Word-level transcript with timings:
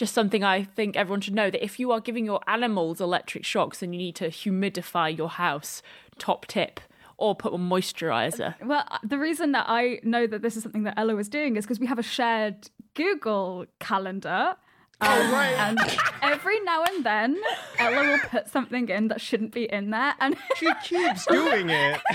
just 0.00 0.14
something 0.14 0.42
I 0.42 0.64
think 0.64 0.96
everyone 0.96 1.20
should 1.20 1.34
know 1.34 1.50
that 1.50 1.62
if 1.62 1.78
you 1.78 1.92
are 1.92 2.00
giving 2.00 2.24
your 2.24 2.40
animals 2.46 3.02
electric 3.02 3.44
shocks, 3.44 3.80
then 3.80 3.92
you 3.92 3.98
need 3.98 4.16
to 4.16 4.28
humidify 4.28 5.14
your 5.16 5.28
house. 5.28 5.82
Top 6.18 6.46
tip. 6.46 6.80
Or 7.18 7.34
put 7.34 7.52
on 7.52 7.68
moisturizer. 7.68 8.54
Well, 8.64 8.82
uh, 8.90 8.96
the 9.04 9.18
reason 9.18 9.52
that 9.52 9.66
I 9.68 10.00
know 10.02 10.26
that 10.26 10.40
this 10.40 10.56
is 10.56 10.62
something 10.62 10.84
that 10.84 10.94
Ella 10.96 11.14
was 11.14 11.28
doing 11.28 11.56
is 11.56 11.66
because 11.66 11.78
we 11.78 11.86
have 11.86 11.98
a 11.98 12.02
shared 12.02 12.70
Google 12.94 13.66
calendar. 13.78 14.56
Oh, 15.02 15.32
right. 15.32 15.54
And 15.58 15.78
every 16.22 16.60
now 16.60 16.82
and 16.84 17.04
then, 17.04 17.38
Ella 17.78 18.12
will 18.12 18.18
put 18.20 18.48
something 18.48 18.88
in 18.88 19.08
that 19.08 19.20
shouldn't 19.20 19.52
be 19.52 19.70
in 19.70 19.90
there. 19.90 20.14
And 20.18 20.34
She 20.56 20.72
keeps 20.82 21.26
doing 21.26 21.68
it. 21.68 22.00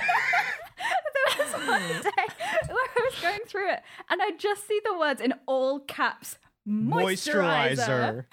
there 1.37 1.45
was 1.45 1.53
one 1.67 2.01
day 2.01 2.33
where 2.67 2.87
I 2.97 3.09
was 3.11 3.21
going 3.21 3.41
through 3.45 3.73
it, 3.73 3.81
and 4.09 4.23
I 4.23 4.31
just 4.31 4.67
see 4.67 4.81
the 4.83 4.97
words 4.97 5.21
in 5.21 5.35
all 5.45 5.81
caps 5.81 6.39
moisturizer. 6.67 7.75
Moisturizer. 7.77 8.25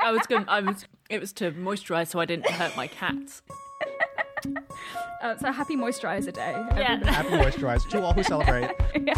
I 0.00 0.10
was 0.10 0.26
going. 0.26 0.48
I 0.48 0.60
was. 0.60 0.84
It 1.08 1.20
was 1.20 1.32
to 1.34 1.52
moisturize 1.52 2.08
so 2.08 2.18
I 2.20 2.24
didn't 2.24 2.48
hurt 2.50 2.76
my 2.76 2.86
cats. 2.86 3.42
Uh, 5.22 5.34
so 5.38 5.50
happy 5.50 5.74
moisturizer 5.74 6.30
day. 6.34 6.52
Yeah. 6.76 7.02
Happy 7.10 7.30
moisturizer 7.30 7.88
to 7.88 8.02
all 8.02 8.12
who 8.12 8.22
celebrate. 8.22 8.70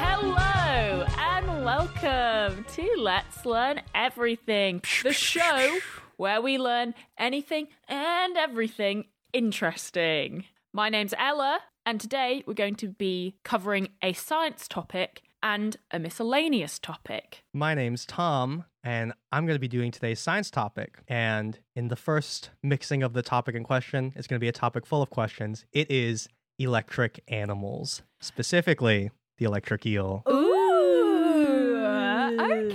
Hello 0.00 1.04
and 1.18 1.64
welcome 1.66 2.64
to 2.64 2.94
Let's 2.96 3.44
Learn 3.44 3.82
Everything, 3.94 4.80
the 5.02 5.12
show 5.12 5.78
where 6.22 6.40
we 6.40 6.56
learn 6.56 6.94
anything 7.18 7.66
and 7.88 8.36
everything 8.36 9.06
interesting. 9.32 10.44
My 10.72 10.88
name's 10.88 11.12
Ella, 11.18 11.58
and 11.84 12.00
today 12.00 12.44
we're 12.46 12.54
going 12.54 12.76
to 12.76 12.86
be 12.86 13.34
covering 13.42 13.88
a 14.02 14.12
science 14.12 14.68
topic 14.68 15.22
and 15.42 15.76
a 15.90 15.98
miscellaneous 15.98 16.78
topic. 16.78 17.42
My 17.52 17.74
name's 17.74 18.06
Tom, 18.06 18.66
and 18.84 19.12
I'm 19.32 19.46
going 19.46 19.56
to 19.56 19.60
be 19.60 19.66
doing 19.66 19.90
today's 19.90 20.20
science 20.20 20.48
topic. 20.48 21.00
And 21.08 21.58
in 21.74 21.88
the 21.88 21.96
first 21.96 22.50
mixing 22.62 23.02
of 23.02 23.14
the 23.14 23.22
topic 23.22 23.56
in 23.56 23.64
question, 23.64 24.12
it's 24.14 24.28
going 24.28 24.38
to 24.38 24.44
be 24.44 24.48
a 24.48 24.52
topic 24.52 24.86
full 24.86 25.02
of 25.02 25.10
questions. 25.10 25.64
It 25.72 25.90
is 25.90 26.28
electric 26.56 27.20
animals, 27.26 28.02
specifically 28.20 29.10
the 29.38 29.44
electric 29.44 29.84
eel. 29.86 30.22
Ooh, 30.30 30.41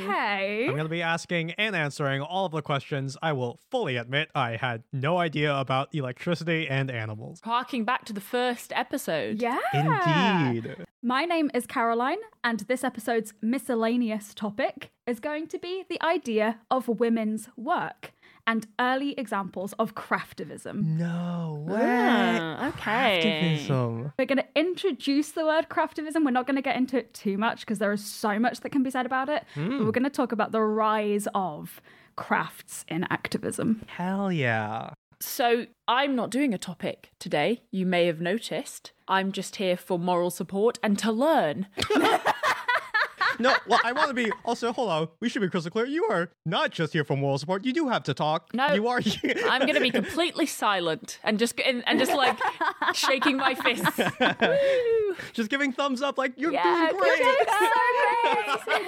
I'm 0.10 0.72
going 0.72 0.84
to 0.84 0.90
be 0.90 1.02
asking 1.02 1.52
and 1.52 1.76
answering 1.76 2.22
all 2.22 2.46
of 2.46 2.52
the 2.52 2.62
questions. 2.62 3.18
I 3.22 3.34
will 3.34 3.60
fully 3.72 3.98
admit 3.98 4.30
I 4.36 4.56
had 4.56 4.84
no 4.94 5.18
idea 5.18 5.56
about 5.56 5.94
electricity 5.94 6.68
and 6.68 6.90
animals. 6.92 7.40
Harking 7.44 7.86
back 7.86 8.06
to 8.06 8.14
the 8.14 8.22
first 8.22 8.72
episode. 8.76 9.42
Yeah. 9.42 9.60
Indeed. 9.74 10.76
My 11.04 11.26
name 11.26 11.52
is 11.54 11.66
Caroline, 11.68 12.18
and 12.44 12.62
this 12.62 12.84
episode's 12.84 13.34
miscellaneous 13.42 14.34
topic 14.34 14.92
is 15.06 15.20
going 15.20 15.48
to 15.48 15.60
be 15.60 15.86
the 15.90 16.02
idea 16.04 16.60
of 16.70 16.88
women's 16.88 17.50
work 17.56 18.14
and 18.48 18.66
early 18.80 19.14
examples 19.20 19.74
of 19.74 19.94
craftivism. 19.94 20.84
No 20.84 21.64
way. 21.68 21.80
Ah, 21.84 22.70
okay. 22.70 23.18
Activism. 23.18 24.14
We're 24.18 24.26
going 24.26 24.38
to 24.38 24.48
introduce 24.56 25.32
the 25.32 25.46
word 25.46 25.68
craftivism. 25.70 26.24
We're 26.26 26.32
not 26.32 26.48
going 26.48 26.56
to 26.56 26.62
get 26.62 26.78
into 26.78 26.98
it 26.98 27.14
too 27.14 27.38
much 27.38 27.60
because 27.60 27.80
there 27.80 27.92
is 27.92 28.04
so 28.04 28.40
much 28.40 28.62
that 28.62 28.70
can 28.72 28.82
be 28.84 28.90
said 28.90 29.06
about 29.06 29.30
it. 29.30 29.44
But 29.56 29.70
we're 29.86 29.92
going 29.92 30.04
to 30.06 30.10
talk 30.10 30.32
about 30.32 30.52
the 30.54 30.62
rise 30.62 31.28
of 31.36 31.82
crafts 32.16 32.86
in 32.88 33.06
activism. 33.10 33.84
Hell 33.88 34.32
yeah. 34.32 34.92
So, 35.20 35.66
I'm 35.88 36.16
not 36.16 36.30
doing 36.30 36.54
a 36.54 36.60
topic 36.60 37.10
today, 37.18 37.64
you 37.72 37.88
may 37.88 38.06
have 38.06 38.22
noticed. 38.22 38.92
I'm 39.08 39.32
just 39.32 39.56
here 39.56 39.76
for 39.76 39.98
moral 39.98 40.30
support 40.30 40.78
and 40.84 40.98
to 41.00 41.12
learn. 41.12 41.66
No, 43.40 43.56
well, 43.68 43.80
I 43.84 43.92
want 43.92 44.08
to 44.10 44.14
be 44.14 44.32
also. 44.46 44.72
Hold 44.74 44.90
on, 44.90 45.08
we 45.20 45.30
should 45.30 45.42
be 45.42 45.50
crystal 45.50 45.72
clear. 45.72 45.86
You 45.86 46.06
are 46.06 46.30
not 46.46 46.72
just 46.72 46.94
here 46.94 47.04
for 47.04 47.16
moral 47.16 47.38
support. 47.38 47.66
You 47.66 47.74
do 47.74 47.88
have 47.90 48.04
to 48.04 48.14
talk. 48.14 48.54
No. 48.54 48.74
you 48.74 48.88
are. 48.88 49.00
Here. 49.00 49.36
I'm 49.48 49.62
going 49.62 49.76
to 49.76 49.82
be 49.82 49.92
completely 49.92 50.46
silent 50.46 51.20
and 51.24 51.38
just 51.40 51.60
and, 51.60 51.84
and 51.88 52.00
just 52.00 52.14
like 52.14 52.38
shaking 52.94 53.38
my 53.38 53.56
fists. 53.56 54.00
Just 55.34 55.50
giving 55.50 55.72
thumbs 55.72 56.04
up, 56.04 56.18
like 56.20 56.34
you're 56.38 56.52
Yeah, 56.52 56.90
doing 56.92 57.02
great. 57.02 57.20
you're 57.20 57.34
doing 57.34 58.86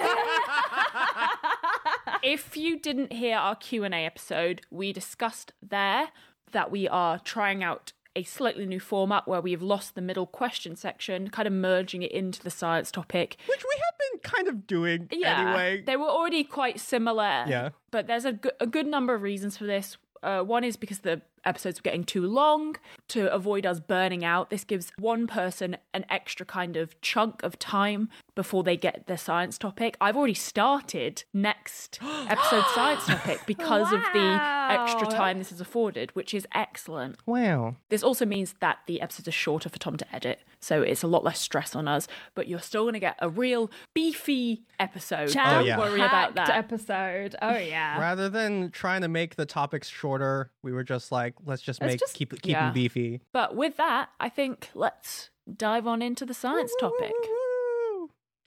if 2.22 2.56
you 2.56 2.78
didn't 2.78 3.12
hear 3.12 3.36
our 3.36 3.56
Q&A 3.56 3.88
episode, 3.88 4.62
we 4.70 4.92
discussed 4.92 5.52
there 5.62 6.08
that 6.52 6.70
we 6.70 6.86
are 6.88 7.18
trying 7.18 7.62
out 7.64 7.92
a 8.16 8.22
slightly 8.24 8.66
new 8.66 8.80
format 8.80 9.28
where 9.28 9.40
we 9.40 9.52
have 9.52 9.62
lost 9.62 9.94
the 9.94 10.00
middle 10.00 10.26
question 10.26 10.74
section, 10.76 11.28
kind 11.30 11.46
of 11.46 11.52
merging 11.52 12.02
it 12.02 12.10
into 12.12 12.42
the 12.42 12.50
science 12.50 12.90
topic. 12.90 13.36
Which 13.46 13.62
we 13.62 13.80
have 13.84 14.12
been 14.12 14.20
kind 14.30 14.48
of 14.48 14.66
doing 14.66 15.08
Yeah, 15.12 15.40
anyway. 15.48 15.82
they 15.86 15.96
were 15.96 16.08
already 16.08 16.44
quite 16.44 16.80
similar. 16.80 17.44
Yeah. 17.46 17.70
but 17.90 18.06
there's 18.06 18.24
a 18.24 18.32
go- 18.32 18.50
a 18.60 18.66
good 18.66 18.86
number 18.86 19.14
of 19.14 19.22
reasons 19.22 19.56
for 19.56 19.64
this. 19.64 19.96
Uh, 20.22 20.42
one 20.42 20.64
is 20.64 20.76
because 20.76 20.98
the 20.98 21.22
episodes 21.46 21.78
were 21.78 21.82
getting 21.82 22.04
too 22.04 22.26
long 22.26 22.76
to 23.10 23.32
avoid 23.32 23.64
us 23.66 23.80
burning 23.80 24.24
out. 24.24 24.50
This 24.50 24.64
gives 24.64 24.92
one 24.98 25.26
person 25.26 25.76
an 25.94 26.04
extra 26.10 26.44
kind 26.46 26.76
of 26.76 27.00
chunk 27.00 27.42
of 27.42 27.58
time 27.58 28.08
before 28.34 28.62
they 28.62 28.76
get 28.76 29.06
their 29.06 29.18
science 29.18 29.58
topic. 29.58 29.96
I've 30.00 30.16
already 30.16 30.34
started 30.34 31.24
next 31.34 31.98
episode 32.28 32.64
science 32.74 33.06
topic 33.06 33.40
because 33.46 33.92
of 33.92 34.00
the 34.12 34.38
extra 34.70 35.06
time 35.08 35.38
this 35.38 35.52
is 35.52 35.60
afforded, 35.60 36.10
which 36.16 36.32
is 36.34 36.46
excellent. 36.54 37.16
Wow. 37.26 37.76
This 37.88 38.02
also 38.02 38.24
means 38.26 38.54
that 38.60 38.78
the 38.86 39.00
episodes 39.00 39.28
are 39.28 39.32
shorter 39.32 39.68
for 39.68 39.78
Tom 39.78 39.96
to 39.96 40.14
edit, 40.14 40.40
so 40.60 40.82
it's 40.82 41.02
a 41.02 41.06
lot 41.06 41.24
less 41.24 41.38
stress 41.40 41.74
on 41.76 41.88
us. 41.88 42.06
But 42.34 42.48
you're 42.48 42.60
still 42.60 42.84
going 42.84 42.94
to 42.94 43.00
get 43.00 43.16
a 43.20 43.28
real 43.28 43.70
beefy 43.94 44.62
episode. 44.78 45.30
Oh, 45.30 45.34
Don't 45.54 45.66
yeah. 45.66 45.78
worry 45.78 46.00
about 46.00 46.34
that. 46.36 46.50
episode. 46.50 47.34
Oh, 47.42 47.56
yeah. 47.56 47.98
Rather 48.00 48.28
than 48.28 48.70
trying 48.70 49.02
to 49.02 49.08
make 49.08 49.36
the 49.36 49.46
topics 49.46 49.88
shorter, 49.88 50.50
we 50.62 50.72
were 50.72 50.84
just 50.84 51.10
like, 51.12 51.34
let's 51.44 51.62
just 51.62 51.80
Let's 51.80 51.92
make 51.94 52.00
just- 52.00 52.14
keep 52.14 52.30
keep 52.42 52.52
yeah. 52.52 52.66
them 52.66 52.74
beefy. 52.74 52.99
But 53.32 53.54
with 53.56 53.76
that, 53.76 54.10
I 54.18 54.28
think 54.28 54.70
let's 54.74 55.30
dive 55.56 55.86
on 55.86 56.02
into 56.02 56.24
the 56.26 56.34
science 56.34 56.72
topic. 56.80 57.12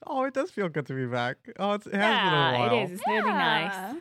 Oh, 0.06 0.24
it 0.26 0.34
does 0.34 0.50
feel 0.50 0.68
good 0.68 0.86
to 0.86 0.94
be 0.94 1.06
back. 1.06 1.36
Oh, 1.58 1.72
it's, 1.74 1.86
it 1.86 1.94
has 1.94 2.00
been 2.00 2.02
a 2.02 2.06
Yeah, 2.12 2.52
while. 2.58 2.74
it 2.78 2.82
is. 2.84 2.90
It's 2.92 3.06
really 3.08 3.30
nice. 3.32 3.96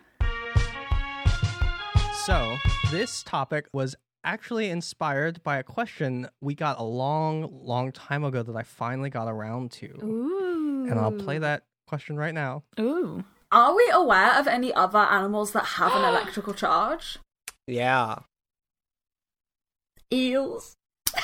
So, 2.26 2.58
this 2.92 3.24
topic 3.24 3.68
was 3.74 3.96
actually 4.24 4.70
inspired 4.70 5.44
by 5.44 5.58
a 5.58 5.64
question 5.64 6.28
we 6.42 6.56
got 6.56 6.80
a 6.80 6.84
long, 6.84 7.50
long 7.52 7.92
time 7.92 8.24
ago 8.24 8.44
that 8.44 8.56
I 8.56 8.64
finally 8.64 9.10
got 9.10 9.28
around 9.28 9.72
to. 9.74 9.88
Ooh. 10.04 10.88
And 10.90 10.98
I'll 11.00 11.12
play 11.12 11.38
that 11.40 11.64
question 11.88 12.16
right 12.18 12.34
now. 12.34 12.64
Ooh. 12.80 13.24
Are 13.52 13.76
we 13.76 13.90
aware 13.94 14.40
of 14.40 14.48
any 14.48 14.74
other 14.74 15.00
animals 15.00 15.52
that 15.52 15.66
have 15.66 15.92
an 15.94 16.04
electrical 16.10 16.54
charge? 16.54 17.18
Yeah. 17.68 18.20
Eels. 20.12 20.76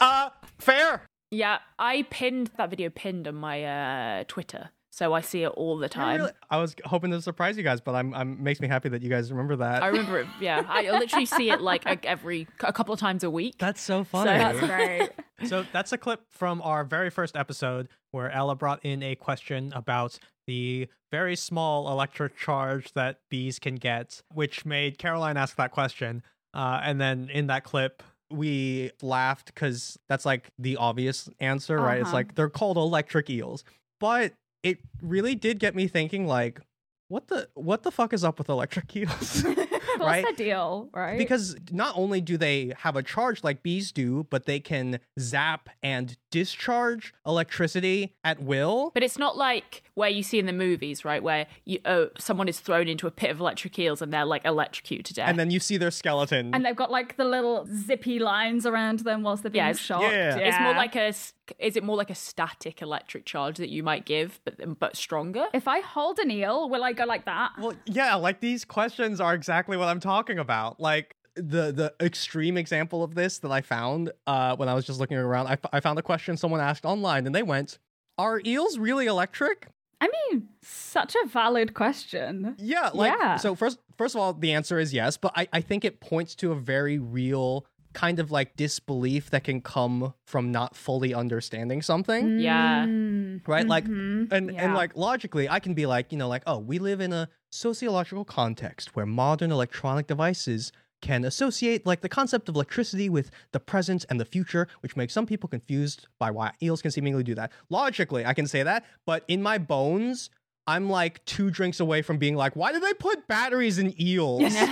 uh, 0.00 0.30
fair. 0.58 1.06
Yeah, 1.30 1.58
I 1.78 2.06
pinned 2.10 2.50
that 2.56 2.70
video 2.70 2.90
pinned 2.90 3.26
on 3.26 3.34
my 3.34 3.64
uh, 3.64 4.24
Twitter, 4.28 4.70
so 4.94 5.12
I 5.12 5.20
see 5.22 5.42
it 5.42 5.48
all 5.48 5.76
the 5.76 5.88
time. 5.88 6.20
really- 6.20 6.32
I 6.50 6.58
was 6.58 6.76
hoping 6.84 7.10
to 7.10 7.20
surprise 7.20 7.56
you 7.56 7.62
guys, 7.64 7.80
but 7.80 7.94
I'm, 7.96 8.14
I'm 8.14 8.42
makes 8.42 8.60
me 8.60 8.68
happy 8.68 8.88
that 8.90 9.02
you 9.02 9.08
guys 9.10 9.30
remember 9.32 9.56
that. 9.56 9.82
I 9.82 9.88
remember 9.88 10.20
it. 10.20 10.26
Yeah, 10.40 10.64
I 10.68 10.88
literally 10.98 11.26
see 11.26 11.50
it 11.50 11.60
like 11.60 11.84
every 12.06 12.46
a 12.60 12.72
couple 12.72 12.94
of 12.94 13.00
times 13.00 13.24
a 13.24 13.30
week. 13.30 13.56
That's 13.58 13.80
so 13.80 14.04
funny. 14.04 14.30
So 14.30 14.38
that's 14.38 14.60
Great. 14.66 15.10
So 15.48 15.64
that's 15.72 15.92
a 15.92 15.98
clip 15.98 16.20
from 16.30 16.62
our 16.62 16.84
very 16.84 17.10
first 17.10 17.36
episode 17.36 17.88
where 18.12 18.30
Ella 18.30 18.54
brought 18.54 18.84
in 18.84 19.02
a 19.02 19.16
question 19.16 19.72
about 19.74 20.18
the 20.46 20.88
very 21.10 21.34
small 21.36 21.90
electric 21.90 22.36
charge 22.36 22.92
that 22.92 23.18
bees 23.30 23.58
can 23.58 23.74
get, 23.76 24.22
which 24.32 24.64
made 24.64 24.98
Caroline 24.98 25.36
ask 25.36 25.56
that 25.56 25.70
question. 25.72 26.22
Uh, 26.54 26.80
and 26.84 27.00
then 27.00 27.28
in 27.32 27.48
that 27.48 27.64
clip, 27.64 28.02
we 28.30 28.90
laughed 29.02 29.46
because 29.54 29.98
that's 30.08 30.24
like 30.24 30.50
the 30.58 30.76
obvious 30.76 31.28
answer, 31.40 31.78
right? 31.78 31.98
It's 31.98 32.06
Uh-huh. 32.08 32.16
like 32.16 32.34
they're 32.36 32.48
called 32.48 32.76
electric 32.76 33.28
eels. 33.30 33.64
But 34.00 34.32
it 34.64 34.78
really 35.00 35.36
did 35.36 35.60
get 35.60 35.76
me 35.76 35.86
thinking 35.86 36.26
like, 36.26 36.60
what 37.08 37.28
the 37.28 37.48
what 37.54 37.82
the 37.84 37.92
fuck 37.92 38.12
is 38.12 38.24
up 38.24 38.38
with 38.38 38.48
electric 38.48 38.96
eels? 38.96 39.44
What's 39.44 40.00
right? 40.00 40.26
the 40.26 40.32
deal, 40.34 40.88
right? 40.92 41.16
Because 41.18 41.54
not 41.70 41.96
only 41.96 42.20
do 42.20 42.36
they 42.36 42.72
have 42.78 42.96
a 42.96 43.02
charge 43.02 43.44
like 43.44 43.62
bees 43.62 43.92
do, 43.92 44.26
but 44.28 44.44
they 44.46 44.58
can 44.58 44.98
zap 45.20 45.68
and 45.84 46.16
discharge 46.32 47.14
electricity 47.24 48.16
at 48.24 48.42
will. 48.42 48.90
But 48.94 49.04
it's 49.04 49.18
not 49.18 49.36
like 49.36 49.84
where 49.94 50.08
you 50.08 50.24
see 50.24 50.40
in 50.40 50.46
the 50.46 50.52
movies, 50.52 51.04
right? 51.04 51.22
Where 51.22 51.46
you 51.64 51.78
oh, 51.84 52.08
someone 52.18 52.48
is 52.48 52.58
thrown 52.58 52.88
into 52.88 53.06
a 53.06 53.10
pit 53.12 53.30
of 53.30 53.38
electric 53.38 53.78
eels 53.78 54.02
and 54.02 54.12
they're 54.12 54.24
like 54.24 54.44
electrocuted 54.44 55.06
to 55.06 55.14
death. 55.14 55.28
And 55.28 55.38
then 55.38 55.50
you 55.52 55.60
see 55.60 55.76
their 55.76 55.92
skeleton. 55.92 56.52
and 56.54 56.64
they've 56.64 56.74
got 56.74 56.90
like 56.90 57.16
the 57.16 57.24
little 57.24 57.66
zippy 57.72 58.18
lines 58.18 58.66
around 58.66 59.00
them 59.00 59.22
whilst 59.22 59.42
they're 59.44 59.50
being 59.50 59.64
Yeah, 59.64 59.70
it's- 59.70 59.84
shot. 59.84 60.02
yeah. 60.02 60.36
It's 60.38 60.58
more 60.60 60.72
like 60.74 60.96
a 60.96 61.02
s- 61.08 61.34
is 61.58 61.76
it 61.76 61.84
more 61.84 61.96
like 61.96 62.10
a 62.10 62.14
static 62.14 62.80
electric 62.82 63.24
charge 63.24 63.56
that 63.58 63.68
you 63.68 63.82
might 63.82 64.04
give, 64.04 64.40
but 64.44 64.78
but 64.78 64.96
stronger? 64.96 65.46
If 65.52 65.66
I 65.68 65.80
hold 65.80 66.18
an 66.18 66.30
eel, 66.30 66.68
will 66.68 66.84
I 66.84 66.92
go 66.92 67.04
like 67.04 67.24
that? 67.24 67.52
Well, 67.58 67.74
yeah, 67.86 68.14
like 68.14 68.40
these 68.40 68.64
questions 68.64 69.20
are 69.20 69.34
exactly 69.34 69.76
what 69.76 69.88
I'm 69.88 70.00
talking 70.00 70.38
about. 70.38 70.80
Like 70.80 71.16
the 71.36 71.72
the 71.72 71.92
extreme 72.00 72.56
example 72.56 73.02
of 73.02 73.14
this 73.14 73.38
that 73.38 73.50
I 73.50 73.60
found 73.60 74.12
uh, 74.26 74.56
when 74.56 74.68
I 74.68 74.74
was 74.74 74.84
just 74.86 75.00
looking 75.00 75.16
around, 75.16 75.48
I, 75.48 75.52
f- 75.52 75.66
I 75.72 75.80
found 75.80 75.98
a 75.98 76.02
question 76.02 76.36
someone 76.36 76.60
asked 76.60 76.84
online, 76.84 77.26
and 77.26 77.34
they 77.34 77.42
went, 77.42 77.78
"Are 78.18 78.40
eels 78.44 78.78
really 78.78 79.06
electric?" 79.06 79.68
I 80.00 80.08
mean, 80.30 80.48
such 80.62 81.14
a 81.14 81.26
valid 81.26 81.72
question. 81.72 82.56
Yeah, 82.58 82.90
like 82.92 83.14
Yeah. 83.18 83.36
so. 83.36 83.54
First, 83.54 83.78
first 83.96 84.14
of 84.14 84.20
all, 84.20 84.34
the 84.34 84.52
answer 84.52 84.78
is 84.78 84.92
yes, 84.92 85.16
but 85.16 85.32
I 85.34 85.48
I 85.52 85.60
think 85.60 85.84
it 85.84 86.00
points 86.00 86.34
to 86.36 86.52
a 86.52 86.54
very 86.54 86.98
real 86.98 87.64
kind 87.94 88.18
of 88.18 88.30
like 88.30 88.56
disbelief 88.56 89.30
that 89.30 89.44
can 89.44 89.60
come 89.60 90.14
from 90.26 90.52
not 90.52 90.76
fully 90.76 91.14
understanding 91.14 91.80
something. 91.80 92.38
Yeah. 92.38 92.84
Mm, 92.84 93.46
right 93.46 93.66
like 93.66 93.84
mhm, 93.86 94.30
and 94.30 94.52
yeah. 94.52 94.64
and 94.64 94.74
like 94.74 94.96
logically 94.96 95.48
i 95.48 95.58
can 95.58 95.74
be 95.74 95.86
like 95.86 96.12
you 96.12 96.18
know 96.18 96.28
like 96.28 96.42
oh 96.46 96.58
we 96.58 96.78
live 96.78 97.00
in 97.00 97.12
a 97.12 97.28
sociological 97.50 98.24
context 98.24 98.94
where 98.94 99.06
modern 99.06 99.50
electronic 99.50 100.06
devices 100.06 100.72
can 101.00 101.24
associate 101.24 101.84
like 101.84 102.00
the 102.00 102.08
concept 102.08 102.48
of 102.48 102.54
electricity 102.54 103.08
with 103.08 103.30
the 103.52 103.60
present 103.60 104.04
and 104.08 104.18
the 104.20 104.24
future 104.24 104.66
which 104.80 104.96
makes 104.96 105.12
some 105.12 105.26
people 105.26 105.48
confused 105.48 106.06
by 106.18 106.30
why 106.30 106.52
eels 106.62 106.82
can 106.82 106.90
seemingly 106.90 107.22
do 107.22 107.34
that 107.34 107.52
logically 107.70 108.24
i 108.24 108.34
can 108.34 108.46
say 108.46 108.62
that 108.62 108.84
but 109.06 109.24
in 109.28 109.42
my 109.42 109.58
bones 109.58 110.30
i'm 110.66 110.88
like 110.88 111.24
two 111.24 111.50
drinks 111.50 111.80
away 111.80 112.02
from 112.02 112.18
being 112.18 112.36
like 112.36 112.54
why 112.56 112.72
did 112.72 112.82
they 112.82 112.94
put 112.94 113.26
batteries 113.26 113.78
in 113.78 113.94
eels 114.00 114.54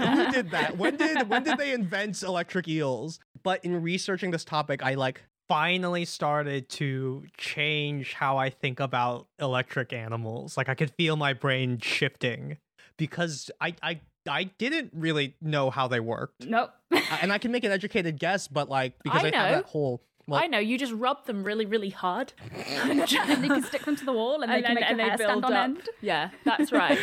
when, 0.00 0.16
who 0.16 0.32
did 0.32 0.50
that? 0.50 0.76
When 0.76 0.96
did 0.96 1.28
when 1.28 1.42
did 1.42 1.58
they 1.58 1.72
invent 1.72 2.22
electric 2.22 2.68
eels? 2.68 3.20
But 3.42 3.64
in 3.64 3.82
researching 3.82 4.30
this 4.30 4.44
topic, 4.44 4.82
I 4.82 4.94
like 4.94 5.22
finally 5.48 6.04
started 6.04 6.68
to 6.70 7.24
change 7.36 8.14
how 8.14 8.38
I 8.38 8.50
think 8.50 8.80
about 8.80 9.26
electric 9.38 9.92
animals. 9.92 10.56
Like 10.56 10.68
I 10.68 10.74
could 10.74 10.92
feel 10.96 11.16
my 11.16 11.32
brain 11.32 11.78
shifting 11.78 12.58
because 12.96 13.50
I 13.60 13.74
I 13.82 14.00
I 14.28 14.44
didn't 14.44 14.92
really 14.94 15.34
know 15.40 15.70
how 15.70 15.88
they 15.88 16.00
worked. 16.00 16.46
Nope. 16.46 16.70
and 17.20 17.32
I 17.32 17.38
can 17.38 17.50
make 17.50 17.64
an 17.64 17.72
educated 17.72 18.18
guess, 18.18 18.46
but 18.48 18.68
like 18.68 18.94
because 19.02 19.24
I 19.24 19.28
I, 19.28 19.36
have 19.36 19.64
that 19.64 19.64
whole 19.66 20.02
well, 20.26 20.40
I 20.42 20.46
know 20.46 20.58
you 20.58 20.78
just 20.78 20.92
rub 20.92 21.26
them 21.26 21.42
really, 21.44 21.66
really 21.66 21.90
hard, 21.90 22.32
and 22.66 22.98
you 23.10 23.18
can 23.18 23.62
stick 23.64 23.84
them 23.84 23.96
to 23.96 24.04
the 24.04 24.12
wall 24.12 24.42
and, 24.42 24.52
they 24.52 24.62
can 24.62 24.74
make 24.74 24.88
your 24.88 24.98
hair 24.98 25.16
stand 25.16 25.44
on 25.44 25.52
end. 25.52 25.88
Yeah, 26.00 26.30
that's 26.44 26.72
right. 26.72 26.98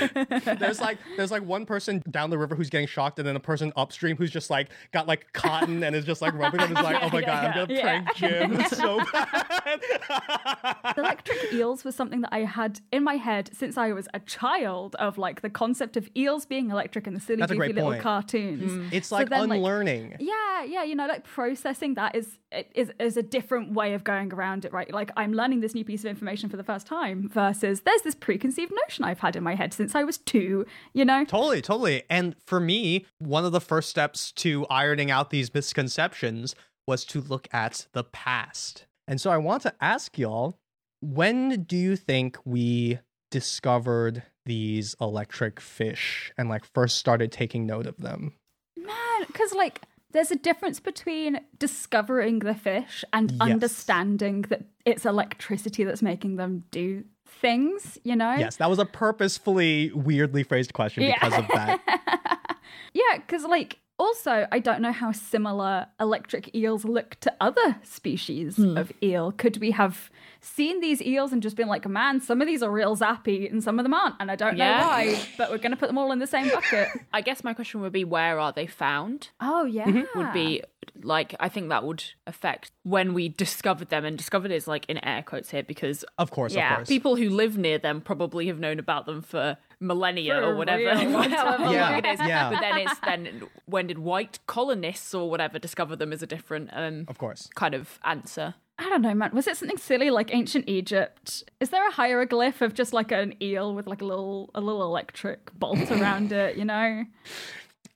there's 0.60 0.80
like 0.82 0.98
there's 1.18 1.32
like 1.32 1.44
one 1.44 1.66
person 1.66 2.02
down 2.10 2.30
the 2.30 2.38
river 2.38 2.56
who's 2.56 2.70
getting 2.70 2.88
shocked, 2.88 3.20
and 3.20 3.28
then 3.28 3.36
a 3.36 3.40
person 3.40 3.74
upstream 3.76 4.16
who's 4.18 4.32
just 4.32 4.50
like 4.50 4.70
got 4.94 5.08
like 5.08 5.32
cotton 5.34 5.84
and 5.84 5.96
is 5.96 6.06
just 6.06 6.22
like 6.22 6.34
rubbing 6.34 6.62
it. 6.62 6.66
Is 6.72 6.72
like, 6.72 6.98
oh 7.04 7.10
my 7.12 7.20
Yeah, 7.20 7.26
god, 7.26 7.46
I'm 7.46 7.54
gonna 7.68 7.74
yeah. 7.74 7.82
prank 7.82 8.16
Jim 8.16 8.60
It's 8.62 8.78
so 8.78 9.00
bad. 9.12 10.96
Electric 10.98 11.54
eels 11.54 11.84
was 11.84 11.96
something 11.96 12.22
that 12.22 12.34
I 12.34 12.40
had 12.46 12.80
in 12.92 13.04
my 13.04 13.16
head 13.18 13.50
since 13.54 13.78
I 13.78 13.92
was 13.92 14.08
a 14.14 14.20
child 14.22 14.96
of 14.96 15.18
like 15.18 15.42
the 15.42 15.50
concept 15.50 15.98
of 15.98 16.10
eels 16.16 16.46
being 16.46 16.70
electric 16.72 17.08
in 17.08 17.14
the 17.14 17.20
silly 17.20 17.42
goofy 17.46 17.74
little 17.74 17.92
point. 17.92 18.02
cartoons. 18.02 18.72
Mm. 18.72 18.94
it's 18.94 19.10
So 19.10 19.16
like 19.18 19.30
then, 19.30 19.50
like- 19.50 19.58
unlearning. 19.58 20.16
Yeah, 20.20 20.64
yeah, 20.64 20.84
you 20.84 20.96
know, 20.96 21.08
like 21.08 21.24
processing 21.26 21.96
that 21.96 22.16
is 22.16 22.39
is 22.74 22.92
is 23.00 23.18
a 23.18 23.24
different 23.24 23.74
way 23.74 23.94
of 23.94 24.04
going 24.04 24.34
around 24.34 24.66
it, 24.66 24.74
right? 24.74 24.92
Like 24.92 25.12
I'm 25.16 25.34
learning 25.34 25.60
this 25.62 25.76
new 25.76 25.86
piece 25.86 26.02
of 26.02 26.10
information 26.10 26.50
for 26.50 26.58
the 26.58 26.64
first 26.64 26.88
time 26.88 27.30
versus 27.30 27.82
there's 27.82 28.02
this 28.02 28.16
preconceived 28.16 28.72
notion 28.86 29.04
I've 29.04 29.20
had 29.20 29.36
in 29.36 29.44
my 29.44 29.56
head 29.56 29.74
since 29.74 29.96
I 29.96 30.04
was 30.04 30.18
2, 30.18 30.66
you 30.94 31.06
know? 31.06 31.26
Totally, 31.26 31.62
totally. 31.62 32.04
And 32.10 32.36
for 32.46 32.60
me, 32.60 33.06
one 33.20 33.46
of 33.46 33.52
the 33.52 33.62
first 33.62 33.90
steps 33.90 34.32
to 34.34 34.66
ironing 34.70 35.12
out 35.12 35.30
these 35.30 35.54
misconceptions 35.54 36.56
was 36.88 37.06
to 37.06 37.22
look 37.22 37.48
at 37.54 37.88
the 37.94 38.04
past. 38.04 38.86
And 39.08 39.22
so 39.22 39.30
I 39.30 39.38
want 39.38 39.62
to 39.64 39.74
ask 39.80 40.18
y'all, 40.18 40.58
when 41.02 41.64
do 41.64 41.78
you 41.78 41.96
think 41.96 42.38
we 42.46 43.00
discovered 43.32 44.24
these 44.46 44.96
electric 45.00 45.60
fish 45.60 46.34
and 46.38 46.50
like 46.50 46.66
first 46.66 46.98
started 46.98 47.32
taking 47.32 47.68
note 47.68 47.86
of 47.86 47.98
them? 47.98 48.34
Man, 48.76 49.26
cuz 49.34 49.54
like 49.54 49.82
there's 50.12 50.32
a 50.32 50.36
difference 50.36 50.80
between 50.80 51.40
discovering 51.60 52.40
the 52.40 52.56
fish 52.56 53.04
and 53.14 53.32
Yes. 53.32 53.40
understanding 53.42 54.42
that 54.50 54.64
it's 54.86 55.06
electricity 55.06 55.84
that's 55.84 56.02
making 56.02 56.36
them 56.38 56.64
do 56.72 57.04
things, 57.28 57.98
you 58.04 58.16
know? 58.16 58.34
Yes, 58.34 58.56
that 58.58 58.70
was 58.70 58.80
a 58.80 58.86
purposefully 58.86 59.92
weirdly 59.94 60.44
phrased 60.44 60.74
question 60.74 61.04
Yeah. 61.04 61.14
because 61.24 61.38
of 61.40 61.48
that. 61.50 61.80
Yeah, 62.94 63.18
because 63.18 63.44
like 63.44 63.78
also 64.00 64.48
I 64.52 64.60
don't 64.60 64.82
know 64.82 64.92
how 64.92 65.12
similar 65.12 65.88
electric 66.00 66.56
eels 66.56 66.86
look 66.86 67.16
to 67.22 67.34
other 67.42 67.76
species 67.84 68.56
Hmm. 68.58 68.78
of 68.78 68.92
eel. 69.04 69.32
Could 69.32 69.58
we 69.58 69.72
have 69.72 70.10
seen 70.42 70.80
these 70.80 71.02
eels 71.02 71.34
and 71.34 71.44
just 71.44 71.56
been 71.58 71.68
like, 71.68 71.86
man, 71.88 72.22
some 72.22 72.42
of 72.42 72.48
these 72.48 72.64
are 72.64 72.72
real 72.72 72.96
zappy 72.96 73.52
and 73.52 73.62
some 73.64 73.78
of 73.78 73.84
them 73.84 73.94
aren't, 73.94 74.16
and 74.20 74.32
I 74.32 74.36
don't 74.36 74.56
Yeah. 74.58 74.78
know 74.80 74.88
why, 74.88 75.20
but 75.38 75.50
we're 75.52 75.58
gonna 75.58 75.76
put 75.76 75.88
them 75.88 75.98
all 75.98 76.12
in 76.12 76.20
the 76.20 76.28
same 76.28 76.50
bucket. 76.50 76.88
I 77.14 77.22
guess 77.22 77.44
my 77.44 77.54
question 77.54 77.82
would 77.82 77.92
be, 77.92 78.04
where 78.06 78.40
are 78.40 78.54
they 78.54 78.66
found? 78.66 79.30
oh 79.42 79.66
yeah, 79.66 80.04
Would 80.16 80.32
be 80.34 80.64
like 81.02 81.36
I 81.40 81.50
think 81.50 81.70
that 81.70 81.84
would 81.84 82.04
affect 82.26 82.72
when 82.84 83.14
we 83.14 83.30
discovered 83.30 83.90
them, 83.90 84.06
and 84.06 84.18
discovered 84.18 84.52
is 84.52 84.68
like 84.68 84.86
in 84.90 84.98
air 85.04 85.22
quotes 85.24 85.52
here 85.52 85.64
because 85.64 86.06
Of 86.18 86.32
course, 86.32 86.54
Yeah, 86.56 86.72
of 86.72 86.78
course. 86.78 86.88
people 86.90 87.16
who 87.18 87.30
live 87.30 87.58
near 87.58 87.78
them 87.78 88.02
probably 88.02 88.48
have 88.48 88.60
known 88.60 88.80
about 88.80 89.06
them 89.06 89.22
for 89.22 89.58
millennia 89.80 90.36
For 90.36 90.44
or 90.50 90.56
whatever, 90.56 90.80
real 90.84 91.10
long. 91.12 91.32
Yeah, 91.74 91.98
it 91.98 92.06
is. 92.06 92.20
yeah. 92.20 92.50
But 92.50 92.60
then 92.62 92.78
it's 92.78 93.00
then 93.00 93.44
when 93.66 93.88
did 93.88 94.00
white 94.00 94.40
colonists 94.48 95.14
or 95.14 95.30
whatever 95.30 95.60
discover 95.60 95.96
them 95.96 96.12
is 96.14 96.22
a 96.22 96.28
different 96.28 96.70
um 96.74 97.06
of 97.08 97.18
course. 97.18 97.50
kind 97.56 97.74
of 97.74 98.00
answer. 98.04 98.56
I 98.78 98.84
don't 98.90 99.02
know, 99.02 99.14
man. 99.14 99.32
Was 99.34 99.46
it 99.48 99.58
something 99.58 99.78
silly 99.78 100.10
like 100.10 100.34
ancient 100.34 100.70
Egypt? 100.70 101.44
Is 101.60 101.70
there 101.70 101.86
a 101.86 101.92
hieroglyph 101.92 102.62
of 102.62 102.74
just 102.74 102.94
like 102.94 103.12
an 103.12 103.34
eel 103.42 103.76
with 103.76 103.88
like 103.88 104.02
a 104.02 104.06
little 104.06 104.50
a 104.56 104.62
little 104.62 104.84
electric 104.84 105.52
bolt 105.60 105.92
around 105.92 106.32
it? 106.32 106.56
You 106.56 106.64
know? 106.66 107.04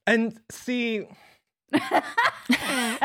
And 0.06 0.38
see, 0.51 1.07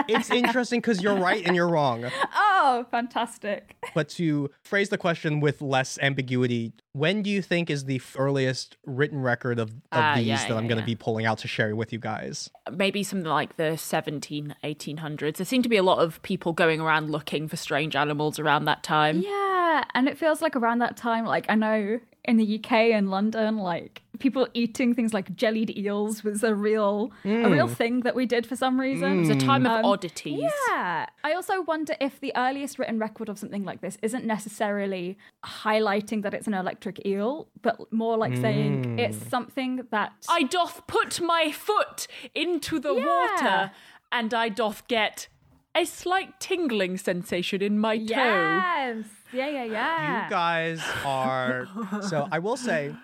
it's 0.08 0.30
interesting 0.30 0.80
because 0.80 1.02
you're 1.02 1.16
right 1.16 1.44
and 1.46 1.54
you're 1.56 1.68
wrong. 1.68 2.04
Oh, 2.34 2.86
fantastic! 2.90 3.76
But 3.94 4.08
to 4.10 4.50
phrase 4.62 4.88
the 4.88 4.98
question 4.98 5.40
with 5.40 5.62
less 5.62 5.98
ambiguity, 6.02 6.72
when 6.92 7.22
do 7.22 7.30
you 7.30 7.40
think 7.42 7.70
is 7.70 7.84
the 7.84 8.00
earliest 8.16 8.76
written 8.84 9.20
record 9.22 9.58
of, 9.58 9.70
of 9.70 9.76
Ah, 9.92 10.14
these 10.16 10.26
yeah, 10.26 10.48
that 10.48 10.56
I'm 10.56 10.66
going 10.66 10.78
to 10.78 10.82
yeah. 10.82 10.86
be 10.86 10.94
pulling 10.96 11.24
out 11.26 11.38
to 11.38 11.48
share 11.48 11.74
with 11.76 11.92
you 11.92 11.98
guys? 11.98 12.50
Maybe 12.70 13.02
something 13.02 13.30
like 13.30 13.56
the 13.56 13.76
17, 13.76 14.54
1800s. 14.64 15.36
There 15.36 15.46
seem 15.46 15.62
to 15.62 15.68
be 15.68 15.76
a 15.76 15.82
lot 15.82 15.98
of 15.98 16.20
people 16.22 16.52
going 16.52 16.80
around 16.80 17.10
looking 17.10 17.48
for 17.48 17.56
strange 17.56 17.94
animals 17.96 18.38
around 18.38 18.64
that 18.66 18.82
time. 18.82 19.20
Yeah, 19.20 19.84
and 19.94 20.08
it 20.08 20.18
feels 20.18 20.42
like 20.42 20.56
around 20.56 20.80
that 20.80 20.96
time, 20.96 21.24
like 21.24 21.46
I 21.48 21.54
know 21.54 22.00
in 22.24 22.36
the 22.36 22.58
UK 22.58 22.72
and 22.92 23.10
London, 23.10 23.56
like 23.58 24.02
people 24.18 24.48
eating 24.54 24.94
things 24.94 25.14
like 25.14 25.34
jellied 25.36 25.76
eels 25.76 26.24
was 26.24 26.42
a 26.42 26.54
real 26.54 27.12
a 27.24 27.48
real 27.48 27.68
mm. 27.68 27.74
thing 27.74 28.00
that 28.00 28.14
we 28.14 28.26
did 28.26 28.46
for 28.46 28.56
some 28.56 28.80
reason. 28.80 29.08
Mm. 29.08 29.16
It 29.16 29.20
was 29.20 29.30
a 29.30 29.46
time 29.46 29.66
of 29.66 29.78
Um, 29.78 29.84
oddities. 29.84 30.50
Yeah. 30.68 31.06
I 31.24 31.32
also 31.32 31.62
wonder 31.62 31.94
if 32.00 32.20
the 32.20 32.32
earliest 32.36 32.78
written 32.78 32.98
record 32.98 33.28
of 33.28 33.38
something 33.38 33.64
like 33.64 33.80
this 33.80 33.98
isn't 34.02 34.24
necessarily 34.24 35.18
highlighting 35.44 36.22
that 36.22 36.34
it's 36.34 36.46
an 36.46 36.54
electric 36.54 37.04
eel, 37.06 37.48
but 37.62 37.92
more 37.92 38.16
like 38.16 38.36
saying 38.36 38.84
mm. 38.84 38.98
it's 38.98 39.18
something 39.28 39.86
that 39.90 40.12
I 40.28 40.42
doth 40.42 40.86
put 40.86 41.20
my 41.20 41.52
foot 41.52 42.06
into 42.34 42.78
the 42.78 42.94
Yeah. 42.94 43.06
water, 43.06 43.70
and 44.10 44.32
I 44.34 44.48
doth 44.48 44.86
get 44.88 45.28
a 45.74 45.84
slight 45.84 46.40
tingling 46.40 46.96
sensation 46.96 47.62
in 47.62 47.78
my 47.78 47.98
toe. 47.98 48.04
Yes. 48.04 49.04
Yeah, 49.32 49.48
yeah, 49.48 49.64
yeah. 49.64 50.24
You 50.24 50.30
guys 50.30 50.82
are. 51.04 51.68
so 52.08 52.26
I 52.32 52.38
will 52.38 52.56
say, 52.56 52.94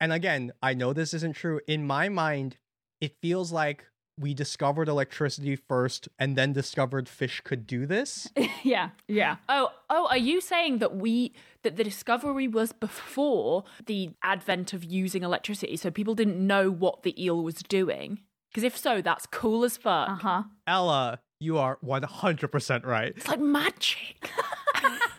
and 0.00 0.12
again, 0.12 0.52
I 0.62 0.74
know 0.74 0.92
this 0.92 1.14
isn't 1.14 1.36
true. 1.36 1.60
In 1.66 1.86
my 1.86 2.08
mind, 2.08 2.58
it 3.00 3.16
feels 3.20 3.52
like 3.52 3.84
we 4.18 4.34
discovered 4.34 4.88
electricity 4.88 5.56
first 5.56 6.08
and 6.18 6.36
then 6.36 6.52
discovered 6.52 7.08
fish 7.08 7.40
could 7.44 7.66
do 7.66 7.86
this. 7.86 8.30
yeah, 8.62 8.90
yeah. 9.08 9.36
Oh, 9.48 9.70
oh, 9.88 10.06
are 10.10 10.18
you 10.18 10.40
saying 10.40 10.78
that 10.78 10.96
we 10.96 11.34
that 11.62 11.76
the 11.76 11.84
discovery 11.84 12.48
was 12.48 12.72
before 12.72 13.64
the 13.86 14.10
advent 14.22 14.72
of 14.72 14.84
using 14.84 15.22
electricity, 15.22 15.76
so 15.76 15.90
people 15.90 16.14
didn't 16.14 16.44
know 16.44 16.70
what 16.70 17.02
the 17.02 17.22
eel 17.22 17.42
was 17.42 17.56
doing? 17.56 18.20
Because 18.50 18.64
if 18.64 18.76
so, 18.76 19.00
that's 19.00 19.26
cool 19.26 19.64
as 19.64 19.78
fuck. 19.78 20.10
Uh-huh. 20.10 20.42
Ella, 20.66 21.20
you 21.40 21.56
are 21.56 21.78
100% 21.84 22.84
right. 22.84 23.14
It's 23.16 23.28
like 23.28 23.40
magic. 23.40 24.30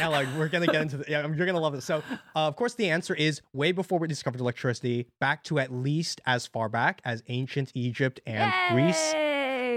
Ella, 0.00 0.26
we're 0.36 0.48
gonna 0.48 0.66
get 0.66 0.82
into 0.82 0.96
the. 0.98 1.04
Yeah, 1.08 1.26
you're 1.32 1.46
gonna 1.46 1.60
love 1.60 1.72
this. 1.74 1.84
So, 1.84 2.02
uh, 2.34 2.46
of 2.48 2.56
course, 2.56 2.74
the 2.74 2.88
answer 2.90 3.14
is 3.14 3.42
way 3.52 3.72
before 3.72 3.98
we 3.98 4.08
discovered 4.08 4.40
electricity, 4.40 5.06
back 5.20 5.44
to 5.44 5.58
at 5.58 5.72
least 5.72 6.20
as 6.26 6.46
far 6.46 6.68
back 6.68 7.00
as 7.04 7.22
ancient 7.28 7.70
Egypt 7.74 8.20
and 8.26 8.52
Greece. 8.72 9.12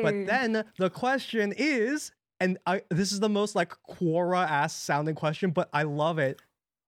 But 0.03 0.25
then 0.25 0.63
the 0.77 0.89
question 0.89 1.53
is, 1.55 2.11
and 2.39 2.57
I, 2.65 2.81
this 2.89 3.11
is 3.11 3.19
the 3.19 3.29
most 3.29 3.55
like 3.55 3.73
Quora 3.89 4.47
ass 4.47 4.75
sounding 4.75 5.15
question, 5.15 5.51
but 5.51 5.69
I 5.73 5.83
love 5.83 6.19
it. 6.19 6.41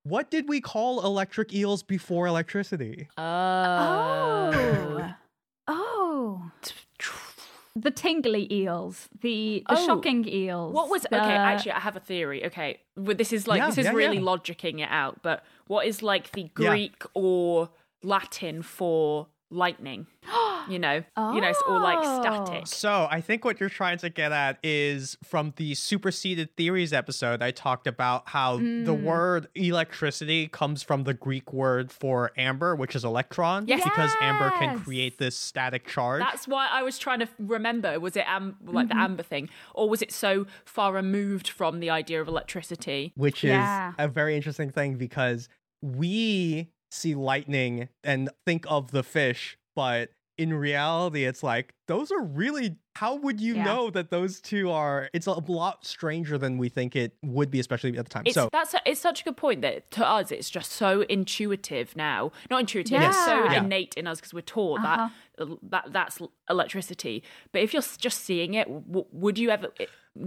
What 0.03 0.29
did 0.29 0.47
we 0.47 0.61
call 0.61 1.03
electric 1.05 1.53
eels 1.53 1.81
before 1.83 2.27
electricity? 2.27 3.07
Oh. 3.17 5.13
Oh. 5.67 5.81
Oh. 6.47 6.51
The 7.75 7.91
tingly 7.91 8.51
eels, 8.53 9.09
the 9.21 9.63
the 9.67 9.75
Oh, 9.77 9.85
shocking 9.85 10.27
eels. 10.27 10.73
What 10.73 10.89
was 10.89 11.01
the- 11.03 11.15
okay? 11.21 11.33
Actually, 11.35 11.73
I 11.73 11.79
have 11.81 11.95
a 11.95 11.99
theory. 11.99 12.45
Okay, 12.45 12.79
well, 12.95 13.15
this 13.15 13.33
is 13.33 13.47
like 13.47 13.59
Yeah, 13.59 13.67
this 13.67 13.77
is 13.79 13.85
yeah, 13.85 13.91
really 13.91 14.17
yeah. 14.17 14.23
logicking 14.23 14.79
it 14.79 14.89
out. 14.89 15.21
But 15.21 15.43
what 15.67 15.85
is 15.85 16.01
like 16.01 16.31
the 16.31 16.43
Yeah. 16.43 16.69
Greek 16.69 17.03
or 17.13 17.69
Latin 18.01 18.61
for 18.61 19.27
lightning? 19.55 20.07
you 20.69 20.79
know, 20.79 20.95
you 21.17 21.41
know, 21.41 21.47
it's 21.47 21.61
all 21.67 21.79
like 21.79 21.99
Oh. 22.01 22.21
static. 22.21 22.67
So 22.67 23.07
I 23.09 23.21
think 23.21 23.45
what 23.45 23.59
you're 23.59 23.69
trying 23.69 23.97
to 23.99 24.09
get 24.09 24.31
at 24.31 24.57
is 24.63 25.15
from 25.23 25.53
the 25.57 25.75
superseded 25.75 26.55
theories 26.57 26.91
episode. 26.93 27.41
I 27.43 27.51
talked 27.51 27.85
about 27.87 28.27
how 28.29 28.57
the 28.57 28.63
Mm. 28.63 29.03
word 29.03 29.47
electricity 29.55 30.47
comes 30.47 30.81
from 30.83 31.03
the 31.03 31.13
Greek 31.13 31.53
word 31.53 31.91
for 31.91 32.31
amber, 32.37 32.75
which 32.75 32.95
is 32.95 33.05
electron, 33.05 33.67
Yes. 33.67 33.83
because 33.83 34.11
amber 34.21 34.49
can 34.51 34.79
create 34.79 35.17
this 35.19 35.35
static 35.37 35.87
charge. 35.87 36.21
That's 36.21 36.47
why 36.47 36.67
I 36.71 36.81
was 36.83 36.97
trying 36.97 37.19
to 37.19 37.27
remember. 37.39 37.99
Was 37.99 38.15
it 38.15 38.25
am- 38.27 38.57
like 38.65 38.87
Mm-hmm. 38.87 38.97
the 38.97 39.03
amber 39.03 39.23
thing, 39.23 39.49
or 39.73 39.87
was 39.87 40.01
it 40.01 40.11
so 40.11 40.47
far 40.65 40.93
removed 40.93 41.47
from 41.47 41.79
the 41.79 41.89
idea 41.89 42.21
of 42.21 42.27
electricity? 42.27 43.13
which 43.15 43.43
is 43.43 43.49
Yeah. 43.51 43.93
a 43.97 44.07
very 44.07 44.35
interesting 44.35 44.69
thing 44.69 44.95
because 44.95 45.47
we 45.81 46.67
see 46.91 47.15
lightning 47.15 47.89
and 48.03 48.29
think 48.45 48.65
of 48.67 48.91
the 48.91 49.03
fish, 49.03 49.57
but 49.75 50.09
in 50.37 50.53
reality, 50.53 51.23
it's 51.23 51.43
like 51.43 51.73
those 51.87 52.11
are 52.11 52.21
really. 52.21 52.75
How 52.97 53.15
would 53.15 53.41
you 53.41 53.55
Yeah. 53.55 53.63
know 53.65 53.89
that 53.89 54.09
those 54.09 54.39
two 54.39 54.69
are? 54.71 55.09
It's 55.13 55.27
a 55.27 55.33
lot 55.33 55.85
stranger 55.85 56.37
than 56.37 56.57
we 56.57 56.69
think 56.69 56.95
it 56.95 57.13
would 57.23 57.51
be, 57.51 57.59
especially 57.59 57.97
at 57.97 58.05
the 58.05 58.09
time. 58.09 58.23
It's 58.25 58.35
so 58.35 58.47
that's 58.51 58.73
a, 58.73 58.79
it's 58.85 58.99
such 59.01 59.21
a 59.21 59.23
good 59.25 59.35
point 59.37 59.61
that 59.61 59.91
to 59.91 60.05
us 60.07 60.31
it's 60.31 60.49
just 60.49 60.71
so 60.73 61.01
intuitive 61.09 61.95
now. 61.95 62.31
Not 62.49 62.61
intuitive, 62.61 63.01
it's 63.01 63.25
so 63.25 63.43
Yeah. 63.45 63.51
Yeah. 63.53 63.63
innate 63.63 63.93
in 63.95 64.07
us 64.07 64.19
because 64.19 64.33
we're 64.33 64.41
taught 64.41 64.79
Uh-huh. 64.79 65.09
that 65.37 65.57
that 65.71 65.93
that's 65.93 66.19
electricity. 66.49 67.23
But 67.51 67.61
if 67.63 67.73
you're 67.73 67.81
just 67.97 68.21
seeing 68.23 68.53
it, 68.53 68.67
w- 68.67 69.07
would 69.11 69.37
you 69.37 69.49
ever 69.49 69.69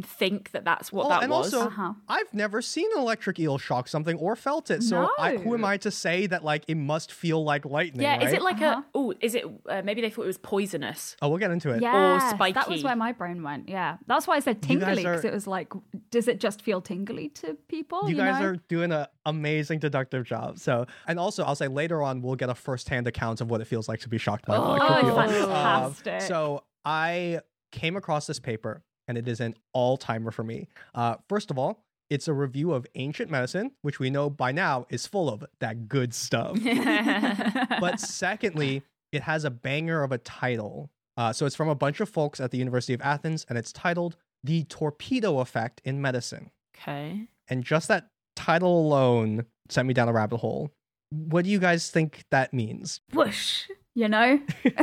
think 0.02 0.50
that 0.50 0.64
that's 0.64 0.92
what 0.92 1.06
Oh, 1.06 1.08
that 1.08 1.22
and 1.22 1.32
was? 1.32 1.52
also, 1.54 1.66
Uh-huh. 1.68 1.94
I've 2.08 2.32
never 2.34 2.60
seen 2.60 2.88
an 2.94 2.98
electric 3.00 3.38
eel 3.38 3.56
shock 3.58 3.88
something 3.88 4.16
or 4.18 4.36
felt 4.36 4.70
it. 4.70 4.82
So 4.82 5.08
I, 5.18 5.36
who 5.36 5.54
am 5.54 5.64
I 5.64 5.76
to 5.78 5.90
say 5.90 6.26
that 6.26 6.44
like 6.44 6.64
it 6.68 6.74
must 6.76 7.10
feel 7.12 7.42
like 7.42 7.64
lightning? 7.64 8.02
yeah, 8.02 8.22
is 8.22 8.32
it 8.32 8.42
like 8.42 8.60
Uh-huh. 8.60 8.82
a 8.82 8.84
oh? 8.94 9.14
Is 9.20 9.34
it 9.34 9.44
uh, 9.68 9.82
maybe 9.84 10.00
they 10.02 10.10
thought 10.10 10.22
it 10.24 10.26
was 10.26 10.38
poisonous? 10.38 11.16
Oh, 11.22 11.28
we'll 11.28 11.38
get 11.38 11.50
into 11.50 11.70
it. 11.70 11.80
Yes, 11.80 12.22
that 12.24 12.34
spiky. 12.36 12.70
was 12.70 12.84
where 12.84 12.96
my 12.96 13.12
brain 13.12 13.42
went. 13.42 13.68
Yeah, 13.68 13.96
that's 14.06 14.26
why 14.26 14.36
I 14.36 14.40
said 14.40 14.60
tingly 14.62 14.96
because 14.96 15.24
it 15.24 15.32
was 15.32 15.46
like, 15.46 15.72
does 16.10 16.28
it 16.28 16.38
just 16.40 16.62
feel 16.62 16.80
tingly 16.80 17.30
to 17.30 17.54
people? 17.68 18.08
You 18.08 18.16
guys 18.16 18.40
know? 18.40 18.46
are 18.48 18.56
doing 18.68 18.92
an 18.92 19.06
amazing 19.26 19.78
deductive 19.78 20.24
job. 20.24 20.58
So, 20.58 20.86
and 21.06 21.18
also, 21.18 21.44
I'll 21.44 21.54
say 21.54 21.68
later 21.68 22.02
on, 22.02 22.20
we'll 22.22 22.36
get 22.36 22.50
a 22.50 22.54
firsthand 22.54 23.06
account 23.06 23.40
of 23.40 23.50
what 23.50 23.60
it 23.60 23.66
feels 23.66 23.88
like 23.88 24.00
to 24.00 24.08
be 24.08 24.18
shocked 24.18 24.46
by 24.46 24.56
an 24.56 24.62
Oh, 24.62 24.74
electric 24.74 25.04
eel. 25.06 25.46
fantastic. 25.46 26.20
so, 26.22 26.64
I 26.84 27.40
came 27.72 27.96
across 27.96 28.26
this 28.26 28.38
paper, 28.40 28.82
and 29.08 29.18
it 29.18 29.26
is 29.26 29.40
an 29.40 29.54
all 29.72 29.96
timer 29.96 30.30
for 30.30 30.44
me. 30.44 30.68
Uh, 30.94 31.16
first 31.28 31.50
of 31.50 31.58
all, 31.58 31.82
it's 32.10 32.28
a 32.28 32.32
review 32.32 32.72
of 32.72 32.86
ancient 32.94 33.30
medicine, 33.30 33.72
which 33.82 33.98
we 33.98 34.10
know 34.10 34.30
by 34.30 34.52
now 34.52 34.86
is 34.88 35.06
full 35.06 35.28
of 35.28 35.44
that 35.60 35.88
good 35.88 36.14
stuff. 36.14 36.56
but 37.80 37.98
secondly, 38.00 38.82
it 39.12 39.22
has 39.22 39.44
a 39.44 39.50
banger 39.50 40.02
of 40.02 40.12
a 40.12 40.18
title. 40.18 40.90
Uh, 41.16 41.32
so 41.32 41.44
it's 41.44 41.56
from 41.56 41.68
a 41.68 41.74
bunch 41.74 42.00
of 42.00 42.08
folks 42.08 42.40
at 42.40 42.50
the 42.50 42.58
University 42.58 42.94
of 42.94 43.00
Athens, 43.02 43.44
and 43.48 43.58
it's 43.58 43.72
titled 43.72 44.16
"The 44.44 44.64
Torpedo 44.64 45.40
Effect 45.40 45.80
in 45.84 46.00
Medicine." 46.00 46.50
Okay. 46.76 47.26
And 47.48 47.64
just 47.64 47.88
that 47.88 48.08
title 48.36 48.86
alone 48.86 49.44
sent 49.68 49.88
me 49.88 49.94
down 49.94 50.08
a 50.08 50.12
rabbit 50.12 50.38
hole. 50.38 50.70
What 51.10 51.44
do 51.44 51.50
you 51.50 51.58
guys 51.58 51.90
think 51.90 52.24
that 52.30 52.54
means? 52.54 53.00
Whoosh, 53.12 53.68
you 53.94 54.08
know? 54.08 54.40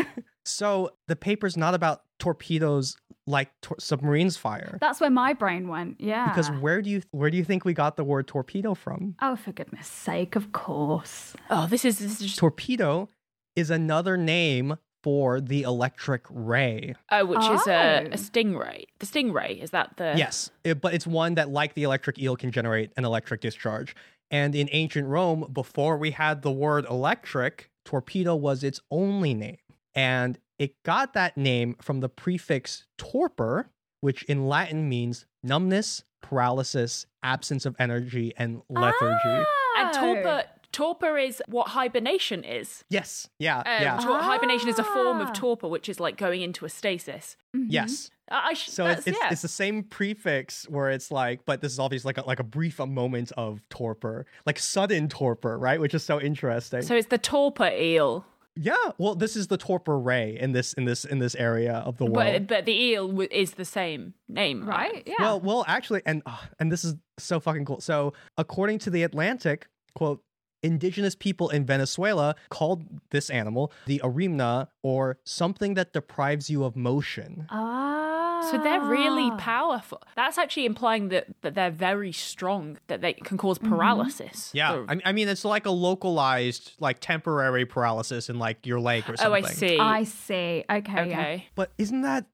So 0.45 0.91
the 1.07 1.15
paper's 1.15 1.57
not 1.57 1.73
about 1.73 2.03
torpedoes 2.19 2.95
like 3.27 3.49
tor- 3.61 3.77
submarines 3.79 4.37
fire. 4.37 4.77
That's 4.79 4.99
where 5.01 5.09
my 5.09 5.33
brain 5.33 5.67
went. 5.67 5.99
Yeah. 5.99 6.27
Because 6.29 6.49
where 6.51 6.81
do 6.81 6.89
you 6.89 7.01
where 7.11 7.29
do 7.29 7.37
you 7.37 7.43
think 7.43 7.65
we 7.65 7.73
got 7.73 7.97
the 7.97 8.03
word 8.03 8.27
torpedo 8.27 8.73
from? 8.75 9.15
oh, 9.21 9.35
for 9.35 9.51
goodness 9.51 9.87
sake, 9.87 10.35
of 10.35 10.51
course. 10.51 11.33
Oh, 11.49 11.67
this 11.67 11.85
is 11.85 11.99
this 11.99 12.11
is 12.13 12.19
just 12.27 12.37
Torpedo 12.39 13.09
is 13.55 13.69
another 13.69 14.17
name 14.17 14.77
for 15.03 15.39
the 15.39 15.61
electric 15.61 16.23
ray. 16.29 16.95
oh, 17.11 17.25
which 17.25 17.39
is 17.39 17.67
a, 17.67 18.01
Oh. 18.03 18.05
a 18.07 18.17
stingray. 18.17 18.85
The 18.99 19.05
stingray 19.05 19.61
is 19.61 19.69
that 19.71 19.97
the 19.97 20.13
Yes, 20.17 20.49
it- 20.63 20.81
but 20.81 20.93
it's 20.95 21.05
one 21.07 21.35
that, 21.35 21.49
like 21.49 21.75
the 21.75 21.83
electric 21.83 22.17
eel, 22.19 22.35
can 22.35 22.51
generate 22.51 22.91
an 22.97 23.05
electric 23.05 23.41
discharge. 23.41 23.95
And 24.31 24.55
in 24.55 24.67
ancient 24.71 25.07
Rome, 25.07 25.47
before 25.53 25.97
we 25.97 26.09
had 26.11 26.41
the 26.41 26.51
word 26.51 26.85
electric, 26.89 27.69
torpedo 27.85 28.35
was 28.35 28.63
its 28.63 28.79
only 28.89 29.35
name. 29.35 29.57
And 29.93 30.39
it 30.59 30.75
got 30.83 31.13
that 31.13 31.35
name 31.37 31.75
from 31.81 31.99
the 31.99 32.09
prefix 32.09 32.85
torpor, 32.97 33.69
which 34.01 34.23
in 34.23 34.47
Latin 34.47 34.87
means 34.89 35.25
numbness, 35.43 36.03
paralysis, 36.21 37.05
absence 37.23 37.65
of 37.65 37.75
energy, 37.79 38.33
and 38.37 38.61
lethargy. 38.69 39.19
Ah. 39.25 39.45
And 39.77 39.89
Oh. 39.95 39.99
torpor 39.99 40.43
torpor 40.71 41.17
is 41.17 41.41
what 41.47 41.69
hibernation 41.69 42.43
is. 42.43 42.83
Yes, 42.89 43.29
yeah, 43.39 43.59
Um, 43.59 43.63
yeah, 43.65 43.97
tor- 43.97 44.19
hibernation 44.21 44.67
is 44.67 44.77
a 44.77 44.83
form 44.83 45.21
of 45.21 45.29
Ah. 45.29 45.33
torpor, 45.33 45.69
which 45.69 45.87
is 45.87 46.01
like 46.01 46.17
going 46.17 46.41
into 46.41 46.65
a 46.65 46.69
stasis. 46.69 47.37
Mhm. 47.55 47.67
yes. 47.69 48.11
I 48.29 48.49
I 48.49 48.53
sh- 48.55 48.67
So 48.71 48.85
it's 48.87 49.07
it's, 49.07 49.17
yeah. 49.21 49.29
it's 49.31 49.41
the 49.41 49.47
same 49.47 49.83
prefix 49.83 50.67
where 50.67 50.89
it's 50.89 51.11
like, 51.11 51.45
but 51.45 51.61
this 51.61 51.71
is 51.71 51.79
obviously 51.79 52.09
like 52.09 52.17
a, 52.17 52.27
like 52.27 52.41
a 52.41 52.43
brief 52.43 52.79
moment 52.79 53.31
of 53.37 53.61
torpor, 53.69 54.25
like 54.45 54.59
sudden 54.59 55.07
torpor, 55.07 55.57
right? 55.57 55.79
Which 55.79 55.93
is 55.93 56.03
so 56.03 56.19
interesting. 56.19 56.81
so 56.81 56.93
it's 56.95 57.07
the 57.07 57.19
torpor 57.19 57.69
eel, 57.69 58.25
Yeah, 58.57 58.75
well, 58.97 59.15
this 59.15 59.35
is 59.35 59.47
the 59.47 59.57
torpor 59.57 59.99
ray 59.99 60.37
in 60.39 60.53
this 60.53 60.73
in 60.73 60.85
this 60.85 61.03
in 61.05 61.19
this 61.19 61.35
area 61.35 61.73
of 61.85 61.97
the 61.97 62.05
world. 62.05 62.15
but 62.15 62.47
but 62.47 62.65
the 62.65 62.71
eel 62.73 63.07
w- 63.09 63.27
is 63.31 63.51
the 63.55 63.65
same 63.65 64.13
name, 64.29 64.65
right? 64.67 64.93
Right? 64.93 65.03
Yeah. 65.05 65.15
Well, 65.19 65.39
well, 65.41 65.65
actually, 65.67 66.01
and 66.05 66.21
uh, 66.25 66.37
and 66.59 66.71
this 66.71 66.83
is 66.85 66.95
so 67.19 67.39
fucking 67.39 67.65
cool. 67.65 67.81
So, 67.81 68.13
according 68.37 68.79
to 68.79 68.89
the 68.89 69.03
Atlantic, 69.03 69.67
quote, 69.93 70.21
indigenous 70.63 71.15
people 71.15 71.49
in 71.49 71.65
Venezuela 71.65 72.33
called 72.49 72.83
this 73.11 73.29
animal 73.29 73.71
the 73.87 73.99
arimna 74.03 74.67
or 74.83 75.19
something 75.25 75.73
that 75.75 75.91
deprives 75.93 76.49
you 76.49 76.63
of 76.63 76.75
motion. 76.75 77.45
ah. 77.49 78.14
So 78.51 78.57
they're 78.57 78.81
really 78.81 79.31
powerful. 79.37 80.01
That's 80.15 80.37
actually 80.37 80.65
implying 80.65 81.09
that, 81.09 81.27
that 81.41 81.55
they're 81.55 81.71
very 81.71 82.11
strong, 82.11 82.77
that 82.87 83.01
they 83.01 83.13
can 83.13 83.37
cause 83.37 83.57
Mm-hmm. 83.59 83.69
paralysis. 83.75 84.51
Yeah, 84.53 84.69
So- 84.71 84.85
I, 84.89 84.99
I 85.05 85.11
mean, 85.11 85.27
it's 85.27 85.45
like 85.45 85.65
a 85.65 85.71
localized, 85.71 86.73
like 86.79 86.99
temporary 86.99 87.65
paralysis 87.65 88.29
in 88.29 88.39
like 88.39 88.65
your 88.65 88.79
leg 88.79 89.03
or 89.09 89.17
something. 89.17 89.43
oh, 89.43 89.47
something. 89.47 89.79
I 89.81 90.03
see. 90.03 90.63
I 90.63 90.63
see. 90.63 90.65
Okay. 90.69 91.09
yeah. 91.09 91.19
okay. 91.19 91.47
But 91.55 91.71
isn't 91.77 92.01
that 92.01 92.25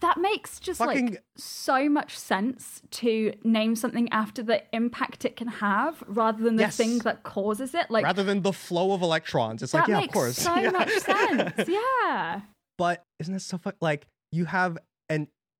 That 0.00 0.16
makes 0.18 0.58
just 0.58 0.78
Fucking- 0.78 1.10
like 1.10 1.22
so 1.36 1.88
much 1.88 2.18
sense 2.18 2.80
to 2.92 3.34
name 3.44 3.76
something 3.76 4.08
after 4.10 4.42
the 4.42 4.62
impact 4.74 5.24
it 5.26 5.36
can 5.36 5.48
have 5.48 6.02
rather 6.06 6.42
than 6.42 6.56
the 6.56 6.62
Yes. 6.62 6.76
thing 6.78 6.98
that 7.00 7.22
causes 7.22 7.74
it. 7.74 7.90
Like 7.90 8.04
rather 8.04 8.22
than 8.24 8.40
the 8.42 8.52
flow 8.52 8.92
of 8.92 9.02
electrons? 9.02 9.62
It's 9.62 9.72
that 9.72 9.80
like, 9.80 9.88
yeah, 9.88 10.00
makes 10.00 10.08
of 10.08 10.14
course. 10.14 10.36
so 10.38 10.54
Yeah. 10.64 10.70
much 10.70 10.90
sense. 11.00 11.68
Yeah. 11.68 12.40
But 12.78 13.02
isn't 13.18 13.34
that 13.34 13.40
so 13.40 13.58
fun? 13.58 13.74
Like 13.82 14.06
you 14.32 14.46
have 14.46 14.76
an 14.76 14.82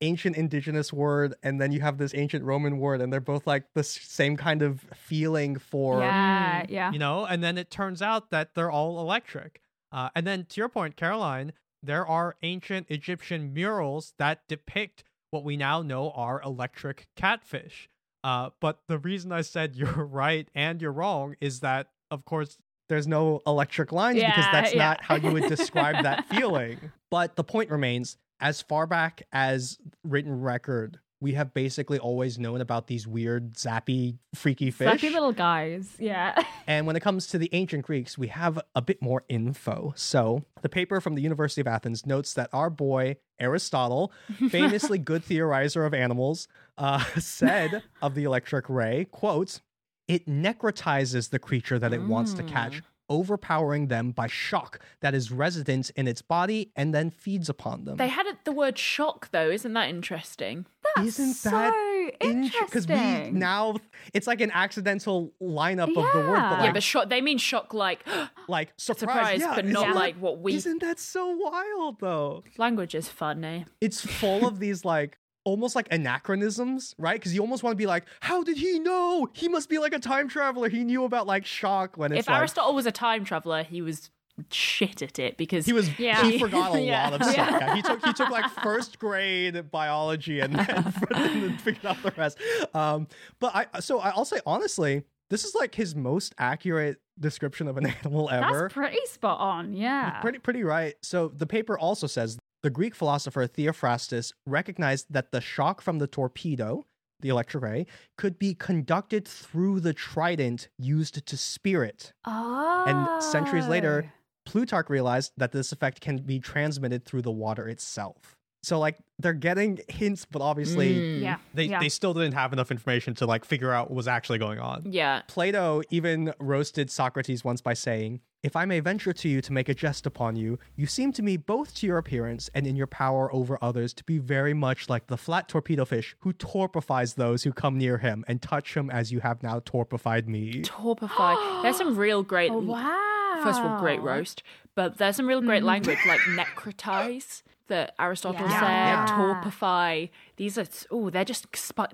ancient 0.00 0.36
indigenous 0.36 0.92
word, 0.92 1.34
and 1.42 1.60
then 1.60 1.72
you 1.72 1.80
have 1.80 1.98
this 1.98 2.14
ancient 2.14 2.44
Roman 2.44 2.78
word, 2.78 3.00
and 3.00 3.12
they're 3.12 3.20
both 3.20 3.46
like 3.46 3.64
the 3.74 3.82
same 3.82 4.36
kind 4.36 4.62
of 4.62 4.80
feeling 4.94 5.58
for 5.58 6.00
yeah. 6.00 6.64
Yeah. 6.68 6.92
you 6.92 6.98
know. 6.98 7.24
And 7.24 7.42
then 7.42 7.58
it 7.58 7.70
turns 7.70 8.02
out 8.02 8.30
that 8.30 8.54
they're 8.54 8.70
all 8.70 9.00
electric. 9.00 9.60
Uh, 9.92 10.08
and 10.14 10.26
then 10.26 10.46
to 10.50 10.60
your 10.60 10.68
point, 10.68 10.96
Caroline, 10.96 11.52
there 11.82 12.06
are 12.06 12.36
ancient 12.42 12.86
Egyptian 12.90 13.52
murals 13.52 14.14
that 14.18 14.42
depict 14.48 15.04
what 15.30 15.44
we 15.44 15.56
now 15.56 15.82
know 15.82 16.10
are 16.10 16.40
electric 16.42 17.06
catfish. 17.16 17.88
Uh, 18.22 18.50
but 18.60 18.80
the 18.88 18.98
reason 18.98 19.32
I 19.32 19.40
said 19.40 19.74
you're 19.76 20.04
right 20.04 20.48
and 20.54 20.80
you're 20.80 20.92
wrong 20.92 21.36
is 21.40 21.60
that, 21.60 21.88
of 22.10 22.24
course, 22.24 22.58
there's 22.88 23.06
no 23.06 23.40
electric 23.46 23.92
lines 23.92 24.18
because 24.18 24.46
that's 24.50 24.74
yeah. 24.74 24.88
not 24.88 25.04
how 25.04 25.14
you 25.14 25.30
would 25.30 25.48
describe 25.48 26.02
that 26.02 26.28
feeling. 26.28 26.90
But 27.08 27.36
the 27.36 27.44
point 27.44 27.70
remains 27.70 28.16
as 28.40 28.62
far 28.62 28.86
back 28.86 29.22
as 29.32 29.78
written 30.02 30.40
record, 30.40 30.98
we 31.20 31.34
have 31.34 31.52
basically 31.52 31.98
always 31.98 32.38
known 32.38 32.60
about 32.60 32.86
these 32.86 33.06
weird, 33.06 33.52
zappy, 33.52 34.16
freaky 34.34 34.70
fish. 34.70 34.88
Sucky 34.88 35.12
little 35.12 35.32
guys. 35.32 35.88
Yeah. 35.98 36.42
And 36.66 36.86
when 36.86 36.94
it 36.94 37.00
comes 37.00 37.26
to 37.28 37.38
the 37.38 37.48
ancient 37.52 37.84
Greeks, 37.84 38.16
we 38.16 38.28
have 38.28 38.60
a 38.76 38.82
bit 38.82 39.02
more 39.02 39.24
info. 39.28 39.92
So, 39.96 40.44
the 40.62 40.68
paper 40.68 41.00
from 41.00 41.16
the 41.16 41.22
University 41.22 41.60
of 41.60 41.66
Athens 41.66 42.06
notes 42.06 42.34
that 42.34 42.48
our 42.52 42.70
boy 42.70 43.16
Aristotle, 43.40 44.12
famously 44.50 44.98
good 44.98 45.24
theorizer 45.24 45.84
of 45.84 45.94
animals, 45.94 46.46
uh, 46.78 47.02
said 47.18 47.82
of 48.00 48.14
the 48.14 48.22
electric 48.22 48.68
ray, 48.68 49.06
quote, 49.10 49.60
it 50.06 50.28
necrotizes 50.28 51.30
the 51.30 51.40
creature 51.40 51.78
that 51.78 51.92
it 51.92 52.02
wants 52.02 52.34
to 52.34 52.44
catch, 52.44 52.82
overpowering 53.10 53.88
them 53.88 54.12
by 54.12 54.26
shock 54.28 54.78
that 55.00 55.14
is 55.14 55.30
resident 55.32 55.90
in 55.96 56.06
its 56.08 56.22
body 56.22 56.70
and 56.76 56.94
then 56.94 57.10
feeds 57.10 57.48
upon 57.48 57.84
them. 57.84 57.96
They 57.96 58.08
had 58.08 58.26
the 58.44 58.52
word 58.52 58.78
shock 58.78 59.30
though. 59.32 59.50
Isn't 59.50 59.72
that 59.74 59.88
interesting? 59.90 60.66
Isn't 60.98 61.34
so 61.34 61.50
that 61.50 61.74
Because 62.20 62.86
we 62.88 63.30
now, 63.32 63.76
it's 64.14 64.26
like 64.26 64.40
an 64.40 64.50
accidental 64.52 65.32
lineup 65.42 65.88
of 65.88 65.94
the 65.94 66.20
word, 66.20 66.36
but 66.36 66.36
Yeah. 66.36 66.50
like, 66.52 66.64
yeah, 66.64 66.72
but 66.72 66.82
shock. 66.82 67.08
They 67.10 67.20
mean 67.20 67.38
shock 67.38 67.74
like 67.74 68.06
like 68.48 68.72
surprise, 68.76 68.98
surprise, 69.14 69.40
yeah, 69.40 69.54
but 69.54 69.64
isn't 69.64 69.72
not 69.74 69.86
that- 69.88 69.94
like 69.96 70.16
what 70.16 70.38
we. 70.40 70.54
Isn't 70.54 70.80
that 70.80 70.98
so 70.98 71.28
wild 71.36 72.00
though? 72.00 72.44
Language 72.58 72.94
is 72.94 73.08
funny. 73.08 73.66
It's 73.80 74.00
full 74.00 74.46
of 74.46 74.58
these 74.60 74.84
like 74.84 75.18
almost 75.44 75.74
like 75.74 75.88
anachronisms, 75.92 76.94
right? 76.98 77.18
Because 77.18 77.34
you 77.34 77.40
almost 77.40 77.62
want 77.62 77.72
to 77.72 77.76
be 77.78 77.86
like, 77.86 78.04
how 78.20 78.42
did 78.42 78.56
he 78.56 78.78
know? 78.78 79.28
He 79.32 79.48
must 79.48 79.68
be 79.68 79.78
like 79.78 79.92
a 79.94 79.98
time 79.98 80.28
traveler. 80.28 80.68
He 80.68 80.84
knew 80.84 81.04
about 81.04 81.26
like 81.26 81.46
shock 81.46 81.96
when 81.96 82.12
it's 82.12 82.20
if 82.20 82.28
like 82.28 82.38
Aristotle 82.38 82.74
was 82.74 82.86
a 82.86 82.92
time 82.92 83.24
traveler, 83.24 83.62
he 83.62 83.82
was 83.82 84.10
shit 84.50 85.02
at 85.02 85.18
it 85.18 85.36
because 85.36 85.66
he 85.66 85.72
was 85.72 85.90
Yeah. 85.98 86.22
he 86.24 86.38
forgot 86.38 86.74
a 86.74 86.80
Yeah. 86.82 87.10
lot 87.10 87.20
of 87.20 87.26
stuff. 87.28 87.48
Yeah, 87.60 87.74
he 87.74 87.82
took 87.82 88.04
he 88.04 88.12
took 88.12 88.30
like 88.30 88.50
first 88.62 88.98
grade 88.98 89.70
biology 89.70 90.40
and 90.40 90.54
then, 90.54 90.94
then 91.10 91.58
figured 91.58 91.84
out 91.86 92.02
the 92.02 92.12
rest. 92.16 92.38
Um, 92.74 93.06
but 93.38 93.54
I 93.54 93.80
so 93.80 93.98
I'll 94.00 94.24
say 94.24 94.40
honestly, 94.46 95.04
this 95.28 95.44
is 95.44 95.54
like 95.54 95.74
his 95.74 95.94
most 95.94 96.34
accurate 96.38 97.00
description 97.18 97.68
of 97.68 97.76
an 97.76 97.84
animal 97.86 98.30
ever. 98.30 98.62
That's 98.62 98.72
pretty 98.74 98.98
spot 99.06 99.40
on. 99.40 99.74
Yeah. 99.74 100.20
Pretty 100.20 100.38
pretty 100.38 100.62
right. 100.64 100.94
So 101.02 101.28
the 101.28 101.46
paper 101.46 101.78
also 101.78 102.06
says 102.06 102.38
the 102.62 102.70
Greek 102.70 102.94
philosopher 102.94 103.46
Theophrastus 103.46 104.32
recognized 104.46 105.06
that 105.10 105.32
the 105.32 105.40
shock 105.40 105.80
from 105.80 105.98
the 105.98 106.06
torpedo, 106.06 106.84
the 107.20 107.28
electric 107.28 107.62
ray, 107.62 107.86
could 108.16 108.38
be 108.38 108.54
conducted 108.54 109.26
through 109.26 109.80
the 109.80 109.92
trident 109.92 110.68
used 110.78 111.24
to 111.26 111.36
spear 111.36 111.84
it. 111.84 112.12
Oh. 112.24 112.84
And 112.86 113.22
centuries 113.22 113.66
later, 113.66 114.12
Plutarch 114.46 114.90
realized 114.90 115.32
that 115.36 115.52
this 115.52 115.72
effect 115.72 116.00
can 116.00 116.18
be 116.18 116.38
transmitted 116.38 117.04
through 117.04 117.22
the 117.22 117.30
water 117.30 117.68
itself. 117.68 118.36
So 118.62 118.78
like 118.78 118.98
they're 119.18 119.32
getting 119.32 119.80
hints, 119.88 120.26
but 120.30 120.42
obviously 120.42 120.94
Mm. 120.94 121.20
Yeah. 121.22 121.36
They 121.54 121.64
yeah. 121.64 121.80
they 121.80 121.88
still 121.88 122.12
didn't 122.12 122.34
have 122.34 122.52
enough 122.52 122.70
information 122.70 123.14
to 123.14 123.26
like 123.26 123.44
figure 123.46 123.72
out 123.72 123.90
what 123.90 123.96
was 123.96 124.08
actually 124.08 124.38
going 124.38 124.58
on. 124.58 124.82
yeah, 124.84 125.22
Plato 125.28 125.80
even 125.90 126.34
roasted 126.38 126.90
Socrates 126.90 127.42
once 127.42 127.62
by 127.62 127.72
saying, 127.72 128.20
If 128.42 128.56
I 128.56 128.64
may 128.64 128.80
venture 128.80 129.12
to 129.12 129.28
you 129.28 129.42
to 129.42 129.52
make 129.52 129.68
a 129.68 129.74
jest 129.74 130.06
upon 130.06 130.34
you, 130.34 130.58
you 130.74 130.86
seem 130.86 131.12
to 131.12 131.22
me 131.22 131.36
both 131.36 131.74
to 131.76 131.86
your 131.86 131.98
appearance 131.98 132.48
and 132.54 132.66
in 132.66 132.74
your 132.74 132.86
power 132.86 133.30
over 133.34 133.58
others 133.60 133.92
to 133.94 134.04
be 134.04 134.16
very 134.16 134.54
much 134.54 134.88
like 134.88 135.08
the 135.08 135.18
flat 135.18 135.46
torpedo 135.46 135.84
fish 135.84 136.16
who 136.20 136.32
torpifies 136.32 137.16
those 137.16 137.42
who 137.42 137.52
come 137.52 137.76
near 137.76 137.98
him 137.98 138.24
and 138.28 138.40
touch 138.40 138.74
him 138.74 138.88
as 138.88 139.12
you 139.12 139.20
have 139.20 139.42
now 139.42 139.60
torpified 139.60 140.26
me. 140.26 140.62
torpify. 140.62 141.62
There's 141.62 141.76
some 141.76 141.96
real 141.98 142.22
great. 142.22 142.50
Oh, 142.50 142.58
wow. 142.60 143.40
First 143.44 143.60
of 143.60 143.66
all, 143.66 143.78
great 143.78 144.00
roast, 144.00 144.42
but 144.74 144.96
there's 144.98 145.16
some 145.16 145.26
real 145.26 145.40
great 145.40 145.62
language 145.62 145.98
like 146.06 146.20
necrotize 146.20 147.42
that 147.68 147.94
Aristotle 147.98 148.40
Yeah. 148.46 148.60
said, 148.60 148.66
Yeah. 148.68 149.06
torpify. 149.16 150.10
These 150.36 150.58
are 150.58 150.66
oh, 150.90 151.08
they're 151.10 151.24
just 151.24 151.46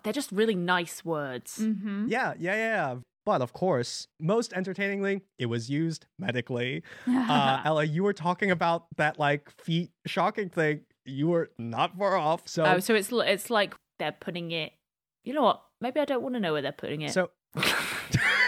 they're 0.02 0.12
just 0.12 0.32
really 0.32 0.54
nice 0.56 1.04
words. 1.04 1.58
Mm-hmm. 1.60 2.06
Yeah, 2.08 2.34
yeah, 2.38 2.54
yeah. 2.56 2.94
But 3.26 3.42
of 3.42 3.52
course, 3.52 4.06
most 4.20 4.52
entertainingly, 4.52 5.20
it 5.36 5.46
was 5.46 5.68
used 5.68 6.06
medically. 6.18 6.82
Uh, 7.08 7.60
Ella, 7.64 7.84
you 7.84 8.04
were 8.04 8.12
talking 8.12 8.52
about 8.52 8.86
that 8.98 9.18
like 9.18 9.50
feet 9.60 9.90
shocking 10.06 10.48
thing. 10.48 10.82
You 11.04 11.26
were 11.28 11.50
not 11.58 11.98
far 11.98 12.16
off. 12.16 12.46
So, 12.46 12.64
Oh, 12.64 12.78
so 12.78 12.94
it's 12.94 13.10
it's 13.12 13.50
like 13.50 13.74
they're 13.98 14.12
putting 14.12 14.52
it. 14.52 14.72
You 15.24 15.34
know 15.34 15.42
what? 15.42 15.62
Maybe 15.80 15.98
I 15.98 16.04
don't 16.04 16.22
want 16.22 16.36
to 16.36 16.40
know 16.40 16.52
where 16.52 16.62
they're 16.62 16.70
putting 16.70 17.02
it. 17.02 17.12
so, 17.12 17.30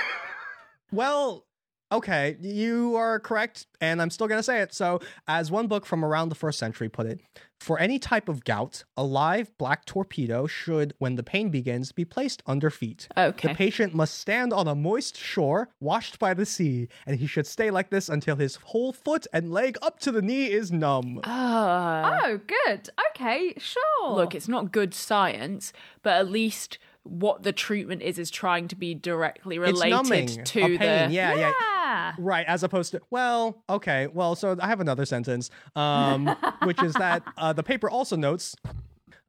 well, 0.92 1.44
okay, 1.90 2.36
you 2.40 2.96
are 2.96 3.18
correct, 3.20 3.66
and 3.80 4.00
I'm 4.00 4.10
still 4.10 4.28
gonna 4.28 4.42
say 4.42 4.60
it. 4.60 4.74
So, 4.74 5.00
as 5.26 5.50
one 5.50 5.66
book 5.66 5.86
from 5.86 6.04
around 6.04 6.28
the 6.28 6.34
first 6.34 6.58
century 6.58 6.88
put 6.88 7.06
it, 7.06 7.20
for 7.60 7.78
any 7.80 7.98
type 7.98 8.28
of 8.28 8.44
gout, 8.44 8.84
a 8.96 9.02
live 9.02 9.56
black 9.58 9.84
torpedo 9.84 10.46
should, 10.46 10.94
when 10.98 11.16
the 11.16 11.22
pain 11.24 11.50
begins, 11.50 11.90
be 11.90 12.04
placed 12.04 12.42
under 12.46 12.70
feet. 12.70 13.08
okay. 13.16 13.48
The 13.48 13.54
patient 13.54 13.94
must 13.94 14.16
stand 14.18 14.52
on 14.52 14.68
a 14.68 14.74
moist 14.76 15.16
shore, 15.16 15.68
washed 15.80 16.18
by 16.20 16.34
the 16.34 16.46
sea, 16.46 16.88
and 17.06 17.18
he 17.18 17.26
should 17.26 17.46
stay 17.46 17.70
like 17.70 17.90
this 17.90 18.08
until 18.08 18.36
his 18.36 18.56
whole 18.56 18.92
foot 18.92 19.26
and 19.32 19.50
leg 19.52 19.76
up 19.82 19.98
to 20.00 20.12
the 20.12 20.22
knee 20.22 20.46
is 20.46 20.70
numb. 20.70 21.20
Ah. 21.24 22.20
Oh, 22.24 22.40
good. 22.46 22.90
Okay, 23.10 23.54
sure. 23.58 24.14
Look, 24.14 24.34
it's 24.34 24.48
not 24.48 24.70
good 24.70 24.94
science, 24.94 25.72
but 26.02 26.12
at 26.14 26.30
least 26.30 26.78
what 27.04 27.42
the 27.42 27.52
treatment 27.52 28.02
is 28.02 28.18
is 28.18 28.30
trying 28.30 28.68
to 28.68 28.76
be 28.76 28.94
directly 28.94 29.58
related 29.58 30.44
to 30.46 30.78
the. 30.78 30.84
Yeah, 30.84 31.06
yeah, 31.08 31.34
yeah. 31.36 32.12
Right, 32.18 32.46
as 32.46 32.62
opposed 32.62 32.92
to, 32.92 33.00
well, 33.10 33.62
okay, 33.68 34.08
well, 34.08 34.34
so 34.34 34.56
I 34.60 34.66
have 34.68 34.80
another 34.80 35.06
sentence, 35.06 35.50
um, 35.74 36.26
which 36.64 36.82
is 36.82 36.92
that 36.94 37.22
uh, 37.36 37.52
the 37.54 37.62
paper 37.62 37.88
also 37.88 38.14
notes 38.16 38.54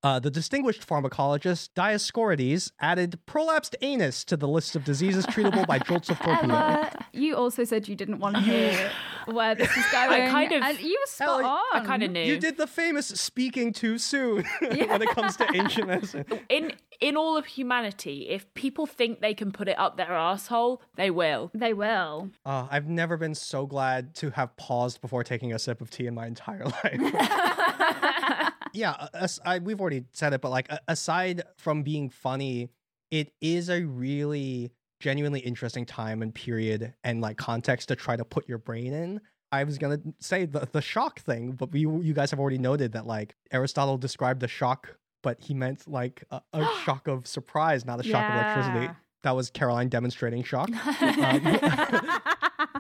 uh, 0.04 0.20
the 0.20 0.32
distinguished 0.32 0.88
pharmacologist 0.88 1.70
Dioscorides 1.76 2.72
added 2.80 3.20
prolapsed 3.28 3.76
anus 3.82 4.24
to 4.26 4.38
the 4.38 4.48
list 4.48 4.76
of 4.76 4.84
diseases 4.84 5.26
treatable 5.26 5.68
by 5.68 5.80
jolts 5.80 6.10
of 6.10 6.20
torpedo. 6.20 6.54
Ella, 6.54 6.92
you 7.14 7.36
also 7.36 7.64
said 7.64 7.88
you 7.88 7.96
didn't 7.96 8.20
want 8.20 8.36
to 8.36 8.42
hear 8.42 8.92
where 9.26 9.56
this 9.56 9.70
is 9.76 9.86
going. 9.92 10.22
I 10.24 10.30
kind 10.30 10.52
of- 10.54 10.64
and 10.64 10.80
you 10.80 10.98
were 11.02 11.08
spot 11.12 11.44
Ella, 11.44 11.62
on. 11.74 11.82
I 11.82 11.86
kind 11.86 12.04
of 12.04 12.12
knew. 12.12 12.24
You 12.24 12.40
did 12.40 12.58
the 12.58 12.68
famous 12.68 13.08
speaking 13.08 13.74
too 13.74 13.98
soon 13.98 14.44
when 14.62 15.02
it 15.02 15.10
comes 15.10 15.36
to 15.38 15.48
ancient 15.54 15.88
medicine. 15.88 16.26
in 16.50 16.74
in 17.02 17.16
all 17.16 17.38
of 17.38 17.46
humanity, 17.46 18.28
if 18.30 18.54
people 18.56 18.86
think 18.86 19.22
they 19.22 19.34
can 19.34 19.52
put 19.54 19.70
it 19.70 19.80
up 19.80 19.96
their 19.96 20.12
asshole, 20.12 20.82
they 20.96 21.10
will. 21.10 21.50
They 21.54 21.74
will. 21.74 22.30
Uh, 22.46 22.68
I've 22.70 22.88
never 22.90 23.16
been 23.16 23.36
so 23.36 23.66
glad 23.66 24.16
to 24.16 24.32
have 24.32 24.56
paused 24.58 25.00
before 25.00 25.24
taking 25.24 25.54
a 25.54 25.60
sip 25.60 25.80
of 25.80 25.90
tea 25.90 26.08
in 26.08 26.14
my 26.14 26.28
entire 26.28 26.66
life. 26.66 28.49
Yeah, 28.74 29.08
as, 29.14 29.40
I, 29.46 29.60
we've 29.60 29.80
already 29.80 30.06
said 30.12 30.34
it, 30.34 30.42
but 30.42 30.50
like 30.50 30.70
aside 30.88 31.44
from 31.58 31.84
being 31.84 32.10
funny, 32.10 32.70
it 33.12 33.32
is 33.42 33.70
a 33.70 33.84
really 33.84 34.72
genuinely 35.00 35.40
interesting 35.40 35.86
time 35.86 36.22
and 36.22 36.34
period 36.34 36.94
and 37.04 37.22
like 37.22 37.38
context 37.38 37.88
to 37.88 37.96
try 37.96 38.16
to 38.16 38.26
put 38.26 38.48
your 38.48 38.58
brain 38.58 38.94
in. 38.94 39.22
I 39.52 39.64
was 39.64 39.78
gonna 39.78 40.00
say 40.20 40.46
the 40.46 40.68
the 40.72 40.82
shock 40.82 41.22
thing, 41.22 41.54
but 41.54 41.72
we, 41.72 41.82
you 41.82 42.14
guys 42.14 42.30
have 42.32 42.40
already 42.40 42.60
noted 42.60 42.92
that 42.92 43.08
like 43.08 43.36
Aristotle 43.52 43.98
described 43.98 44.42
the 44.42 44.48
shock, 44.48 44.96
but 45.24 45.42
he 45.42 45.54
meant 45.54 45.88
like 45.88 46.24
a, 46.30 46.42
a 46.54 46.68
shock 46.86 47.08
of 47.08 47.26
surprise, 47.26 47.86
not 47.86 48.00
a 48.00 48.04
shock 48.04 48.30
of 48.30 48.36
electricity. 48.36 48.94
That 49.24 49.36
was 49.36 49.50
Caroline 49.50 49.90
demonstrating 49.90 50.44
shock. 50.44 50.70
Um, 51.02 51.60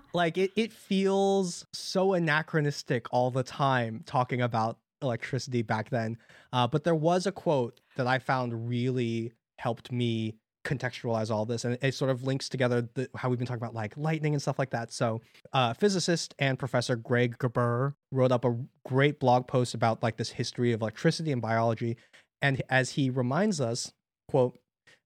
like 0.13 0.37
it, 0.37 0.51
it 0.55 0.71
feels 0.71 1.65
so 1.73 2.13
anachronistic 2.13 3.07
all 3.11 3.31
the 3.31 3.43
time 3.43 4.03
talking 4.05 4.41
about 4.41 4.77
electricity 5.01 5.61
back 5.61 5.89
then 5.89 6.17
uh, 6.53 6.67
but 6.67 6.83
there 6.83 6.95
was 6.95 7.25
a 7.25 7.31
quote 7.31 7.79
that 7.95 8.07
i 8.07 8.19
found 8.19 8.67
really 8.67 9.31
helped 9.57 9.91
me 9.91 10.35
contextualize 10.65 11.31
all 11.31 11.45
this 11.45 11.63
and 11.65 11.77
it 11.81 11.93
sort 11.93 12.11
of 12.11 12.23
links 12.23 12.49
together 12.49 12.87
the, 12.93 13.09
how 13.15 13.29
we've 13.29 13.39
been 13.39 13.47
talking 13.47 13.61
about 13.61 13.73
like 13.73 13.95
lightning 13.97 14.33
and 14.33 14.41
stuff 14.41 14.59
like 14.59 14.71
that. 14.71 14.91
So 14.91 15.21
uh, 15.53 15.73
physicist 15.73 16.35
and 16.37 16.59
professor 16.59 16.95
greg 16.95 17.37
Gbur 17.37 17.93
wrote 18.11 18.31
up 18.31 18.45
a 18.45 18.57
great 18.85 19.19
blog 19.19 19.47
post 19.47 19.73
about 19.73 20.03
like 20.03 20.17
this 20.17 20.29
history 20.29 20.73
of 20.73 20.81
electricity 20.81 21.31
and 21.31 21.41
biology 21.41 21.97
and 22.41 22.61
as 22.69 22.91
he 22.91 23.09
reminds 23.09 23.61
us 23.61 23.91
quote 24.27 24.59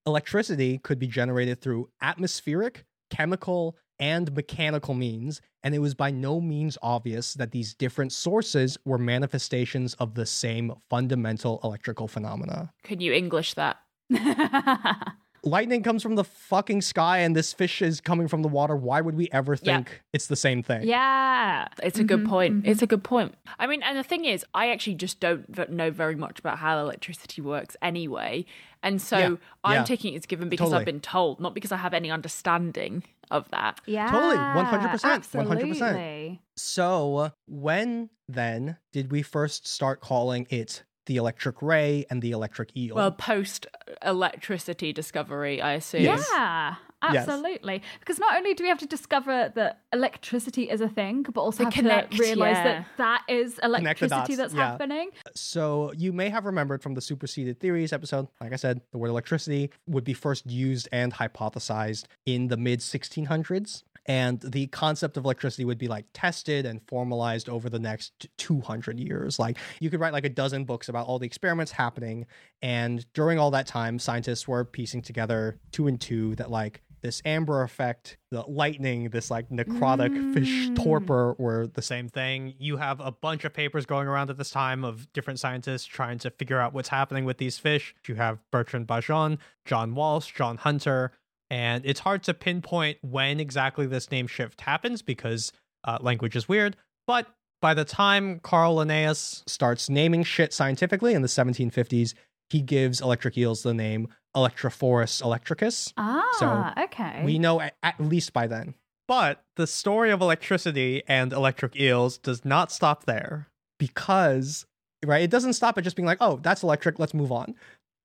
electricity 0.06 0.80
could 0.80 1.00
be 1.00 1.08
generated 1.08 1.62
through 1.62 1.90
atmospheric 2.02 2.84
chemical 3.10 3.78
and 4.04 4.34
mechanical 4.36 4.94
means, 4.94 5.40
and 5.64 5.74
it 5.74 5.80
was 5.80 5.94
by 5.96 6.12
no 6.12 6.42
means 6.42 6.78
obvious 6.82 7.36
that 7.36 7.52
these 7.52 7.74
different 7.74 8.12
sources 8.12 8.78
were 8.84 8.98
manifestations 8.98 9.94
of 9.94 10.14
the 10.16 10.26
same 10.26 10.74
fundamental 10.90 11.62
electrical 11.64 12.10
phenomena. 12.10 12.74
Can 12.84 13.00
you 13.00 13.14
English 13.14 13.54
that? 13.54 13.78
Lightning 15.46 15.84
comes 15.84 16.04
from 16.04 16.16
the 16.16 16.24
fucking 16.26 16.82
sky, 16.82 17.20
and 17.20 17.34
this 17.34 17.54
fish 17.54 17.82
is 17.82 18.02
coming 18.02 18.28
from 18.28 18.42
the 18.42 18.48
water. 18.50 18.76
Why 18.76 19.00
would 19.00 19.16
we 19.16 19.30
ever 19.32 19.54
Yeah. 19.54 19.78
think 19.78 20.02
it's 20.12 20.28
the 20.28 20.36
same 20.38 20.64
thing? 20.64 20.84
yeah. 20.84 21.68
It's 21.82 22.00
a 22.00 22.04
good 22.04 22.22
mm-hmm, 22.22 22.30
point. 22.30 22.54
Mm-hmm. 22.56 22.72
It's 22.72 22.82
a 22.82 22.88
good 22.88 23.04
point. 23.04 23.36
I 23.58 23.68
mean, 23.68 23.84
and 23.84 23.98
the 23.98 24.04
thing 24.04 24.26
is, 24.26 24.46
I 24.54 24.70
actually 24.70 24.96
just 24.96 25.20
don't 25.22 25.70
know 25.70 25.92
very 25.92 26.16
much 26.16 26.40
about 26.40 26.58
how 26.60 26.78
electricity 26.80 27.42
works 27.42 27.76
anyway. 27.82 28.46
And 28.84 29.02
so 29.02 29.18
Yeah, 29.18 29.36
I'm 29.64 29.74
yeah. 29.74 29.84
taking 29.84 30.14
it 30.14 30.18
as 30.18 30.26
given 30.26 30.50
because 30.50 30.66
Totally. 30.66 30.80
I've 30.82 30.86
been 30.86 31.00
told, 31.00 31.40
not 31.40 31.54
because 31.56 31.72
I 31.72 31.78
have 31.78 31.94
any 31.94 32.12
understanding 32.12 33.04
of 33.32 33.50
that. 33.50 33.80
Yeah. 33.86 34.12
Totally, 34.12 34.36
100%, 34.38 34.92
100%. 34.92 35.04
Absolutely. 35.06 36.42
So, 36.56 37.32
when 37.48 38.10
then 38.28 38.78
did 38.92 39.12
we 39.12 39.22
first 39.22 39.68
start 39.68 40.02
calling 40.02 40.46
it 40.50 40.84
the 41.06 41.16
electric 41.18 41.62
ray 41.62 42.06
and 42.10 42.22
the 42.22 42.32
electric 42.32 42.76
eel? 42.78 42.96
Well, 42.96 43.12
post 43.12 43.68
electricity 44.06 44.94
discovery, 44.94 45.62
I 45.62 45.74
assume. 45.74 46.02
Yes. 46.04 46.28
Yeah, 46.32 46.76
Yes. 47.12 47.28
absolutely. 47.28 47.82
Because 48.00 48.20
not 48.20 48.36
only 48.36 48.54
do 48.54 48.64
we 48.64 48.70
have 48.70 48.80
to 48.80 48.86
discover 48.86 49.52
that 49.56 49.82
electricity 49.92 50.70
is 50.70 50.82
a 50.82 50.90
thing, 50.90 51.24
but 51.24 51.42
also 51.42 51.60
To 51.60 51.64
have 51.66 51.74
connect, 51.74 52.12
to 52.14 52.22
realize 52.22 52.56
yeah. 52.58 52.64
that 52.64 52.88
that 52.98 53.22
is 53.28 53.60
electricity 53.60 54.36
that's 54.36 54.54
yeah. 54.54 54.72
happening. 54.72 55.10
So 55.36 55.92
you 55.98 56.14
may 56.14 56.30
have 56.30 56.46
remembered 56.46 56.82
from 56.82 56.94
the 56.94 57.02
superseded 57.02 57.60
theories 57.60 57.94
episode, 57.94 58.28
like 58.40 58.54
I 58.54 58.58
said, 58.58 58.82
the 58.92 58.98
word 58.98 59.10
electricity 59.10 59.72
would 59.88 60.04
be 60.04 60.14
first 60.14 60.50
used 60.50 60.88
and 60.92 61.14
hypothesized 61.14 62.06
in 62.26 62.48
the 62.48 62.58
mid 62.58 62.80
1600s. 62.80 63.84
And 64.06 64.42
the 64.42 64.68
concept 64.68 65.16
of 65.16 65.24
electricity 65.24 65.64
would 65.64 65.78
be 65.78 65.88
like 65.88 66.06
tested 66.14 66.66
and 66.66 66.82
formalized 66.88 67.48
over 67.48 67.70
the 67.70 67.80
next 67.80 68.28
200 68.38 69.00
years. 69.00 69.40
Like 69.40 69.58
you 69.80 69.90
could 69.90 70.02
write 70.02 70.12
like 70.12 70.26
a 70.26 70.30
dozen 70.30 70.66
books 70.66 70.90
about 70.90 71.08
all 71.08 71.20
the 71.20 71.26
experiments 71.26 71.72
happening. 71.72 72.26
And 72.62 73.06
during 73.14 73.40
all 73.40 73.52
that 73.52 73.66
time, 73.66 74.00
scientists 74.00 74.46
were 74.48 74.66
piecing 74.66 75.04
together 75.04 75.58
two 75.72 75.88
and 75.88 76.00
two 76.00 76.36
that 76.36 76.52
like 76.52 76.82
this 77.04 77.22
amber 77.26 77.62
effect, 77.62 78.18
the 78.32 78.42
lightning, 78.48 79.10
this 79.10 79.30
like 79.30 79.50
necrotic 79.50 80.34
fish 80.34 80.70
torpor 80.74 81.36
were 81.38 81.68
the 81.68 81.82
Same 81.82 82.08
thing. 82.08 82.56
You 82.58 82.78
have 82.78 83.00
a 83.02 83.12
bunch 83.12 83.44
of 83.44 83.54
papers 83.54 83.86
going 83.86 84.08
around 84.08 84.30
at 84.30 84.38
this 84.38 84.50
time 84.50 84.84
of 84.86 85.12
different 85.12 85.40
scientists 85.40 85.86
trying 85.86 86.18
to 86.20 86.32
figure 86.32 86.60
out 86.60 86.74
what's 86.74 86.90
happening 86.90 87.26
with 87.26 87.38
these 87.38 87.60
fish. 87.60 87.94
You 88.08 88.16
have 88.16 88.40
Bertrand 88.52 88.88
Bajon, 88.88 89.38
John 89.66 89.94
Walsh, 89.94 90.34
John 90.34 90.58
Hunter, 90.58 91.12
and 91.50 91.86
it's 91.86 92.00
hard 92.00 92.24
to 92.24 92.34
pinpoint 92.34 93.00
when 93.02 93.40
exactly 93.40 93.86
this 93.86 94.10
name 94.10 94.26
shift 94.26 94.62
happens 94.62 95.02
because 95.02 95.52
uh, 95.84 96.00
language 96.02 96.36
is 96.36 96.48
weird. 96.48 96.78
But 97.06 97.28
by 97.62 97.74
the 97.74 97.86
time 97.86 98.40
Carl 98.40 98.76
Linnaeus 98.76 99.44
starts 99.46 99.90
naming 99.90 100.24
shit 100.24 100.54
scientifically 100.54 101.14
in 101.14 101.22
the 101.22 101.28
1750s, 101.28 102.14
he 102.54 102.62
gives 102.62 103.02
electric 103.02 103.38
eels 103.38 103.64
the 103.64 103.74
name 103.74 104.08
Electrophorus 104.36 105.22
electricus. 105.22 105.94
Ah, 105.98 106.84
okay. 106.86 107.22
We 107.24 107.38
know 107.38 107.60
at, 107.62 107.76
at 107.84 108.00
least 108.00 108.34
by 108.34 108.48
then. 108.48 108.74
But 109.08 109.44
the 109.58 109.68
story 109.68 110.10
of 110.12 110.22
electricity 110.22 111.04
and 111.08 111.34
electric 111.34 111.76
eels 111.76 112.18
does 112.18 112.44
not 112.46 112.72
stop 112.72 113.04
there. 113.06 113.48
because 113.80 114.66
right 115.06 115.22
it 115.24 115.30
doesn't 115.30 115.54
stop 115.54 115.78
at 115.78 115.84
just 115.84 115.98
being 115.98 116.06
like 116.06 116.20
oh 116.22 116.40
that's 116.42 116.64
electric 116.64 116.98
let's 117.00 117.14
move 117.14 117.32
on 117.32 117.54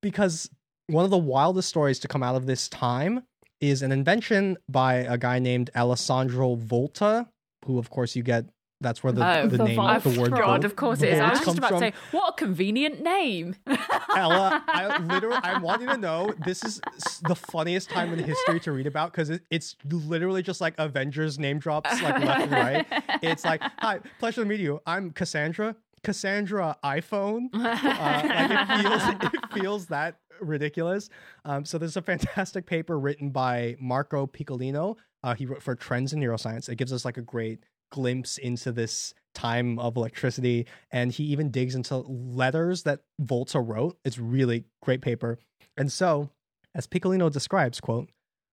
because 0.01 0.49
one 0.87 1.05
of 1.05 1.11
the 1.11 1.17
wildest 1.17 1.69
stories 1.69 1.99
to 1.99 2.07
come 2.09 2.21
out 2.21 2.35
of 2.35 2.45
this 2.45 2.67
time 2.67 3.23
is 3.61 3.81
an 3.81 3.91
invention 3.91 4.57
by 4.67 4.95
a 4.95 5.17
guy 5.17 5.39
named 5.39 5.69
alessandro 5.75 6.55
volta 6.55 7.27
who 7.65 7.79
of 7.79 7.89
course 7.89 8.15
you 8.17 8.23
get 8.23 8.43
that's 8.81 9.03
where 9.03 9.11
the, 9.11 9.25
Oh, 9.27 9.47
the 9.47 9.57
the 9.57 9.63
name 9.65 9.75
Volt- 9.75 10.03
the 10.03 10.19
word 10.19 10.31
God, 10.31 10.63
of 10.63 10.75
course 10.75 11.01
it 11.01 11.09
is. 11.13 11.19
I 11.19 11.29
was 11.29 11.39
just 11.39 11.45
comes 11.45 11.57
about 11.57 11.69
from. 11.71 11.79
to 11.81 11.87
say, 11.87 11.93
what 12.11 12.29
a 12.29 12.33
convenient 12.33 13.01
name. 13.03 13.55
Ella, 14.15 14.63
I 14.67 14.97
literally, 14.99 15.37
I 15.43 15.59
want 15.59 15.81
you 15.81 15.87
to 15.89 15.97
know 15.97 16.33
this 16.45 16.63
is 16.63 16.81
the 17.23 17.35
funniest 17.35 17.89
time 17.89 18.13
in 18.13 18.19
history 18.23 18.59
to 18.61 18.71
read 18.71 18.87
about 18.87 19.11
because 19.11 19.29
it, 19.29 19.41
it's 19.49 19.75
literally 19.85 20.41
just 20.41 20.61
like 20.61 20.75
Avengers 20.77 21.37
name 21.37 21.59
drops 21.59 21.89
like 22.01 22.23
left 22.23 22.41
and 22.41 22.51
right. 22.51 22.85
It's 23.21 23.43
like, 23.43 23.61
hi, 23.79 23.99
pleasure 24.19 24.43
to 24.43 24.47
meet 24.47 24.59
you. 24.61 24.81
I'm 24.85 25.11
Cassandra. 25.11 25.75
Cassandra 26.03 26.77
iPhone. 26.83 27.49
Uh, 27.53 27.59
like 27.59 28.51
it 28.51 28.81
feels, 28.81 29.33
it 29.33 29.53
feels 29.53 29.85
that 29.87 30.15
ridiculous. 30.39 31.09
Um, 31.43 31.65
so 31.65 31.77
there's 31.77 31.97
a 31.97 32.01
fantastic 32.01 32.65
paper 32.65 32.97
written 32.97 33.29
by 33.31 33.75
Marco 33.79 34.25
Piccolino. 34.25 34.95
Uh, 35.23 35.35
he 35.35 35.45
wrote 35.45 35.61
for 35.61 35.75
Trends 35.75 36.13
in 36.13 36.19
Neuroscience. 36.21 36.69
It 36.69 36.75
gives 36.75 36.93
us 36.93 37.03
like 37.03 37.17
a 37.17 37.21
great 37.21 37.59
glimpse 37.89 38.37
into 38.37 38.71
this 38.71 39.13
time 39.33 39.79
of 39.79 39.95
electricity 39.95 40.65
and 40.91 41.11
he 41.11 41.23
even 41.25 41.51
digs 41.51 41.75
into 41.75 41.97
letters 41.97 42.83
that 42.83 43.01
volta 43.19 43.59
wrote. 43.59 43.97
It's 44.03 44.17
really 44.17 44.65
great 44.81 45.01
paper. 45.01 45.37
And 45.77 45.91
so 45.91 46.29
as 46.75 46.87
piccolino 46.87 47.31
describes 47.31 47.79
quote 47.79 48.09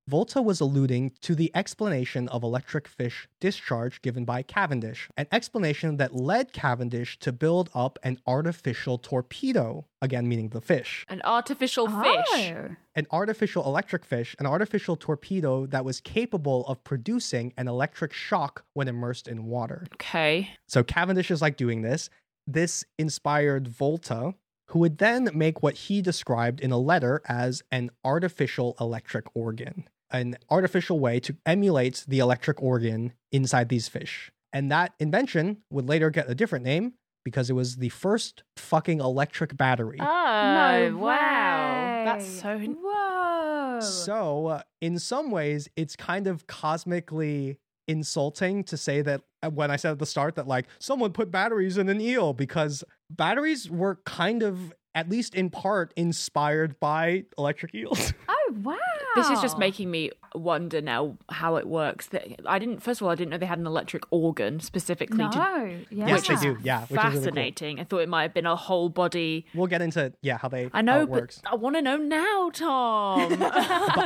volta 0.08 0.40
was 0.40 0.60
alluding 0.60 1.12
to 1.20 1.34
the 1.34 1.50
explanation 1.54 2.28
of 2.28 2.42
electric 2.42 2.86
fish 2.88 3.28
discharge 3.40 4.00
given 4.02 4.24
by 4.24 4.42
cavendish 4.42 5.08
an 5.16 5.26
explanation 5.32 5.96
that 5.96 6.14
led 6.14 6.52
cavendish 6.52 7.18
to 7.18 7.32
build 7.32 7.70
up 7.74 7.98
an 8.02 8.18
artificial 8.26 8.98
torpedo 8.98 9.84
again 10.00 10.28
meaning 10.28 10.48
the 10.50 10.60
fish 10.60 11.04
An 11.08 11.22
artificial 11.24 11.86
oh. 11.90 12.02
fish. 12.02 12.52
Oh. 12.56 12.76
an 12.94 13.06
artificial 13.10 13.64
electric 13.66 14.04
fish, 14.04 14.34
an 14.38 14.46
artificial 14.46 14.96
torpedo 14.96 15.66
that 15.66 15.84
was 15.84 16.00
capable 16.00 16.66
of 16.66 16.82
producing 16.82 17.52
an 17.56 17.68
electric 17.68 18.12
shock 18.12 18.64
when 18.72 18.88
immersed 18.88 19.28
in 19.28 19.44
water. 19.44 19.86
Okay. 19.94 20.50
So 20.66 20.82
Cavendish 20.82 21.30
is 21.30 21.42
like 21.42 21.56
doing 21.56 21.82
this. 21.82 22.08
This 22.46 22.84
inspired 22.98 23.68
Volta, 23.68 24.34
who 24.68 24.78
would 24.80 24.98
then 24.98 25.28
make 25.34 25.62
what 25.62 25.74
he 25.74 26.00
described 26.00 26.60
in 26.60 26.72
a 26.72 26.78
letter 26.78 27.20
as 27.28 27.62
an 27.70 27.90
artificial 28.04 28.76
electric 28.80 29.26
organ, 29.34 29.88
an 30.10 30.36
artificial 30.50 30.98
way 30.98 31.20
to 31.20 31.36
emulate 31.44 32.04
the 32.06 32.18
electric 32.18 32.62
organ 32.62 33.12
inside 33.32 33.68
these 33.68 33.88
fish. 33.88 34.30
And 34.52 34.70
that 34.70 34.94
invention 34.98 35.58
would 35.70 35.88
later 35.88 36.10
get 36.10 36.30
a 36.30 36.34
different 36.34 36.64
name 36.64 36.94
because 37.24 37.50
it 37.50 37.54
was 37.54 37.76
the 37.76 37.88
first 37.88 38.44
fucking 38.56 39.00
electric 39.00 39.56
battery. 39.56 39.98
Oh, 40.00 40.04
No 40.04 40.96
wow. 40.98 42.02
That's 42.04 42.26
so. 42.26 42.56
Whoa. 42.58 43.80
So, 43.80 44.46
uh, 44.46 44.62
in 44.80 44.98
some 44.98 45.30
ways, 45.30 45.68
it's 45.76 45.96
kind 45.96 46.26
of 46.28 46.46
cosmically 46.46 47.58
insulting 47.88 48.64
to 48.64 48.76
say 48.76 49.02
that 49.02 49.22
uh, 49.42 49.50
when 49.50 49.70
I 49.70 49.76
said 49.76 49.92
at 49.92 49.98
the 49.98 50.06
start 50.06 50.34
that 50.36 50.48
like 50.48 50.66
someone 50.78 51.12
put 51.12 51.30
batteries 51.30 51.78
in 51.78 51.88
an 51.88 52.00
eel 52.00 52.32
because 52.32 52.82
batteries 53.10 53.70
were 53.70 53.96
kind 54.04 54.42
of 54.42 54.72
at 54.96 55.10
least 55.10 55.34
in 55.34 55.50
part 55.50 55.92
inspired 55.94 56.80
by 56.80 57.24
electric 57.38 57.74
eels. 57.74 58.12
Oh 58.48 58.54
wow. 58.62 58.76
This 59.16 59.28
is 59.28 59.40
just 59.40 59.58
making 59.58 59.90
me 59.90 60.12
wonder 60.32 60.80
now 60.80 61.16
how 61.28 61.56
it 61.56 61.66
works. 61.66 62.06
That 62.08 62.28
I 62.46 62.60
didn't. 62.60 62.80
First 62.80 63.00
of 63.00 63.06
all, 63.06 63.10
I 63.10 63.16
didn't 63.16 63.30
know 63.30 63.38
they 63.38 63.46
had 63.46 63.58
an 63.58 63.66
electric 63.66 64.04
organ 64.12 64.60
specifically 64.60 65.16
no. 65.16 65.30
to 65.32 65.76
Yeah. 65.90 66.06
Yes, 66.06 66.28
they 66.28 66.36
do. 66.36 66.56
Yeah, 66.62 66.82
which 66.82 66.90
is 66.92 66.96
really 66.96 67.12
cool. 67.12 67.22
fascinating. 67.22 67.80
I 67.80 67.84
thought 67.84 67.98
it 67.98 68.08
might 68.08 68.22
have 68.22 68.34
been 68.34 68.46
a 68.46 68.54
whole 68.54 68.88
body. 68.88 69.46
We'll 69.52 69.66
get 69.66 69.82
into 69.82 70.12
yeah 70.22 70.38
how 70.38 70.48
they 70.48 70.66
I 70.72 70.78
how 70.78 70.80
know, 70.82 71.02
it 71.02 71.10
but 71.10 71.20
works. 71.22 71.42
I 71.44 71.56
want 71.56 71.74
to 71.74 71.82
know 71.82 71.96
now, 71.96 72.50
Tom. 72.50 73.30
but 73.38 73.52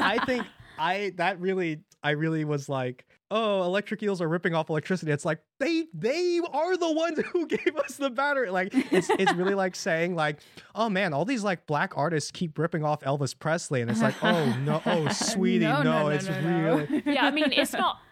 I 0.03 0.19
think 0.25 0.47
I 0.79 1.13
that 1.17 1.39
really 1.39 1.81
I 2.03 2.13
really 2.13 2.47
was 2.47 2.67
like, 2.71 3.05
oh, 3.31 3.63
electric 3.63 4.03
eels 4.03 4.21
are 4.21 4.29
ripping 4.29 4.55
off 4.55 4.71
electricity. 4.71 5.13
It's 5.13 5.25
like 5.25 5.41
they 5.59 5.87
they 5.95 6.41
are 6.53 6.77
the 6.77 6.91
ones 6.91 7.21
who 7.33 7.47
gave 7.47 7.77
us 7.77 7.97
the 7.97 8.11
battery. 8.11 8.51
Like 8.51 8.71
it's 8.93 9.09
it's 9.11 9.33
really 9.35 9.55
like 9.55 9.75
saying 9.77 10.15
like, 10.15 10.39
oh 10.75 10.89
man, 10.89 11.13
all 11.13 11.25
these 11.25 11.45
like 11.45 11.67
black 11.67 11.97
artists 11.97 12.31
keep 12.31 12.59
ripping 12.59 12.85
off 12.85 13.01
Elvis 13.03 13.39
Presley, 13.39 13.81
and 13.81 13.91
it's 13.91 14.03
like, 14.03 14.23
oh 14.23 14.47
no, 14.65 14.83
oh 14.87 15.09
sweetie, 15.09 15.65
No, 15.65 15.83
no, 15.83 15.93
no, 15.93 16.03
no, 16.03 16.09
it's 16.09 16.29
really 16.29 17.03
yeah, 17.07 17.25
I 17.27 17.31
mean, 17.31 17.53
it's 17.53 17.73
not. 17.73 17.97
I- 17.97 18.07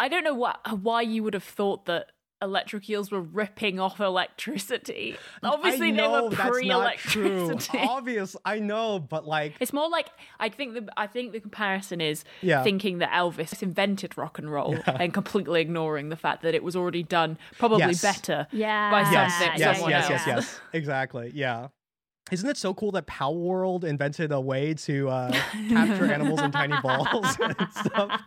I 0.00 0.08
don't 0.08 0.24
know 0.24 0.34
what 0.34 0.58
why 0.82 1.02
you 1.02 1.22
would 1.22 1.34
have 1.34 1.44
thought 1.44 1.84
that 1.86 2.06
electric 2.40 2.88
eels 2.88 3.10
were 3.10 3.20
ripping 3.20 3.80
off 3.80 4.00
electricity. 4.00 5.16
Obviously, 5.42 5.88
I 5.88 5.96
they 5.96 6.02
were 6.08 6.30
that's 6.30 6.36
not 6.66 6.96
true. 6.98 7.44
pre-electricity. 7.48 7.78
Obvious, 7.78 8.36
I 8.44 8.58
know, 8.60 8.98
but 9.00 9.26
like 9.26 9.54
It's 9.60 9.72
more 9.72 9.88
like 9.88 10.08
I 10.38 10.48
think 10.48 10.74
the 10.74 10.88
I 10.96 11.06
think 11.06 11.32
the 11.32 11.40
comparison 11.40 12.00
is 12.00 12.24
Yeah. 12.40 12.62
thinking 12.62 12.98
that 12.98 13.10
Elvis 13.10 13.62
invented 13.62 14.16
rock 14.16 14.38
and 14.38 14.50
roll 14.50 14.76
and 14.86 15.12
completely 15.12 15.60
ignoring 15.60 16.08
the 16.08 16.16
fact 16.16 16.42
that 16.42 16.54
it 16.54 16.62
was 16.62 16.76
already 16.76 17.02
done 17.02 17.38
probably 17.58 17.78
Yes. 17.78 18.02
better 18.02 18.46
Yeah. 18.52 18.90
by 18.90 19.00
yes, 19.10 19.38
something 19.38 19.58
yes, 19.60 19.76
someone 19.76 19.90
yes, 19.90 20.10
else. 20.10 20.26
yes, 20.26 20.36
yes, 20.36 20.60
exactly, 20.72 21.32
yeah. 21.34 21.68
Isn't 22.30 22.48
it 22.48 22.56
so 22.56 22.74
cool 22.74 22.92
that 22.92 23.06
Palworld 23.06 23.84
invented 23.84 24.32
a 24.32 24.40
way 24.40 24.74
to 24.74 25.08
uh, 25.08 25.30
capture 25.68 26.12
animals 26.12 26.40
in 26.40 26.50
tiny 26.50 26.76
balls 26.82 27.36
and 27.40 27.56
stuff? 27.72 28.22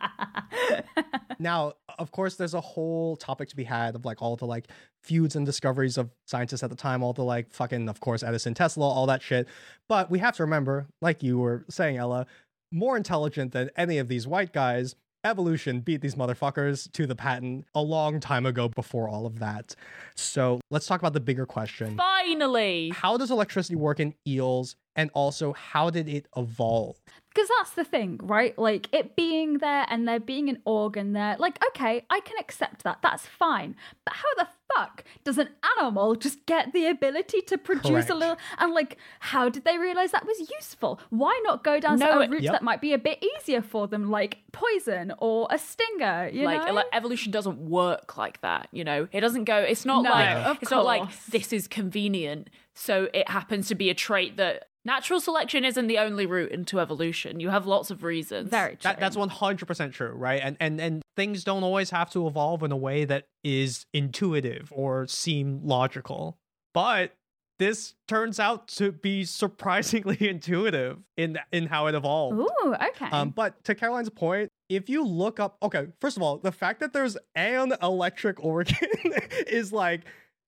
now, 1.38 1.74
of 1.98 2.10
course, 2.10 2.36
there's 2.36 2.54
a 2.54 2.60
whole 2.60 3.16
topic 3.16 3.48
to 3.50 3.56
be 3.56 3.64
had 3.64 3.94
of 3.94 4.04
like 4.04 4.20
all 4.20 4.36
the 4.36 4.46
like 4.46 4.68
feuds 5.02 5.36
and 5.36 5.46
discoveries 5.46 5.98
of 5.98 6.10
scientists 6.26 6.62
at 6.62 6.70
the 6.70 6.76
time, 6.76 7.02
all 7.02 7.12
the 7.12 7.24
like 7.24 7.52
fucking, 7.52 7.88
of 7.88 8.00
course, 8.00 8.22
Edison, 8.22 8.54
Tesla, 8.54 8.86
all 8.88 9.06
that 9.06 9.22
shit. 9.22 9.46
But 9.88 10.10
we 10.10 10.18
have 10.18 10.36
to 10.36 10.42
remember, 10.42 10.86
like 11.00 11.22
you 11.22 11.38
were 11.38 11.64
saying, 11.68 11.96
Ella, 11.96 12.26
more 12.72 12.96
intelligent 12.96 13.52
than 13.52 13.70
any 13.76 13.98
of 13.98 14.08
these 14.08 14.26
white 14.26 14.52
guys. 14.52 14.96
Evolution 15.24 15.80
beat 15.80 16.00
these 16.00 16.16
motherfuckers 16.16 16.90
to 16.92 17.06
the 17.06 17.14
patent 17.14 17.64
a 17.76 17.80
long 17.80 18.18
time 18.18 18.44
ago 18.44 18.68
before 18.68 19.08
all 19.08 19.24
of 19.24 19.38
that. 19.38 19.76
So 20.16 20.60
let's 20.70 20.86
talk 20.86 21.00
about 21.00 21.12
the 21.12 21.20
bigger 21.20 21.46
question. 21.46 21.96
Finally, 21.96 22.90
How 22.92 23.16
does 23.16 23.30
electricity 23.30 23.76
work 23.76 24.00
in 24.00 24.14
eels? 24.26 24.74
And 24.94 25.10
also, 25.14 25.52
how 25.54 25.88
did 25.90 26.08
it 26.08 26.26
evolve? 26.36 26.98
Because 27.34 27.48
that's 27.58 27.70
the 27.70 27.84
thing, 27.84 28.20
right? 28.22 28.56
Like 28.58 28.88
it 28.92 29.16
being 29.16 29.56
there 29.58 29.86
and 29.88 30.06
there 30.06 30.20
being 30.20 30.50
an 30.50 30.60
organ 30.66 31.14
there. 31.14 31.34
Like, 31.38 31.58
okay, 31.68 32.04
I 32.10 32.20
can 32.20 32.36
accept 32.38 32.84
that. 32.84 32.98
That's 33.02 33.24
fine. 33.24 33.74
But 34.04 34.14
how 34.16 34.28
the 34.36 34.48
fuck 34.74 35.02
does 35.24 35.38
an 35.38 35.48
animal 35.78 36.14
just 36.14 36.44
get 36.44 36.74
the 36.74 36.84
ability 36.88 37.40
to 37.46 37.56
produce 37.56 37.90
Correct. 37.90 38.10
a 38.10 38.14
little? 38.14 38.36
And 38.58 38.74
like, 38.74 38.98
how 39.20 39.48
did 39.48 39.64
they 39.64 39.78
realize 39.78 40.12
that 40.12 40.26
was 40.26 40.40
useful? 40.50 41.00
Why 41.08 41.40
not 41.42 41.64
go 41.64 41.80
down 41.80 41.98
No, 41.98 42.18
a 42.18 42.24
it- 42.24 42.30
route 42.30 42.42
Yep. 42.42 42.52
that 42.52 42.62
might 42.62 42.82
be 42.82 42.92
a 42.92 42.98
bit 42.98 43.24
easier 43.38 43.62
for 43.62 43.88
them, 43.88 44.10
like 44.10 44.42
poison 44.52 45.14
or 45.16 45.48
a 45.50 45.56
stinger? 45.58 46.28
You 46.30 46.44
like 46.44 46.60
know? 46.66 46.76
ele- 46.80 46.84
evolution 46.92 47.32
doesn't 47.32 47.56
work 47.56 48.18
like 48.18 48.42
that. 48.42 48.68
You 48.72 48.84
know, 48.84 49.08
it 49.10 49.20
doesn't 49.22 49.44
go. 49.44 49.56
It's 49.56 49.86
not 49.86 50.02
No, 50.02 50.10
like 50.10 50.36
of 50.48 50.58
it's 50.60 50.70
not 50.70 50.84
like 50.84 51.08
this 51.30 51.50
is 51.54 51.66
convenient. 51.66 52.50
So 52.74 53.08
it 53.14 53.30
happens 53.30 53.68
to 53.68 53.74
be 53.74 53.88
a 53.88 53.94
trait 53.94 54.36
that 54.36 54.68
natural 54.84 55.20
selection 55.20 55.64
isn't 55.64 55.86
the 55.86 55.98
only 55.98 56.26
route 56.26 56.50
into 56.50 56.80
evolution. 56.80 57.40
You 57.40 57.50
have 57.50 57.66
lots 57.66 57.90
of 57.90 58.02
reasons. 58.02 58.50
Very 58.50 58.76
true. 58.76 58.78
That, 58.82 59.00
that's 59.00 59.16
100% 59.16 59.92
true, 59.92 60.12
right? 60.12 60.40
And, 60.42 60.56
and 60.60 60.80
and 60.80 61.02
things 61.16 61.44
don't 61.44 61.62
always 61.62 61.90
have 61.90 62.10
to 62.10 62.26
evolve 62.26 62.62
in 62.62 62.72
a 62.72 62.76
way 62.76 63.04
that 63.04 63.26
is 63.44 63.86
intuitive 63.92 64.72
or 64.74 65.06
seem 65.06 65.60
logical. 65.64 66.38
But 66.74 67.12
this 67.58 67.94
turns 68.08 68.40
out 68.40 68.66
to 68.66 68.92
be 68.92 69.24
surprisingly 69.24 70.16
intuitive 70.28 70.98
in 71.16 71.38
in 71.52 71.66
how 71.66 71.86
it 71.86 71.94
evolved. 71.94 72.38
Ooh, 72.38 72.74
okay. 72.74 73.06
Um, 73.10 73.30
but 73.30 73.62
to 73.64 73.74
Caroline's 73.74 74.10
point, 74.10 74.50
if 74.68 74.88
you 74.88 75.04
look 75.04 75.38
up, 75.38 75.58
okay, 75.62 75.88
first 76.00 76.16
of 76.16 76.22
all, 76.22 76.38
the 76.38 76.52
fact 76.52 76.80
that 76.80 76.92
there's 76.92 77.16
an 77.34 77.74
electric 77.82 78.42
organ 78.42 78.76
is 79.46 79.72
like, 79.72 80.02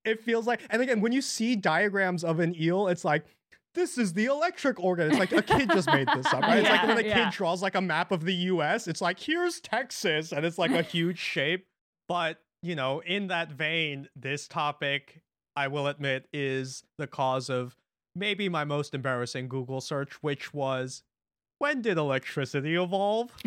it 0.04 0.22
feels 0.22 0.46
like, 0.46 0.60
and 0.70 0.82
again, 0.82 1.00
when 1.00 1.12
you 1.12 1.22
see 1.22 1.56
diagrams 1.56 2.24
of 2.24 2.40
an 2.40 2.54
eel, 2.60 2.88
it's 2.88 3.04
like, 3.04 3.24
this 3.74 3.98
is 3.98 4.12
the 4.12 4.26
electric 4.26 4.78
organ. 4.80 5.10
It's 5.10 5.18
like 5.18 5.32
a 5.32 5.42
kid 5.42 5.70
just 5.70 5.88
made 5.88 6.08
this 6.14 6.26
up, 6.26 6.42
right? 6.42 6.58
It's 6.60 6.68
like 6.68 6.86
when 6.86 6.98
a 6.98 7.02
yeah. 7.02 7.24
kid 7.24 7.36
draws 7.36 7.62
like 7.62 7.74
a 7.74 7.80
map 7.80 8.12
of 8.12 8.24
the 8.24 8.34
US, 8.34 8.86
it's 8.88 9.00
like, 9.00 9.18
here's 9.18 9.60
Texas, 9.60 10.32
and 10.32 10.44
it's 10.46 10.58
like 10.58 10.70
a 10.70 10.82
huge 10.82 11.18
shape. 11.18 11.66
But, 12.08 12.38
you 12.62 12.74
know, 12.74 13.00
in 13.00 13.28
that 13.28 13.52
vein, 13.52 14.08
this 14.14 14.46
topic, 14.48 15.22
I 15.56 15.68
will 15.68 15.86
admit, 15.86 16.28
is 16.32 16.84
the 16.98 17.06
cause 17.06 17.50
of 17.50 17.76
maybe 18.14 18.48
my 18.48 18.64
most 18.64 18.94
embarrassing 18.94 19.48
Google 19.48 19.80
search, 19.80 20.22
which 20.22 20.54
was 20.54 21.02
when 21.58 21.82
did 21.82 21.98
electricity 21.98 22.76
evolve? 22.76 23.30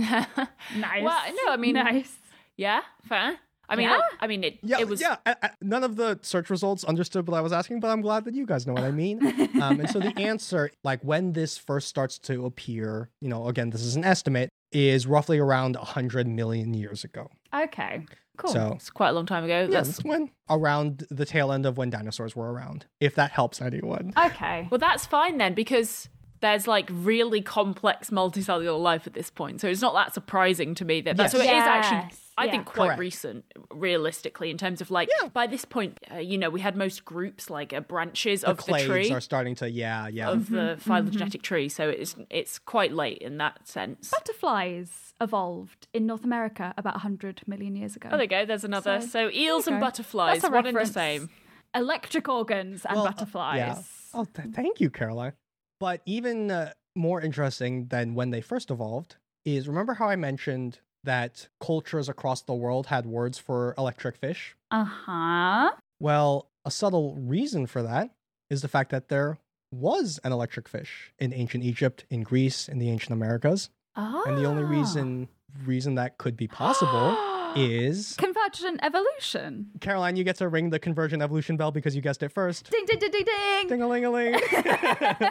Nice. 0.75 1.03
Well, 1.03 1.21
no, 1.45 1.51
I 1.51 1.57
mean- 1.57 1.75
nice. 1.75 2.17
yeah, 2.57 2.81
fair. 3.07 3.37
I 3.69 3.75
mean, 3.75 3.89
Yeah? 3.89 3.99
I 4.19 4.27
mean, 4.27 4.43
it, 4.43 4.59
Yeah, 4.63 4.79
it 4.79 4.87
was. 4.87 5.01
yeah. 5.01 5.17
I, 5.25 5.35
I- 5.43 5.49
none 5.61 5.83
of 5.83 5.95
the 5.97 6.19
search 6.21 6.49
results 6.49 6.83
understood 6.83 7.27
what 7.27 7.37
I 7.37 7.41
was 7.41 7.51
asking, 7.51 7.79
but 7.81 7.89
I'm 7.89 8.01
glad 8.01 8.25
that 8.25 8.33
you 8.33 8.45
guys 8.45 8.65
know 8.65 8.73
what 8.73 8.83
I 8.83 8.91
mean. 8.91 9.25
um, 9.61 9.79
and 9.79 9.89
so 9.89 9.99
the 9.99 10.17
answer, 10.17 10.71
like 10.83 11.01
when 11.03 11.33
this 11.33 11.57
first 11.57 11.87
starts 11.87 12.17
to 12.19 12.45
appear, 12.45 13.09
you 13.21 13.29
know, 13.29 13.47
again, 13.47 13.69
this 13.71 13.81
is 13.81 13.95
an 13.95 14.03
estimate, 14.05 14.49
is 14.71 15.05
roughly 15.07 15.37
around 15.39 15.75
100 15.75 16.27
million 16.27 16.73
years 16.73 17.03
ago. 17.03 17.29
Okay. 17.53 18.05
Cool. 18.37 18.51
So 18.53 18.73
It's 18.75 18.89
quite 18.91 19.09
a 19.09 19.13
long 19.13 19.25
time 19.25 19.43
ago. 19.43 19.61
yeah, 19.61 19.67
That's 19.67 19.89
that's 19.97 20.03
when 20.05 20.29
around 20.49 21.07
the 21.09 21.25
tail 21.25 21.51
end 21.51 21.65
of 21.65 21.77
when 21.77 21.89
dinosaurs 21.89 22.35
were 22.35 22.51
around, 22.53 22.85
if 22.99 23.15
that 23.15 23.31
helps 23.31 23.61
anyone. 23.61 24.13
okay. 24.17 24.67
Well, 24.69 24.77
that's 24.77 25.05
fine 25.07 25.37
then 25.39 25.53
because 25.55 26.07
there's 26.39 26.67
like 26.67 26.87
really 26.91 27.41
complex 27.41 28.11
multicellular 28.11 28.79
life 28.79 29.07
at 29.07 29.13
this 29.13 29.31
point. 29.31 29.59
So 29.59 29.67
it's 29.67 29.81
not 29.81 29.95
that 29.95 30.13
surprising 30.13 30.75
to 30.75 30.85
me 30.85 31.01
that 31.01 31.17
that's 31.17 31.33
Yes. 31.33 31.43
so 31.43 31.49
it 31.49 31.51
is 31.57 31.63
actually. 31.63 32.17
Yes, 32.37 32.43
I 32.43 32.45
yeah. 32.45 32.51
think 32.51 32.65
quite 32.65 32.85
Correct. 32.87 32.99
recent, 32.99 33.45
realistically, 33.71 34.49
in 34.51 34.57
terms 34.57 34.81
of 34.81 34.91
like 34.91 35.09
Yeah. 35.21 35.29
by 35.29 35.47
this 35.47 35.65
point, 35.65 35.99
uh, 36.11 36.17
you 36.17 36.37
know, 36.37 36.49
we 36.49 36.61
had 36.61 36.75
most 36.75 37.05
groups 37.05 37.49
like 37.49 37.73
uh, 37.73 37.79
branches 37.81 38.41
The 38.41 38.49
of 38.49 38.57
the 38.65 38.73
tree 38.79 39.11
are 39.11 39.21
starting 39.21 39.55
to, 39.55 39.69
yeah, 39.69 40.07
yeah. 40.07 40.29
of 40.29 40.49
the 40.49 40.57
Mm-hmm, 40.57 40.79
phylogenetic 40.79 41.41
tree, 41.41 41.69
so 41.69 41.89
it's 41.89 42.15
it's 42.29 42.59
quite 42.59 42.93
late 42.93 43.19
in 43.19 43.37
that 43.37 43.67
sense. 43.67 44.11
Butterflies 44.11 45.13
evolved 45.19 45.87
in 45.93 46.05
North 46.05 46.23
America 46.23 46.73
about 46.77 46.93
100 46.95 47.41
million 47.47 47.75
years 47.75 47.95
ago. 47.95 48.09
Oh, 48.11 48.17
there 48.17 48.23
you 48.23 48.27
go. 48.29 48.45
There's 48.45 48.63
another. 48.63 49.01
So, 49.01 49.07
So, 49.07 49.29
eels 49.31 49.67
and 49.67 49.79
butterflies, 49.79 50.41
That's 50.41 50.51
a 50.51 50.55
one 50.55 50.67
and 50.67 50.77
the 50.77 50.85
same. 50.85 51.29
Electric 51.75 52.29
organs 52.29 52.85
and 52.85 52.95
Well, 52.95 53.07
uh, 53.07 53.11
butterflies. 53.11 53.57
yeah. 53.57 53.81
Oh, 54.13 54.25
th- 54.25 54.49
thank 54.53 54.79
you, 54.79 54.89
Caroline. 54.89 55.33
But 55.79 56.01
even 56.05 56.49
uh, 56.49 56.73
more 56.95 57.21
interesting 57.21 57.87
than 57.87 58.15
when 58.15 58.29
they 58.31 58.41
first 58.41 58.71
evolved 58.71 59.17
is 59.45 59.67
remember 59.67 59.93
how 59.95 60.07
I 60.07 60.15
mentioned 60.15 60.79
that 61.07 61.47
cultures 61.59 62.07
across 62.07 62.41
the 62.43 62.53
world 62.53 62.87
had 62.87 63.05
words 63.05 63.37
for 63.37 63.73
electric 63.77 64.15
fish? 64.17 64.55
Uh 64.71 64.83
huh. 64.83 65.71
Well, 65.99 66.47
a 66.63 66.69
subtle 66.71 67.15
reason 67.15 67.65
for 67.65 67.81
that 67.81 68.11
is 68.49 68.61
the 68.61 68.67
fact 68.67 68.91
that 68.91 69.07
there 69.09 69.39
was 69.73 70.19
an 70.23 70.31
electric 70.31 70.67
fish 70.69 71.11
in 71.19 71.33
ancient 71.33 71.63
Egypt, 71.63 72.05
in 72.09 72.21
Greece, 72.23 72.69
in 72.69 72.77
the 72.77 72.89
ancient 72.89 73.13
Americas. 73.13 73.69
Oh. 73.95 74.23
And 74.27 74.37
the 74.37 74.45
only 74.45 74.63
Ah. 74.63 74.67
reason 74.69 75.27
reason 75.65 75.95
that 75.95 76.17
could 76.17 76.35
be 76.37 76.47
possible 76.47 77.17
is 77.55 78.15
Convergent 78.47 78.79
evolution. 78.83 79.67
Caroline, 79.81 80.15
you 80.15 80.23
get 80.23 80.37
to 80.37 80.47
ring 80.47 80.69
the 80.69 80.79
convergent 80.79 81.21
evolution 81.21 81.57
bell 81.57 81.71
because 81.71 81.95
you 81.95 82.01
guessed 82.01 82.23
it 82.23 82.31
first. 82.31 82.69
Ding, 82.71 82.85
ding, 82.85 82.99
ding, 82.99 83.11
ding, 83.11 83.25
ding. 83.25 83.67
Ding 83.67 83.81
a 83.81 83.87
ling 83.87 84.05
a 84.05 84.11
ling. 84.11 84.39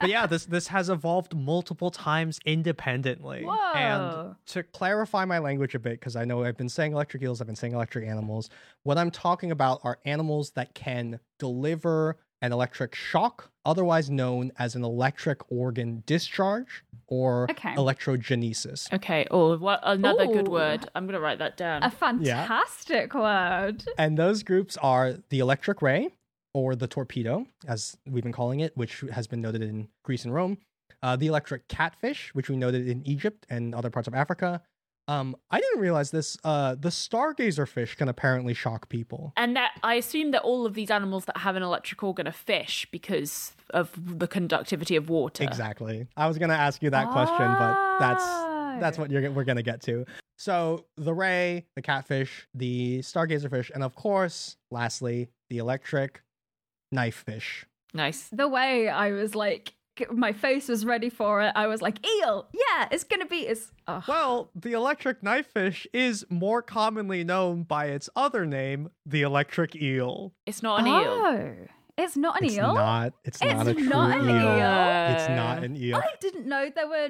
But 0.00 0.10
yeah, 0.10 0.26
this 0.26 0.44
this 0.46 0.68
has 0.68 0.90
evolved 0.90 1.34
multiple 1.34 1.90
times 1.90 2.38
independently. 2.46 3.42
Whoa. 3.42 3.72
And 3.74 4.36
to 4.46 4.62
clarify 4.62 5.24
my 5.24 5.40
language 5.40 5.74
a 5.74 5.80
bit, 5.80 5.94
because 5.98 6.14
I 6.14 6.24
know 6.24 6.44
I've 6.44 6.56
been 6.56 6.68
saying 6.68 6.92
electric 6.92 7.20
eels, 7.24 7.40
I've 7.40 7.48
been 7.48 7.56
saying 7.56 7.72
electric 7.72 8.06
animals. 8.06 8.48
What 8.84 8.96
I'm 8.96 9.10
talking 9.10 9.50
about 9.50 9.80
are 9.82 9.98
animals 10.04 10.52
that 10.52 10.72
can 10.74 11.18
deliver 11.40 12.16
an 12.40 12.52
electric 12.52 12.94
shock, 12.94 13.50
otherwise 13.68 14.08
known 14.08 14.50
as 14.58 14.74
an 14.74 14.82
electric 14.82 15.38
organ 15.52 16.02
discharge 16.06 16.82
or 17.06 17.46
Okay. 17.50 17.74
electrogenesis. 17.74 18.92
Okay. 18.92 19.26
Oh, 19.30 19.56
what 19.58 19.80
another 19.82 20.26
good 20.26 20.48
word. 20.48 20.88
I'm 20.94 21.06
gonna 21.06 21.20
write 21.20 21.38
that 21.38 21.56
down. 21.56 21.82
A 21.82 21.90
fantastic 21.90 23.14
word. 23.14 23.84
And 23.98 24.16
those 24.18 24.42
groups 24.42 24.76
are 24.78 25.14
the 25.28 25.38
electric 25.40 25.82
ray 25.82 26.08
or 26.54 26.74
the 26.74 26.86
torpedo, 26.86 27.46
as 27.66 27.96
we've 28.06 28.22
been 28.22 28.32
calling 28.32 28.60
it, 28.60 28.76
which 28.76 29.04
has 29.12 29.26
been 29.26 29.40
noted 29.42 29.62
in 29.62 29.88
Greece 30.02 30.24
and 30.24 30.32
Rome, 30.34 30.58
uh, 31.02 31.14
the 31.16 31.26
electric 31.26 31.68
catfish, 31.68 32.34
which 32.34 32.48
we 32.48 32.56
noted 32.56 32.88
in 32.88 33.06
Egypt 33.06 33.46
and 33.50 33.74
other 33.74 33.90
parts 33.90 34.08
of 34.08 34.14
Africa. 34.14 34.62
Um, 35.08 35.34
I 35.50 35.58
didn't 35.60 35.80
realize 35.80 36.10
this. 36.10 36.36
Uh, 36.44 36.74
the 36.74 36.90
stargazer 36.90 37.66
fish 37.66 37.94
can 37.96 38.08
apparently 38.08 38.52
shock 38.54 38.88
people. 38.90 39.32
And 39.36 39.56
that 39.56 39.72
I 39.82 39.94
assume 39.94 40.30
that 40.32 40.42
all 40.42 40.66
of 40.66 40.74
these 40.74 40.90
animals 40.90 41.24
that 41.24 41.38
have 41.38 41.56
an 41.56 41.62
electric 41.62 42.02
organ 42.02 42.28
are 42.28 42.32
fish 42.32 42.86
because 42.92 43.56
of 43.70 43.90
the 43.96 44.28
conductivity 44.28 44.96
of 44.96 45.08
water. 45.08 45.42
Exactly. 45.44 46.06
I 46.16 46.28
was 46.28 46.36
gonna 46.38 46.54
ask 46.54 46.82
you 46.82 46.90
that 46.90 47.10
question, 47.10 47.36
but 47.38 47.98
that's 47.98 48.24
that's 48.80 48.98
Oh. 48.98 49.02
what 49.02 49.10
you're 49.10 49.30
we're 49.32 49.44
gonna 49.44 49.62
get 49.62 49.80
to. 49.82 50.04
So 50.36 50.84
the 50.96 51.14
ray, 51.14 51.66
the 51.74 51.82
catfish, 51.82 52.46
the 52.54 52.98
stargazer 53.00 53.50
fish, 53.50 53.70
and 53.74 53.82
of 53.82 53.94
course, 53.96 54.56
lastly, 54.70 55.30
the 55.50 55.58
electric 55.58 56.22
knife 56.92 57.24
fish. 57.26 57.64
Nice. 57.94 58.28
The 58.30 58.46
way 58.46 58.88
I 58.88 59.12
was 59.12 59.34
like, 59.34 59.72
my 60.10 60.32
face 60.32 60.68
was 60.68 60.84
ready 60.84 61.08
for 61.10 61.42
it. 61.42 61.52
I 61.54 61.66
was 61.66 61.80
like, 61.82 61.98
eel. 62.06 62.48
Yeah, 62.52 62.88
it's 62.90 63.04
gonna 63.04 63.26
be. 63.26 63.46
It's. 63.46 63.72
Oh. 63.86 64.02
well, 64.06 64.50
the 64.54 64.72
electric 64.72 65.22
knifefish 65.22 65.86
is 65.92 66.24
more 66.28 66.62
commonly 66.62 67.24
known 67.24 67.62
by 67.62 67.86
its 67.86 68.08
other 68.14 68.44
name, 68.46 68.90
the 69.06 69.22
electric 69.22 69.74
eel. 69.76 70.32
It's 70.46 70.62
not 70.62 70.80
an 70.80 70.86
eel. 70.86 70.94
Oh, 70.94 71.54
it's 71.96 72.16
not 72.16 72.40
an 72.40 72.46
it's 72.46 72.56
eel. 72.56 72.74
not. 72.74 73.12
It's, 73.24 73.40
It's 73.42 73.52
not 73.52 73.66
a 73.66 73.74
true 73.74 73.82
not 73.84 74.18
an 74.18 74.28
eel. 74.28 74.36
eel. 74.36 75.14
It's 75.16 75.28
not 75.28 75.64
an 75.64 75.76
eel. 75.76 75.96
I 75.96 76.10
didn't 76.20 76.46
know 76.46 76.70
there 76.74 76.88
were 76.88 77.08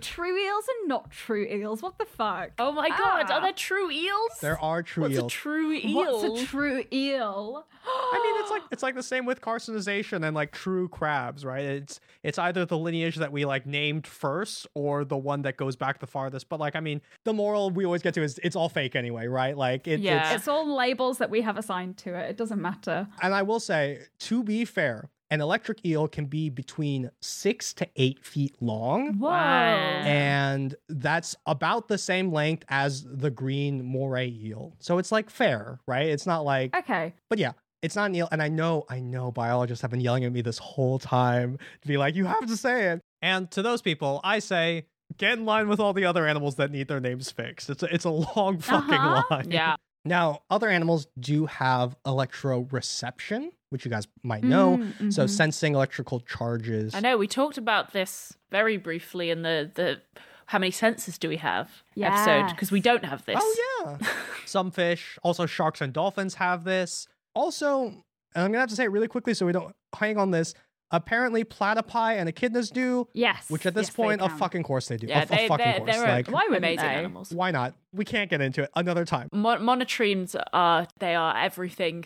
true 0.00 0.36
eels 0.36 0.64
and 0.80 0.88
not 0.88 1.10
true 1.10 1.44
eels. 1.46 1.82
What 1.82 1.98
the 1.98 2.04
fuck? 2.04 2.50
Oh 2.58 2.72
my 2.72 2.88
god, 2.88 3.26
Ah. 3.28 3.34
are 3.34 3.40
there 3.42 3.52
true 3.52 3.90
eels? 3.90 4.38
There 4.40 4.58
are 4.60 4.82
true 4.82 5.02
What's 5.04 5.14
eels. 5.16 5.32
a 5.32 5.34
true 5.34 5.72
eel? 5.72 5.94
What's 6.30 6.42
a 6.42 6.46
true 6.46 6.84
eel? 6.92 7.66
I 7.86 8.20
mean, 8.22 8.42
it's 8.42 8.50
like 8.50 8.62
it's 8.70 8.82
like 8.82 8.94
the 8.94 9.02
same 9.02 9.26
with 9.26 9.40
carcinization 9.40 10.24
and 10.26 10.34
like 10.34 10.52
true 10.52 10.88
crabs, 10.88 11.44
right? 11.44 11.64
It's 11.64 12.00
it's 12.22 12.38
either 12.38 12.64
the 12.64 12.78
lineage 12.78 13.16
that 13.16 13.32
we 13.32 13.44
like 13.44 13.66
named 13.66 14.06
first 14.06 14.66
or 14.74 15.04
the 15.04 15.16
one 15.16 15.42
that 15.42 15.56
goes 15.56 15.76
back 15.76 15.98
the 16.00 16.06
farthest. 16.06 16.48
But 16.48 16.60
like, 16.60 16.76
I 16.76 16.80
mean, 16.80 17.00
the 17.24 17.32
moral 17.32 17.70
we 17.70 17.84
always 17.84 18.02
get 18.02 18.14
to 18.14 18.22
is 18.22 18.40
it's 18.42 18.56
all 18.56 18.68
fake 18.68 18.96
anyway, 18.96 19.26
right? 19.26 19.56
Like 19.56 19.86
it, 19.86 20.00
Yeah. 20.00 20.26
it's 20.32 20.40
It's 20.44 20.48
all 20.48 20.74
labels 20.74 21.18
that 21.18 21.30
we 21.30 21.42
have 21.42 21.56
assigned 21.58 21.96
to 21.98 22.14
it. 22.14 22.30
It 22.30 22.36
doesn't 22.36 22.60
matter. 22.60 23.06
and 23.22 23.34
I 23.34 23.42
will 23.42 23.60
say, 23.60 24.00
to 24.20 24.42
be 24.42 24.64
fair, 24.64 25.10
an 25.30 25.40
electric 25.40 25.84
eel 25.84 26.06
can 26.08 26.26
be 26.26 26.48
between 26.50 27.10
six 27.20 27.72
to 27.74 27.88
eight 27.96 28.24
feet 28.24 28.54
long. 28.60 29.18
Whoa. 29.18 29.30
And 29.30 30.74
that's 30.88 31.34
about 31.46 31.88
the 31.88 31.98
same 31.98 32.30
length 32.32 32.64
as 32.68 33.04
the 33.04 33.30
green 33.30 33.84
moray 33.84 34.28
eel. 34.28 34.74
So 34.80 34.98
it's 34.98 35.10
like 35.10 35.30
fair, 35.30 35.80
right? 35.88 36.06
It's 36.06 36.26
not 36.26 36.44
like, 36.44 36.76
Okay. 36.76 37.14
but 37.30 37.38
yeah, 37.38 37.52
it's 37.82 37.96
not 37.96 38.10
an 38.10 38.14
eel. 38.16 38.28
And 38.32 38.42
I 38.42 38.48
know, 38.48 38.84
I 38.88 39.00
know 39.00 39.30
biologists 39.32 39.82
have 39.82 39.90
been 39.90 40.00
yelling 40.00 40.24
at 40.24 40.32
me 40.32 40.40
this 40.42 40.58
whole 40.58 40.98
time 40.98 41.58
to 41.82 41.88
be 41.88 41.96
like, 41.96 42.14
you 42.14 42.26
have 42.26 42.46
to 42.46 42.56
say 42.56 42.88
it. 42.92 43.00
and 43.22 43.50
to 43.52 43.62
those 43.62 43.80
people, 43.82 44.20
I 44.22 44.38
say, 44.38 44.86
get 45.16 45.32
in 45.38 45.44
line 45.44 45.68
with 45.68 45.80
all 45.80 45.92
the 45.92 46.04
other 46.04 46.26
animals 46.26 46.56
that 46.56 46.70
need 46.70 46.88
their 46.88 47.00
names 47.00 47.30
fixed. 47.30 47.70
It's 47.70 47.82
a, 47.82 47.94
it's 47.94 48.04
a 48.04 48.10
long 48.10 48.58
fucking 48.58 48.94
Uh-huh. 48.94 49.22
line. 49.30 49.50
Yeah. 49.50 49.76
Now, 50.06 50.42
other 50.50 50.68
animals 50.68 51.06
do 51.18 51.46
have 51.46 51.96
electroreception, 52.06 53.50
which 53.74 53.84
you 53.84 53.90
guys 53.90 54.06
might 54.22 54.44
know. 54.44 54.78
Mm, 54.78 55.12
So 55.12 55.26
sensing 55.26 55.74
electrical 55.74 56.20
charges. 56.20 56.94
I 56.94 57.00
know 57.00 57.18
we 57.18 57.26
talked 57.26 57.58
about 57.58 57.92
this 57.92 58.32
very 58.50 58.76
briefly 58.78 59.28
in 59.30 59.42
the 59.42 59.70
the 59.74 60.00
how 60.46 60.58
many 60.58 60.70
senses 60.70 61.18
do 61.18 61.28
we 61.28 61.38
have 61.38 61.70
episode 62.00 62.50
because 62.50 62.70
we 62.70 62.80
don't 62.80 63.04
have 63.04 63.24
this. 63.26 63.36
Oh 63.38 63.56
yeah. 64.00 64.06
Some 64.46 64.70
fish, 64.70 65.18
also 65.22 65.44
sharks 65.46 65.80
and 65.80 65.92
dolphins 65.92 66.34
have 66.36 66.64
this. 66.64 67.08
also, 67.34 67.86
and 67.86 68.44
I'm 68.44 68.52
gonna 68.52 68.60
have 68.60 68.68
to 68.70 68.76
say 68.76 68.84
it 68.84 68.90
really 68.92 69.08
quickly 69.08 69.34
so 69.34 69.44
we 69.44 69.52
don't 69.52 69.74
hang 69.98 70.16
on 70.18 70.30
this. 70.30 70.54
Apparently, 70.90 71.42
platypi 71.44 72.14
and 72.18 72.32
echidnas 72.32 72.70
do, 72.72 73.08
Yes. 73.14 73.50
which 73.50 73.66
at 73.66 73.74
this 73.74 73.88
yes, 73.88 73.96
point, 73.96 74.20
of 74.20 74.28
can. 74.28 74.38
fucking 74.38 74.62
course 74.62 74.86
they 74.86 74.96
do. 74.96 75.08
Yeah, 75.08 75.22
of, 75.22 75.28
they, 75.28 75.44
of 75.44 75.48
fucking 75.48 75.64
they're, 75.64 75.78
course. 75.78 75.96
they're 75.96 76.06
like, 76.06 76.28
Why 76.28 76.42
wouldn't 76.44 76.58
amazing 76.58 76.86
they? 76.86 76.94
animals. 76.94 77.32
why 77.32 77.50
not? 77.50 77.74
We 77.92 78.04
can't 78.04 78.30
get 78.30 78.40
into 78.40 78.62
it 78.62 78.70
another 78.76 79.04
time. 79.04 79.28
Mon- 79.32 79.62
monotremes 79.62 80.36
are 80.52 80.86
they 81.00 81.16
are 81.16 81.36
everything, 81.36 82.04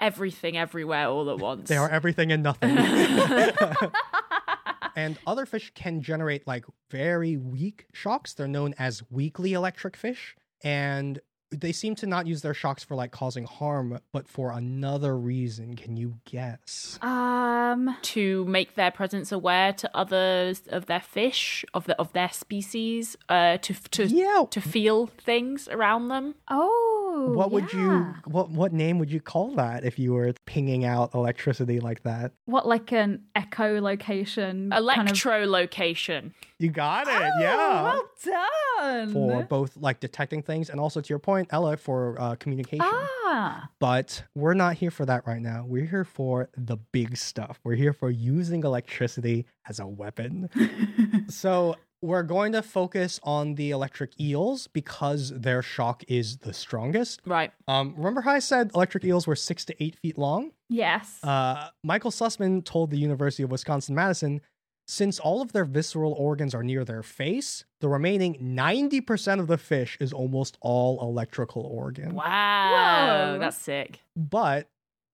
everything, 0.00 0.56
everywhere, 0.56 1.06
all 1.08 1.30
at 1.30 1.38
once. 1.38 1.68
They 1.68 1.76
are 1.76 1.88
everything 1.88 2.32
and 2.32 2.42
nothing. 2.42 2.76
and 4.96 5.18
other 5.26 5.46
fish 5.46 5.72
can 5.74 6.02
generate 6.02 6.46
like 6.46 6.64
very 6.90 7.36
weak 7.36 7.86
shocks. 7.92 8.34
They're 8.34 8.48
known 8.48 8.74
as 8.78 9.02
weakly 9.10 9.52
electric 9.52 9.96
fish. 9.96 10.36
And 10.64 11.20
they 11.52 11.70
seem 11.70 11.94
to 11.96 12.06
not 12.06 12.26
use 12.26 12.42
their 12.42 12.54
shocks 12.54 12.82
for 12.82 12.96
like 12.96 13.12
causing 13.12 13.44
harm, 13.44 14.00
but 14.12 14.26
for 14.26 14.50
another 14.50 15.16
reason. 15.16 15.76
Can 15.76 15.96
you 15.96 16.18
guess? 16.24 16.98
Um, 17.02 17.96
to 18.02 18.44
make 18.46 18.74
their 18.74 18.90
presence 18.90 19.30
aware 19.30 19.72
to 19.74 19.96
others 19.96 20.62
of 20.68 20.86
their 20.86 21.00
fish 21.00 21.64
of 21.72 21.84
the 21.86 21.96
of 22.00 22.12
their 22.14 22.30
species 22.30 23.16
uh 23.28 23.58
to 23.58 23.74
to 23.90 24.06
Yeah. 24.06 24.44
to 24.50 24.60
feel 24.60 25.06
things 25.06 25.68
around 25.68 26.08
them 26.08 26.34
oh, 26.48 26.95
what 27.16 27.50
would 27.50 27.72
you 27.72 28.14
what 28.26 28.50
what 28.50 28.72
name 28.72 28.98
would 28.98 29.10
you 29.10 29.20
call 29.20 29.54
that 29.56 29.84
if 29.84 29.98
you 29.98 30.12
were 30.12 30.32
pinging 30.46 30.84
out 30.84 31.14
electricity 31.14 31.80
like 31.80 32.02
that? 32.02 32.32
What 32.44 32.66
like 32.66 32.92
an 32.92 33.22
echolocation? 33.36 34.70
kind 34.70 34.72
of- 35.10 35.16
electrolocation 35.16 36.32
You 36.58 36.70
got 36.70 37.06
it. 37.08 37.12
Oh, 37.14 37.40
yeah. 37.40 37.82
well 37.82 38.10
done. 38.24 39.12
for 39.12 39.42
both 39.44 39.76
like 39.76 40.00
detecting 40.00 40.42
things 40.42 40.70
and 40.70 40.80
also 40.80 41.00
to 41.00 41.08
your 41.08 41.18
point, 41.18 41.48
Ella, 41.50 41.76
for 41.76 42.20
uh, 42.20 42.34
communication. 42.36 42.80
ah, 42.88 43.68
But 43.78 44.24
we're 44.34 44.54
not 44.54 44.74
here 44.76 44.90
for 44.90 45.04
that 45.06 45.26
right 45.26 45.40
now. 45.42 45.64
We're 45.66 45.86
here 45.86 46.04
for 46.04 46.48
the 46.56 46.76
big 46.92 47.16
stuff. 47.16 47.60
We're 47.64 47.74
here 47.74 47.92
for 47.92 48.10
using 48.10 48.62
electricity 48.64 49.46
as 49.68 49.80
a 49.80 49.86
weapon. 49.86 50.48
so 51.28 51.76
we're 52.06 52.22
going 52.22 52.52
to 52.52 52.62
focus 52.62 53.18
on 53.22 53.54
the 53.56 53.70
electric 53.70 54.18
eels 54.20 54.66
because 54.68 55.30
their 55.38 55.62
shock 55.62 56.04
is 56.08 56.38
the 56.38 56.52
strongest. 56.52 57.20
right 57.26 57.52
Um, 57.68 57.94
remember 57.96 58.20
how 58.20 58.32
I 58.32 58.38
said 58.38 58.70
electric 58.74 59.04
eels 59.04 59.26
were 59.26 59.36
six 59.36 59.64
to 59.66 59.82
eight 59.82 59.96
feet 59.96 60.16
long? 60.16 60.52
yes. 60.68 61.18
Uh, 61.22 61.68
Michael 61.84 62.10
Sussman 62.10 62.64
told 62.64 62.90
the 62.90 62.98
University 62.98 63.42
of 63.42 63.50
Wisconsin 63.50 63.94
Madison 63.94 64.40
since 64.88 65.18
all 65.18 65.42
of 65.42 65.50
their 65.52 65.64
visceral 65.64 66.12
organs 66.12 66.54
are 66.54 66.62
near 66.62 66.84
their 66.84 67.02
face, 67.02 67.64
the 67.80 67.88
remaining 67.88 68.34
90% 68.56 69.40
of 69.40 69.48
the 69.48 69.58
fish 69.58 69.96
is 70.00 70.12
almost 70.12 70.56
all 70.60 71.00
electrical 71.02 71.62
organ. 71.62 72.14
wow 72.14 73.32
Whoa. 73.32 73.38
that's 73.40 73.58
sick 73.58 74.00
But 74.16 74.68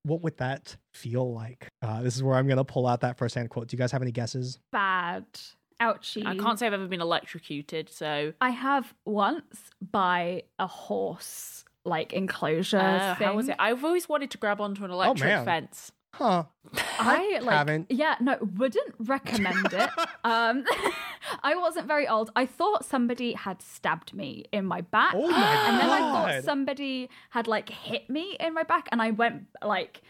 what 0.05 0.21
would 0.23 0.37
that 0.39 0.77
feel 0.93 1.33
like? 1.33 1.69
Uh, 1.81 2.03
this 2.03 2.17
is 2.17 2.23
where 2.23 2.37
I'm 2.37 2.47
going 2.47 2.57
to 2.59 2.65
pull 2.65 2.87
out 2.87 3.01
that 3.01 3.17
first 3.17 3.35
hand 3.37 3.49
quote. 3.51 3.69
Do 3.69 3.75
you 3.75 3.79
guys 3.79 3.93
have 3.93 4.03
any 4.03 4.11
guesses? 4.13 4.59
Bad. 4.73 5.25
Ouchie. 5.81 6.27
i 6.27 6.37
can't 6.37 6.59
say 6.59 6.67
i've 6.67 6.73
ever 6.73 6.87
been 6.87 7.01
electrocuted 7.01 7.89
so 7.91 8.33
I 8.41 8.51
have 8.51 8.95
once 9.05 9.71
by 9.81 10.45
a 10.59 10.67
horse 10.67 11.65
like 11.85 12.13
enclosure. 12.13 12.79
uh, 12.79 13.15
thing. 13.17 13.27
how 13.27 13.35
was 13.35 13.49
it 13.49 13.57
i've 13.59 13.85
always 13.85 14.09
wanted 14.09 14.31
to 14.33 14.39
grab 14.39 14.61
onto 14.61 14.85
an 14.85 14.91
electric 14.91 15.29
man. 15.29 15.45
fence 15.45 15.93
Huh. 16.15 16.45
I 16.99 17.39
like 17.43 17.57
haven't. 17.57 17.87
yeah 17.91 18.17
no 18.21 18.37
wouldn't 18.57 18.95
recommend 18.99 19.73
it. 19.73 19.91
um, 20.25 20.65
I 21.43 21.57
wasn't 21.57 21.87
very 21.89 22.07
old. 22.07 22.31
I 22.37 22.45
thought 22.45 22.85
somebody 22.85 23.33
had 23.33 23.63
stabbed 23.63 24.13
me 24.13 24.45
in 24.53 24.67
my 24.67 24.83
back, 24.83 25.15
Oh 25.17 25.27
my 25.29 25.69
and 25.69 25.81
then 25.81 25.89
I 25.89 25.99
thought 26.01 26.45
somebody 26.45 27.09
had 27.31 27.49
like 27.49 27.71
hit 27.71 28.11
me 28.11 28.37
in 28.39 28.53
my 28.53 28.63
back, 28.63 28.89
and 28.93 29.01
I 29.01 29.13
went 29.13 29.47
like 29.65 30.03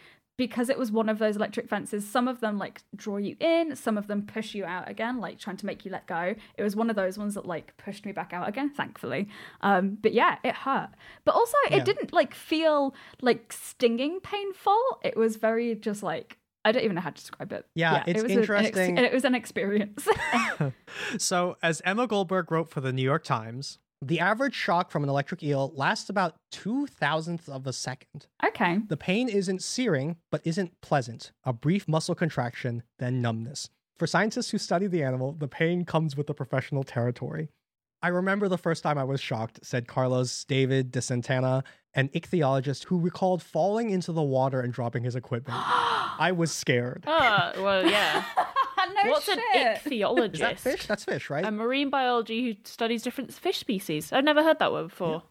because 0.47 0.69
it 0.69 0.77
was 0.79 0.91
one 0.91 1.09
of 1.09 1.19
those 1.19 1.37
electric 1.37 1.69
fences. 1.69 2.07
Some 2.09 2.27
of 2.27 2.41
them 2.41 2.59
like 2.59 2.83
draw 2.97 3.17
you 3.19 3.37
in, 3.39 3.77
some 3.77 3.97
of 3.97 4.07
them 4.09 4.23
push 4.27 4.55
you 4.55 4.65
out 4.65 4.89
again, 4.91 5.19
like 5.21 5.39
trying 5.39 5.57
to 5.59 5.67
make 5.67 5.85
you 5.85 5.91
let 5.93 6.07
go. 6.07 6.35
It 6.59 6.63
was 6.63 6.75
one 6.75 6.91
of 6.91 6.97
those 6.97 7.17
ones 7.17 7.35
that 7.35 7.47
like 7.47 7.77
pushed 7.77 8.05
me 8.05 8.13
back 8.13 8.33
out 8.33 8.49
again, 8.49 8.71
thankfully. 8.71 9.29
Um, 9.61 9.99
but 10.03 10.13
yeah, 10.13 10.39
it 10.43 10.55
hurt. 10.55 10.91
But 11.25 11.35
also, 11.37 11.57
Yeah. 11.71 11.77
it 11.77 11.85
didn't 11.85 12.13
like 12.13 12.35
feel 12.35 12.95
like 13.21 13.53
stinging 13.53 14.19
painful. 14.21 14.81
It 15.03 15.17
was 15.17 15.37
very 15.37 15.75
just 15.77 16.03
like 16.03 16.39
I 16.65 16.71
don't 16.71 16.85
even 16.85 16.95
know 16.95 17.01
how 17.01 17.11
to 17.11 17.15
describe 17.17 17.53
it. 17.53 17.67
Yeah, 17.75 18.05
it's 18.07 18.21
it 18.21 18.23
was 18.23 18.33
a- 18.33 18.35
an 18.35 18.39
ex- 18.41 18.49
interesting. 18.51 18.97
it 18.99 19.13
was 19.13 19.25
an 19.25 19.35
experience. 19.35 20.07
So, 21.19 21.57
as 21.63 21.81
Emma 21.85 22.07
Goldberg 22.07 22.51
wrote 22.53 22.71
for 22.71 22.81
the 22.81 22.93
New 22.93 23.03
York 23.03 23.25
Times, 23.25 23.79
The 24.05 24.19
average 24.19 24.55
shock 24.57 24.91
from 24.91 25.05
an 25.05 25.09
electric 25.09 25.45
eel 25.45 25.73
lasts 25.77 26.11
about 26.11 26.35
two 26.51 26.87
thousandths 26.89 27.49
of 27.49 27.67
a 27.69 27.73
second. 27.73 28.27
okay. 28.45 28.79
The 28.89 28.97
pain 28.97 29.29
isn't 29.29 29.63
searing, 29.63 30.17
but 30.31 30.41
isn't 30.45 30.73
pleasant. 30.81 31.31
A 31.45 31.53
brief 31.53 31.87
muscle 31.87 32.17
contraction, 32.17 32.83
then 32.99 33.23
numbness. 33.23 33.69
For 33.97 34.09
scientists 34.09 34.51
who 34.51 34.59
study 34.59 34.89
the 34.89 35.05
animal, 35.05 35.33
the 35.33 35.47
pain 35.47 35.85
comes 35.85 36.17
with 36.17 36.27
the 36.27 36.35
professional 36.35 36.83
territory. 36.83 37.51
I 38.03 38.09
remember 38.09 38.49
the 38.49 38.59
first 38.59 38.83
time 38.83 38.99
I 38.99 39.05
was 39.05 39.21
shocked, 39.21 39.61
said 39.63 39.87
Carlos 39.87 40.45
David 40.47 40.91
de 40.91 41.01
Santana, 41.01 41.63
an 41.95 42.09
ichthyologist 42.09 42.87
who 42.87 42.99
recalled 42.99 43.41
falling 43.41 43.91
into 43.91 44.11
the 44.11 44.23
water 44.25 44.61
and 44.61 44.73
dropping 44.73 45.05
his 45.05 45.15
equipment. 45.15 45.57
I 46.19 46.33
was 46.37 46.51
scared. 46.51 47.05
oh 47.07 47.53
well 47.63 47.89
yeah 47.89 48.25
no 49.05 49.11
what's 49.13 49.25
shit. 49.27 49.39
an 49.55 49.77
ichthyologist 49.77 50.35
Is 50.35 50.41
that 50.41 50.59
fish? 50.61 50.87
That's 50.87 51.05
fish, 51.05 51.31
right? 51.31 51.45
a 51.45 51.51
marine 51.51 51.91
biology 51.91 52.53
who 52.53 52.57
studies 52.65 53.03
different 53.03 53.33
fish 53.33 53.59
species 53.59 54.13
i've 54.13 54.25
never 54.25 54.43
heard 54.43 54.59
that 54.59 54.73
word 54.73 54.89
before 54.89 55.23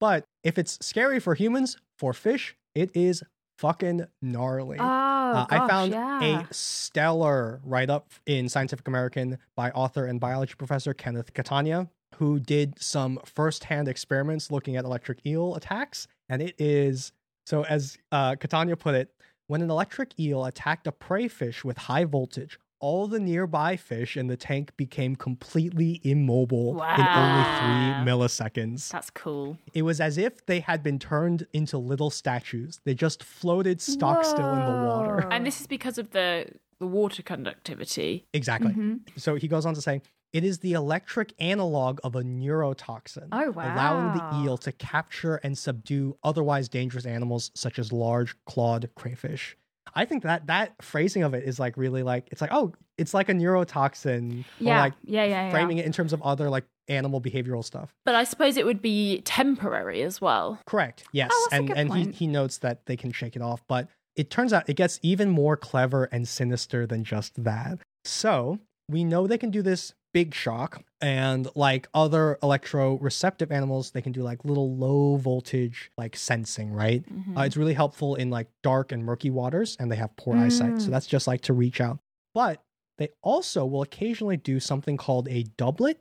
but 0.00 0.24
if 0.44 0.58
it's 0.58 0.78
scary 0.86 1.18
for 1.18 1.34
humans, 1.34 1.76
for 1.98 2.12
fish, 2.12 2.54
it 2.72 2.90
is 2.94 3.24
fucking 3.58 4.06
gnarly. 4.22 4.76
Oh, 4.78 4.84
Uh, 4.84 5.46
I 5.50 5.66
found 5.66 5.90
yeah. 5.90 6.42
a 6.42 6.54
stellar 6.54 7.60
write 7.64 7.90
up 7.90 8.12
in 8.24 8.48
Scientific 8.48 8.86
American 8.86 9.38
by 9.56 9.70
author 9.72 10.06
and 10.06 10.20
biology 10.20 10.54
professor 10.56 10.94
Kenneth 10.94 11.34
Catania, 11.34 11.88
who 12.14 12.38
did 12.38 12.80
some 12.80 13.18
firsthand 13.24 13.88
experiments 13.88 14.52
looking 14.52 14.76
at 14.76 14.84
electric 14.84 15.18
eel 15.26 15.56
attacks. 15.56 16.06
And 16.28 16.40
it 16.42 16.54
is 16.60 17.10
so, 17.46 17.64
as 17.64 17.98
uh, 18.12 18.36
Catania 18.36 18.76
put 18.76 18.94
it, 18.94 19.10
when 19.48 19.62
an 19.62 19.70
electric 19.70 20.12
eel 20.20 20.44
attacked 20.44 20.86
a 20.86 20.92
prey 20.92 21.26
fish 21.26 21.64
with 21.64 21.76
high 21.76 22.04
voltage, 22.04 22.58
all 22.80 23.06
the 23.08 23.18
nearby 23.20 23.76
fish 23.76 24.16
in 24.16 24.26
the 24.28 24.36
tank 24.36 24.76
became 24.76 25.16
completely 25.16 26.00
immobile 26.04 26.80
in 26.82 27.06
only 27.14 27.44
three 27.58 28.10
milliseconds. 28.10 28.90
that's 28.90 29.10
cool 29.10 29.58
It 29.74 29.82
was 29.82 30.00
as 30.00 30.18
if 30.18 30.44
they 30.46 30.60
had 30.60 30.82
been 30.82 30.98
turned 30.98 31.46
into 31.52 31.78
little 31.78 32.10
statues. 32.10 32.80
They 32.84 32.94
just 32.94 33.22
floated 33.24 33.80
stock 33.80 34.24
still 34.24 34.52
in 34.54 34.64
the 34.64 34.86
water. 34.86 35.26
And 35.30 35.46
this 35.46 35.60
is 35.60 35.66
because 35.66 35.98
of 35.98 36.10
the 36.10 36.46
the 36.78 36.86
water 36.86 37.22
conductivity 37.22 38.24
Exactly. 38.32 38.72
Mhm. 38.72 39.00
So 39.16 39.34
he 39.34 39.48
goes 39.48 39.66
on 39.66 39.74
to 39.74 39.80
say, 39.80 40.00
it 40.32 40.44
is 40.44 40.58
the 40.60 40.74
electric 40.74 41.32
analog 41.40 41.98
of 42.04 42.14
a 42.14 42.22
neurotoxin, 42.22 43.28
Oh, 43.32 43.50
allowing 43.56 44.12
the 44.12 44.44
eel 44.44 44.56
to 44.58 44.70
capture 44.72 45.36
and 45.36 45.56
subdue 45.58 46.16
otherwise 46.22 46.68
dangerous 46.68 47.06
animals 47.06 47.50
such 47.54 47.78
as 47.78 47.92
large 47.92 48.36
clawed 48.44 48.88
crayfish. 48.94 49.56
I 49.94 50.04
think 50.04 50.22
that 50.22 50.46
that 50.46 50.74
phrasing 50.82 51.22
of 51.22 51.34
it 51.34 51.44
is 51.44 51.58
like 51.58 51.76
really 51.76 52.02
like 52.02 52.28
it's 52.30 52.40
like 52.40 52.50
oh 52.52 52.72
it's 52.96 53.14
like 53.14 53.28
a 53.28 53.32
neurotoxin 53.32 54.44
Yeah. 54.58 54.80
like 54.80 54.94
yeah, 55.04 55.24
yeah, 55.24 55.44
yeah. 55.46 55.50
framing 55.50 55.78
it 55.78 55.86
in 55.86 55.92
terms 55.92 56.12
of 56.12 56.22
other 56.22 56.48
like 56.50 56.64
animal 56.88 57.20
behavioral 57.20 57.62
stuff. 57.62 57.92
but 58.06 58.14
i 58.14 58.24
suppose 58.24 58.56
it 58.56 58.64
would 58.64 58.80
be 58.80 59.20
temporary 59.22 60.02
as 60.02 60.20
well 60.20 60.58
Correct. 60.66 61.04
Yes. 61.12 61.30
Oh, 61.32 61.48
and 61.52 61.70
and 61.70 61.94
he, 61.94 62.10
he 62.12 62.26
notes 62.26 62.58
that 62.58 62.86
they 62.86 62.96
can 62.96 63.12
shake 63.12 63.36
it 63.36 63.42
off, 63.42 63.62
but 63.68 63.88
it 64.16 64.30
turns 64.30 64.52
out 64.52 64.68
it 64.68 64.74
gets 64.74 64.98
even 65.02 65.28
more 65.30 65.56
clever 65.56 66.04
and 66.04 66.26
sinister 66.26 66.86
than 66.86 67.04
just 67.04 67.42
that. 67.44 67.78
So 68.04 68.58
we 68.88 69.04
know 69.04 69.26
they 69.26 69.38
can 69.38 69.50
do 69.50 69.62
this 69.62 69.92
big 70.18 70.34
shock, 70.34 70.82
and 71.00 71.48
like 71.54 71.88
other 71.94 72.38
electroreceptive 72.42 73.50
animals, 73.50 73.90
they 73.92 74.02
can 74.02 74.12
do 74.12 74.22
like 74.22 74.44
little 74.44 74.74
low 74.76 75.16
voltage 75.16 75.90
like 75.96 76.16
sensing, 76.16 76.72
right? 76.72 77.02
Mm-hmm. 77.12 77.36
Uh, 77.38 77.44
it's 77.44 77.56
really 77.56 77.74
helpful 77.74 78.14
in 78.16 78.30
like 78.30 78.48
dark 78.62 78.92
and 78.92 79.04
murky 79.04 79.30
waters, 79.30 79.76
and 79.78 79.90
they 79.90 79.96
have 79.96 80.14
poor 80.16 80.36
eyesight. 80.36 80.80
So 80.80 80.88
Mm. 80.88 80.90
that's 80.90 81.06
just 81.06 81.26
like 81.26 81.42
to 81.42 81.52
reach 81.52 81.80
out. 81.80 81.98
But 82.34 82.60
they 82.98 83.08
also 83.22 83.64
will 83.64 83.82
occasionally 83.82 84.36
do 84.36 84.58
something 84.60 84.96
called 84.96 85.28
a 85.28 85.44
doublet, 85.56 85.98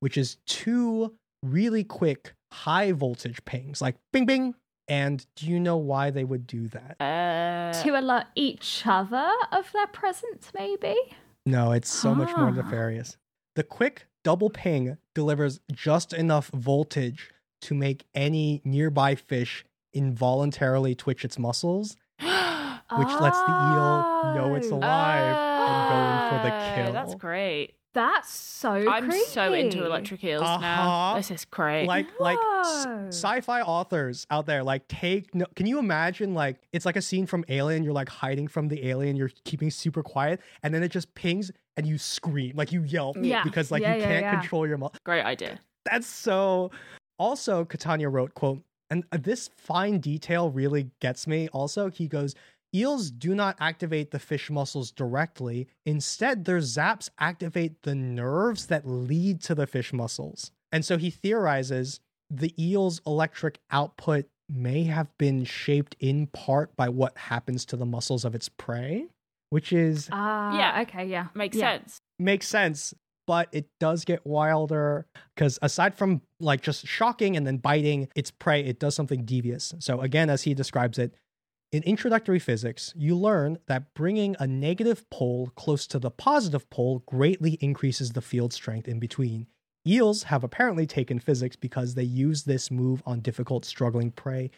which 0.00 0.16
is 0.16 0.36
two 0.46 1.14
really 1.42 1.82
quick 1.84 2.32
high 2.52 2.92
voltage 2.92 3.44
pings, 3.44 3.82
like 3.82 3.96
bing 4.12 4.26
bing. 4.26 4.54
And 4.88 5.26
do 5.34 5.50
you 5.50 5.58
know 5.58 5.76
why 5.76 6.10
they 6.10 6.22
would 6.22 6.46
do 6.46 6.68
that? 6.68 6.96
uh, 7.02 7.82
to 7.82 7.98
alert 7.98 8.26
each 8.36 8.82
other 8.86 9.28
of 9.50 9.72
their 9.72 9.88
presence, 9.88 10.52
maybe. 10.54 10.94
No, 11.44 11.72
it's 11.72 11.88
so 11.90 12.14
much 12.14 12.30
more 12.36 12.48
Ah. 12.48 12.58
nefarious. 12.62 13.16
The 13.56 13.62
quick 13.64 14.06
double 14.22 14.50
ping 14.50 14.98
delivers 15.14 15.60
just 15.72 16.12
enough 16.12 16.48
voltage 16.48 17.30
to 17.62 17.74
make 17.74 18.04
any 18.14 18.60
nearby 18.64 19.14
fish 19.14 19.64
involuntarily 19.94 20.94
twitch 20.94 21.24
its 21.24 21.38
muscles, 21.38 21.96
which 22.20 22.28
lets 22.28 23.38
the 23.40 23.52
eel 23.72 24.34
know 24.34 24.54
it's 24.56 24.68
Oh. 24.70 24.76
alive 24.76 25.36
and 25.36 25.88
go 25.90 25.96
in 25.96 26.42
for 26.42 26.48
the 26.48 26.54
Ah, 26.54 26.72
kill. 26.74 26.92
That's 26.92 27.14
great. 27.14 27.72
That's 27.94 28.30
so. 28.30 28.72
Crazy. 28.72 28.88
I'm 28.88 29.10
so 29.10 29.52
into 29.54 29.86
electric 29.86 30.22
eels 30.22 30.42
Uh-huh. 30.42 30.60
now. 30.60 31.14
This 31.16 31.30
is 31.30 31.46
great. 31.46 31.86
like 31.86 32.06
like 32.20 32.36
s- 32.60 32.86
sci-fi 33.08 33.62
authors 33.62 34.26
out 34.30 34.44
there 34.44 34.62
like 34.62 34.86
take 34.86 35.34
no 35.34 35.46
can 35.56 35.64
you 35.66 35.78
imagine 35.78 36.34
like 36.34 36.56
it's 36.74 36.84
like 36.84 36.96
a 36.96 37.00
scene 37.00 37.24
from 37.24 37.42
alien 37.48 37.82
you're 37.84 37.94
like 37.94 38.10
hiding 38.10 38.48
from 38.48 38.68
the 38.68 38.86
alien 38.86 39.16
you're 39.16 39.30
keeping 39.44 39.70
super 39.70 40.02
quiet 40.02 40.40
and 40.62 40.74
then 40.74 40.82
it 40.82 40.88
just 40.90 41.14
pings 41.14 41.50
and 41.76 41.86
you 41.86 41.98
scream 41.98 42.52
like 42.56 42.72
you 42.72 42.82
yelp 42.82 43.16
Yeah. 43.20 43.42
because 43.44 43.70
like 43.70 43.82
Yeah, 43.82 43.94
you 43.94 44.00
yeah, 44.00 44.06
can't 44.08 44.24
yeah. 44.24 44.40
control 44.40 44.66
your 44.66 44.78
mouth 44.78 44.98
great 45.04 45.24
idea. 45.24 45.58
that's 45.84 46.06
so 46.06 46.70
also 47.18 47.64
catania 47.64 48.08
wrote 48.08 48.34
quote 48.34 48.62
and 48.90 49.04
this 49.10 49.50
fine 49.56 49.98
detail 49.98 50.50
really 50.50 50.90
gets 51.00 51.26
me 51.26 51.48
also 51.52 51.90
he 51.90 52.06
goes 52.06 52.34
eels 52.74 53.10
do 53.10 53.34
not 53.34 53.56
activate 53.60 54.10
the 54.10 54.18
fish 54.18 54.50
muscles 54.50 54.90
directly 54.90 55.66
instead 55.86 56.44
their 56.44 56.58
zaps 56.58 57.08
activate 57.18 57.82
the 57.82 57.94
nerves 57.94 58.66
that 58.66 58.86
lead 58.86 59.40
to 59.40 59.54
the 59.54 59.66
fish 59.66 59.92
muscles 59.92 60.50
and 60.72 60.84
so 60.84 60.98
he 60.98 61.10
theorizes 61.10 62.00
the 62.30 62.52
eel's 62.62 63.00
electric 63.06 63.58
output 63.70 64.26
may 64.48 64.84
have 64.84 65.08
been 65.18 65.44
shaped 65.44 65.96
in 66.00 66.26
part 66.28 66.74
by 66.76 66.88
what 66.88 67.16
happens 67.16 67.64
to 67.64 67.76
the 67.76 67.86
muscles 67.86 68.24
of 68.24 68.32
its 68.34 68.48
prey, 68.48 69.06
which 69.50 69.72
is 69.72 70.08
Ah, 70.12 70.58
Yeah. 70.58 70.82
Okay. 70.82 71.06
Yeah. 71.06 71.28
Makes 71.34 71.56
Yeah. 71.56 71.78
sense. 71.78 71.98
makes 72.18 72.48
sense, 72.48 72.94
but 73.26 73.48
it 73.52 73.68
does 73.80 74.04
get 74.04 74.24
wilder 74.26 75.06
because 75.34 75.58
aside 75.60 75.94
from 75.94 76.22
like 76.40 76.62
just 76.62 76.86
shocking 76.86 77.36
and 77.36 77.46
then 77.46 77.58
biting 77.58 78.08
its 78.14 78.30
prey, 78.30 78.64
it 78.64 78.78
does 78.80 78.94
something 78.94 79.24
devious. 79.24 79.74
So 79.80 80.00
again, 80.00 80.30
as 80.30 80.42
he 80.44 80.54
describes 80.54 80.98
it, 80.98 81.14
in 81.72 81.82
introductory 81.82 82.38
physics, 82.38 82.94
you 82.96 83.16
learn 83.16 83.58
that 83.66 83.92
bringing 83.94 84.36
a 84.38 84.46
negative 84.46 85.04
pole 85.10 85.50
close 85.56 85.86
to 85.88 85.98
the 85.98 86.10
positive 86.10 86.70
pole 86.70 87.02
greatly 87.06 87.54
increases 87.60 88.12
the 88.12 88.22
field 88.22 88.52
strength 88.52 88.86
in 88.88 88.98
between. 89.00 89.46
Eels 89.86 90.22
have 90.24 90.42
apparently 90.44 90.86
taken 90.86 91.18
physics 91.18 91.56
because 91.56 91.94
they 91.94 92.02
use 92.04 92.44
this 92.44 92.70
move 92.70 93.02
on 93.04 93.20
difficult, 93.20 93.64
struggling 93.64 94.10
prey. 94.12 94.50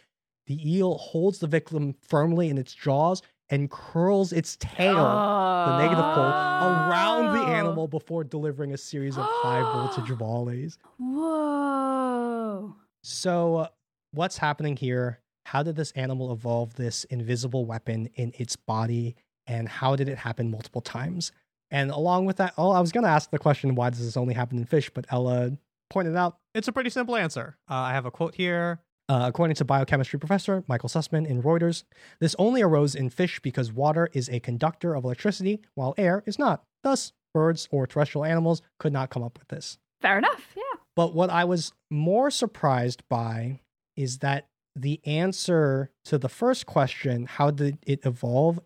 The 0.46 0.76
eel 0.76 0.96
holds 0.98 1.38
the 1.38 1.46
victim 1.46 1.94
firmly 2.06 2.50
in 2.50 2.58
its 2.58 2.74
jaws 2.74 3.22
and 3.50 3.70
curls 3.70 4.32
its 4.32 4.56
tail, 4.60 4.94
the 4.96 5.78
negative 5.78 6.04
pole, 6.04 6.24
around 6.24 7.32
the 7.34 7.40
Oh. 7.42 7.46
animal 7.52 7.88
before 7.88 8.24
delivering 8.24 8.72
a 8.74 8.76
series 8.78 9.16
of 9.16 9.24
high 9.26 9.60
voltage 9.62 10.10
volleys. 10.18 10.78
Whoa. 10.98 12.74
So, 13.02 13.56
uh, 13.56 13.68
what's 14.12 14.38
happening 14.38 14.76
here? 14.76 15.20
How 15.46 15.62
did 15.62 15.76
this 15.76 15.92
animal 15.92 16.32
evolve 16.32 16.74
this 16.74 17.04
invisible 17.04 17.64
weapon 17.64 18.08
in 18.16 18.32
its 18.38 18.56
body? 18.56 19.16
And 19.46 19.68
how 19.68 19.96
did 19.96 20.08
it 20.08 20.18
happen 20.18 20.50
multiple 20.50 20.82
times? 20.82 21.32
And 21.70 21.90
along 21.90 22.26
with 22.26 22.36
that, 22.36 22.52
oh, 22.58 22.70
I 22.70 22.80
was 22.80 22.92
going 22.92 23.04
to 23.04 23.10
ask 23.10 23.30
the 23.30 23.38
question, 23.38 23.74
why 23.74 23.90
does 23.90 24.04
this 24.04 24.16
only 24.16 24.34
happen 24.34 24.58
in 24.58 24.64
fish? 24.66 24.90
But 24.92 25.06
Ella 25.10 25.52
pointed 25.90 26.16
out, 26.16 26.36
It's 26.54 26.68
a 26.68 26.72
pretty 26.72 26.90
simple 26.90 27.16
answer. 27.16 27.56
Uh, 27.70 27.74
I 27.74 27.92
have 27.92 28.04
a 28.04 28.10
quote 28.10 28.34
here. 28.34 28.80
Uh, 29.08 29.24
according 29.26 29.54
to 29.56 29.64
biochemistry 29.64 30.18
professor 30.18 30.64
Michael 30.66 30.88
Sussman 30.88 31.26
in 31.26 31.42
Reuters, 31.42 31.84
this 32.20 32.36
only 32.38 32.62
arose 32.62 32.94
in 32.94 33.10
fish 33.10 33.40
because 33.40 33.72
water 33.72 34.08
is 34.12 34.28
a 34.28 34.40
conductor 34.40 34.94
of 34.94 35.04
electricity, 35.04 35.60
while 35.74 35.94
air 35.96 36.22
is 36.26 36.38
not. 36.38 36.64
Thus, 36.82 37.12
birds 37.32 37.68
or 37.70 37.86
terrestrial 37.86 38.24
animals 38.24 38.62
could 38.78 38.92
not 38.92 39.10
come 39.10 39.22
up 39.22 39.38
with 39.38 39.48
this. 39.48 39.78
Fair 40.00 40.18
enough. 40.18 40.52
Yeah. 40.56 40.62
But 40.94 41.14
what 41.14 41.30
I 41.30 41.44
was 41.44 41.72
more 41.90 42.30
surprised 42.30 43.02
by 43.08 43.60
is 43.96 44.18
that 44.18 44.48
the 44.76 45.00
answer 45.04 45.90
to 46.04 46.18
the 46.18 46.28
first 46.28 46.66
question, 46.66 47.26
how 47.26 47.50
did 47.50 47.78
it 47.86 48.04
evolve, 48.04 48.60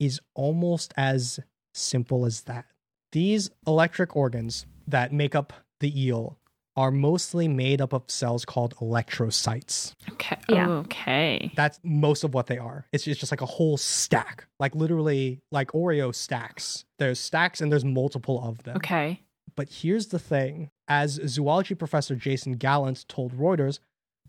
is 0.00 0.20
almost 0.34 0.92
as 0.96 1.38
simple 1.74 2.26
as 2.26 2.42
that. 2.42 2.66
These 3.12 3.50
electric 3.66 4.16
organs 4.16 4.66
that 4.86 5.12
make 5.12 5.34
up 5.34 5.52
the 5.80 6.00
eel 6.00 6.38
are 6.76 6.90
mostly 6.90 7.48
made 7.48 7.80
up 7.80 7.92
of 7.92 8.04
cells 8.08 8.44
called 8.44 8.74
electrocytes. 8.76 9.92
Okay. 10.12 10.38
Yeah. 10.48 10.68
Okay. 10.68 11.52
That's 11.54 11.78
most 11.82 12.24
of 12.24 12.34
what 12.34 12.46
they 12.46 12.58
are. 12.58 12.86
It's 12.92 13.04
just, 13.04 13.12
it's 13.12 13.20
just 13.20 13.32
like 13.32 13.42
a 13.42 13.46
whole 13.46 13.76
stack, 13.76 14.46
like 14.58 14.74
literally 14.74 15.40
like 15.50 15.72
Oreo 15.72 16.14
stacks. 16.14 16.84
There's 16.98 17.20
stacks 17.20 17.60
and 17.60 17.70
there's 17.70 17.84
multiple 17.84 18.42
of 18.42 18.62
them. 18.62 18.76
Okay. 18.76 19.20
But 19.54 19.68
here's 19.68 20.06
the 20.06 20.18
thing 20.18 20.70
as 20.88 21.20
zoology 21.26 21.74
professor 21.74 22.14
Jason 22.14 22.54
Gallant 22.54 23.06
told 23.08 23.36
Reuters, 23.36 23.78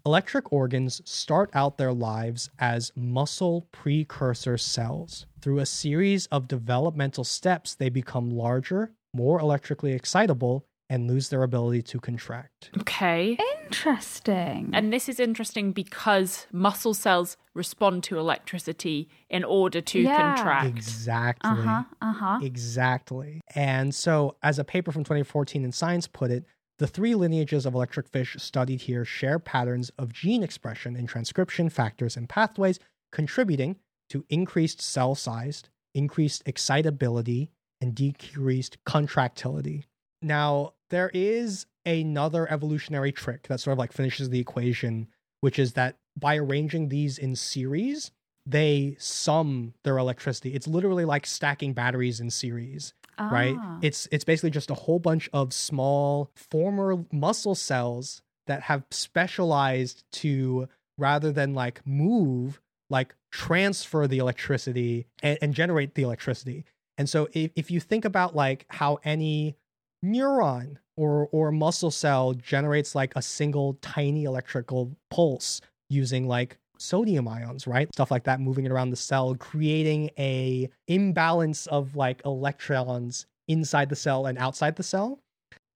electric 0.06 0.52
organs 0.52 1.02
start 1.06 1.50
out 1.54 1.78
their 1.78 1.94
lives 1.94 2.50
as 2.60 2.92
muscle 2.96 3.68
precursor 3.72 4.58
cells. 4.58 5.26
Through 5.42 5.60
a 5.60 5.66
series 5.66 6.26
of 6.28 6.48
developmental 6.50 7.24
steps, 7.24 7.76
they 7.76 7.90
become 7.90 8.30
larger, 8.30 8.92
more 9.14 9.40
electrically 9.40 9.94
excitable, 9.94 10.66
and 10.94 11.08
lose 11.10 11.30
their 11.30 11.42
ability 11.44 11.82
to 11.82 12.00
contract. 12.00 12.70
Okay. 12.82 13.38
Interesting. 13.66 14.70
And 14.74 14.94
this 14.94 15.10
is 15.10 15.20
interesting 15.20 15.72
because 15.72 16.46
muscle 16.52 16.94
cells 16.94 17.36
respond 17.56 18.04
to 18.04 18.20
electricity 18.20 19.10
in 19.30 19.44
order 19.44 19.82
to 19.82 20.00
Yeah. 20.02 20.36
contract. 20.36 20.68
Exactly. 20.68 21.50
uh 21.50 21.56
huh. 21.56 21.84
Uh 22.02 22.14
huh. 22.14 22.40
Exactly. 22.44 23.42
And 23.56 23.94
so, 23.96 24.36
as 24.44 24.60
a 24.60 24.64
paper 24.64 24.92
from 24.92 25.04
2014 25.04 25.64
in 25.66 25.72
Science 25.72 26.08
put 26.08 26.30
it, 26.30 26.46
the 26.78 26.88
three 26.88 27.16
lineages 27.16 27.66
of 27.66 27.74
electric 27.74 28.08
fish 28.08 28.36
studied 28.40 28.82
here 28.82 29.04
share 29.06 29.40
patterns 29.40 29.90
of 29.98 30.14
gene 30.14 30.44
expression 30.44 30.96
and 30.96 31.10
transcription 31.10 31.70
factors 31.70 32.16
and 32.16 32.30
pathways 32.30 32.80
contributing 33.12 33.78
to 34.10 34.26
increased 34.30 34.82
cell 34.82 35.16
size, 35.16 35.64
increased 35.96 36.44
excitability, 36.46 37.50
and 37.82 37.96
decreased 37.96 38.78
contractility. 38.86 39.86
Now, 40.22 40.74
there 40.94 41.10
is 41.12 41.66
another 41.88 42.50
evolutionary 42.52 43.12
trick 43.12 43.48
that 43.48 43.60
sort 43.60 43.72
of 43.72 43.80
like 43.80 43.92
finishes 43.92 44.30
the 44.30 44.40
equation, 44.40 45.08
which 45.42 45.58
is 45.58 45.74
that 45.74 45.96
by 46.16 46.38
arranging 46.38 46.90
these 46.90 47.18
in 47.18 47.36
series, 47.36 48.12
they 48.46 48.96
sum 49.00 49.74
their 49.84 49.98
electricity. 49.98 50.54
It's 50.54 50.68
literally 50.68 51.04
like 51.04 51.26
stacking 51.26 51.74
batteries 51.74 52.20
in 52.20 52.30
series, 52.30 52.94
right? 53.20 53.58
Ah. 53.60 53.80
It's 53.82 54.08
it's 54.12 54.24
basically 54.24 54.52
just 54.52 54.70
a 54.70 54.76
whole 54.76 55.00
bunch 55.00 55.32
of 55.34 55.52
small 55.52 56.30
former 56.36 57.04
muscle 57.12 57.56
cells 57.56 58.22
that 58.46 58.62
have 58.62 58.84
specialized 58.92 60.04
to 60.12 60.70
rather 61.00 61.32
than 61.32 61.56
like 61.56 61.82
move, 61.88 62.62
like 62.92 63.16
transfer 63.32 64.06
the 64.06 64.20
electricity 64.20 65.08
and, 65.24 65.40
and 65.42 65.54
generate 65.56 65.96
the 65.96 66.04
electricity. 66.04 66.66
And 67.00 67.10
so 67.10 67.30
if, 67.34 67.50
if 67.56 67.72
you 67.72 67.80
think 67.80 68.06
about 68.06 68.36
like 68.36 68.68
how 68.70 69.00
any 69.04 69.56
neuron 70.04 70.78
or 70.98 71.28
or 71.32 71.52
muscle 71.52 71.92
cell 71.92 72.34
generates 72.34 72.94
like 72.96 73.16
a 73.16 73.22
single 73.22 73.76
tiny 73.82 74.26
electrical 74.26 74.92
pulse 75.10 75.62
using 75.90 76.28
like 76.28 76.58
sodium 76.78 77.28
ions, 77.28 77.66
right? 77.68 77.88
Stuff 77.94 78.12
like 78.12 78.24
that 78.26 78.40
moving 78.42 78.66
it 78.66 78.72
around 78.72 78.90
the 78.90 78.96
cell, 78.96 79.36
creating 79.36 80.10
a 80.20 80.70
imbalance 80.88 81.66
of 81.68 81.96
like 81.96 82.22
electrons 82.26 83.26
inside 83.48 83.90
the 83.90 83.96
cell 83.96 84.26
and 84.26 84.38
outside 84.38 84.76
the 84.76 84.84
cell. 84.84 85.20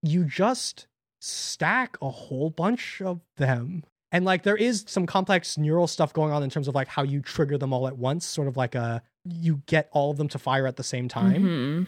You 0.04 0.24
just 0.26 0.88
stack 1.22 1.98
a 2.02 2.10
whole 2.10 2.50
bunch 2.50 3.02
of 3.02 3.22
them. 3.38 3.84
And 4.12 4.24
like 4.26 4.44
there 4.44 4.56
is 4.56 4.86
some 4.88 5.06
complex 5.06 5.58
neural 5.58 5.88
stuff 5.88 6.14
going 6.14 6.32
on 6.32 6.44
in 6.44 6.50
terms 6.50 6.68
of 6.68 6.76
like 6.76 6.88
how 6.88 7.04
you 7.04 7.22
trigger 7.22 7.58
them 7.58 7.74
all 7.74 7.88
at 7.88 7.98
once, 7.98 8.26
sort 8.26 8.48
of 8.48 8.56
like 8.58 8.76
a 8.76 9.02
you 9.26 9.62
get 9.66 9.90
all 9.92 10.12
of 10.12 10.18
them 10.18 10.28
to 10.30 10.40
fire 10.40 10.68
at 10.68 10.78
the 10.78 10.84
same 10.84 11.08
time 11.10 11.44
Mhm. 11.44 11.88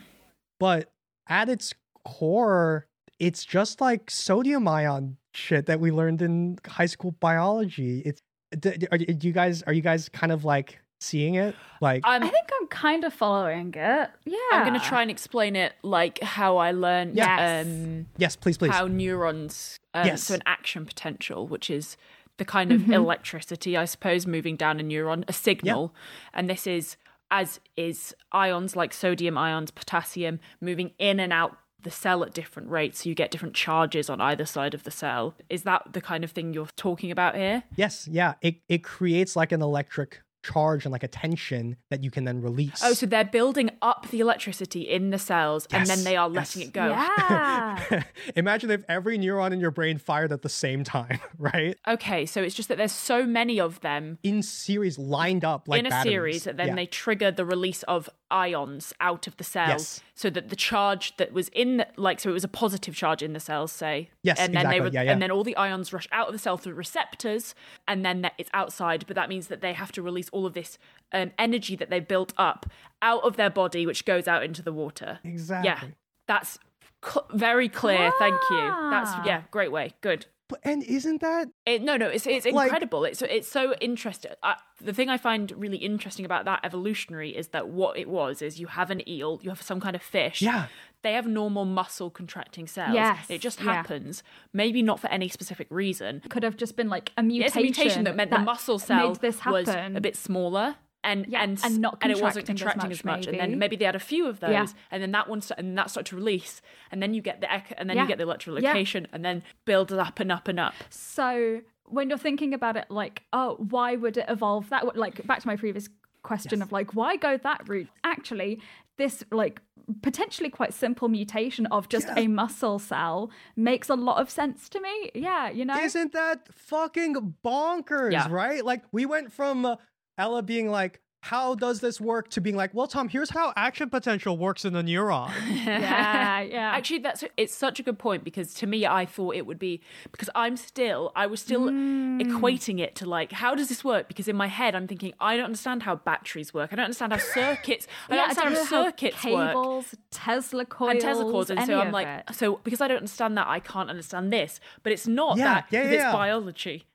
but 0.60 0.92
at 1.28 1.48
its 1.48 1.74
core 2.06 2.88
it's 3.20 3.44
just 3.46 3.82
like 3.82 4.10
sodium 4.10 4.68
ion 4.68 5.18
shit 5.34 5.66
that 5.66 5.80
we 5.80 5.92
learned 5.92 6.22
in 6.22 6.58
high 6.68 6.86
school 6.86 7.12
biology 7.20 8.02
it's 8.06 8.22
d- 8.58 8.78
d- 8.78 8.88
are, 8.92 8.98
do 8.98 9.28
you 9.28 9.34
guys 9.34 9.62
are 9.64 9.74
you 9.74 9.82
guys 9.82 10.10
kind 10.10 10.32
of 10.32 10.44
like 10.46 10.80
seeing 11.02 11.36
it 11.36 11.56
like 11.82 12.02
I'm, 12.04 12.24
I 12.24 12.28
think 12.28 12.48
I'm 12.60 12.68
kind 12.68 13.06
of 13.06 13.14
following 13.14 13.70
it. 13.74 14.10
Yeah. 14.26 14.36
I'm 14.52 14.68
going 14.68 14.78
to 14.78 14.86
try 14.86 15.02
and 15.02 15.10
explain 15.10 15.56
it 15.56 15.72
like 15.82 16.22
how 16.22 16.58
I 16.58 16.72
learned 16.72 17.16
Yes. 17.16 17.66
um, 17.66 18.06
yes 18.18 18.36
please 18.36 18.58
please 18.58 18.72
how 18.74 18.88
neurons, 18.88 19.78
um, 19.94 20.06
Yes. 20.06 20.24
so 20.24 20.34
an 20.36 20.42
action 20.46 20.86
potential, 20.86 21.48
which 21.48 21.70
is 21.70 21.96
the 22.36 22.44
kind 22.44 22.74
of 22.74 22.82
Mhm. 22.82 22.94
electricity, 22.96 23.78
I 23.78 23.86
suppose, 23.86 24.28
moving 24.28 24.58
down 24.58 24.80
a 24.82 24.84
neuron, 24.84 25.24
a 25.30 25.34
signal. 25.34 25.94
And 26.34 26.50
this 26.50 26.68
is, 26.68 26.98
as 27.32 27.62
is 27.78 28.14
ions 28.34 28.76
like 28.76 28.94
sodium 28.94 29.38
ions, 29.38 29.72
potassium, 29.72 30.40
moving 30.60 30.92
in 31.00 31.20
and 31.22 31.32
out 31.32 31.58
the 31.84 31.92
cell 31.92 32.24
at 32.24 32.34
different 32.34 32.70
rates. 32.70 33.04
So 33.04 33.10
you 33.10 33.16
get 33.16 33.32
different 33.32 33.56
charges 33.56 34.10
on 34.10 34.20
either 34.22 34.46
side 34.46 34.74
of 34.74 34.84
the 34.84 34.92
cell. 34.92 35.36
Is 35.50 35.64
that 35.64 35.94
the 35.94 36.02
kind 36.02 36.24
of 36.24 36.32
thing 36.32 36.54
you're 36.54 36.68
talking 36.76 37.12
about 37.12 37.36
here? 37.36 37.64
yes 37.76 38.08
yeah 38.12 38.34
it, 38.42 38.56
it 38.68 38.84
creates 38.84 39.36
like 39.36 39.52
an 39.52 39.62
electric 39.62 40.22
charge 40.42 40.86
and 40.86 40.92
like 40.94 41.04
a 41.04 41.08
tension 41.08 41.76
that 41.90 42.02
you 42.02 42.10
can 42.10 42.24
then 42.24 42.42
release 42.42 42.80
Oh, 42.82 42.94
so 42.94 43.06
they're 43.06 43.26
building 43.26 43.70
up 43.82 44.08
the 44.10 44.22
electricity 44.22 44.82
in 44.90 45.10
the 45.10 45.20
cells 45.20 45.68
and 45.72 45.86
then 45.86 46.06
they 46.06 46.16
are 46.16 46.30
letting 46.30 46.62
yes. 46.62 46.70
it 46.70 46.74
go. 46.74 46.88
Yeah. 46.88 48.04
imagine 48.38 48.72
if 48.72 48.84
every 48.88 49.18
neuron 49.20 49.52
in 49.52 49.60
your 49.60 49.72
brain 49.72 49.98
fired 49.98 50.32
at 50.32 50.42
the 50.42 50.50
same 50.50 50.84
time 50.86 51.20
right 51.38 51.78
Okay, 51.88 52.26
so 52.26 52.42
it's 52.42 52.56
just 52.56 52.70
that 52.70 52.78
there's 52.78 52.92
so 52.94 53.26
many 53.26 53.60
of 53.60 53.82
them 53.82 54.18
in 54.24 54.42
series 54.42 54.98
lined 54.98 55.44
up 55.44 55.68
like 55.68 55.80
in 55.80 55.86
a 55.86 55.90
batteries. 55.90 56.12
series 56.14 56.44
that 56.46 56.58
then 56.58 56.68
Yeah. 56.70 56.76
they 56.76 56.86
trigger 56.86 57.32
the 57.32 57.46
release 57.46 57.84
of 57.84 58.10
ions 58.32 58.94
out 59.02 59.28
of 59.28 59.38
the 59.38 59.44
cell 59.44 59.68
Yes. 59.70 60.02
so 60.16 60.30
that 60.30 60.50
the 60.50 60.56
charge 60.56 61.16
that 61.18 61.34
was 61.34 61.50
in 61.50 61.78
the 61.78 61.88
like 61.98 62.20
so 62.20 62.30
it 62.30 62.34
was 62.34 62.44
a 62.44 62.48
positive 62.50 62.96
charge 62.96 63.22
in 63.24 63.34
the 63.34 63.40
cells 63.40 63.72
say 63.72 64.10
Yes, 64.24 64.40
and 64.40 64.54
then 64.54 64.64
they 64.66 64.78
exactly. 64.78 64.82
would 64.82 64.94
Yeah, 64.94 65.02
yeah. 65.04 65.12
and 65.14 65.22
then 65.22 65.32
all 65.32 65.44
the 65.44 65.56
ions 65.56 65.92
rush 65.94 66.08
out 66.12 66.28
of 66.28 66.34
the 66.34 66.40
cell 66.40 66.58
through 66.58 66.74
receptors 66.76 67.56
and 67.88 68.06
then 68.06 68.22
that 68.22 68.34
it's 68.38 68.50
outside 68.54 69.06
but 69.08 69.16
that 69.16 69.30
means 69.30 69.48
that 69.48 69.62
they 69.62 69.74
have 69.74 69.92
to 69.94 70.02
release 70.02 70.30
all 70.30 70.46
of 70.46 70.54
this 70.54 70.78
um, 71.12 71.32
energy 71.38 71.76
that 71.76 71.90
they 71.90 72.00
built 72.00 72.34
up 72.38 72.66
out 73.02 73.24
of 73.24 73.36
their 73.38 73.50
body 73.50 73.86
which 73.86 74.06
goes 74.06 74.28
out 74.28 74.44
into 74.44 74.62
the 74.62 74.74
water 74.74 75.20
exactly 75.24 75.70
yeah 75.70 75.82
that's 76.28 76.60
cl- 77.04 77.26
very 77.34 77.68
clear 77.70 78.12
thank 78.20 78.40
you 78.52 78.68
that's 78.92 79.12
Ah. 79.14 79.24
yeah 79.26 79.42
great 79.52 79.72
way 79.72 79.94
good 80.02 80.26
But, 80.50 80.60
and 80.64 80.84
isn't 80.84 81.22
that 81.22 81.48
It, 81.66 81.84
no, 81.84 81.96
no, 81.96 82.08
it's 82.08 82.26
it's 82.28 82.46
Like- 82.46 82.66
incredible. 82.66 83.06
it's 83.06 83.22
it's 83.22 83.48
so 83.48 83.74
interesting. 83.76 84.32
Uh, 84.44 84.56
the 84.82 84.94
thing 84.94 85.08
I 85.08 85.18
find 85.18 85.52
really 85.56 85.78
interesting 85.78 86.26
about 86.26 86.44
that 86.46 86.60
evolutionary 86.64 87.30
is 87.38 87.50
that 87.50 87.70
what 87.70 87.98
it 87.98 88.10
was 88.10 88.42
is 88.42 88.60
you 88.60 88.68
have 88.68 88.90
an 88.92 89.08
eel, 89.08 89.40
you 89.44 89.50
have 89.52 89.62
some 89.62 89.80
kind 89.80 89.96
of 89.96 90.02
fish. 90.02 90.42
Yeah. 90.42 90.66
They 91.02 91.14
have 91.14 91.28
normal 91.28 91.64
muscle 91.64 92.10
contracting 92.10 92.68
cells. 92.68 92.94
Yes, 92.94 93.30
It 93.30 93.40
just 93.42 93.60
yeah. 93.62 93.74
happens, 93.74 94.22
maybe 94.52 94.82
not 94.82 95.00
for 95.00 95.08
any 95.08 95.30
specific 95.30 95.68
reason. 95.70 96.22
Could 96.30 96.44
have 96.44 96.58
just 96.58 96.76
been 96.76 96.90
like 96.90 97.12
a 97.16 97.24
mutation. 97.24 97.48
It's 97.48 97.56
a 97.56 97.62
mutation 97.62 98.04
that 98.06 98.16
meant 98.18 98.32
the 98.32 98.40
muscle 98.40 98.80
cell 98.80 99.10
made 99.10 99.22
this 99.22 99.46
was 99.46 99.68
happen. 99.70 99.96
a 99.96 100.02
bit 100.02 100.18
smaller. 100.18 100.76
And, 101.04 101.26
Yeah, 101.28 101.44
and 101.44 101.58
and 101.64 101.80
not 101.80 101.98
and 102.02 102.12
it 102.12 102.22
wasn't 102.22 102.46
contracting 102.46 102.92
as 102.92 103.06
much, 103.06 103.20
as 103.20 103.26
much, 103.26 103.28
and 103.28 103.40
then 103.40 103.58
maybe 103.58 103.78
they 103.78 103.86
had 103.86 103.96
a 103.96 104.00
few 104.00 104.28
of 104.28 104.42
those, 104.42 104.52
Yeah. 104.52 104.66
and 104.92 105.02
then 105.02 105.12
that 105.14 105.30
one 105.30 105.40
sta- 105.40 105.56
and 105.58 105.78
that 105.78 105.90
started 105.90 106.10
to 106.10 106.18
release, 106.18 106.62
and 106.92 107.02
then 107.02 107.14
you 107.14 107.22
get 107.22 107.40
the 107.40 107.48
ec- 107.54 107.74
and 107.78 107.90
then 107.90 107.96
Yeah. 107.96 108.04
you 108.04 108.08
get 108.10 108.18
the 108.18 108.26
electrolocation, 108.26 109.06
and 109.14 109.24
then 109.24 109.42
build 109.64 109.94
it 109.94 110.00
up 110.00 110.20
and 110.20 110.30
up 110.30 110.50
and 110.50 110.60
up. 110.60 110.74
So 110.90 111.62
when 111.86 112.10
you're 112.10 112.18
thinking 112.18 112.54
about 112.54 112.76
it, 112.76 112.86
like, 112.90 113.24
oh, 113.32 113.56
why 113.70 113.96
would 113.96 114.18
it 114.18 114.26
evolve 114.28 114.70
that? 114.72 114.86
way? 114.86 114.92
Like 114.96 115.26
back 115.26 115.40
to 115.40 115.48
my 115.48 115.56
previous 115.56 115.88
question 116.22 116.62
of 116.62 116.74
like, 116.74 116.94
why 116.94 117.16
go 117.16 117.38
that 117.38 117.68
route? 117.70 117.88
Actually, 118.04 118.60
this 118.98 119.24
like 119.32 119.62
potentially 120.02 120.50
quite 120.50 120.74
simple 120.74 121.08
mutation 121.08 121.66
of 121.68 121.88
just 121.90 122.10
a 122.18 122.28
muscle 122.28 122.78
cell 122.78 123.32
makes 123.56 123.90
a 123.90 123.96
lot 123.96 124.20
of 124.22 124.30
sense 124.30 124.68
to 124.70 124.80
me. 124.82 125.12
Yeah, 125.16 125.50
you 125.50 125.64
know. 125.66 125.80
Isn't 125.80 126.12
that 126.12 126.54
fucking 126.54 127.36
bonkers, 127.44 128.12
Yeah. 128.12 128.28
right? 128.30 128.64
Like 128.64 128.84
we 128.92 129.06
went 129.06 129.32
from 129.32 129.66
uh, 129.66 129.78
Ella 130.20 130.44
being 130.44 130.70
like, 130.70 131.02
"How 131.22 131.56
does 131.56 131.80
this 131.82 132.00
work?" 132.00 132.30
to 132.32 132.42
being 132.42 132.56
like, 132.56 132.74
"Well, 132.74 132.88
Tom, 132.88 133.10
here's 133.10 133.30
how." 133.32 133.54
Action 133.56 133.90
potential 133.90 134.38
works 134.38 134.66
in 134.66 134.76
a 134.76 134.84
neuron. 134.84 135.32
yeah, 135.66 136.42
yeah. 136.42 136.72
Actually, 136.72 137.00
that's 137.00 137.24
it's 137.38 137.54
such 137.56 137.80
a 137.80 137.84
good 137.84 138.00
point 138.00 138.24
because 138.24 138.54
to 138.56 138.68
me, 138.68 138.86
I 138.86 139.06
thought 139.06 139.36
it 139.36 139.46
would 139.46 139.60
be 139.60 139.82
because 140.12 140.30
I'm 140.36 140.56
still, 140.58 141.12
I 141.16 141.26
was 141.28 141.42
still 141.42 141.70
Mm. 141.70 142.22
equating 142.22 142.80
it 142.80 142.96
to 142.96 143.06
like, 143.08 143.32
how 143.32 143.56
does 143.56 143.70
this 143.70 143.84
work? 143.84 144.08
Because 144.08 144.28
in 144.28 144.36
my 144.36 144.48
head, 144.48 144.76
I'm 144.76 144.88
thinking, 144.88 145.14
I 145.20 145.36
don't 145.36 145.46
understand 145.46 145.84
how 145.84 145.96
batteries 145.96 146.54
work. 146.54 146.72
I 146.74 146.76
don't 146.76 146.86
understand 146.86 147.14
how 147.14 147.20
circuits. 147.20 147.88
I 148.10 148.16
yeah, 148.16 148.22
don't 148.34 148.48
understand 148.48 148.54
know 148.56 148.66
how 148.66 148.84
circuits 148.86 149.24
work. 149.26 149.52
cables, 149.52 149.96
Tesla 150.12 150.66
coils, 150.66 150.92
And 150.92 151.02
Tesla 151.02 151.24
coils, 151.32 151.50
and 151.50 151.64
so 151.64 151.80
I'm 151.80 151.92
like, 151.92 152.08
it. 152.08 152.36
so 152.36 152.60
because 152.64 152.82
I 152.82 152.88
don't 152.88 152.98
understand 152.98 153.38
that, 153.38 153.48
I 153.48 153.60
can't 153.60 153.90
understand 153.90 154.32
this. 154.34 154.60
But 154.84 154.92
it's 154.94 155.08
not 155.08 155.38
Yeah, 155.38 155.44
that; 155.46 155.66
yeah, 155.70 155.82
'cause 155.82 155.90
yeah, 155.92 155.96
it's 155.96 156.04
yeah. 156.04 156.12
biology. 156.12 156.86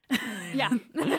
yeah, 0.52 0.70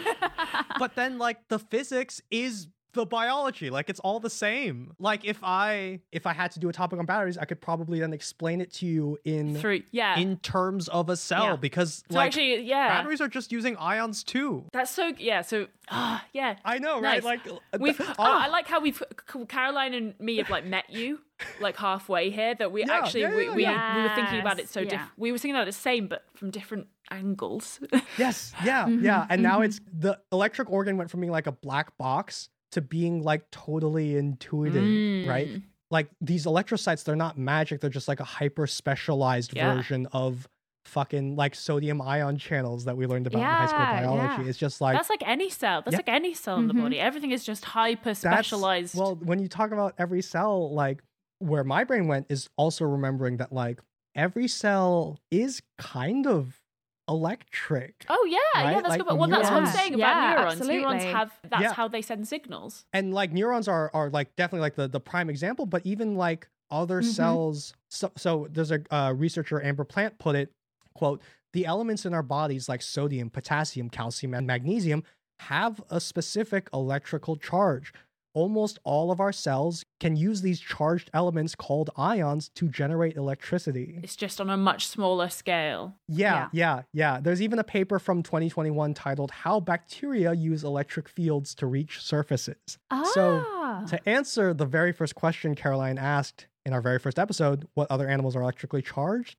but 0.79 0.95
then 0.95 1.17
like 1.17 1.47
the 1.47 1.59
physics 1.59 2.21
is 2.31 2.67
the 2.95 3.05
biology. 3.05 3.69
Like 3.69 3.89
it's 3.89 3.99
all 3.99 4.19
the 4.19 4.29
same. 4.29 4.93
Like 4.99 5.23
if 5.25 5.39
I 5.43 5.99
If 6.11 6.25
I 6.25 6.33
had 6.33 6.51
to 6.53 6.59
do 6.59 6.67
a 6.69 6.73
topic 6.73 6.97
on 6.99 7.05
batteries, 7.05 7.37
I 7.37 7.45
could 7.45 7.61
probably 7.61 7.99
then 7.99 8.13
explain 8.13 8.61
it 8.61 8.73
to 8.75 8.85
you 8.87 9.17
in 9.23 9.55
Through, 9.55 9.83
yeah. 9.91 10.17
in 10.17 10.37
terms 10.37 10.87
of 10.87 11.09
a 11.09 11.15
cell 11.15 11.43
Yeah. 11.51 11.55
because 11.57 12.03
so 12.09 12.17
like 12.17 12.27
actually, 12.27 12.61
yeah, 12.61 12.87
batteries 12.87 13.21
are 13.21 13.27
just 13.27 13.51
using 13.51 13.77
ions 13.77 14.23
too. 14.23 14.65
that's 14.73 14.91
so 14.91 15.13
yeah. 15.19 15.41
So 15.41 15.67
ah, 15.91 16.25
yeah. 16.33 16.55
I 16.65 16.79
know, 16.79 16.95
right? 16.99 17.21
Nice. 17.21 17.23
Like 17.23 17.47
uh, 17.47 17.77
We've, 17.79 17.97
th- 17.97 18.09
oh, 18.17 18.23
I 18.23 18.47
like 18.47 18.67
how 18.67 18.79
we've 18.79 19.01
Caroline 19.47 19.93
and 19.93 20.19
me 20.19 20.37
have 20.37 20.49
like 20.49 20.65
met 20.65 20.89
you 20.89 21.19
like 21.59 21.77
halfway 21.77 22.29
here. 22.29 22.55
That 22.55 22.71
we 22.71 22.85
Yeah, 22.85 22.93
actually 22.93 23.21
yeah, 23.21 23.35
we, 23.35 23.49
we, 23.49 23.63
yeah. 23.63 23.95
we 23.97 24.01
were 24.09 24.15
thinking 24.15 24.39
about 24.39 24.59
it 24.59 24.69
so 24.69 24.79
yeah. 24.79 24.89
different. 24.89 25.11
We 25.17 25.31
were 25.31 25.37
thinking 25.37 25.55
about 25.55 25.65
the 25.65 25.71
same, 25.73 26.07
but 26.07 26.23
from 26.35 26.49
different 26.51 26.87
angles. 27.11 27.79
Yes, 28.17 28.53
yeah, 28.63 28.85
Mm-hmm, 28.85 29.03
yeah. 29.05 29.25
And 29.29 29.43
now 29.43 29.61
it's 29.61 29.79
the 29.91 30.17
electric 30.31 30.69
organ 30.71 30.95
went 30.97 31.09
from 31.11 31.19
being 31.19 31.31
like 31.31 31.47
a 31.47 31.51
black 31.51 31.97
box 31.97 32.49
to 32.71 32.81
being 32.81 33.23
like 33.23 33.49
totally 33.51 34.15
intuitive, 34.17 34.83
Mm. 34.83 35.27
right? 35.27 35.61
Like 35.91 36.09
these 36.19 36.45
electrocytes, 36.45 37.03
they're 37.03 37.15
not 37.15 37.37
magic, 37.37 37.79
they're 37.81 37.89
just 37.89 38.07
like 38.07 38.19
a 38.19 38.23
hyper 38.25 38.67
specialized 38.67 39.55
Yeah. 39.55 39.75
version 39.75 40.07
of 40.11 40.47
fucking 40.85 41.35
like 41.35 41.55
sodium 41.55 41.99
ion 42.01 42.37
channels 42.37 42.85
that 42.85 42.95
we 42.95 43.07
learned 43.07 43.25
about 43.27 43.39
in 43.39 43.45
high 43.45 43.65
school 43.65 43.79
biology. 43.79 44.43
yeah. 44.43 44.49
It's 44.49 44.57
just 44.57 44.81
like 44.81 44.95
that's 44.95 45.09
like 45.09 45.23
any 45.27 45.49
cell. 45.49 45.81
That's 45.81 45.93
Yeah. 45.93 45.97
like 45.99 46.09
any 46.09 46.33
cell 46.33 46.57
in 46.57 46.67
the 46.67 46.73
body. 46.75 46.99
Everything 46.99 47.31
is 47.31 47.43
just 47.43 47.65
hyper 47.65 48.13
specialized. 48.13 48.95
Well, 48.95 49.15
when 49.15 49.39
you 49.39 49.47
talk 49.47 49.71
about 49.71 49.95
every 49.97 50.21
cell, 50.21 50.71
like 50.73 51.01
where 51.39 51.63
my 51.63 51.83
brain 51.85 52.07
went 52.07 52.27
is 52.29 52.49
also 52.55 52.85
remembering 52.85 53.37
that 53.37 53.51
like 53.51 53.79
every 54.15 54.47
cell 54.47 55.19
is 55.31 55.61
kind 55.79 56.27
of 56.27 56.61
electric. 57.07 58.05
Oh 58.09 58.27
yeah, 58.29 58.37
yeah, 58.71 58.81
that's 58.81 58.89
Like 58.89 59.05
good. 59.05 59.17
Well, 59.17 59.27
that's 59.29 59.49
what 59.49 59.63
I'm 59.63 59.65
saying 59.67 59.93
about 59.95 59.99
Yeah, 60.15 60.35
neurons. 60.41 60.59
Neurons 60.61 60.85
absolutely. 61.03 61.11
have 61.13 61.31
that's 61.49 61.61
Yeah. 61.61 61.73
how 61.73 61.87
they 61.87 62.01
send 62.01 62.27
signals. 62.27 62.85
and 62.93 63.13
like 63.13 63.31
neurons 63.31 63.67
are 63.67 63.91
are 63.93 64.09
like 64.09 64.35
definitely 64.35 64.61
like 64.61 64.75
the 64.75 64.87
the 64.87 64.99
prime 64.99 65.29
example 65.29 65.65
but 65.65 65.81
even 65.85 66.15
like 66.15 66.47
other 66.71 67.01
Mhm. 67.01 67.05
cells 67.13 67.73
so, 67.89 68.11
so 68.17 68.47
there's 68.51 68.71
a 68.71 68.81
uh, 68.93 69.13
researcher 69.13 69.61
amber 69.63 69.83
plant 69.83 70.17
put 70.17 70.35
it 70.35 70.51
quote 70.95 71.21
the 71.53 71.65
elements 71.65 72.05
in 72.05 72.13
our 72.13 72.23
bodies 72.23 72.67
like 72.67 72.81
sodium 72.81 73.29
potassium 73.29 73.89
calcium 73.89 74.33
and 74.33 74.47
magnesium 74.47 75.03
have 75.41 75.81
a 75.89 75.99
specific 75.99 76.67
electrical 76.73 77.35
charge 77.35 77.93
almost 78.35 78.77
all 78.83 79.09
of 79.11 79.19
our 79.19 79.31
cells 79.31 79.83
can 79.99 80.15
use 80.15 80.41
these 80.41 80.59
charged 80.59 81.09
elements 81.13 81.55
called 81.55 81.89
ions 81.97 82.49
to 82.49 82.67
generate 82.69 83.15
electricity 83.15 83.99
It's 84.03 84.15
just 84.15 84.39
on 84.39 84.49
a 84.51 84.57
much 84.57 84.85
smaller 84.87 85.29
scale. 85.29 85.95
yeah, 86.07 86.49
yeah, 86.51 86.83
yeah. 86.93 87.19
There's 87.19 87.41
even 87.41 87.57
a 87.57 87.63
paper 87.63 87.97
from 87.97 88.21
2021 88.21 88.93
titled 88.93 89.31
How 89.31 89.59
Bacteria 89.59 90.33
Use 90.33 90.63
Electric 90.63 91.09
Fields 91.09 91.55
to 91.55 91.65
Reach 91.65 92.01
Surfaces. 92.01 92.77
Ah. 92.91 93.03
So, 93.15 93.87
to 93.87 94.07
answer 94.09 94.53
the 94.53 94.65
very 94.65 94.91
first 94.91 95.15
question 95.15 95.55
Caroline 95.55 95.97
asked 95.97 96.47
in 96.65 96.73
our 96.73 96.81
very 96.81 96.99
first 96.99 97.17
episode, 97.17 97.67
what 97.73 97.89
other 97.89 98.07
animals 98.07 98.35
are 98.35 98.41
electrically 98.41 98.81
charged? 98.81 99.37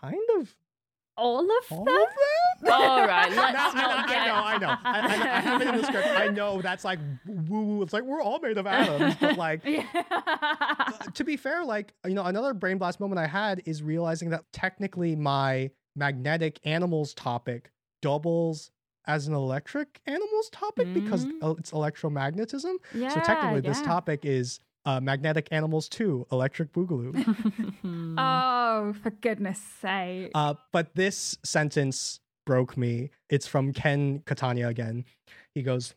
Kind 0.00 0.18
of 0.38 0.54
all 1.16 1.40
of 1.44 1.64
all 1.70 1.84
them. 1.84 1.94
of 1.94 2.08
them. 2.08 2.33
All 2.70 3.06
right, 3.06 3.30
let's 3.36 3.52
Now, 3.54 3.70
I, 3.70 3.74
not 3.96 4.08
I 4.08 4.12
get. 4.12 4.26
know, 4.26 4.34
I 4.34 4.58
know. 4.58 4.68
I, 4.84 5.00
I, 5.00 5.04
I 5.36 5.40
have 5.40 5.60
it 5.62 5.68
in 5.68 5.76
the 5.76 5.84
script. 5.84 6.08
I 6.08 6.28
know 6.28 6.60
that's 6.62 6.84
like 6.84 6.98
woo 7.26 7.62
woo. 7.62 7.82
It's 7.82 7.92
like 7.92 8.04
we're 8.04 8.22
all 8.22 8.38
made 8.40 8.58
of 8.58 8.66
atoms, 8.66 9.16
but 9.20 9.36
like 9.46 9.62
to 11.14 11.24
be 11.24 11.36
fair, 11.36 11.64
like 11.64 11.94
you 12.06 12.14
know, 12.14 12.24
another 12.24 12.54
brain 12.54 12.78
blast 12.78 13.00
moment 13.00 13.18
I 13.18 13.26
had 13.26 13.62
is 13.66 13.82
realizing 13.82 14.30
that 14.30 14.44
technically 14.52 15.16
my 15.16 15.70
magnetic 15.96 16.58
animals 16.64 17.14
topic 17.14 17.70
doubles 18.02 18.70
as 19.06 19.26
an 19.28 19.34
electric 19.34 20.00
animals 20.06 20.48
topic 20.50 20.92
because 20.94 21.26
Mm. 21.26 21.32
uh, 21.42 21.54
it's 21.58 21.70
electromagnetism. 21.72 22.74
yeah, 22.94 23.08
so 23.08 23.20
technically, 23.20 23.60
this 23.60 23.80
topic 23.82 24.20
is 24.24 24.60
uh, 24.86 25.00
magnetic 25.00 25.48
animals 25.50 25.88
too, 25.88 26.26
electric 26.32 26.72
boogaloo. 26.72 27.14
Oh, 28.18 28.94
for 29.02 29.10
goodness 29.10 29.58
sake! 29.80 30.30
uh, 30.34 30.54
but 30.72 30.94
this 30.94 31.36
sentence 31.44 32.20
broke 32.44 32.76
me. 32.76 33.10
It's 33.28 33.46
from 33.46 33.72
Ken 33.72 34.22
Catania 34.26 34.68
again. 34.68 35.04
He 35.54 35.62
goes, 35.62 35.94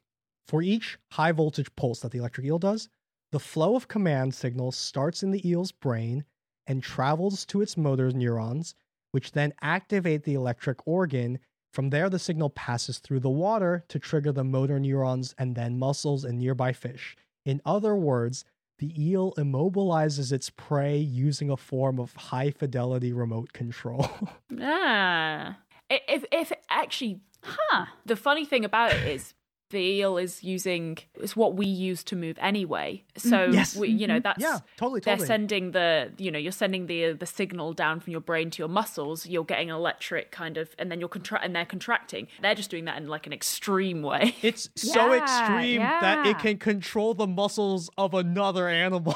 For 0.48 0.62
each 0.62 0.98
high 1.12 1.32
voltage 1.32 1.74
pulse 1.76 2.02
that 2.02 2.12
the 2.12 2.20
electric 2.20 2.45
eel 2.45 2.60
does, 2.60 2.89
the 3.32 3.39
flow 3.39 3.76
of 3.76 3.88
command 3.88 4.34
signals 4.34 4.78
starts 4.78 5.24
in 5.24 5.32
the 5.32 5.48
eel's 5.48 5.72
brain 5.72 6.24
and 6.66 6.82
travels 6.84 7.45
to 7.45 7.62
its 7.62 7.78
motor 7.78 8.12
neurons, 8.12 8.76
which 9.12 9.32
then 9.32 9.54
activate 9.62 10.24
the 10.24 10.34
electric 10.34 10.86
organ. 10.88 11.39
From 11.74 11.89
there, 11.89 12.10
the 12.10 12.20
signal 12.20 12.50
passes 12.52 13.00
through 13.00 13.20
the 13.20 13.30
water 13.30 13.84
to 13.89 14.00
trigger 14.00 14.32
the 14.32 14.43
motor 14.43 14.80
neurons 14.80 15.36
and 15.38 15.56
then 15.56 15.78
muscles 15.78 16.26
in 16.26 16.38
nearby 16.38 16.74
fish. 16.74 17.16
In 17.45 17.62
other 17.66 17.95
words, 17.95 18.45
the 18.80 18.93
eel 19.02 19.34
immobilizes 19.38 20.32
its 20.32 20.50
prey 20.52 20.98
using 20.98 21.50
a 21.50 21.58
form 21.58 22.00
of 22.00 22.14
high 22.14 22.52
fidelity 22.52 23.12
remote 23.12 23.54
control. 23.54 24.10
Ah. 24.62 25.58
I- 25.92 26.02
If 26.08 26.26
if 26.32 26.52
actually 26.70 27.22
huh? 27.44 27.86
the 28.06 28.16
funny 28.16 28.46
thing 28.46 28.66
about 28.66 28.94
it 28.94 29.08
is 29.08 29.34
the 29.70 29.80
eel 29.80 30.18
is 30.18 30.46
using 30.46 30.98
it's 31.16 31.36
what 31.36 31.56
we 31.58 31.66
use 31.66 32.02
to 32.02 32.16
move 32.16 32.38
anyway. 32.40 33.04
So 33.18 33.32
mm-hmm. 33.38 33.54
Yes. 33.54 33.76
we, 33.76 33.90
you 33.90 34.08
know 34.08 34.14
mm-hmm. 34.16 34.22
that's 34.22 34.42
yeah, 34.42 34.60
totally, 34.78 35.02
totally. 35.02 35.18
they're 35.18 35.28
sending 35.28 35.72
the 35.72 36.14
you 36.18 36.32
know 36.32 36.40
you're 36.40 36.54
sending 36.54 36.88
the 36.88 37.12
the 37.12 37.26
signal 37.26 37.74
down 37.74 38.00
from 38.00 38.12
your 38.12 38.22
brain 38.22 38.50
to 38.52 38.60
your 38.60 38.70
muscles. 38.70 39.26
You're 39.26 39.44
getting 39.44 39.70
an 39.70 39.76
electric 39.76 40.32
kind 40.32 40.58
of, 40.58 40.74
and 40.80 40.90
then 40.90 41.02
you're 41.02 41.10
contra- 41.10 41.42
and 41.44 41.54
they're 41.54 41.66
contracting. 41.66 42.28
They're 42.42 42.56
just 42.56 42.70
doing 42.70 42.86
that 42.86 42.98
in 42.98 43.08
like 43.10 43.28
an 43.28 43.34
extreme 43.34 44.02
way. 44.04 44.36
It's 44.42 44.70
so 44.76 45.14
Yeah, 45.14 45.22
extreme 45.22 45.82
that 45.82 46.26
it 46.26 46.40
can 46.40 46.58
control 46.60 47.14
the 47.14 47.28
muscles 47.28 47.90
of 47.98 48.14
another 48.14 48.70
animal. 48.86 49.16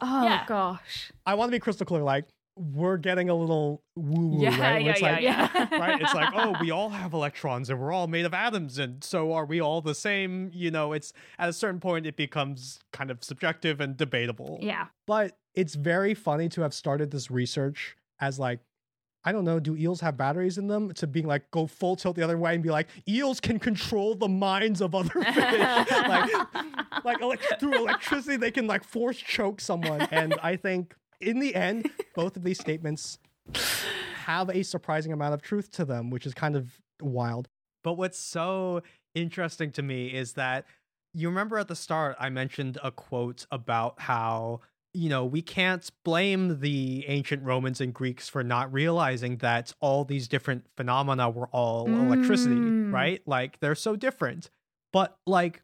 Oh 0.00 0.24
Yeah. 0.24 0.46
gosh! 0.46 1.12
I 1.26 1.34
want 1.34 1.50
to 1.50 1.52
be 1.52 1.60
crystal 1.60 1.84
clear. 1.84 2.02
Like 2.02 2.24
we're 2.60 2.98
getting 2.98 3.30
a 3.30 3.34
little 3.34 3.82
woo 3.96 4.28
woo, 4.28 4.42
Yeah, 4.42 4.60
right? 4.60 4.84
Yeah, 4.84 4.90
it's 4.90 5.00
yeah, 5.00 5.12
like, 5.12 5.22
yeah. 5.22 5.78
right? 5.78 6.00
It's 6.00 6.12
like, 6.14 6.28
oh, 6.34 6.54
we 6.60 6.70
all 6.76 6.90
have 6.90 7.14
electrons 7.14 7.70
and 7.70 7.80
we're 7.80 7.90
all 7.92 8.06
made 8.06 8.26
of 8.26 8.34
atoms, 8.34 8.78
and 8.78 9.02
so 9.02 9.32
are 9.32 9.46
we 9.46 9.60
all 9.60 9.80
the 9.80 9.94
same? 9.94 10.50
You 10.52 10.70
know, 10.70 10.92
it's 10.92 11.12
at 11.38 11.48
a 11.48 11.52
certain 11.54 11.80
point 11.80 12.06
it 12.06 12.16
becomes 12.16 12.78
kind 12.92 13.10
of 13.10 13.24
subjective 13.24 13.80
and 13.80 13.96
debatable. 13.96 14.58
Yeah. 14.60 14.86
But 15.06 15.38
it's 15.54 15.74
very 15.74 16.12
funny 16.12 16.48
to 16.50 16.60
have 16.60 16.74
started 16.74 17.10
this 17.10 17.30
research 17.30 17.96
as 18.20 18.38
like, 18.38 18.60
I 19.24 19.32
don't 19.32 19.44
know, 19.44 19.58
do 19.60 19.76
eels 19.76 20.00
have 20.00 20.16
batteries 20.16 20.56
in 20.58 20.66
them? 20.68 20.92
To 20.94 21.06
being 21.06 21.26
like, 21.26 21.50
go 21.50 21.66
full 21.66 21.96
tilt 21.96 22.16
the 22.16 22.22
other 22.22 22.38
way 22.38 22.54
and 22.54 22.62
be 22.62 22.70
like, 22.70 22.88
eels 23.08 23.40
can 23.40 23.58
control 23.58 24.14
the 24.14 24.28
minds 24.28 24.80
of 24.80 24.94
other 24.94 25.10
fish. 25.10 25.36
like, 25.36 26.30
like 27.04 27.20
elect- 27.20 27.54
through 27.60 27.74
electricity, 27.74 28.36
they 28.36 28.50
can 28.50 28.66
like 28.66 28.84
force 28.84 29.18
choke 29.18 29.60
someone. 29.60 30.02
And 30.10 30.34
I 30.42 30.56
think 30.56 30.94
in 31.20 31.38
the 31.38 31.54
end, 31.54 31.90
both 32.14 32.36
of 32.36 32.42
these 32.44 32.58
statements 32.58 33.18
have 34.24 34.48
a 34.48 34.62
surprising 34.62 35.12
amount 35.12 35.34
of 35.34 35.42
truth 35.42 35.70
to 35.72 35.84
them, 35.84 36.10
which 36.10 36.26
is 36.26 36.34
kind 36.34 36.56
of 36.56 36.80
wild. 37.00 37.48
But 37.82 37.94
what's 37.94 38.18
so 38.18 38.82
interesting 39.14 39.70
to 39.72 39.82
me 39.82 40.08
is 40.08 40.34
that 40.34 40.66
you 41.14 41.28
remember 41.28 41.58
at 41.58 41.68
the 41.68 41.74
start, 41.76 42.16
I 42.20 42.28
mentioned 42.30 42.78
a 42.84 42.90
quote 42.92 43.46
about 43.50 44.00
how, 44.00 44.60
you 44.94 45.08
know, 45.08 45.24
we 45.24 45.42
can't 45.42 45.88
blame 46.04 46.60
the 46.60 47.04
ancient 47.08 47.42
Romans 47.42 47.80
and 47.80 47.92
Greeks 47.92 48.28
for 48.28 48.44
not 48.44 48.72
realizing 48.72 49.38
that 49.38 49.72
all 49.80 50.04
these 50.04 50.28
different 50.28 50.66
phenomena 50.76 51.28
were 51.28 51.48
all 51.48 51.86
electricity, 51.88 52.54
Mm. 52.54 52.92
right? 52.92 53.22
Like 53.26 53.58
they're 53.60 53.74
so 53.74 53.96
different. 53.96 54.50
But 54.92 55.16
like, 55.26 55.62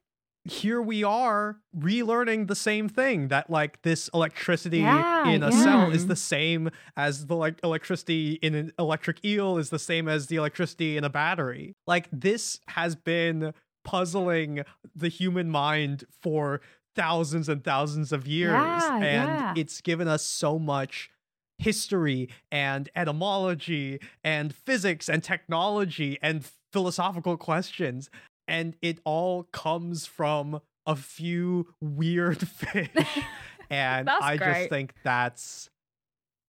here 0.50 0.80
we 0.80 1.02
are 1.04 1.58
relearning 1.76 2.46
the 2.46 2.54
same 2.54 2.88
thing 2.88 3.28
that 3.28 3.50
like 3.50 3.82
this 3.82 4.08
electricity 4.14 4.78
Yeah, 4.78 5.28
in 5.28 5.42
a 5.42 5.50
yeah. 5.50 5.62
cell 5.62 5.90
is 5.90 6.06
the 6.06 6.16
same 6.16 6.70
as 6.96 7.26
the 7.26 7.34
like 7.36 7.58
electricity 7.64 8.34
in 8.34 8.54
an 8.54 8.72
electric 8.78 9.24
eel 9.24 9.58
is 9.58 9.70
the 9.70 9.78
same 9.78 10.08
as 10.08 10.26
the 10.28 10.36
electricity 10.36 10.96
in 10.96 11.04
a 11.04 11.10
battery. 11.10 11.74
Like 11.86 12.08
this 12.12 12.60
has 12.68 12.94
been 12.96 13.52
puzzling 13.84 14.62
the 14.94 15.08
human 15.08 15.50
mind 15.50 16.04
for 16.20 16.60
thousands 16.94 17.48
and 17.48 17.62
thousands 17.62 18.12
of 18.12 18.26
years 18.26 18.52
Yeah, 18.52 18.98
and 18.98 19.58
it's 19.58 19.80
given 19.80 20.08
us 20.08 20.22
so 20.24 20.58
much 20.58 21.10
history 21.58 22.28
and 22.52 22.88
etymology 22.94 23.98
and 24.22 24.54
physics 24.54 25.08
and 25.08 25.22
technology 25.22 26.18
and 26.22 26.48
philosophical 26.72 27.36
questions 27.36 28.10
and 28.48 28.76
it 28.82 28.98
all 29.04 29.44
comes 29.44 30.06
from 30.06 30.60
a 30.86 30.96
few 30.96 31.66
weird 31.80 32.46
fish 32.48 32.90
and 33.70 34.08
i 34.08 34.36
great. 34.36 34.54
just 34.54 34.70
think 34.70 34.94
that's 35.04 35.70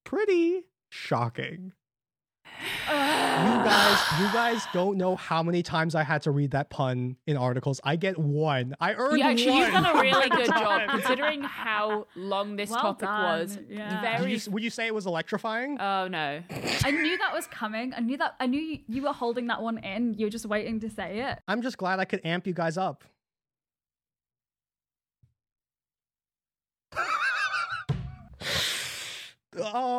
pretty 0.04 0.64
shocking 0.89 1.74
You 2.89 2.93
guys, 2.93 4.00
you 4.20 4.26
guys 4.34 4.64
don't 4.74 4.98
know 4.98 5.16
how 5.16 5.43
many 5.43 5.62
times 5.62 5.93
I 5.93 6.04
had 6.04 6.22
to 6.24 6.32
read 6.32 6.52
that 6.52 6.70
pun 6.70 7.16
in 7.28 7.38
articles. 7.38 7.80
I 7.84 7.95
get 7.95 8.18
one. 8.18 8.76
I 8.80 8.93
earned 8.95 9.20
Yeah, 9.20 9.28
actually, 9.30 9.52
one. 9.52 9.58
you've 9.62 9.72
done 9.72 9.86
a 9.86 10.02
really 10.02 10.30
good 10.36 10.48
job 10.48 10.89
considering 10.89 11.43
how 11.43 12.08
long 12.16 12.56
this 12.56 12.70
Well 12.72 12.80
topic 12.80 13.08
done, 13.08 13.39
was. 13.41 13.60
yeah. 13.70 14.02
Very. 14.18 14.34
you- 14.36 14.52
would 14.52 14.64
you 14.64 14.70
say 14.70 14.88
it 14.88 14.95
was 14.95 15.06
electrifying? 15.06 15.80
Oh 15.80 16.08
no. 16.08 16.41
I 16.84 16.91
knew 16.91 17.18
that 17.18 17.32
was 17.34 17.45
coming. 17.48 17.93
I 17.95 18.00
knew 18.00 18.18
that. 18.18 18.36
I 18.39 18.48
knew 18.48 18.60
you, 18.62 18.80
you 18.88 19.02
were 19.04 19.14
holding 19.14 19.48
that 19.48 19.62
one 19.62 19.78
in. 19.80 20.16
You're 20.16 20.30
just 20.30 20.45
waiting 20.45 20.80
to 20.80 20.89
say 20.89 21.20
it. 21.30 21.39
I'm 21.48 21.62
just 21.62 21.78
glad 21.78 22.00
I 22.00 22.06
could 22.06 22.22
amp 22.26 22.48
you 22.48 22.54
guys 22.54 22.78
up. 22.78 23.04
oh, 29.60 29.97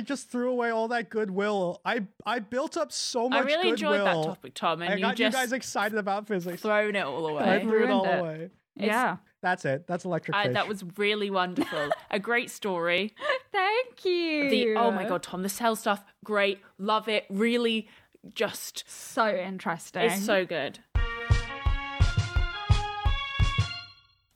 I 0.00 0.02
just 0.02 0.30
threw 0.30 0.50
away 0.50 0.70
all 0.70 0.88
that 0.88 1.10
goodwill. 1.10 1.82
I 1.84 2.04
I 2.24 2.38
built 2.38 2.78
up 2.78 2.90
so 2.90 3.28
much 3.28 3.42
I 3.42 3.46
really 3.46 3.70
goodwill. 3.72 3.92
enjoyed 3.92 4.06
that 4.06 4.24
topic, 4.24 4.54
Tom, 4.54 4.80
and 4.80 4.94
I 4.94 4.96
you 4.96 5.02
got 5.02 5.14
just 5.14 5.36
you 5.36 5.42
guys 5.42 5.52
excited 5.52 5.98
about 5.98 6.26
physics. 6.26 6.62
thrown 6.62 6.96
it 6.96 7.04
all 7.04 7.38
I 7.38 7.56
away. 7.56 7.62
threw 7.64 7.84
it 7.84 7.90
all 7.90 8.06
it. 8.06 8.18
away. 8.18 8.50
yeah. 8.76 9.18
That's 9.42 9.66
it. 9.66 9.86
That's 9.86 10.06
electric 10.06 10.34
I, 10.34 10.48
that 10.48 10.68
was 10.68 10.82
really 10.96 11.28
wonderful. 11.30 11.90
a 12.10 12.18
great 12.18 12.50
story. 12.50 13.14
Thank 13.52 14.06
you. 14.06 14.48
The 14.48 14.74
oh 14.76 14.90
my 14.90 15.04
god, 15.04 15.22
Tom, 15.22 15.42
the 15.42 15.50
cell 15.50 15.76
stuff, 15.76 16.02
great, 16.24 16.60
love 16.78 17.06
it. 17.06 17.26
Really, 17.28 17.86
just 18.34 18.84
So 18.88 19.28
interesting. 19.28 20.04
it's 20.10 20.24
so 20.24 20.46
good. 20.46 20.78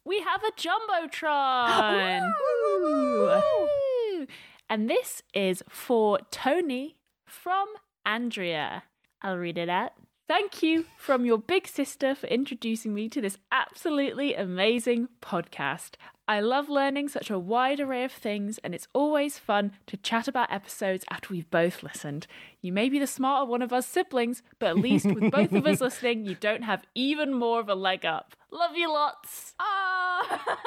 We 0.04 0.20
have 0.20 0.42
a 0.44 0.52
jumbotron. 0.52 2.30
Woo! 2.82 3.40
And 4.68 4.88
this 4.88 5.22
is 5.34 5.62
for 5.68 6.18
Tony 6.30 6.96
from 7.26 7.68
Andrea. 8.04 8.84
I'll 9.22 9.38
read 9.38 9.58
it 9.58 9.68
out. 9.68 9.92
Thank 10.26 10.62
you 10.62 10.86
from 10.96 11.26
your 11.26 11.36
big 11.36 11.68
sister 11.68 12.14
for 12.14 12.26
introducing 12.28 12.94
me 12.94 13.10
to 13.10 13.20
this 13.20 13.36
absolutely 13.52 14.34
amazing 14.34 15.08
podcast. 15.20 15.96
I 16.26 16.40
love 16.40 16.70
learning 16.70 17.10
such 17.10 17.28
a 17.28 17.38
wide 17.38 17.78
array 17.78 18.04
of 18.04 18.12
things, 18.12 18.58
and 18.64 18.74
it's 18.74 18.88
always 18.94 19.38
fun 19.38 19.72
to 19.86 19.98
chat 19.98 20.26
about 20.26 20.50
episodes 20.50 21.04
after 21.10 21.28
we've 21.30 21.50
both 21.50 21.82
listened. 21.82 22.26
You 22.62 22.72
may 22.72 22.88
be 22.88 22.98
the 22.98 23.06
smarter 23.06 23.44
one 23.44 23.60
of 23.60 23.74
us 23.74 23.86
siblings, 23.86 24.42
but 24.58 24.70
at 24.70 24.78
least 24.78 25.04
with 25.04 25.30
both 25.30 25.52
of 25.52 25.66
us 25.66 25.80
listening, 25.82 26.24
you 26.24 26.36
don't 26.36 26.62
have 26.62 26.84
even 26.94 27.34
more 27.34 27.60
of 27.60 27.68
a 27.68 27.74
leg 27.74 28.06
up. 28.06 28.34
Love 28.50 28.74
you 28.74 28.90
lots. 28.90 29.52
Ah. 29.60 30.60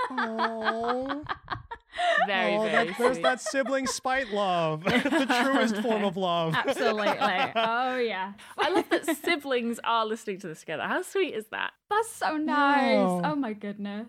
Aw. 1.98 2.26
Very, 2.28 2.56
oh, 2.56 2.62
very 2.64 2.88
that, 2.88 2.98
there's 2.98 3.20
that 3.20 3.42
sibling 3.42 3.88
spite 3.88 4.32
love, 4.32 4.84
the 4.84 5.44
truest 5.44 5.78
form 5.78 6.04
of 6.04 6.18
love. 6.18 6.54
Absolutely. 6.56 7.08
Oh 7.56 7.98
yeah. 7.98 8.34
I 8.58 8.70
love 8.70 8.90
that 8.90 9.06
siblings 9.18 9.80
are 9.84 10.06
listening 10.06 10.40
to 10.40 10.48
this 10.48 10.60
together. 10.62 10.84
How 10.84 11.02
sweet 11.02 11.34
is 11.34 11.46
that? 11.52 11.72
That's 11.90 12.12
so 12.12 12.38
nice. 12.38 12.98
Oh. 12.98 13.22
Oh 13.24 13.36
my 13.36 13.54
goodness. 13.54 14.08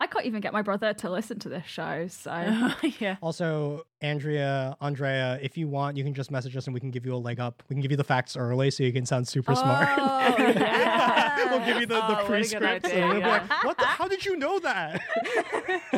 I 0.00 0.08
can't 0.08 0.26
even 0.26 0.40
get 0.40 0.52
my 0.52 0.62
brother 0.62 0.92
to 0.92 1.08
listen 1.10 1.38
to 1.40 1.48
this 1.48 1.66
show, 1.66 2.08
so 2.08 2.32
yeah. 2.98 3.16
Also, 3.22 3.84
Andrea, 4.00 4.76
Andrea, 4.80 5.38
if 5.40 5.56
you 5.56 5.68
want, 5.68 5.96
you 5.96 6.02
can 6.02 6.12
just 6.14 6.32
message 6.32 6.56
us 6.56 6.66
and 6.66 6.74
we 6.74 6.80
can 6.80 6.90
give 6.90 7.06
you 7.06 7.14
a 7.14 7.16
leg 7.16 7.38
up. 7.38 7.62
We 7.68 7.74
can 7.74 7.80
give 7.80 7.92
you 7.92 7.96
the 7.96 8.02
facts 8.04 8.36
early 8.36 8.72
so 8.72 8.82
you 8.82 8.92
can 8.92 9.06
sound 9.06 9.28
super 9.28 9.54
smart. 9.54 9.88
Oh, 9.96 10.34
yeah. 10.36 11.50
we'll 11.50 11.64
give 11.64 11.78
you 11.80 11.86
the, 11.86 12.04
Oh, 12.04 12.08
the 12.08 12.14
what 12.14 12.26
pre-script. 12.26 12.84
idea, 12.86 12.90
and 12.92 13.04
you'll 13.04 13.14
be 13.14 13.20
yeah. 13.20 13.46
like, 13.48 13.64
what 13.64 13.78
the, 13.78 13.86
how 13.86 14.08
did 14.08 14.24
you 14.26 14.36
know 14.36 14.58
that? 14.58 15.00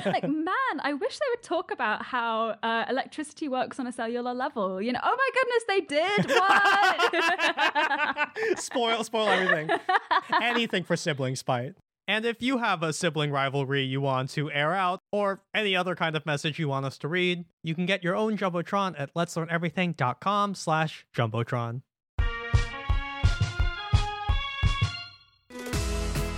like 0.05 0.29
man, 0.29 0.55
I 0.81 0.93
wish 0.93 1.19
they 1.19 1.27
would 1.31 1.43
talk 1.43 1.71
about 1.71 2.05
how 2.05 2.55
uh, 2.63 2.85
electricity 2.91 3.49
works 3.49 3.81
on 3.81 3.87
a 3.87 3.93
cellular 3.93 4.35
level. 4.35 4.81
You 4.83 4.93
know, 4.93 5.01
oh 5.03 5.17
my 5.17 5.31
goodness, 5.35 5.65
they 5.69 5.81
did. 5.81 6.27
What? 8.47 8.59
spoil, 8.61 9.05
spoil 9.05 9.29
everything. 9.29 9.71
Anything 10.43 10.85
for 10.85 10.97
sibling 10.97 11.35
spite. 11.35 11.75
And 12.09 12.25
if 12.25 12.41
you 12.41 12.59
have 12.59 12.83
a 12.83 12.93
sibling 12.93 13.33
rivalry 13.33 13.83
you 13.83 14.01
want 14.01 14.31
to 14.31 14.51
air 14.51 14.73
out, 14.73 15.01
or 15.11 15.43
any 15.53 15.75
other 15.75 15.97
kind 15.97 16.15
of 16.15 16.25
message 16.25 16.59
you 16.59 16.69
want 16.69 16.87
us 16.87 16.99
to 16.99 17.09
read, 17.09 17.45
you 17.63 17.75
can 17.75 17.87
get 17.87 18.05
your 18.05 18.15
own 18.15 18.39
Jumbotron 18.39 18.95
at 18.99 19.13
letslearneverything.com 19.15 20.55
slash 20.55 21.07
Jumbotron. 21.15 21.83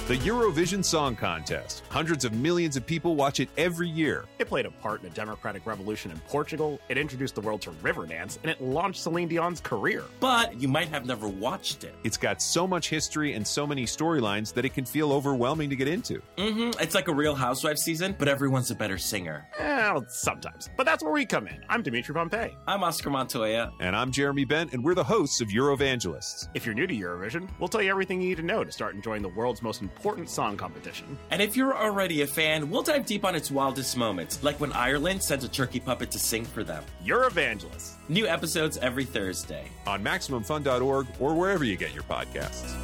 The 0.09 0.17
Eurovision 0.17 0.83
Song 0.83 1.15
Contest. 1.15 1.83
Hundreds 1.91 2.25
of 2.25 2.33
millions 2.33 2.79
of 2.79 2.87
people 2.87 3.15
watch 3.15 3.41
it 3.41 3.51
every 3.59 3.91
year. 3.91 4.25
It 4.39 4.49
played 4.49 4.65
a 4.65 4.71
part 4.71 5.03
in 5.03 5.07
a 5.07 5.11
democratic 5.11 5.67
revolution 5.67 6.11
in 6.11 6.19
Portugal, 6.21 6.81
it 6.89 6.97
introduced 6.97 7.35
the 7.35 7.43
world 7.43 7.61
to 7.61 7.73
Riverdance, 7.83 8.39
and 8.43 8.51
it 8.51 8.59
launched 8.59 9.03
Celine 9.03 9.29
Dion's 9.29 9.61
career. 9.61 10.05
But 10.19 10.59
you 10.59 10.67
might 10.67 10.89
have 10.89 11.05
never 11.05 11.29
watched 11.29 11.85
it. 11.85 11.95
It's 12.05 12.17
got 12.17 12.41
so 12.41 12.67
much 12.67 12.89
history 12.89 13.35
and 13.35 13.47
so 13.47 13.67
many 13.67 13.85
storylines 13.85 14.55
that 14.55 14.65
it 14.65 14.73
can 14.73 14.87
feel 14.87 15.13
overwhelming 15.13 15.69
to 15.69 15.77
get 15.77 15.89
into. 15.89 16.23
Mm-hmm. 16.39 16.81
It's 16.83 16.95
like 16.95 17.09
a 17.09 17.15
Real 17.15 17.35
Housewives 17.35 17.83
season, 17.83 18.17
but 18.19 18.29
everyone's 18.29 18.71
a 18.71 18.75
better 18.75 18.97
singer. 18.97 19.47
Well, 19.59 20.07
sometimes. 20.09 20.71
But 20.75 20.87
that's 20.87 21.05
where 21.05 21.13
we 21.13 21.27
come 21.27 21.47
in. 21.49 21.63
I'm 21.69 21.83
Dimitri 21.83 22.15
Pompey. 22.15 22.57
I'm 22.67 22.83
Oscar 22.83 23.11
Montoya. 23.11 23.73
And 23.81 23.95
I'm 23.95 24.11
Jeremy 24.11 24.47
Bent, 24.47 24.73
and 24.73 24.83
we're 24.83 24.95
the 24.95 25.05
hosts 25.05 25.43
of 25.43 25.49
Eurovangelists. 25.49 26.49
If 26.55 26.65
you're 26.65 26.75
new 26.75 26.87
to 26.87 26.97
Eurovision, 26.97 27.47
we'll 27.59 27.69
tell 27.69 27.83
you 27.83 27.91
everything 27.91 28.23
you 28.23 28.31
need 28.31 28.39
to 28.39 28.43
know 28.43 28.65
to 28.65 28.73
start 28.73 28.95
enjoying 28.95 29.21
the 29.21 29.29
world's 29.29 29.61
most 29.61 29.83
important 29.83 29.98
song 30.27 30.57
competition. 30.57 31.19
And 31.31 31.43
if 31.43 31.57
you're 31.57 31.77
already 31.77 32.23
a 32.23 32.27
fan, 32.27 32.71
we'll 32.71 32.83
dive 32.83 33.05
deep 33.07 33.25
on 33.25 33.35
its 33.35 33.51
wildest 33.51 33.97
moments, 33.97 34.43
like 34.43 34.61
when 34.61 34.73
Ireland 34.73 35.23
sent 35.23 35.45
a 35.45 35.49
turkey 35.49 35.81
puppet 35.81 36.11
to 36.13 36.19
sing 36.19 36.45
for 36.45 36.63
them. 36.65 36.85
Eurovangelists. 37.05 37.95
New 38.09 38.27
episodes 38.27 38.77
every 38.79 39.05
Thursday. 39.05 39.69
On 39.87 40.03
MaximumFun.org 40.03 41.07
or 41.21 41.35
wherever 41.35 41.65
you 41.65 41.77
get 41.77 41.93
your 41.95 42.05
podcasts. 42.05 42.75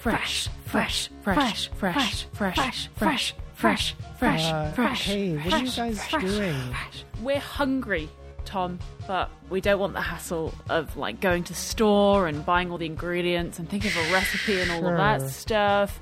Fresh, 0.00 0.48
fresh, 0.66 1.08
fresh, 1.22 1.68
fresh, 1.76 2.26
fresh, 2.32 2.88
fresh, 2.96 3.34
fresh, 3.54 3.94
fresh, 4.18 4.42
Uh, 4.52 4.72
fresh. 4.72 5.04
hey, 5.04 5.36
what 5.36 5.52
are 5.54 5.58
you 5.64 5.70
guys 5.70 6.08
doing? 6.10 6.74
We're 7.22 7.38
hungry, 7.38 8.08
Tom, 8.44 8.78
but 9.06 9.30
we 9.50 9.60
don't 9.60 9.78
want 9.78 9.92
the 9.94 10.00
hassle 10.00 10.54
of 10.68 10.96
like 10.96 11.20
going 11.20 11.44
to 11.44 11.52
the 11.52 11.58
store 11.58 12.26
and 12.28 12.44
buying 12.44 12.70
all 12.70 12.78
the 12.78 12.86
ingredients 12.86 13.58
and 13.58 13.68
thinking 13.68 13.90
of 13.90 13.96
a 14.10 14.12
recipe 14.12 14.60
and 14.60 14.70
all 14.70 14.86
of 14.86 14.96
that 14.96 15.28
stuff. 15.30 16.00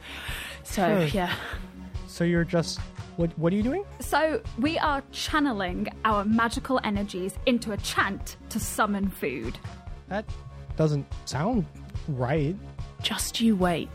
So 0.64 0.82
Sure. 0.82 1.04
yeah, 1.22 1.34
So 2.06 2.24
you're 2.24 2.44
just, 2.44 2.78
what, 3.16 3.36
what 3.38 3.52
are 3.52 3.56
you 3.56 3.62
doing? 3.62 3.84
so 4.00 4.40
we 4.58 4.78
are 4.78 5.02
channeling 5.12 5.88
our 6.04 6.24
magical 6.24 6.80
energies 6.84 7.34
into 7.46 7.72
a 7.72 7.76
chant 7.78 8.36
to 8.50 8.60
summon 8.60 9.08
food. 9.10 9.58
That 10.08 10.24
doesn't 10.76 11.06
sound 11.24 11.66
right. 12.08 12.56
just 13.02 13.40
you 13.40 13.56
wait. 13.56 13.88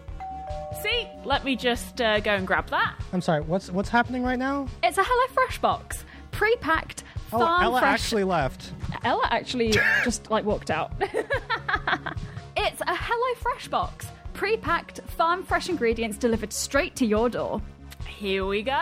See, 0.83 1.07
let 1.23 1.45
me 1.45 1.55
just 1.55 2.01
uh, 2.01 2.19
go 2.19 2.31
and 2.35 2.45
grab 2.45 2.69
that. 2.69 2.95
I'm 3.13 3.21
sorry, 3.21 3.41
what's 3.41 3.71
what's 3.71 3.87
happening 3.89 4.23
right 4.23 4.37
now? 4.37 4.67
It's 4.83 4.97
a 4.97 5.03
HelloFresh 5.03 5.61
box, 5.61 6.03
pre-packed, 6.31 7.03
Oh, 7.33 7.59
Ella 7.61 7.79
fresh. 7.79 8.01
actually 8.03 8.23
left. 8.23 8.71
Ella 9.03 9.27
actually 9.31 9.71
just 10.03 10.29
like 10.31 10.45
walked 10.45 10.69
out. 10.71 10.91
it's 12.57 12.81
a 12.81 12.85
HelloFresh 12.95 13.69
box, 13.69 14.07
pre-packed, 14.33 15.01
farm 15.01 15.43
fresh 15.43 15.69
ingredients 15.69 16.17
delivered 16.17 16.53
straight 16.53 16.95
to 16.97 17.05
your 17.05 17.29
door. 17.29 17.61
Here 18.07 18.45
we 18.45 18.61
go. 18.63 18.79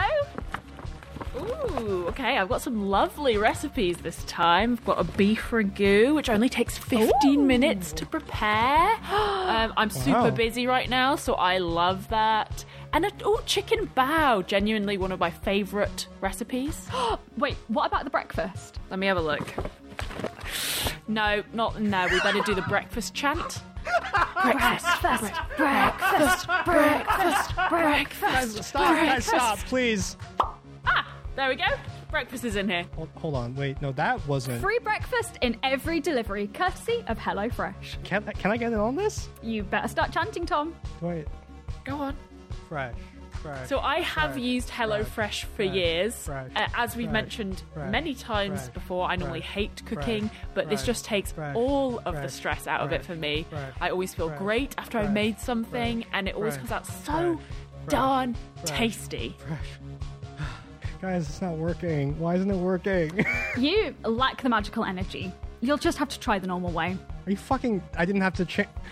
Ooh, 1.35 2.05
okay. 2.09 2.37
I've 2.37 2.49
got 2.49 2.61
some 2.61 2.89
lovely 2.89 3.37
recipes 3.37 3.97
this 3.97 4.23
time. 4.25 4.73
I've 4.73 4.85
got 4.85 4.99
a 4.99 5.03
beef 5.03 5.49
ragu, 5.49 6.13
which 6.13 6.29
only 6.29 6.47
takes 6.47 6.77
15 6.77 7.47
minutes 7.47 7.91
to 7.93 8.05
prepare. 8.05 8.91
um, 9.11 9.73
I'm 9.75 9.89
super 9.89 10.23
Wow. 10.23 10.29
busy 10.31 10.67
right 10.67 10.87
now, 10.89 11.15
so 11.15 11.33
I 11.33 11.57
love 11.57 12.07
that. 12.09 12.65
And 12.93 13.05
a 13.05 13.11
oh, 13.25 13.41
chicken 13.47 13.89
bao, 13.97 14.45
genuinely 14.45 14.99
one 14.99 15.11
of 15.11 15.19
my 15.19 15.31
favourite 15.31 16.07
recipes. 16.21 16.87
Wait, 17.37 17.57
what 17.67 17.87
about 17.87 18.03
the 18.03 18.11
breakfast? 18.11 18.79
Let 18.91 18.99
me 18.99 19.07
have 19.07 19.17
a 19.17 19.21
look. 19.21 19.51
No, 21.07 21.41
not 21.53 21.81
no. 21.81 22.07
We 22.07 22.19
better 22.19 22.41
do 22.41 22.53
the 22.53 22.61
breakfast 22.63 23.15
chant. 23.15 23.63
breakfast, 24.41 25.01
breakfast, 25.01 25.35
breakfast, 25.57 26.47
breakfast, 26.65 27.55
breakfast. 27.69 28.63
Stop, 28.63 28.95
guys, 28.95 29.25
stop, 29.25 29.57
please. 29.59 30.15
Ah, 30.85 31.11
there 31.35 31.49
we 31.49 31.55
go. 31.55 31.65
Breakfast 32.11 32.45
is 32.45 32.55
in 32.57 32.69
here. 32.69 32.85
Hold, 32.95 33.09
hold 33.15 33.35
on, 33.35 33.55
wait, 33.55 33.81
no, 33.81 33.91
that 33.93 34.25
wasn't. 34.27 34.61
Free 34.61 34.79
breakfast 34.79 35.39
in 35.41 35.57
every 35.63 35.99
delivery, 35.99 36.47
courtesy 36.53 37.03
of 37.07 37.17
HelloFresh. 37.17 38.03
Can, 38.03 38.23
can 38.37 38.51
I 38.51 38.57
get 38.57 38.71
in 38.71 38.79
on 38.79 38.95
this? 38.95 39.29
You 39.41 39.63
better 39.63 39.87
start 39.87 40.11
chanting, 40.11 40.45
Tom. 40.45 40.75
Wait, 41.01 41.27
Go 41.83 41.97
on. 41.97 42.15
Fresh, 42.73 42.95
fresh. 43.41 43.69
So 43.69 43.79
I 43.79 43.99
have 43.99 44.31
fresh, 44.33 44.41
used 44.43 44.69
HelloFresh 44.69 45.05
fresh, 45.05 45.43
for 45.43 45.55
fresh, 45.57 45.73
years. 45.75 46.15
fresh, 46.15 46.49
Uh, 46.55 46.67
as 46.75 46.95
we've 46.95 47.05
fresh, 47.07 47.13
mentioned 47.13 47.63
fresh, 47.73 47.91
many 47.91 48.15
times 48.15 48.61
fresh, 48.63 48.73
before, 48.73 49.07
I 49.07 49.15
normally 49.15 49.41
hate 49.41 49.83
cooking, 49.85 50.29
fresh, 50.29 50.41
but 50.55 50.69
this 50.69 50.83
just 50.83 51.05
takes 51.05 51.31
fresh, 51.31 51.55
all 51.55 51.99
of 52.05 52.15
the 52.15 52.29
stress 52.29 52.65
out 52.67 52.81
of 52.81 52.91
it 52.91 53.05
for 53.05 53.15
me. 53.15 53.45
fresh, 53.49 53.73
I 53.79 53.89
always 53.91 54.13
feel 54.13 54.29
fresh, 54.29 54.39
great 54.39 54.75
after 54.79 54.97
I've 54.97 55.13
made 55.13 55.39
something, 55.39 56.01
fresh, 56.01 56.11
and 56.13 56.27
it 56.27 56.35
always 56.35 56.55
fresh, 56.55 56.69
comes 56.69 56.71
out 56.71 56.85
so 56.87 57.03
fresh, 57.03 57.23
fresh, 57.37 57.89
darn 57.89 58.35
fresh. 58.65 58.77
tasty. 58.77 59.35
fresh. 59.45 60.39
Guys, 61.01 61.29
it's 61.29 61.41
not 61.41 61.57
working. 61.57 62.17
Why 62.17 62.35
isn't 62.35 62.49
it 62.49 62.55
working? 62.57 63.25
You 63.57 63.93
lack 64.03 64.41
the 64.41 64.49
magical 64.49 64.83
energy. 64.83 65.31
You'll 65.61 65.77
just 65.77 65.97
have 65.99 66.09
to 66.09 66.19
try 66.19 66.39
the 66.39 66.47
normal 66.47 66.71
way. 66.71 66.97
Are 67.25 67.29
you 67.29 67.37
fucking? 67.37 67.83
I 67.97 68.03
didn't 68.05 68.21
have 68.21 68.33
to 68.35 68.45
change. 68.45 68.67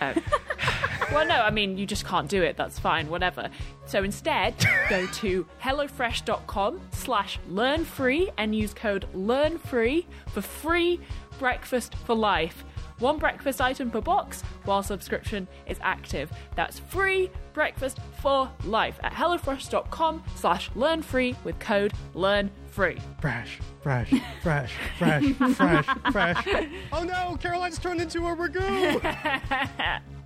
Well, 1.12 1.26
no, 1.26 1.42
I 1.42 1.50
mean, 1.50 1.76
you 1.76 1.84
just 1.84 2.06
can't 2.06 2.26
do 2.26 2.42
it. 2.42 2.56
That's 2.56 2.78
fine, 2.78 3.10
whatever. 3.10 3.50
So 3.84 4.02
instead, 4.02 4.54
go 4.88 5.06
to 5.06 5.46
HelloFresh.com 5.62 6.80
slash 6.92 7.38
learnfree 7.50 8.32
and 8.38 8.54
use 8.54 8.72
code 8.72 9.06
LEARNFREE 9.14 10.06
for 10.28 10.40
free 10.40 11.00
breakfast 11.38 11.94
for 11.96 12.14
life. 12.14 12.64
One 12.98 13.18
breakfast 13.18 13.60
item 13.60 13.90
per 13.90 14.00
box 14.00 14.42
while 14.64 14.82
subscription 14.82 15.48
is 15.66 15.76
active. 15.82 16.32
That's 16.54 16.78
free 16.78 17.30
breakfast 17.52 17.98
for 18.22 18.50
life 18.64 18.98
at 19.02 19.12
HelloFresh.com 19.12 20.22
slash 20.36 20.70
learnfree 20.70 21.36
with 21.44 21.58
code 21.58 21.92
LEARNFRee. 22.14 23.02
Fresh, 23.20 23.58
fresh, 23.82 24.14
fresh, 24.42 24.72
fresh, 24.98 25.32
fresh, 25.34 25.86
fresh. 26.10 26.46
Oh 26.92 27.04
no, 27.04 27.36
Caroline's 27.36 27.78
turned 27.78 28.00
into 28.00 28.26
a 28.26 28.34
ragu. 28.34 30.00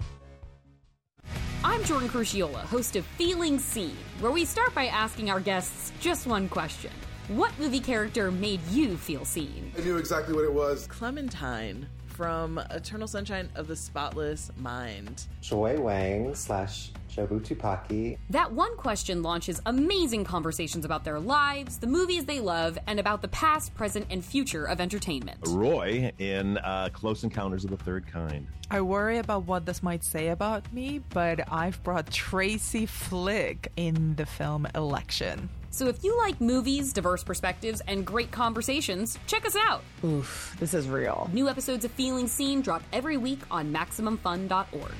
I'm 1.64 1.82
Jordan 1.84 2.08
Crucchiola, 2.08 2.60
host 2.62 2.96
of 2.96 3.04
Feeling 3.04 3.58
Seen, 3.58 3.96
where 4.20 4.30
we 4.32 4.44
start 4.44 4.74
by 4.74 4.86
asking 4.86 5.30
our 5.30 5.40
guests 5.40 5.92
just 6.00 6.26
one 6.26 6.48
question. 6.48 6.90
What 7.28 7.52
movie 7.58 7.80
character 7.80 8.30
made 8.30 8.60
you 8.68 8.96
feel 8.96 9.24
seen? 9.24 9.72
I 9.76 9.80
knew 9.80 9.96
exactly 9.96 10.34
what 10.34 10.44
it 10.44 10.52
was. 10.52 10.86
Clementine 10.86 11.88
from 12.16 12.58
Eternal 12.70 13.06
Sunshine 13.06 13.50
of 13.56 13.68
the 13.68 13.76
Spotless 13.76 14.50
Mind. 14.56 15.24
Joy 15.42 15.78
Wang 15.78 16.34
slash 16.34 16.90
Jobu 17.14 17.40
Tupaki. 17.40 18.16
That 18.30 18.52
one 18.52 18.74
question 18.76 19.22
launches 19.22 19.60
amazing 19.66 20.24
conversations 20.24 20.86
about 20.86 21.04
their 21.04 21.20
lives, 21.20 21.78
the 21.78 21.86
movies 21.86 22.24
they 22.24 22.40
love, 22.40 22.78
and 22.86 22.98
about 22.98 23.20
the 23.20 23.28
past, 23.28 23.74
present, 23.74 24.06
and 24.10 24.24
future 24.24 24.64
of 24.64 24.80
entertainment. 24.80 25.38
Roy 25.48 26.10
in 26.18 26.56
uh, 26.58 26.88
Close 26.92 27.22
Encounters 27.22 27.64
of 27.64 27.70
the 27.70 27.76
Third 27.76 28.06
Kind. 28.06 28.46
I 28.70 28.80
worry 28.80 29.18
about 29.18 29.44
what 29.44 29.66
this 29.66 29.82
might 29.82 30.02
say 30.02 30.28
about 30.28 30.72
me, 30.72 31.00
but 31.10 31.52
I've 31.52 31.82
brought 31.82 32.10
Tracy 32.10 32.86
Flick 32.86 33.70
in 33.76 34.16
the 34.16 34.26
film 34.26 34.66
Election. 34.74 35.50
So 35.70 35.86
if 35.88 36.02
you 36.02 36.16
like 36.16 36.40
movies, 36.40 36.92
diverse 36.92 37.22
perspectives, 37.22 37.82
and 37.86 38.06
great 38.06 38.30
conversations, 38.30 39.18
check 39.26 39.44
us 39.44 39.56
out. 39.56 39.82
Oof, 40.04 40.56
this 40.58 40.74
is 40.74 40.88
real. 40.88 41.30
New 41.32 41.48
episodes 41.48 41.84
of 41.84 41.90
Feeling 41.92 42.26
Seen 42.26 42.62
drop 42.62 42.82
every 42.92 43.16
week 43.16 43.40
on 43.50 43.72
MaximumFun.org. 43.72 44.92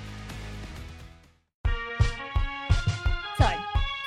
So, 3.38 3.46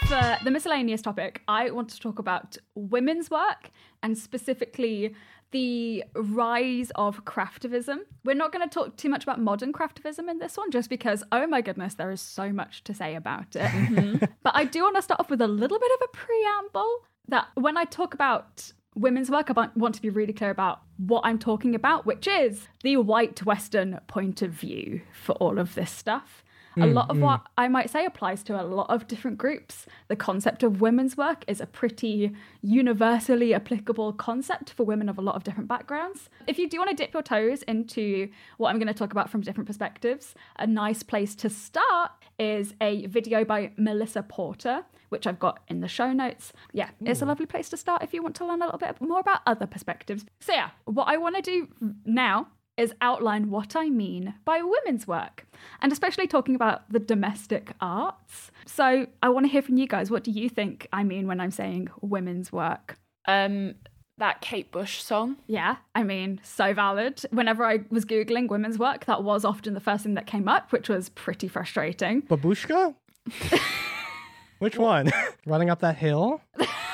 for 0.08 0.38
the 0.44 0.52
miscellaneous 0.52 1.02
topic, 1.02 1.42
I 1.48 1.72
want 1.72 1.90
to 1.90 2.00
talk 2.00 2.20
about 2.20 2.58
women's 2.76 3.30
work 3.30 3.72
and 4.02 4.18
specifically 4.18 5.16
the 5.52 6.04
rise 6.14 6.92
of 6.96 7.26
craftivism. 7.26 8.00
We're 8.24 8.36
not 8.36 8.52
going 8.52 8.68
to 8.68 8.74
talk 8.74 8.98
too 8.98 9.10
much 9.10 9.24
about 9.24 9.40
modern 9.40 9.74
craftivism 9.74 10.30
in 10.30 10.40
this 10.40 10.58
one, 10.58 10.72
just 10.72 10.90
because, 10.90 11.24
oh 11.32 11.48
my 11.48 11.62
goodness, 11.62 11.96
there 11.96 12.12
is 12.12 12.22
so 12.22 12.52
much 12.52 12.84
to 12.86 12.94
say 12.94 13.16
about 13.16 13.56
it. 13.56 13.70
Mm-hmm. 13.70 14.26
but 14.44 14.56
I 14.56 14.66
do 14.66 14.84
want 14.84 14.96
to 14.96 15.02
start 15.02 15.20
off 15.20 15.30
with 15.30 15.42
a 15.42 15.48
little 15.48 15.80
bit 15.80 15.92
of 16.00 16.10
a 16.14 16.18
preamble 16.18 17.06
that 17.28 17.48
when 17.56 17.78
I 17.78 17.86
talk 17.86 18.14
about 18.14 18.72
women's 18.96 19.30
work, 19.30 19.50
I 19.50 19.54
want- 19.54 19.78
want 19.78 19.96
to 19.96 20.02
be 20.02 20.10
really 20.10 20.34
clear 20.34 20.50
about 20.50 20.82
what 20.98 21.22
I'm 21.24 21.40
talking 21.40 21.76
about, 21.76 22.06
which 22.06 22.28
is 22.28 22.68
the 22.84 22.98
white 22.98 23.46
Western 23.46 24.00
point 24.08 24.42
of 24.42 24.52
view 24.52 25.02
for 25.14 25.34
all 25.34 25.58
of 25.60 25.76
this 25.76 25.92
stuff. 25.92 26.44
A 26.78 26.82
Mm, 26.82 26.94
lot 26.94 27.10
of 27.10 27.18
mm. 27.18 27.22
what 27.22 27.42
I 27.58 27.68
might 27.68 27.90
say 27.90 28.06
applies 28.06 28.44
to 28.44 28.62
a 28.62 28.64
lot 28.64 28.90
of 28.90 29.08
different 29.08 29.38
groups. 29.38 29.86
The 30.08 30.16
concept 30.16 30.64
of 30.64 30.82
women's 30.82 31.18
work 31.18 31.44
is 31.48 31.60
a 31.60 31.66
pretty 31.66 32.32
universally 32.62 33.54
applicable 33.54 34.14
concept 34.14 34.72
for 34.72 34.84
women 34.84 35.10
of 35.10 35.18
a 35.18 35.22
lot 35.22 35.36
of 35.36 35.44
different 35.44 35.68
backgrounds. 35.68 36.30
If 36.48 36.58
you 36.60 36.70
do 36.70 36.78
want 36.78 36.90
to 36.92 36.96
dip 36.96 37.14
your 37.14 37.24
toes 37.24 37.64
into 37.64 38.30
what 38.58 38.70
I'm 38.70 38.78
going 38.78 38.88
to 38.88 38.94
talk 38.94 39.12
about 39.12 39.30
from 39.30 39.42
different 39.42 39.68
perspectives, 39.68 40.36
a 40.58 40.68
nice 40.68 41.04
place 41.04 41.36
to 41.36 41.50
start 41.50 42.12
is 42.38 42.74
a 42.80 43.06
video 43.08 43.44
by 43.44 43.72
Melissa 43.76 44.24
Porter, 44.24 44.86
which 45.10 45.28
I've 45.28 45.40
got 45.40 45.60
in 45.68 45.82
the 45.82 45.88
show 45.88 46.14
notes. 46.14 46.54
Yeah, 46.72 46.90
it's 47.02 47.22
a 47.22 47.26
lovely 47.26 47.46
place 47.46 47.70
to 47.70 47.78
start 47.78 48.04
if 48.04 48.14
you 48.14 48.22
want 48.24 48.36
to 48.38 48.46
learn 48.46 48.62
a 48.62 48.66
little 48.66 48.80
bit 48.80 49.02
more 49.02 49.20
about 49.20 49.42
other 49.46 49.66
perspectives. 49.66 50.26
So, 50.40 50.54
yeah, 50.54 50.70
what 50.86 51.08
I 51.08 51.18
want 51.18 51.36
to 51.36 51.42
do 51.42 51.68
now 52.06 52.48
is 52.80 52.94
outline 53.02 53.50
what 53.50 53.76
I 53.76 53.90
mean 53.90 54.34
by 54.46 54.62
women's 54.62 55.06
work, 55.06 55.46
and 55.82 55.92
especially 55.92 56.28
talking 56.28 56.56
about 56.56 56.90
the 56.92 57.00
domestic 57.00 57.74
arts. 57.82 58.52
So 58.66 59.08
I 59.22 59.30
want 59.30 59.46
to 59.46 59.52
hear 59.52 59.62
from 59.62 59.78
you 59.78 59.88
guys. 59.88 60.10
What 60.10 60.24
do 60.24 60.32
you 60.32 60.50
think 60.50 60.88
I 60.94 61.04
mean 61.04 61.28
when 61.28 61.40
I'm 61.40 61.52
saying 61.52 61.90
women's 62.02 62.52
work? 62.52 62.98
Um, 63.28 63.76
that 64.18 64.42
Kate 64.42 64.72
Bush 64.72 65.02
song. 65.04 65.38
Yeah, 65.48 65.78
I 65.94 66.04
mean, 66.04 66.40
so 66.44 66.74
valid. 66.74 67.22
Whenever 67.32 67.66
I 67.66 67.80
was 67.90 68.06
Googling 68.06 68.48
women's 68.48 68.80
work, 68.80 69.06
that 69.06 69.24
was 69.24 69.44
often 69.44 69.74
the 69.74 69.80
first 69.80 70.04
thing 70.04 70.14
that 70.14 70.26
came 70.26 70.48
up, 70.48 70.72
which 70.72 70.90
was 70.90 71.10
pretty 71.10 71.48
frustrating. 71.48 72.22
Babushka? 72.24 72.96
Which 74.60 74.78
one? 74.78 75.10
Running 75.46 75.70
up 75.70 75.80
that 75.80 75.96
hill? 75.98 76.42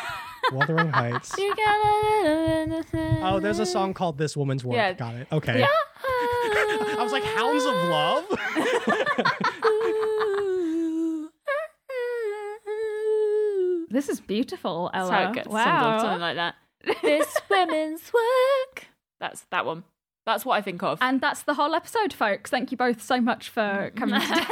Wuthering 0.51 0.89
Heights. 0.89 1.35
Oh, 3.21 3.39
there's 3.41 3.59
a 3.59 3.65
song 3.65 3.93
called 3.93 4.17
This 4.17 4.35
Woman's 4.37 4.63
Work. 4.63 4.75
Yeah. 4.75 4.93
Got 4.93 5.15
it. 5.15 5.27
Okay. 5.31 5.59
Yeah. 5.59 5.67
I 6.03 6.99
was 6.99 7.11
like, 7.11 7.23
Hounds 7.23 7.65
of 7.65 7.73
Love? 7.89 8.25
This 13.95 14.09
is 14.09 14.19
beautiful, 14.19 14.91
Ella. 14.93 15.09
That's 15.09 15.23
how 15.23 15.29
it 15.31 15.35
gets 15.35 15.47
wow. 15.47 15.97
something, 15.97 15.99
something 16.01 16.21
like 16.21 16.35
that. 16.35 16.55
this 17.01 17.37
women's 17.49 18.11
work. 18.13 18.87
That's 19.21 19.43
that 19.51 19.65
one. 19.65 19.85
That's 20.25 20.43
what 20.43 20.55
I 20.57 20.61
think 20.61 20.83
of. 20.83 20.97
And 21.01 21.21
that's 21.21 21.43
the 21.43 21.53
whole 21.53 21.73
episode, 21.73 22.11
folks. 22.11 22.49
Thank 22.49 22.71
you 22.71 22.77
both 22.77 23.01
so 23.01 23.21
much 23.21 23.47
for 23.47 23.93
coming 23.95 24.19
today. 24.19 24.43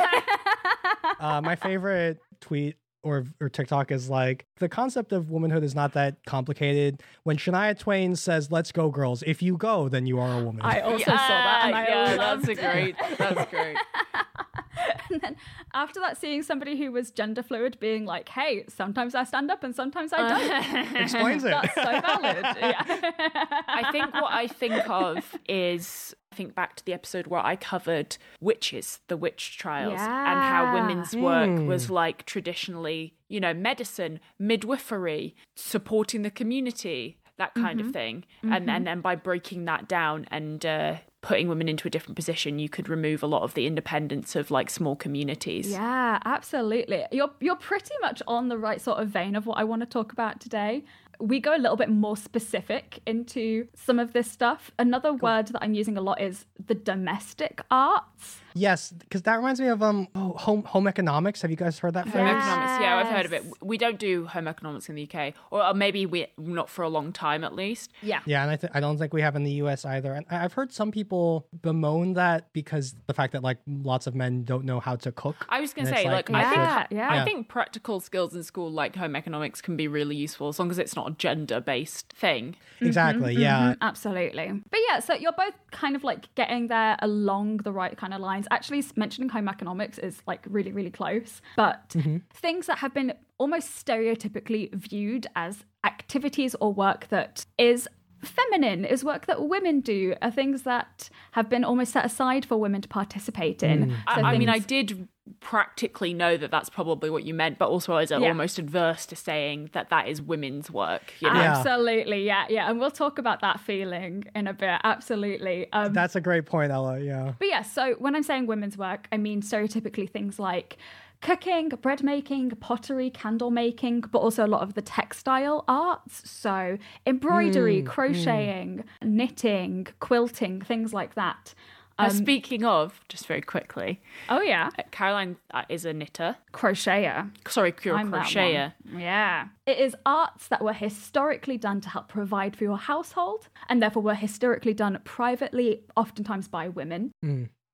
uh, 1.20 1.42
my 1.42 1.58
favorite 1.58 2.20
tweet 2.40 2.78
or, 3.04 3.26
or 3.40 3.50
TikTok 3.50 3.92
is 3.92 4.10
like 4.10 4.46
the 4.58 4.70
concept 4.70 5.12
of 5.12 5.30
womanhood 5.30 5.64
is 5.64 5.76
not 5.76 5.94
that 5.94 6.18
complicated. 6.26 7.04
When 7.24 7.38
Shania 7.38 7.78
Twain 7.78 8.16
says, 8.16 8.52
"Let's 8.52 8.72
go, 8.72 8.90
girls," 8.90 9.24
if 9.28 9.42
you 9.42 9.58
go, 9.58 9.90
then 9.90 10.06
you 10.06 10.20
are 10.20 10.40
a 10.40 10.44
woman. 10.44 10.62
I 10.64 10.80
also 10.80 11.04
saw 11.04 11.16
that 11.16 11.64
and 11.66 11.76
I 11.76 11.88
yeah, 11.88 12.16
loved 12.16 12.46
that's 12.46 12.60
it. 12.60 12.62
great. 12.62 12.96
That's 13.18 13.52
great. 13.52 13.78
and 15.12 15.22
then 15.22 15.36
after 15.74 16.00
that, 16.00 16.18
seeing 16.18 16.44
somebody 16.44 16.78
who 16.78 16.92
was 16.92 17.12
gender 17.12 17.44
fluid 17.44 17.78
being 17.80 18.06
like, 18.06 18.30
"Hey, 18.30 18.66
sometimes 18.70 19.16
I 19.16 19.24
stand 19.24 19.52
up 19.52 19.64
and 19.64 19.76
sometimes 19.76 20.12
I 20.14 20.30
don't," 20.30 20.96
uh, 20.96 21.00
Explains 21.02 21.44
it. 21.44 21.52
That's 21.52 21.76
so 21.76 21.84
valid. 21.84 22.46
Yeah. 22.60 22.84
I 23.68 23.90
think 23.92 24.14
what 24.14 24.32
I 24.32 24.48
think 24.48 24.90
of 24.90 25.38
is 25.48 26.16
I 26.23 26.23
think 26.34 26.54
back 26.54 26.76
to 26.76 26.86
the 26.86 26.94
episode 26.94 27.28
where 27.28 27.40
I 27.46 27.56
covered 27.56 28.18
witches, 28.42 29.00
the 29.08 29.16
witch 29.16 29.58
trials, 29.58 30.02
and 30.02 30.40
how 30.52 30.74
women's 30.74 31.16
work 31.16 31.50
Hmm. 31.60 31.68
was 31.68 31.90
like 31.90 32.26
traditionally, 32.26 33.14
you 33.30 33.40
know, 33.40 33.54
medicine, 33.54 34.20
midwifery, 34.40 35.36
supporting 35.56 36.22
the 36.24 36.32
community, 36.32 37.18
that 37.38 37.54
kind 37.56 37.80
Mhm. 37.80 37.86
of 37.88 37.92
thing. 37.94 38.26
Mhm. 38.44 38.56
And 38.56 38.70
and 38.70 38.86
then 38.88 39.02
by 39.02 39.16
breaking 39.16 39.66
that 39.66 39.88
down 39.88 40.26
and 40.30 40.64
uh, 40.66 40.98
putting 41.22 41.48
women 41.48 41.68
into 41.68 41.88
a 41.88 41.92
different 41.92 42.16
position, 42.16 42.60
you 42.60 42.70
could 42.70 42.88
remove 42.90 43.24
a 43.24 43.28
lot 43.28 43.42
of 43.44 43.54
the 43.56 43.66
independence 43.66 44.36
of 44.36 44.52
like 44.52 44.70
small 44.70 44.96
communities. 44.96 45.72
Yeah, 45.72 46.20
absolutely. 46.26 47.06
You're 47.12 47.32
you're 47.40 47.56
pretty 47.56 47.96
much 48.02 48.22
on 48.28 48.50
the 48.50 48.58
right 48.58 48.80
sort 48.80 49.00
of 49.00 49.08
vein 49.10 49.36
of 49.36 49.46
what 49.48 49.58
I 49.58 49.64
want 49.64 49.82
to 49.82 49.86
talk 49.88 50.12
about 50.12 50.40
today. 50.40 50.84
We 51.20 51.40
go 51.40 51.56
a 51.56 51.58
little 51.58 51.78
bit 51.78 51.90
more 51.90 52.18
specific 52.18 53.00
into 53.06 53.68
some 53.76 54.00
of 54.00 54.14
this 54.14 54.30
stuff. 54.30 54.72
Another 54.78 55.14
word 55.14 55.48
that 55.48 55.64
I'm 55.64 55.74
using 55.74 55.98
a 55.98 56.02
lot 56.02 56.22
is 56.22 56.46
the 56.66 56.76
domestic 56.76 57.62
arts. 57.70 58.40
Yes, 58.56 58.92
because 58.92 59.24
that 59.24 59.36
reminds 59.38 59.60
me 59.60 59.68
of 59.68 59.82
um 59.82 60.08
oh, 60.16 60.34
home 60.34 60.64
home 60.64 60.88
economics. 60.88 61.42
Have 61.42 61.52
you 61.52 61.58
guys 61.58 61.80
heard 61.80 61.94
that 61.96 62.04
Home 62.06 62.12
phrase? 62.12 62.24
economics, 62.30 62.82
yeah, 62.82 62.98
I've 62.98 63.08
heard 63.16 63.26
of 63.26 63.34
it. 63.34 63.44
We 63.62 63.78
don't 63.78 64.00
do 64.00 64.26
home 64.28 64.48
economics 64.48 64.90
in 64.90 64.96
the 64.96 65.10
UK, 65.12 65.34
or 65.52 65.64
or 65.66 65.74
maybe 65.74 66.06
we 66.06 66.28
not 66.38 66.70
for 66.70 66.84
a 66.84 66.90
long 66.90 67.12
time 67.12 67.44
at 67.44 67.56
least. 67.56 67.92
Yeah. 68.02 68.20
Yeah, 68.26 68.42
and 68.44 68.52
I, 68.52 68.56
th- 68.56 68.72
I 68.76 68.80
don't 68.80 68.98
think 68.98 69.14
we 69.14 69.22
have 69.22 69.36
in 69.36 69.44
the 69.44 69.52
U.S. 69.64 69.86
either. 69.86 70.14
And 70.14 70.26
I- 70.30 70.44
I've 70.44 70.54
heard 70.54 70.72
some 70.72 70.92
people 70.92 71.48
bemoan 71.62 72.14
that 72.14 72.52
because 72.54 72.96
the 73.08 73.14
fact 73.14 73.34
that 73.34 73.44
like 73.44 73.58
lots 73.68 74.08
of 74.08 74.16
men 74.16 74.44
don't 74.44 74.66
know 74.66 74.80
how 74.80 74.96
to 74.98 75.12
cook. 75.12 75.46
I 75.50 75.60
was 75.62 75.74
gonna 75.74 75.90
say, 75.90 76.06
like, 76.10 76.30
we 76.30 76.36
I 76.36 76.44
think 76.44 76.56
Yeah, 76.56 76.86
yeah. 76.92 77.22
I 77.22 77.26
think 77.26 77.48
practical 77.48 78.00
skills 78.00 78.36
in 78.36 78.44
school, 78.44 78.72
like 78.72 78.96
home 78.96 79.16
economics, 79.16 79.62
can 79.62 79.76
be 79.78 79.88
really 79.88 80.16
useful 80.16 80.50
as 80.50 80.60
long 80.60 80.70
as 80.72 80.78
it's 80.80 80.96
not 80.96 81.10
a 81.12 81.16
gender-based 81.16 82.14
thing. 82.14 82.56
exactly. 82.82 83.34
Yeah. 83.36 83.74
Mhm, 83.74 83.78
absolutely. 83.82 84.62
But 84.70 84.80
yeah, 84.90 85.00
so 85.00 85.14
you're 85.14 85.32
both 85.34 85.54
kind 85.72 85.96
of 85.96 86.04
like 86.04 86.34
getting 86.36 86.68
there 86.68 86.98
along 87.00 87.58
the 87.58 87.72
right 87.72 87.98
kind 87.98 88.14
of 88.14 88.22
lines. 88.22 88.43
Actually, 88.52 88.84
mentioning 88.96 89.30
home 89.30 89.48
economics 89.48 89.98
is 89.98 90.22
like 90.28 90.46
really, 90.50 90.72
really 90.72 90.92
close. 90.92 91.42
But 91.56 91.90
mm-hmm. 91.90 92.18
things 92.34 92.68
that 92.68 92.80
have 92.80 92.94
been 92.94 93.14
almost 93.38 93.86
stereotypically 93.86 94.74
viewed 94.74 95.28
as 95.36 95.64
activities 95.84 96.56
or 96.60 96.74
work 96.74 97.08
that 97.10 97.46
is 97.58 97.88
feminine, 98.24 98.86
is 98.86 99.04
work 99.04 99.26
that 99.28 99.48
women 99.48 99.80
do, 99.82 100.16
are 100.22 100.32
things 100.32 100.64
that 100.64 101.10
have 101.32 101.50
been 101.50 101.64
almost 101.64 101.94
set 101.94 102.06
aside 102.06 102.46
for 102.46 102.58
women 102.58 102.82
to 102.82 102.88
participate 102.88 103.64
in. 103.64 103.96
I, 104.08 104.16
So 104.16 104.26
I 104.26 104.38
mean, 104.38 104.50
I 104.50 104.60
did 104.60 105.08
practically 105.40 106.14
know 106.14 106.36
that 106.38 106.52
that's 106.52 106.70
probably 106.70 107.10
what 107.10 107.24
you 107.24 107.34
meant, 107.34 107.58
but 107.58 107.70
also 107.70 107.94
I 107.94 108.02
was 108.02 108.12
Yeah. 108.12 108.20
almost 108.20 108.60
adverse 108.60 109.06
to 109.08 109.16
saying 109.16 109.70
that 109.74 109.90
that 109.90 110.08
is 110.08 110.22
women's 110.22 110.70
work. 110.70 111.14
You 111.20 111.30
know? 111.32 111.40
Yeah. 111.40 111.58
Absolutely, 111.58 112.26
yeah, 112.26 112.46
yeah. 112.50 112.70
And 112.70 112.80
we'll 112.80 112.92
talk 112.92 113.20
about 113.20 113.42
that 113.42 113.60
feeling 113.60 114.26
in 114.36 114.48
a 114.48 114.54
bit. 114.54 114.80
Absolutely. 114.84 115.72
Um, 115.72 115.94
That's 115.94 116.16
a 116.16 116.22
great 116.22 116.46
point, 116.46 116.72
Ella. 116.72 117.00
Yeah. 117.00 117.34
But 117.40 117.48
yeah, 117.48 117.62
so 117.62 117.96
when 118.00 118.16
I'm 118.16 118.24
saying 118.24 118.48
women's 118.48 118.78
work, 118.78 119.08
I 119.12 119.18
mean 119.18 119.42
stereotypically 119.42 120.10
things 120.10 120.40
like 120.40 120.78
cooking, 121.24 121.70
bread 121.70 122.04
making, 122.04 122.52
pottery, 122.52 123.10
candle 123.10 123.50
making, 123.50 124.02
but 124.12 124.20
also 124.20 124.46
a 124.46 124.52
lot 124.56 124.62
of 124.62 124.76
the 124.76 124.82
textile 124.82 125.64
arts. 125.68 126.30
So 126.30 126.78
embroidery, 127.08 127.82
crocheting, 127.82 128.84
knitting, 129.02 129.88
quilting, 130.00 130.62
things 130.62 130.94
like 130.94 131.16
that. 131.16 131.56
Uh, 132.00 132.06
Um, 132.06 132.10
speaking 132.10 132.66
of, 132.66 133.02
just 133.08 133.28
very 133.28 133.42
quickly, 133.42 134.02
oh 134.28 134.42
yeah, 134.42 134.72
uh, 134.80 134.84
Caroline 134.90 135.38
uh, 135.54 135.62
is 135.70 135.86
a 135.86 135.94
knitter. 135.94 136.36
crocheter. 136.52 137.30
Sorry, 137.48 137.72
you're 137.84 137.96
a 137.96 138.00
I'm 138.00 138.10
that 138.10 138.26
crocheter. 138.26 138.74
Yeah. 138.98 139.50
It 139.68 139.78
is 139.78 139.96
arts 140.04 140.48
that 140.48 140.64
were 140.64 140.74
historically 140.74 141.58
done 141.58 141.82
to 141.82 141.90
help 141.90 142.08
provide 142.08 142.56
for 142.56 142.64
your 142.64 142.80
household 142.80 143.48
and 143.70 143.80
therefore 143.82 144.02
were 144.02 144.16
historically 144.16 144.74
done 144.74 145.00
privately, 145.04 145.84
oftentimes 145.96 146.48
by 146.48 146.68
women. 146.68 147.12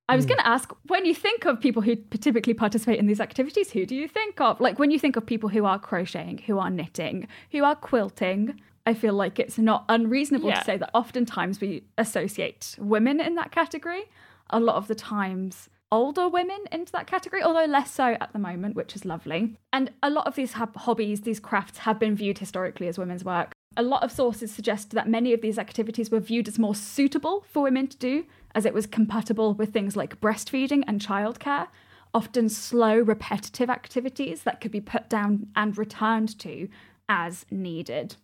I 0.10 0.16
was 0.16 0.26
hmm. 0.26 0.30
going 0.30 0.40
to 0.40 0.48
ask 0.48 0.74
when 0.88 1.06
you 1.06 1.14
think 1.14 1.46
of 1.46 1.62
people 1.62 1.84
who 1.84 1.96
typically 1.96 2.56
participate 2.56 3.00
in 3.00 3.06
these 3.06 3.20
activities, 3.20 3.72
who 3.72 3.86
do 3.86 3.96
you 3.96 4.08
think 4.08 4.42
of? 4.42 4.60
Like 4.60 4.80
when 4.80 4.90
you 4.90 4.98
think 4.98 5.16
of 5.16 5.26
people 5.26 5.50
who 5.50 5.66
are 5.66 5.78
crocheting, 5.78 6.40
who 6.40 6.58
are 6.58 6.70
knitting, 6.70 7.28
who 7.52 7.64
are 7.64 7.76
quilting, 7.76 8.60
I 8.88 8.96
feel 8.96 9.14
like 9.14 9.38
it's 9.38 9.60
not 9.60 9.86
unreasonable 9.88 10.50
Yeah. 10.50 10.60
to 10.60 10.66
say 10.66 10.78
that 10.78 10.90
oftentimes 10.96 11.62
we 11.62 11.84
associate 11.98 12.76
women 12.80 13.20
in 13.20 13.36
that 13.36 13.52
category. 13.52 14.06
A 14.50 14.60
lot 14.60 14.78
of 14.78 14.88
the 14.88 14.96
times, 14.96 15.70
older 15.92 16.28
women 16.28 16.60
into 16.72 16.92
that 16.94 17.06
category, 17.06 17.44
although 17.44 17.66
less 17.66 17.92
so 17.92 18.18
at 18.20 18.34
the 18.34 18.40
moment, 18.40 18.76
which 18.76 18.96
is 18.96 19.06
lovely. 19.06 19.58
And 19.72 19.92
a 20.02 20.10
lot 20.10 20.26
of 20.26 20.34
these 20.36 20.54
hobbies, 20.54 21.22
these 21.22 21.40
crafts, 21.40 21.80
have 21.80 22.00
been 22.00 22.16
viewed 22.16 22.40
historically 22.40 22.88
as 22.88 22.98
women's 22.98 23.24
work. 23.24 23.52
A 23.80 23.82
lot 23.82 24.04
of 24.04 24.12
sources 24.12 24.52
suggest 24.52 24.92
that 24.92 25.08
many 25.08 25.32
of 25.32 25.40
these 25.40 25.58
activities 25.58 26.12
were 26.12 26.20
viewed 26.20 26.50
as 26.50 26.60
more 26.60 26.76
suitable 26.76 27.46
for 27.50 27.64
women 27.64 27.88
to 27.88 27.96
do, 27.96 28.26
as 28.54 28.66
it 28.66 28.74
was 28.74 28.86
compatible 28.86 29.54
with 29.54 29.72
things 29.72 29.96
like 29.96 30.20
breastfeeding 30.20 30.84
and 30.86 31.00
childcare, 31.00 31.70
often 32.14 32.50
slow, 32.50 32.98
repetitive 32.98 33.70
activities 33.70 34.44
that 34.44 34.60
could 34.60 34.72
be 34.72 34.82
put 34.82 35.08
down 35.08 35.48
and 35.56 35.78
returned 35.78 36.38
to 36.40 36.68
as 37.08 37.46
needed. 37.50 38.18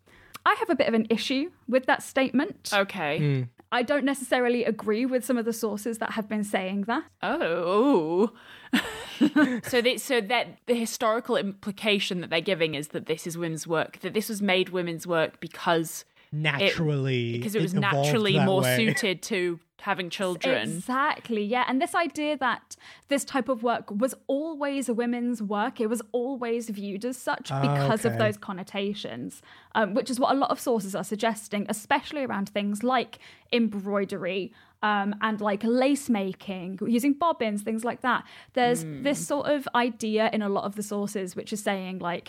I 0.45 0.57
have 0.59 0.69
a 0.69 0.75
bit 0.75 0.89
of 0.89 0.93
an 0.93 1.07
issue 1.09 1.51
with 1.69 1.85
that 1.85 2.03
statement. 2.03 2.71
Okay. 2.73 3.17
Hmm. 3.19 3.41
I 3.71 3.81
don't 3.81 4.03
necessarily 4.03 4.65
agree 4.65 5.05
with 5.05 5.23
some 5.23 5.37
of 5.37 5.45
the 5.45 5.53
sources 5.53 5.99
that 5.99 6.11
have 6.11 6.27
been 6.27 6.43
saying 6.43 6.81
that. 6.81 7.05
Oh. 7.23 8.33
so 9.68 9.82
they, 9.82 9.97
so 9.97 10.22
that 10.22 10.57
the 10.66 10.76
historical 10.76 11.36
implication 11.36 12.22
that 12.22 12.30
they're 12.30 12.41
giving 12.41 12.76
is 12.76 12.89
that 12.89 13.05
this 13.05 13.26
is 13.28 13.38
women's 13.38 13.68
work, 13.68 13.99
that 13.99 14.13
this 14.13 14.30
was 14.30 14.41
made 14.41 14.70
women's 14.70 15.05
work 15.07 15.39
because 15.39 16.05
Naturally, 16.32 17.38
because 17.38 17.55
it 17.55 17.61
was 17.61 17.74
evolved 17.74 17.95
naturally 17.95 18.39
more 18.39 18.61
way. 18.61 18.76
suited 18.76 19.22
to 19.24 19.59
having 19.82 20.09
children. 20.09 20.63
Exactly, 20.63 21.43
yeah. 21.43 21.63
And 21.68 21.82
this 21.82 21.93
idea 21.95 22.38
that 22.38 22.76
this 23.07 23.24
type 23.24 23.47
of 23.49 23.63
work 23.63 23.89
was 23.91 24.13
always 24.28 24.89
a 24.89 24.93
women's 24.93 25.41
work, 25.41 25.80
it 25.80 25.88
was 25.88 26.01
always 26.11 26.70
viewed 26.70 27.05
as 27.05 27.18
such 27.18 27.51
Ah, 27.51 27.61
because 27.61 28.03
of 28.03 28.18
those 28.18 28.36
connotations, 28.36 29.41
um, 29.76 29.93
which 29.93 30.09
is 30.09 30.20
what 30.20 30.36
a 30.36 30.38
lot 30.38 30.49
of 30.49 30.59
sources 30.59 30.95
are 30.95 31.03
suggesting, 31.03 31.66
especially 31.70 32.24
around 32.24 32.49
things 32.49 32.84
like 32.84 33.20
embroidery. 33.53 34.51
Um, 34.89 35.09
and 35.27 35.38
like 35.41 35.61
lace 35.63 36.07
making, 36.09 36.69
using 36.97 37.13
bobbins, 37.23 37.59
things 37.63 37.83
like 37.89 38.01
that. 38.01 38.21
There's 38.53 38.81
this 39.07 39.19
sort 39.33 39.45
of 39.55 39.67
idea 39.73 40.23
in 40.36 40.41
a 40.41 40.49
lot 40.57 40.65
of 40.69 40.73
the 40.75 40.83
sources, 40.83 41.36
which 41.36 41.51
is 41.55 41.61
saying, 41.69 41.95
like, 42.11 42.27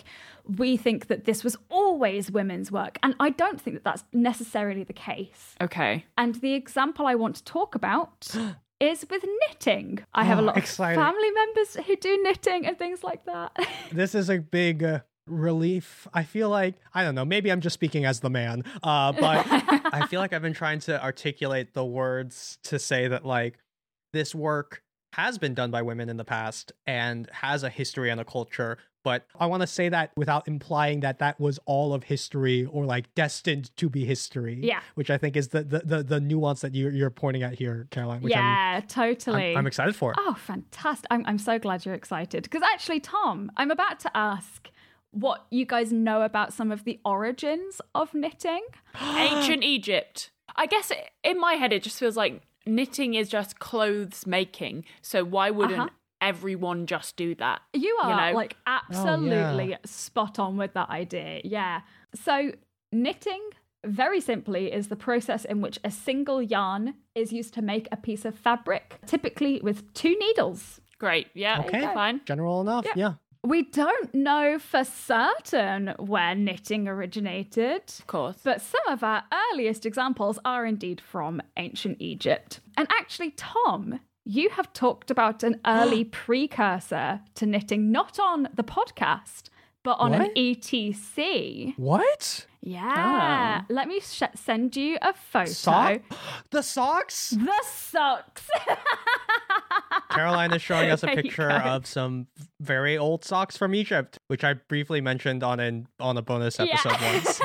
we 0.61 0.69
think 0.85 0.99
that 1.11 1.25
this 1.25 1.43
was 1.43 1.55
always 1.69 2.23
women's 2.39 2.69
work. 2.71 2.95
And 3.03 3.11
I 3.19 3.29
don't 3.41 3.59
think 3.61 3.75
that 3.77 3.83
that's 3.89 4.03
necessarily 4.11 4.83
the 4.91 4.97
case. 5.11 5.43
Okay. 5.67 5.93
And 6.17 6.35
the 6.45 6.53
example 6.61 7.05
I 7.05 7.15
want 7.23 7.35
to 7.39 7.43
talk 7.43 7.75
about 7.75 8.27
is 8.91 9.05
with 9.11 9.23
knitting. 9.41 9.99
I 10.13 10.23
have 10.29 10.39
a 10.39 10.41
Oh, 10.41 10.45
lot 10.45 10.57
of 10.57 10.65
family 11.03 11.31
members 11.41 11.69
who 11.85 11.95
do 11.95 12.13
knitting 12.23 12.65
and 12.67 12.75
things 12.77 13.03
like 13.03 13.25
that. 13.25 13.49
this 13.91 14.15
is 14.15 14.29
a 14.29 14.39
big 14.39 14.83
uh, 14.83 14.99
relief. 15.27 16.07
I 16.13 16.23
feel 16.23 16.49
like 16.49 16.75
I 16.93 17.03
don't 17.03 17.15
know. 17.15 17.25
Maybe 17.25 17.51
I'm 17.51 17.61
just 17.61 17.73
speaking 17.73 18.05
as 18.05 18.19
the 18.19 18.29
man, 18.29 18.63
uh, 18.83 19.11
but 19.11 19.45
I 19.93 20.07
feel 20.07 20.19
like 20.19 20.33
I've 20.33 20.41
been 20.41 20.53
trying 20.53 20.79
to 20.81 21.01
articulate 21.03 21.73
the 21.73 21.85
words 21.85 22.57
to 22.63 22.79
say 22.79 23.07
that 23.07 23.25
like 23.25 23.59
this 24.13 24.33
work 24.33 24.83
has 25.13 25.37
been 25.37 25.53
done 25.53 25.71
by 25.71 25.81
women 25.81 26.09
in 26.09 26.17
the 26.17 26.25
past 26.25 26.71
and 26.85 27.29
has 27.31 27.63
a 27.63 27.69
history 27.69 28.09
and 28.09 28.21
a 28.21 28.25
culture. 28.25 28.77
But 29.03 29.25
I 29.39 29.45
want 29.45 29.61
to 29.61 29.67
say 29.67 29.87
that 29.89 30.11
without 30.17 30.47
implying 30.47 30.99
that 30.99 31.19
that 31.19 31.39
was 31.39 31.59
all 31.65 31.93
of 31.93 32.03
history 32.03 32.65
or 32.65 32.85
like 32.85 33.13
destined 33.15 33.75
to 33.77 33.89
be 33.89 34.03
history. 34.03 34.59
Yeah. 34.61 34.81
which 34.95 35.09
I 35.09 35.17
think 35.17 35.37
is 35.37 35.47
the 35.49 35.63
the 35.63 35.79
the, 35.79 36.03
the 36.03 36.19
nuance 36.19 36.61
that 36.61 36.75
you're 36.75 36.91
you're 36.91 37.09
pointing 37.09 37.41
at 37.41 37.53
here, 37.53 37.87
Caroline. 37.89 38.21
Which 38.21 38.35
I'm, 38.35 38.39
yeah, 38.39 38.81
totally. 38.87 39.51
I'm, 39.51 39.59
I'm 39.59 39.67
excited 39.67 39.95
for. 39.95 40.11
It. 40.11 40.17
Oh, 40.19 40.33
fantastic. 40.33 41.07
I'm, 41.09 41.23
I'm 41.25 41.39
so 41.39 41.57
glad 41.57 41.85
you're 41.85 41.95
excited. 41.95 42.43
Because 42.43 42.61
actually, 42.63 42.99
Tom, 42.99 43.49
I'm 43.55 43.71
about 43.71 43.99
to 44.01 44.17
ask 44.17 44.69
what 45.11 45.45
you 45.51 45.65
guys 45.65 45.91
know 45.91 46.21
about 46.21 46.53
some 46.53 46.71
of 46.71 46.83
the 46.83 46.99
origins 47.05 47.81
of 47.95 48.13
knitting. 48.13 48.61
Ancient 49.01 49.63
Egypt. 49.63 50.31
I 50.55 50.65
guess 50.65 50.91
it, 50.91 51.09
in 51.23 51.39
my 51.39 51.53
head, 51.53 51.71
it 51.73 51.83
just 51.83 51.99
feels 51.99 52.17
like 52.17 52.41
knitting 52.65 53.13
is 53.13 53.29
just 53.29 53.59
clothes 53.59 54.25
making. 54.27 54.85
So 55.01 55.23
why 55.23 55.49
wouldn't 55.51 55.79
Uh-huh. 55.79 55.89
everyone 56.21 56.85
just 56.87 57.15
do 57.15 57.35
that? 57.35 57.61
You 57.73 57.97
are 58.03 58.31
know? 58.31 58.35
like 58.35 58.55
absolutely 58.65 59.77
spot 59.85 60.39
on 60.39 60.57
with 60.57 60.73
that 60.73 60.89
idea. 60.89 61.41
Yeah. 61.43 61.81
So, 62.15 62.51
knitting, 62.91 63.41
very 63.85 64.19
simply, 64.19 64.71
is 64.71 64.87
the 64.87 64.95
process 64.95 65.45
in 65.45 65.61
which 65.61 65.79
a 65.83 65.91
single 65.91 66.41
yarn 66.41 66.95
is 67.15 67.31
used 67.31 67.53
to 67.55 67.61
make 67.61 67.87
a 67.91 67.97
piece 67.97 68.25
of 68.25 68.35
fabric, 68.37 68.99
typically 69.05 69.59
with 69.61 69.93
two 69.93 70.17
needles. 70.19 70.81
Great. 70.99 71.27
Yeah. 71.35 71.61
Okay. 71.65 71.81
Fine. 71.93 72.21
General 72.25 72.61
enough. 72.61 72.87
Yeah. 72.95 73.13
We 73.47 73.63
don't 73.63 74.13
know 74.13 74.59
for 74.59 74.83
certain 74.83 75.93
where 75.99 76.35
knitting 76.35 76.85
originated. 76.89 77.83
Of 77.99 78.05
course. 78.05 78.35
But 78.43 78.61
some 78.61 78.85
of 78.89 79.03
our 79.03 79.23
earliest 79.53 79.85
examples 79.85 80.37
are 80.43 80.65
indeed 80.65 80.99
from 80.99 81.41
ancient 81.55 81.95
Egypt. 82.01 82.59
And 82.75 82.89
actually, 82.91 83.31
Tom, 83.31 84.01
you 84.25 84.49
have 84.49 84.73
talked 84.73 85.09
about 85.09 85.43
an 85.43 85.61
early 85.65 86.03
precursor 86.03 87.21
to 87.35 87.45
knitting, 87.45 87.89
not 87.89 88.19
on 88.19 88.49
the 88.53 88.65
podcast, 88.65 89.43
but 89.81 89.93
on 89.93 90.13
an 90.13 90.29
ETC. 90.35 91.77
What? 91.77 92.47
Yeah. 92.61 93.61
Oh. 93.61 93.65
Let 93.73 93.87
me 93.87 94.01
sh- 94.01 94.23
send 94.35 94.75
you 94.75 94.97
a 95.01 95.13
photo. 95.13 95.49
Sock? 95.49 96.01
The 96.51 96.61
socks? 96.61 97.29
The 97.29 97.63
socks. 97.63 98.49
Caroline 100.17 100.53
is 100.53 100.61
showing 100.61 100.89
us 100.89 101.03
a 101.03 101.07
picture 101.21 101.51
of 101.51 101.85
some 101.85 102.27
very 102.59 102.97
old 102.97 103.23
socks 103.23 103.57
from 103.57 103.75
Egypt, 103.75 104.19
which 104.27 104.43
I 104.43 104.53
briefly 104.53 105.01
mentioned 105.01 105.43
on 105.43 105.59
an 105.59 105.87
on 105.99 106.17
a 106.17 106.21
bonus 106.21 106.59
episode 106.59 106.91
Yeah. 106.99 107.13
once. 107.13 107.41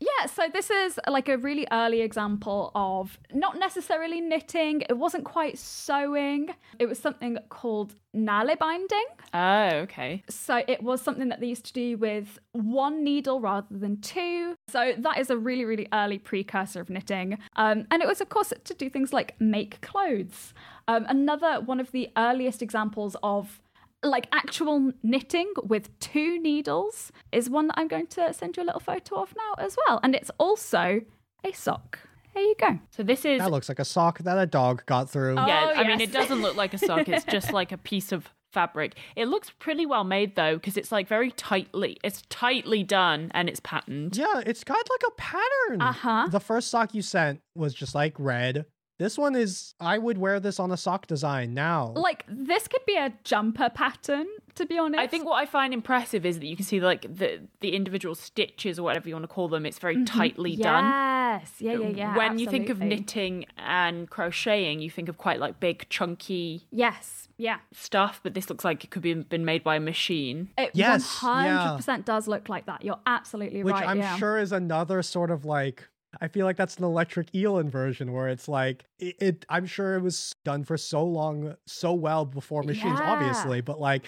Yeah, 0.00 0.26
so 0.26 0.40
So 0.40 0.48
this 0.50 0.70
is 0.70 0.98
like 1.06 1.28
a 1.28 1.36
really 1.36 1.66
early 1.70 2.00
example 2.00 2.70
of 2.74 3.18
not 3.34 3.58
necessarily 3.58 4.22
knitting. 4.22 4.82
It 4.88 4.96
wasn't 4.96 5.24
quite 5.26 5.58
sewing. 5.58 6.54
It 6.78 6.86
was 6.86 6.98
something 6.98 7.36
called 7.50 7.92
nalbinding. 8.16 9.08
Oh, 9.34 9.68
okay. 9.84 10.22
So 10.30 10.62
it 10.66 10.82
was 10.82 11.02
something 11.02 11.28
that 11.28 11.40
they 11.40 11.48
used 11.48 11.66
to 11.66 11.72
do 11.74 11.98
with 11.98 12.38
one 12.52 13.04
needle 13.04 13.40
rather 13.40 13.76
than 13.76 14.00
two. 14.00 14.54
So 14.68 14.94
that 14.96 15.18
is 15.18 15.28
a 15.28 15.36
really, 15.36 15.66
really 15.66 15.88
early 15.92 16.18
precursor 16.18 16.80
of 16.80 16.88
knitting. 16.88 17.38
Um, 17.56 17.86
and 17.90 18.00
it 18.00 18.08
was, 18.08 18.22
of 18.22 18.30
course, 18.30 18.54
to 18.64 18.72
do 18.74 18.88
things 18.88 19.12
like 19.12 19.38
make 19.40 19.82
clothes. 19.82 20.54
Um, 20.90 21.06
another 21.08 21.60
one 21.60 21.78
of 21.80 21.92
the 21.92 22.10
earliest 22.16 22.62
examples 22.62 23.16
of 23.22 23.60
like 24.02 24.26
actual 24.32 24.92
knitting 25.02 25.52
with 25.62 25.96
two 26.00 26.40
needles 26.40 27.12
is 27.32 27.50
one 27.50 27.66
that 27.68 27.74
I'm 27.76 27.86
going 27.88 28.06
to 28.08 28.32
send 28.32 28.56
you 28.56 28.62
a 28.62 28.64
little 28.64 28.80
photo 28.80 29.16
of 29.22 29.34
now 29.36 29.62
as 29.64 29.76
well. 29.86 30.00
And 30.02 30.14
it's 30.14 30.30
also 30.38 31.02
a 31.44 31.52
sock. 31.52 31.98
There 32.34 32.42
you 32.42 32.54
go. 32.58 32.78
So 32.90 33.02
this 33.02 33.24
is 33.24 33.40
That 33.40 33.50
looks 33.50 33.68
like 33.68 33.78
a 33.78 33.84
sock 33.84 34.20
that 34.20 34.38
a 34.38 34.46
dog 34.46 34.84
got 34.86 35.10
through. 35.10 35.34
yeah. 35.34 35.72
Oh, 35.74 35.80
I 35.80 35.86
mean, 35.86 36.00
it 36.00 36.12
doesn't 36.12 36.40
look 36.40 36.56
like 36.56 36.72
a 36.74 36.78
sock. 36.78 37.08
It's 37.08 37.24
just 37.30 37.52
like 37.52 37.72
a 37.72 37.78
piece 37.78 38.10
of 38.12 38.28
fabric. 38.52 38.94
It 39.16 39.26
looks 39.26 39.50
pretty 39.58 39.84
well 39.86 40.04
made 40.04 40.34
though, 40.34 40.54
because 40.54 40.76
it's 40.76 40.90
like 40.90 41.06
very 41.06 41.30
tightly. 41.32 41.98
It's 42.02 42.22
tightly 42.30 42.82
done 42.82 43.30
and 43.32 43.48
it's 43.48 43.60
patterned. 43.60 44.16
Yeah, 44.16 44.42
it's 44.46 44.64
got 44.64 44.76
like 44.76 45.02
a 45.08 45.12
pattern. 45.12 45.82
Uh-huh. 45.82 46.28
The 46.30 46.40
first 46.40 46.68
sock 46.68 46.94
you 46.94 47.02
sent 47.02 47.40
was 47.54 47.74
just 47.74 47.94
like 47.94 48.14
red. 48.18 48.64
This 49.00 49.16
one 49.16 49.34
is 49.34 49.72
I 49.80 49.96
would 49.96 50.18
wear 50.18 50.38
this 50.40 50.60
on 50.60 50.70
a 50.70 50.76
sock 50.76 51.06
design 51.06 51.54
now. 51.54 51.94
Like 51.96 52.26
this 52.28 52.68
could 52.68 52.84
be 52.86 52.96
a 52.96 53.14
jumper 53.24 53.70
pattern, 53.70 54.26
to 54.56 54.66
be 54.66 54.78
honest. 54.78 55.00
I 55.00 55.06
think 55.06 55.24
what 55.24 55.36
I 55.36 55.46
find 55.46 55.72
impressive 55.72 56.26
is 56.26 56.38
that 56.38 56.46
you 56.46 56.54
can 56.54 56.66
see 56.66 56.80
like 56.80 57.02
the 57.16 57.40
the 57.60 57.74
individual 57.74 58.14
stitches 58.14 58.78
or 58.78 58.82
whatever 58.82 59.08
you 59.08 59.14
want 59.14 59.22
to 59.22 59.28
call 59.28 59.48
them. 59.48 59.64
It's 59.64 59.78
very 59.78 59.96
mm-hmm. 59.96 60.04
tightly 60.04 60.54
done. 60.54 60.84
Yes. 60.84 61.52
Yeah, 61.60 61.78
yeah, 61.78 61.88
yeah. 61.88 62.16
when 62.16 62.38
you 62.38 62.46
think 62.46 62.68
of 62.68 62.80
knitting 62.80 63.46
and 63.56 64.10
crocheting, 64.10 64.80
you 64.80 64.90
think 64.90 65.08
of 65.08 65.16
quite 65.16 65.40
like 65.40 65.60
big, 65.60 65.88
chunky 65.88 66.66
Yes. 66.70 67.28
Yeah. 67.38 67.60
stuff, 67.72 68.20
but 68.22 68.34
this 68.34 68.50
looks 68.50 68.66
like 68.66 68.84
it 68.84 68.90
could 68.90 69.00
be 69.00 69.14
been 69.14 69.46
made 69.46 69.64
by 69.64 69.76
a 69.76 69.80
machine. 69.80 70.50
It 70.58 70.72
Yes, 70.74 71.20
100% 71.20 72.04
does 72.04 72.28
look 72.28 72.50
like 72.50 72.66
that. 72.66 72.84
You're 72.84 73.00
absolutely 73.06 73.64
which 73.64 73.72
right. 73.72 73.80
Which 73.80 73.88
I'm 73.88 73.98
yeah. 73.98 74.16
sure 74.18 74.36
is 74.36 74.52
another 74.52 75.00
sort 75.00 75.30
of 75.30 75.46
like 75.46 75.88
I 76.20 76.28
feel 76.28 76.44
like 76.46 76.56
that's 76.56 76.76
an 76.76 76.84
electric 76.84 77.34
eel 77.34 77.58
inversion 77.58 78.12
where 78.12 78.28
it's 78.28 78.48
like 78.48 78.84
it, 78.98 79.16
it 79.20 79.46
I'm 79.48 79.66
sure 79.66 79.96
it 79.96 80.00
was 80.02 80.34
done 80.44 80.64
for 80.64 80.76
so 80.76 81.04
long 81.04 81.54
so 81.66 81.92
well 81.92 82.24
before 82.24 82.62
machines 82.64 82.98
Yeah. 82.98 83.10
obviously 83.12 83.60
but 83.60 83.78
like 83.80 84.06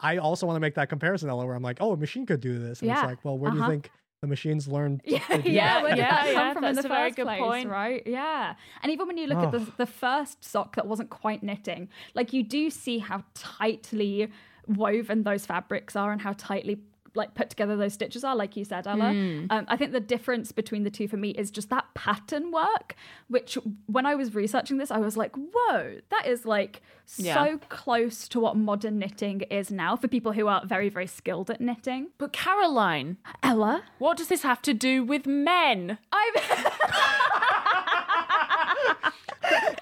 I 0.00 0.16
also 0.18 0.46
want 0.46 0.56
to 0.56 0.60
make 0.60 0.74
that 0.76 0.88
comparison 0.88 1.28
Ella 1.28 1.44
where 1.44 1.54
I'm 1.54 1.62
like 1.62 1.78
oh 1.80 1.92
a 1.92 1.96
machine 1.96 2.24
could 2.24 2.40
do 2.40 2.58
this 2.58 2.80
and 2.80 2.90
it's 2.90 3.02
like 3.02 3.18
well 3.24 3.36
where 3.38 3.50
do 3.50 3.58
Uh-huh. 3.58 3.66
you 3.66 3.72
think 3.72 3.90
the 4.22 4.28
machines 4.28 4.66
learned 4.68 5.02
Yeah, 5.06 5.18
to 5.28 5.42
do 5.42 5.52
yeah, 5.52 5.82
that? 5.82 5.96
yeah, 5.98 6.22
come 6.22 6.26
yeah, 6.34 6.52
from 6.54 6.64
in 6.64 6.70
the 6.76 6.82
that's 6.82 6.86
a 6.86 6.88
very 6.88 7.10
good 7.10 7.26
place, 7.26 7.40
point. 7.40 7.68
right? 7.68 8.02
Yeah, 8.06 8.54
and 8.82 8.90
even 8.90 9.06
when 9.06 9.18
you 9.18 9.26
look 9.26 9.42
at 9.42 9.52
the 9.52 9.66
the 9.76 9.86
first 9.86 10.42
sock 10.42 10.76
that 10.76 10.86
wasn't 10.86 11.10
quite 11.10 11.42
knitting, 11.42 11.90
like 12.14 12.32
you 12.32 12.42
do 12.42 12.70
see 12.70 12.98
how 13.00 13.22
tightly 13.34 14.30
woven 14.66 15.24
those 15.24 15.44
fabrics 15.44 15.94
are 15.94 16.10
and 16.10 16.22
how 16.22 16.32
tightly 16.32 16.80
like 17.14 17.34
put 17.34 17.50
together 17.50 17.76
those 17.76 17.92
stitches 17.94 18.24
are, 18.24 18.34
like 18.34 18.56
you 18.56 18.64
said, 18.64 18.86
Ella. 18.86 19.12
Hmm. 19.12 19.46
Um, 19.50 19.64
I 19.68 19.76
think 19.76 19.92
the 19.92 20.00
difference 20.00 20.52
between 20.52 20.84
the 20.84 20.90
two 20.90 21.08
for 21.08 21.16
me 21.16 21.30
is 21.30 21.50
just 21.50 21.70
that 21.70 21.84
pattern 21.94 22.50
work, 22.50 22.94
which 23.28 23.56
when 23.86 24.06
I 24.06 24.14
was 24.14 24.34
researching 24.34 24.78
this, 24.78 24.90
I 24.90 24.98
was 24.98 25.16
like, 25.16 25.34
whoa, 25.36 25.98
that 26.10 26.26
is 26.26 26.44
like 26.44 26.82
Yeah. 27.16 27.34
so 27.34 27.58
close 27.68 28.28
to 28.28 28.40
what 28.40 28.56
modern 28.56 28.98
knitting 28.98 29.42
is 29.42 29.70
now 29.70 29.96
for 29.96 30.08
people 30.08 30.32
who 30.32 30.48
are 30.48 30.64
very, 30.66 30.88
very 30.88 31.06
skilled 31.06 31.50
at 31.50 31.60
knitting. 31.60 32.08
But 32.18 32.32
Caroline, 32.32 33.18
Ella, 33.42 33.84
what 33.98 34.16
does 34.16 34.28
this 34.28 34.42
have 34.42 34.62
to 34.62 34.74
do 34.74 35.04
with 35.04 35.26
men? 35.26 35.98
I've. 36.12 36.34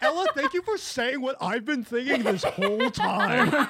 Ella 0.02 0.26
thank 0.34 0.52
you 0.52 0.62
for 0.62 0.76
saying 0.76 1.20
what 1.20 1.36
I've 1.40 1.64
been 1.64 1.84
thinking 1.84 2.22
this 2.22 2.44
whole 2.44 2.90
time 2.90 3.50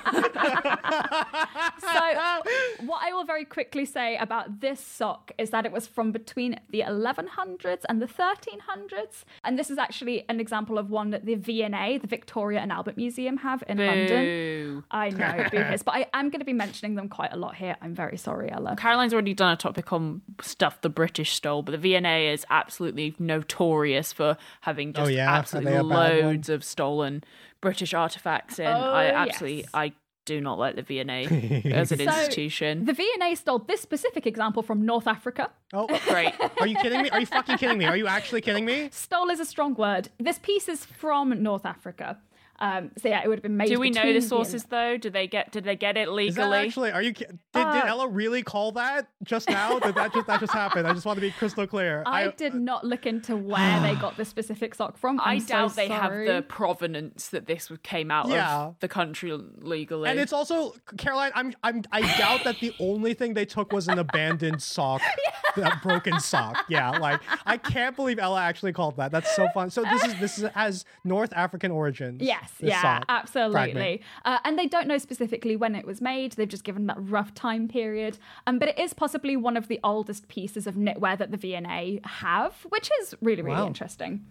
so 1.80 2.42
what 2.84 3.02
I 3.02 3.12
will 3.12 3.24
very 3.24 3.44
quickly 3.44 3.84
say 3.84 4.16
about 4.16 4.60
this 4.60 4.80
sock 4.80 5.32
is 5.38 5.50
that 5.50 5.66
it 5.66 5.72
was 5.72 5.86
from 5.86 6.12
between 6.12 6.58
the 6.70 6.80
1100s 6.80 7.82
and 7.88 8.00
the 8.00 8.06
1300s, 8.06 9.24
and 9.44 9.58
this 9.58 9.70
is 9.70 9.78
actually 9.78 10.24
an 10.28 10.40
example 10.40 10.78
of 10.78 10.90
one 10.90 11.10
that 11.10 11.24
the 11.24 11.34
V&A, 11.34 11.98
the 11.98 12.06
Victoria 12.06 12.60
and 12.60 12.72
Albert 12.72 12.96
Museum, 12.96 13.36
have 13.38 13.62
in 13.68 13.78
London. 13.78 14.84
I 14.90 15.10
know, 15.10 15.46
boo 15.52 15.62
hiss, 15.62 15.82
but 15.82 15.94
I 15.94 16.06
am 16.12 16.30
going 16.30 16.40
to 16.40 16.46
be 16.46 16.52
mentioning 16.52 16.94
them 16.94 17.08
quite 17.08 17.32
a 17.32 17.36
lot 17.36 17.54
here. 17.54 17.76
I'm 17.80 17.94
very 17.94 18.16
sorry, 18.16 18.50
Ella. 18.50 18.76
Caroline's 18.76 19.12
already 19.12 19.34
done 19.34 19.52
a 19.52 19.56
topic 19.56 19.92
on 19.92 20.22
stuff 20.40 20.80
the 20.80 20.88
British 20.88 21.32
stole, 21.32 21.62
but 21.62 21.72
the 21.72 21.78
V&A 21.78 22.32
is 22.32 22.44
absolutely 22.50 23.14
notorious 23.18 24.12
for 24.12 24.36
having 24.62 24.90
oh, 24.90 24.92
just 24.92 25.06
Oh, 25.06 25.08
yeah? 25.10 25.32
Absolutely 25.32 25.72
they 25.72 25.78
a 25.78 25.84
bad 25.84 25.88
one? 25.88 26.21
Loads 26.24 26.48
of 26.48 26.62
stolen 26.64 27.24
British 27.60 27.94
artifacts 27.94 28.58
in. 28.58 28.66
Oh, 28.66 28.70
I 28.70 29.06
absolutely, 29.06 29.58
yes. 29.60 29.70
I 29.74 29.92
do 30.24 30.40
not 30.40 30.56
like 30.58 30.76
the 30.76 30.82
V&A 30.82 31.02
as 31.72 31.90
an 31.90 31.98
So, 31.98 32.04
institution. 32.04 32.84
The 32.84 32.92
V&A 32.92 33.34
stole 33.34 33.58
this 33.58 33.80
specific 33.80 34.26
example 34.26 34.62
from 34.62 34.86
North 34.86 35.06
Africa. 35.08 35.50
oh 35.72 35.86
Great. 36.08 36.32
are 36.60 36.66
you 36.66 36.76
kidding 36.76 37.02
me 37.02 37.10
are 37.10 37.20
you 37.20 37.26
fucking 37.26 37.58
kidding 37.58 37.76
me 37.78 37.86
are 37.86 37.96
you 37.96 38.06
actually 38.06 38.40
kidding 38.40 38.64
me 38.64 38.88
Stole 38.92 39.30
is 39.30 39.40
a 39.40 39.44
strong 39.44 39.74
word. 39.74 40.08
This 40.18 40.38
piece 40.38 40.68
is 40.68 40.84
from 40.84 41.42
North 41.42 41.66
Africa. 41.66 42.18
Um, 42.62 42.92
so 42.96 43.08
yeah, 43.08 43.22
it 43.24 43.28
would 43.28 43.38
have 43.38 43.42
been 43.42 43.56
made. 43.56 43.68
Do 43.68 43.80
we 43.80 43.90
know 43.90 44.02
the 44.06 44.12
the- 44.14 44.22
sources 44.22 44.64
though? 44.64 44.96
Did 44.96 45.12
they 45.12 45.26
get? 45.26 45.50
Did 45.50 45.64
they 45.64 45.74
get 45.74 45.96
it 45.96 46.02
Is 46.02 46.06
that 46.06 46.14
legally? 46.48 46.58
actually? 46.58 46.92
Are 46.92 47.02
you? 47.02 47.12
ki- 47.12 47.24
Did, 47.26 47.38
did 47.52 47.60
Uh, 47.66 47.82
Ella 47.86 48.06
really 48.08 48.42
call 48.44 48.70
that 48.72 49.08
just 49.24 49.48
now? 49.50 49.80
Did 49.80 49.96
that 49.96 50.14
just 50.14 50.26
that 50.28 50.38
just 50.38 50.52
happened? 50.52 50.86
I 50.86 50.92
just 50.94 51.04
want 51.04 51.16
to 51.16 51.20
be 51.20 51.32
crystal 51.32 51.66
clear. 51.66 52.04
I 52.06 52.28
did 52.28 52.54
not 52.54 52.84
look 52.84 53.04
into 53.04 53.36
where 53.36 53.80
they 53.80 53.94
got 54.00 54.16
the 54.16 54.24
specific 54.24 54.76
sock 54.76 54.96
from. 54.96 55.18
I 55.20 55.32
I'm 55.32 55.40
so 55.40 55.48
doubt 55.48 55.74
they 55.74 55.88
have 55.88 56.12
the 56.12 56.44
provenance 56.48 57.30
that 57.30 57.46
this 57.46 57.68
came 57.82 58.12
out 58.12 58.28
Yeah. 58.28 58.58
of 58.66 58.76
the 58.78 58.86
country 58.88 59.32
legally. 59.32 60.08
And 60.08 60.20
it's 60.20 60.32
also 60.32 60.74
Caroline. 60.98 61.32
I'm. 61.34 61.52
I'm. 61.64 61.82
I 61.90 62.02
doubt 62.16 62.44
that 62.44 62.60
the 62.60 62.72
only 62.78 63.14
thing 63.14 63.34
they 63.34 63.44
took 63.44 63.72
was 63.72 63.88
an 63.88 63.98
abandoned 63.98 64.62
sock, 64.62 65.02
that 65.56 65.82
broken 65.82 66.20
sock. 66.20 66.64
Yeah, 66.68 66.90
like 66.90 67.20
I 67.44 67.56
can't 67.56 67.96
believe 67.96 68.20
Ella 68.20 68.40
actually 68.40 68.72
called 68.72 68.98
that. 68.98 69.10
That's 69.10 69.34
so 69.34 69.48
fun. 69.52 69.70
So 69.70 69.82
this 69.82 70.04
is 70.04 70.14
this 70.20 70.38
is, 70.38 70.44
has 70.54 70.84
North 71.02 71.32
African 71.34 71.72
origins. 71.72 72.22
Yes, 72.22 72.50
this 72.51 72.51
yeah, 72.61 73.03
absolutely. 73.09 74.03
Uh, 74.24 74.38
and 74.44 74.59
they 74.59 74.66
don't 74.66 74.86
know 74.86 74.98
specifically 74.98 75.57
when 75.57 75.74
it 75.74 75.86
was 75.86 76.00
made. 76.00 76.32
They've 76.32 76.48
just 76.48 76.64
given 76.64 76.86
that 76.86 76.96
rough 76.98 77.34
time 77.34 77.68
period. 77.68 78.18
Um, 78.46 78.59
but 78.59 78.68
it 78.68 78.78
is 78.78 78.92
possibly 78.94 79.36
one 79.36 79.57
of 79.57 79.68
the 79.68 79.80
oldest 79.82 80.28
pieces 80.28 80.66
of 80.66 80.74
knitwear 80.74 81.16
that 81.18 81.30
the 81.30 81.36
V&A 81.36 82.00
have, 82.05 82.55
which 82.68 82.90
is 83.00 83.14
really, 83.20 83.42
really 83.42 83.57
Wow. 83.57 83.66
interesting. 83.66 84.26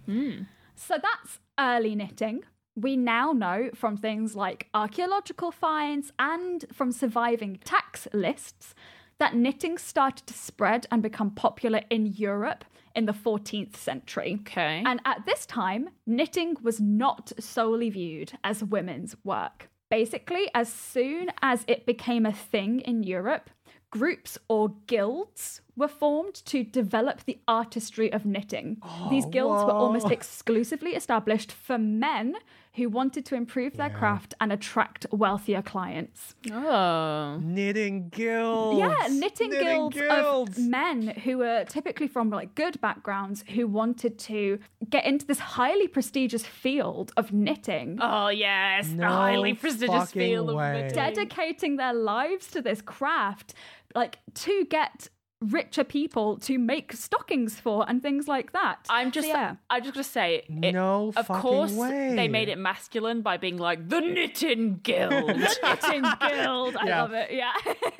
So 0.75 0.95
that's 1.01 1.39
early 1.59 1.95
knitting. 1.95 2.43
We 2.75 2.95
now 2.95 3.33
know 3.33 3.69
from 3.75 3.97
things 3.97 4.35
like 4.35 4.67
archaeological 4.73 5.51
finds 5.51 6.11
and 6.17 6.65
from 6.73 6.91
surviving 6.91 7.59
tax 7.65 8.07
lists 8.13 8.73
that 9.19 9.35
knitting 9.35 9.77
started 9.77 10.25
to 10.27 10.33
spread 10.33 10.87
and 10.89 11.03
become 11.03 11.31
popular 11.31 11.81
in 11.89 12.05
Europe 12.07 12.65
in 12.95 13.05
the 13.05 13.13
14th 13.13 13.75
century. 13.75 14.39
Okay. 14.41 14.83
And 14.85 15.01
at 15.05 15.25
this 15.25 15.45
time, 15.45 15.89
knitting 16.05 16.57
was 16.61 16.79
not 16.79 17.31
solely 17.39 17.89
viewed 17.89 18.33
as 18.43 18.63
women's 18.63 19.15
work. 19.23 19.69
Basically, 19.89 20.49
as 20.53 20.71
soon 20.71 21.31
as 21.41 21.65
it 21.67 21.85
became 21.85 22.25
a 22.25 22.31
thing 22.31 22.79
in 22.79 23.03
Europe, 23.03 23.49
groups 23.91 24.37
or 24.47 24.69
guilds 24.87 25.61
were 25.75 25.87
formed 25.87 26.35
to 26.45 26.63
develop 26.63 27.25
the 27.25 27.39
artistry 27.47 28.11
of 28.11 28.25
knitting. 28.25 28.77
Oh, 28.81 29.07
These 29.09 29.25
guilds 29.25 29.63
were 29.65 29.71
almost 29.71 30.09
exclusively 30.11 30.91
established 30.91 31.51
for 31.51 31.77
men 31.77 32.35
who 32.75 32.87
wanted 32.87 33.25
to 33.25 33.35
improve 33.35 33.75
their 33.75 33.89
craft 33.89 34.33
and 34.39 34.51
attract 34.51 35.05
wealthier 35.11 35.61
clients. 35.61 36.35
oh. 36.51 37.37
Knitting 37.41 38.09
guilds. 38.09 38.79
Yeah, 38.79 39.07
knitting, 39.09 39.49
guilds, 39.49 39.97
guilds. 39.97 40.57
of 40.57 40.63
men 40.63 41.09
who 41.23 41.39
were 41.39 41.65
typically 41.65 42.07
from 42.07 42.29
like 42.29 42.55
good 42.55 42.79
backgrounds 42.79 43.43
who 43.53 43.67
wanted 43.67 44.17
to 44.19 44.59
get 44.89 45.05
into 45.05 45.25
this 45.25 45.39
highly 45.39 45.87
prestigious 45.87 46.45
field 46.45 47.11
of 47.17 47.33
knitting. 47.33 47.97
Oh 48.01 48.29
yes, 48.29 48.87
the 48.89 49.07
highly 49.07 49.53
prestigious 49.53 49.93
fucking 49.93 50.21
field 50.21 50.49
of 50.49 50.55
knitting. 50.55 50.95
dedicating 50.95 51.75
their 51.75 51.93
lives 51.93 52.47
to 52.51 52.61
this 52.61 52.81
craft, 52.81 53.53
like 53.93 54.19
to 54.35 54.65
get 54.69 55.09
richer 55.41 55.83
people 55.83 56.37
to 56.37 56.57
make 56.59 56.93
stockings 56.93 57.55
for 57.59 57.83
and 57.89 58.01
things 58.01 58.27
like 58.27 58.51
that. 58.53 58.85
I'm 58.89 59.07
So, 59.07 59.11
just, 59.11 59.27
yeah. 59.27 59.55
I'm 59.69 59.81
just 59.83 59.95
gonna 59.95 60.03
say, 60.03 60.43
it, 60.47 60.71
No 60.73 61.11
Of 61.15 61.27
course, 61.27 61.71
way. 61.73 62.13
they 62.15 62.27
made 62.27 62.47
it 62.47 62.57
masculine 62.59 63.21
by 63.21 63.37
being 63.37 63.57
like 63.57 63.89
the 63.89 63.99
Knitting 64.01 64.79
Guild. 64.83 65.27
knitting 65.63 66.03
guild. 66.19 66.75
I 66.77 66.85
Yeah. 66.87 67.01
love 67.01 67.13
it. 67.13 67.31
Yeah. 67.31 67.53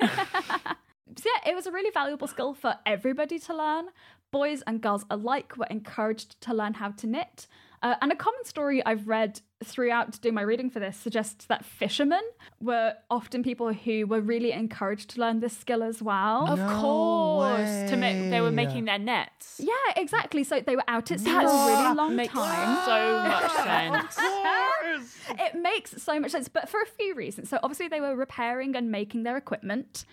so 1.16 1.24
yeah, 1.26 1.50
it 1.50 1.54
was 1.54 1.66
a 1.66 1.72
really 1.72 1.90
valuable 1.90 2.26
skill 2.28 2.54
for 2.54 2.76
everybody 2.86 3.38
to 3.40 3.56
learn. 3.56 3.86
Boys 4.30 4.62
and 4.66 4.80
girls 4.80 5.04
alike 5.10 5.56
were 5.58 5.66
encouraged 5.66 6.40
to 6.42 6.54
learn 6.54 6.74
how 6.74 6.90
to 6.92 7.06
knit. 7.06 7.46
Uh, 7.82 7.96
and 8.00 8.12
a 8.12 8.16
common 8.16 8.44
story 8.44 8.84
I've 8.86 9.08
read 9.08 9.40
throughout 9.64 10.20
doing 10.20 10.34
my 10.34 10.42
reading 10.42 10.70
for 10.70 10.78
this 10.78 10.96
suggests 10.96 11.46
that 11.46 11.64
fishermen 11.64 12.22
were 12.60 12.94
often 13.10 13.42
people 13.42 13.72
who 13.72 14.06
were 14.06 14.20
really 14.20 14.52
encouraged 14.52 15.10
to 15.10 15.20
learn 15.20 15.40
this 15.40 15.56
skill 15.56 15.82
as 15.82 16.00
well. 16.00 16.48
Of 16.48 16.58
course, 16.80 17.90
to 17.90 17.96
make 17.96 18.30
they 18.30 18.40
were 18.40 18.52
making 18.52 18.84
their 18.84 18.98
nets. 18.98 19.60
Yeah, 19.62 19.72
exactly. 19.96 20.44
So 20.44 20.60
they 20.60 20.76
were 20.76 20.84
out 20.86 21.10
at 21.10 21.20
sea 21.20 21.30
for 21.30 21.40
a 21.40 21.42
really 21.44 21.94
long 21.94 22.14
makes 22.16 22.32
time. 22.32 22.84
so 22.84 23.22
much 23.28 24.12
sense. 24.12 25.18
it 25.40 25.60
makes 25.60 26.02
so 26.02 26.20
much 26.20 26.30
sense, 26.30 26.48
but 26.48 26.68
for 26.68 26.80
a 26.80 26.86
few 26.86 27.14
reasons. 27.14 27.48
So 27.48 27.58
obviously 27.62 27.88
they 27.88 28.00
were 28.00 28.14
repairing 28.14 28.76
and 28.76 28.90
making 28.90 29.24
their 29.24 29.36
equipment. 29.36 30.04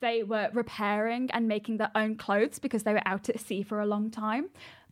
They 0.00 0.22
were 0.22 0.48
repairing 0.52 1.30
and 1.32 1.48
making 1.48 1.78
their 1.78 1.90
own 1.94 2.16
clothes 2.16 2.58
because 2.58 2.84
they 2.84 2.92
were 2.92 3.02
out 3.04 3.28
at 3.28 3.40
sea 3.40 3.62
for 3.62 3.80
a 3.80 3.86
long 3.86 4.10
time. 4.10 4.48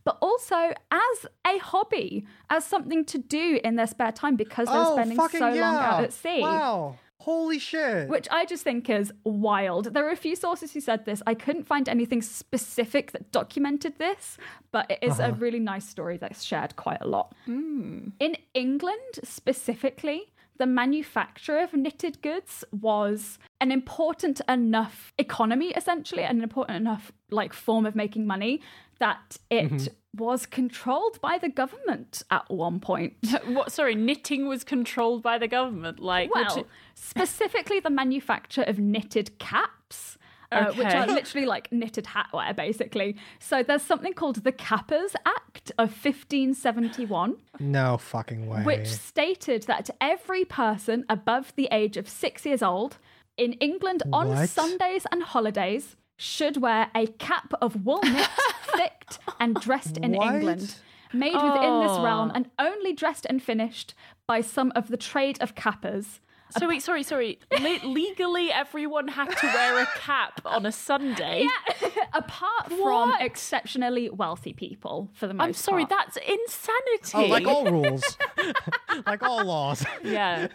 But 0.07 0.17
also 0.21 0.55
as 0.89 1.17
a 1.45 1.57
hobby, 1.57 2.25
as 2.49 2.63
something 2.63 3.03
to 3.05 3.17
do 3.17 3.59
in 3.61 3.75
their 3.75 3.87
spare 3.87 4.13
time 4.13 4.37
because 4.37 4.67
they're 4.69 4.85
Oh, 4.87 4.95
spending 4.95 5.17
so 5.19 5.39
long 5.63 5.75
out 5.75 6.01
at 6.05 6.13
sea. 6.13 6.39
Wow. 6.41 6.95
Holy 7.19 7.59
shit. 7.59 8.07
Which 8.07 8.25
I 8.31 8.45
just 8.45 8.63
think 8.63 8.89
is 8.89 9.11
wild. 9.25 9.93
There 9.93 10.07
are 10.07 10.11
a 10.11 10.15
few 10.27 10.37
sources 10.37 10.71
who 10.71 10.79
said 10.79 11.03
this. 11.03 11.21
I 11.27 11.33
couldn't 11.33 11.65
find 11.65 11.89
anything 11.89 12.21
specific 12.21 13.11
that 13.11 13.33
documented 13.33 13.97
this, 13.97 14.37
but 14.71 14.89
it 14.89 14.99
is 15.01 15.19
a 15.19 15.25
Uh-huh. 15.25 15.35
really 15.39 15.59
nice 15.59 15.85
story 15.89 16.15
that's 16.15 16.41
shared 16.41 16.77
quite 16.77 17.01
a 17.01 17.07
lot. 17.07 17.35
In 17.47 18.37
England 18.53 19.13
specifically, 19.25 20.31
the 20.57 20.65
manufacture 20.65 21.57
of 21.59 21.73
knitted 21.73 22.21
goods 22.21 22.63
was 22.71 23.37
an 23.59 23.71
important 23.71 24.39
enough 24.47 25.13
economy, 25.17 25.67
essentially, 25.75 26.23
an 26.23 26.41
important 26.41 26.77
enough 26.77 27.11
like 27.29 27.51
form 27.53 27.85
of 27.85 27.93
making 27.93 28.25
money 28.25 28.61
that 28.99 29.37
it 29.49 29.69
Mhm. 29.71 29.87
was 30.15 30.45
controlled 30.45 31.19
by 31.21 31.37
the 31.37 31.49
government 31.49 32.23
at 32.31 32.49
one 32.49 32.79
point. 32.79 33.13
What? 33.47 33.71
Sorry, 33.71 33.95
knitting 33.95 34.47
was 34.47 34.63
controlled 34.63 35.21
by 35.23 35.37
the 35.37 35.47
government. 35.47 35.99
Like, 35.99 36.33
Well, 36.33 36.65
specifically 36.95 37.79
the 37.79 37.89
manufacture 37.89 38.63
of 38.63 38.79
knitted 38.79 39.37
caps. 39.39 40.17
Uh, 40.49 40.71
which 40.75 40.87
are 40.87 41.05
literally 41.19 41.45
like 41.45 41.69
knitted 41.73 42.07
hat 42.07 42.27
wear, 42.31 42.53
basically. 42.53 43.17
So 43.37 43.63
there's 43.63 43.81
something 43.81 44.13
called 44.13 44.37
the 44.45 44.53
Cappers 44.53 45.13
Act 45.25 45.73
of 45.77 45.91
1571, 45.91 47.35
No 47.59 47.97
fucking 47.97 48.47
way. 48.47 48.63
which 48.63 48.87
stated 48.87 49.63
that 49.63 49.89
every 49.99 50.45
person 50.45 51.05
above 51.09 51.53
the 51.57 51.67
age 51.69 51.97
of 51.97 52.07
six 52.07 52.45
years 52.45 52.63
old 52.63 52.97
in 53.35 53.53
England 53.53 54.03
on 54.13 54.29
What? 54.29 54.47
Sundays 54.49 55.05
and 55.11 55.21
holidays 55.21 55.97
should 56.17 56.57
wear 56.57 56.89
a 56.95 57.07
cap 57.07 57.53
of 57.61 57.85
wool 57.85 58.01
knit, 58.03 58.27
flicked, 58.63 59.19
and 59.39 59.55
dressed 59.55 59.97
in 59.97 60.13
What? 60.13 60.33
England. 60.35 60.75
Made 61.13 61.33
within 61.35 61.79
this 61.81 61.91
Oh. 61.91 62.03
realm 62.03 62.31
and 62.35 62.49
only 62.59 62.91
dressed 62.91 63.25
and 63.29 63.41
finished 63.41 63.93
by 64.27 64.41
some 64.41 64.73
of 64.75 64.89
the 64.89 64.97
trade 64.97 65.41
of 65.41 65.55
cappers. 65.55 66.19
So 66.51 66.67
wait, 66.67 66.81
sorry, 66.81 67.03
sorry. 67.03 67.39
Le- 67.51 67.87
legally, 67.87 68.51
everyone 68.51 69.07
had 69.07 69.29
to 69.29 69.47
wear 69.47 69.81
a 69.81 69.85
cap 69.97 70.41
on 70.45 70.65
a 70.65 70.71
Sunday. 70.71 71.45
Yeah, 71.45 71.89
apart 72.13 72.71
from 72.71 73.13
exceptionally 73.19 74.09
wealthy 74.09 74.53
people, 74.53 75.09
for 75.13 75.27
the 75.27 75.33
most 75.33 75.45
I'm 75.45 75.53
sorry, 75.53 75.85
part. 75.85 76.13
that's 76.13 76.17
insanity. 76.17 77.13
Oh, 77.13 77.25
like 77.31 77.45
all 77.47 77.65
rules. 77.71 78.17
like 79.05 79.23
all 79.23 79.43
laws. 79.45 79.85
Yeah. 80.03 80.47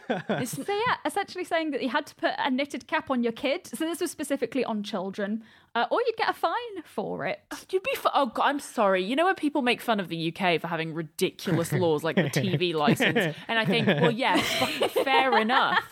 so 0.44 0.64
yeah, 0.68 0.96
essentially 1.04 1.44
saying 1.44 1.72
that 1.72 1.82
you 1.82 1.88
had 1.88 2.06
to 2.06 2.14
put 2.14 2.32
a 2.38 2.50
knitted 2.50 2.86
cap 2.86 3.10
on 3.10 3.22
your 3.22 3.32
kid. 3.32 3.66
So 3.66 3.84
this 3.84 4.00
was 4.00 4.10
specifically 4.10 4.64
on 4.64 4.82
children, 4.82 5.42
uh, 5.74 5.86
or 5.90 6.00
you'd 6.06 6.16
get 6.16 6.28
a 6.28 6.34
fine 6.34 6.82
for 6.84 7.26
it. 7.26 7.40
You'd 7.70 7.82
be. 7.82 7.92
F- 7.94 8.06
oh 8.14 8.26
God, 8.26 8.44
I'm 8.44 8.60
sorry. 8.60 9.02
You 9.02 9.16
know 9.16 9.24
when 9.24 9.34
people 9.34 9.62
make 9.62 9.80
fun 9.80 10.00
of 10.00 10.08
the 10.08 10.34
UK 10.34 10.60
for 10.60 10.66
having 10.66 10.92
ridiculous 10.92 11.72
laws 11.72 12.04
like 12.04 12.16
the 12.16 12.24
TV 12.24 12.74
license, 12.74 13.34
and 13.48 13.58
I 13.58 13.64
think, 13.64 13.86
well, 13.86 14.10
yeah, 14.10 14.40
fair 14.40 15.38
enough. 15.38 15.82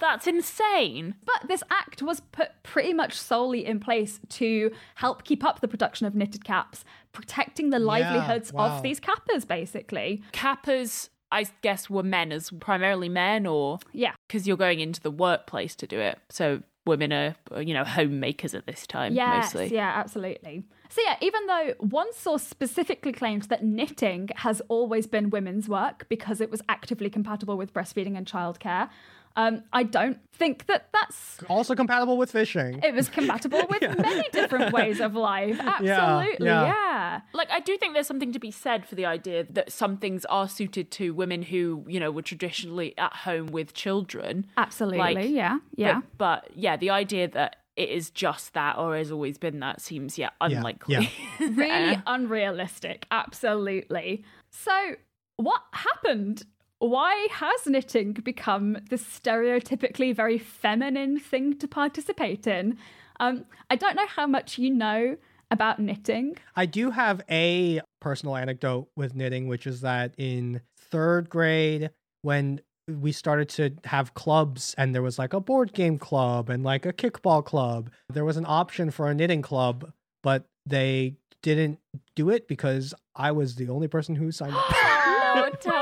That's 0.00 0.26
insane. 0.26 1.14
But 1.24 1.48
this 1.48 1.62
act 1.70 2.02
was 2.02 2.20
put 2.20 2.50
pretty 2.64 2.92
much 2.92 3.14
solely 3.14 3.64
in 3.64 3.78
place 3.78 4.18
to 4.30 4.72
help 4.96 5.22
keep 5.22 5.44
up 5.44 5.60
the 5.60 5.68
production 5.68 6.06
of 6.06 6.14
knitted 6.14 6.44
caps, 6.44 6.84
protecting 7.12 7.70
the 7.70 7.78
livelihoods 7.78 8.52
wow. 8.52 8.76
of 8.76 8.82
these 8.82 8.98
cappers, 8.98 9.44
basically. 9.44 10.22
Cappers, 10.32 11.08
I 11.30 11.46
guess, 11.62 11.88
were 11.88 12.02
men 12.02 12.32
as 12.32 12.50
primarily 12.50 13.08
men, 13.08 13.46
or 13.46 13.78
yeah, 13.92 14.14
because 14.26 14.46
you're 14.46 14.56
going 14.56 14.80
into 14.80 15.00
the 15.00 15.10
workplace 15.10 15.76
to 15.76 15.86
do 15.86 16.00
it. 16.00 16.18
So 16.30 16.62
women 16.84 17.12
are, 17.12 17.36
you 17.60 17.74
know, 17.74 17.84
homemakers 17.84 18.54
at 18.54 18.66
this 18.66 18.86
time 18.86 19.14
Yes, 19.14 19.54
mostly. 19.54 19.74
yeah, 19.74 19.92
absolutely. 19.96 20.64
So 20.88 21.00
yeah, 21.06 21.16
even 21.20 21.46
though 21.46 21.74
one 21.78 22.12
source 22.12 22.42
specifically 22.42 23.12
claims 23.12 23.46
that 23.46 23.64
knitting 23.64 24.28
has 24.36 24.60
always 24.68 25.06
been 25.06 25.30
women's 25.30 25.68
work 25.68 26.06
because 26.08 26.40
it 26.40 26.50
was 26.50 26.60
actively 26.68 27.08
compatible 27.08 27.56
with 27.56 27.72
breastfeeding 27.72 28.16
and 28.16 28.26
childcare, 28.26 28.90
um, 29.36 29.62
I 29.72 29.82
don't 29.82 30.18
think 30.34 30.66
that 30.66 30.88
that's 30.92 31.38
Also 31.48 31.74
compatible 31.74 32.16
with 32.16 32.30
fishing. 32.30 32.80
it 32.82 32.94
was 32.94 33.08
compatible 33.08 33.62
with 33.68 33.98
many 33.98 34.28
different 34.32 34.72
ways 34.72 35.00
of 35.00 35.14
life. 35.14 35.58
Absolutely, 35.60 36.46
yeah. 36.46 36.66
yeah. 36.66 37.20
Like 37.32 37.50
I 37.50 37.60
do 37.60 37.76
think 37.78 37.94
there's 37.94 38.06
something 38.06 38.32
to 38.32 38.38
be 38.38 38.50
said 38.50 38.86
for 38.86 38.94
the 38.94 39.06
idea 39.06 39.44
that 39.50 39.72
some 39.72 39.96
things 39.96 40.24
are 40.26 40.48
suited 40.48 40.90
to 40.92 41.12
women 41.12 41.42
who, 41.42 41.84
you 41.86 42.00
know, 42.00 42.10
were 42.10 42.22
traditionally 42.22 42.96
at 42.98 43.12
home 43.12 43.46
with 43.46 43.74
children. 43.74 44.46
Absolutely, 44.56 45.26
yeah, 45.28 45.58
yeah. 45.76 46.00
But, 46.16 46.44
but 46.44 46.56
yeah, 46.56 46.76
the 46.76 46.90
idea 46.90 47.28
that 47.28 47.56
it 47.76 47.88
is 47.88 48.10
just 48.10 48.52
that 48.54 48.76
or 48.76 48.96
has 48.96 49.10
always 49.10 49.38
been 49.38 49.60
that 49.60 49.80
seems 49.80 50.18
yeah 50.18 50.30
unlikely. 50.40 50.94
Yeah. 50.94 51.08
really 51.54 52.02
unrealistic. 52.06 53.06
Absolutely. 53.10 54.24
So, 54.50 54.96
what 55.36 55.62
happened? 55.72 56.44
Why 56.82 57.28
has 57.30 57.64
knitting 57.68 58.12
become 58.12 58.76
this 58.90 59.04
stereotypically 59.04 60.16
very 60.16 60.36
feminine 60.36 61.16
thing 61.16 61.56
to 61.58 61.68
participate 61.68 62.48
in? 62.48 62.76
Um, 63.20 63.44
I 63.70 63.76
don't 63.76 63.94
know 63.94 64.08
how 64.08 64.26
much 64.26 64.58
you 64.58 64.68
know 64.68 65.16
about 65.48 65.78
knitting. 65.78 66.38
I 66.56 66.66
do 66.66 66.90
have 66.90 67.22
a 67.30 67.82
personal 68.00 68.34
anecdote 68.34 68.88
with 68.96 69.14
knitting, 69.14 69.46
which 69.46 69.64
is 69.64 69.82
that 69.82 70.12
in 70.18 70.60
third 70.76 71.30
grade, 71.30 71.90
when 72.22 72.60
we 72.88 73.12
started 73.12 73.48
to 73.50 73.70
have 73.84 74.14
clubs 74.14 74.74
and 74.76 74.92
there 74.92 75.02
was 75.02 75.20
like 75.20 75.34
a 75.34 75.40
board 75.40 75.72
game 75.74 75.98
club 75.98 76.50
and 76.50 76.64
like 76.64 76.84
a 76.84 76.92
kickball 76.92 77.44
club, 77.44 77.90
there 78.12 78.24
was 78.24 78.36
an 78.36 78.44
option 78.48 78.90
for 78.90 79.06
a 79.06 79.14
knitting 79.14 79.40
club, 79.40 79.92
but 80.24 80.46
they 80.66 81.14
didn't 81.44 81.78
do 82.16 82.28
it 82.28 82.48
because 82.48 82.92
I 83.14 83.30
was 83.30 83.54
the 83.54 83.68
only 83.68 83.86
person 83.86 84.16
who 84.16 84.32
signed 84.32 84.56
up. 84.56 85.62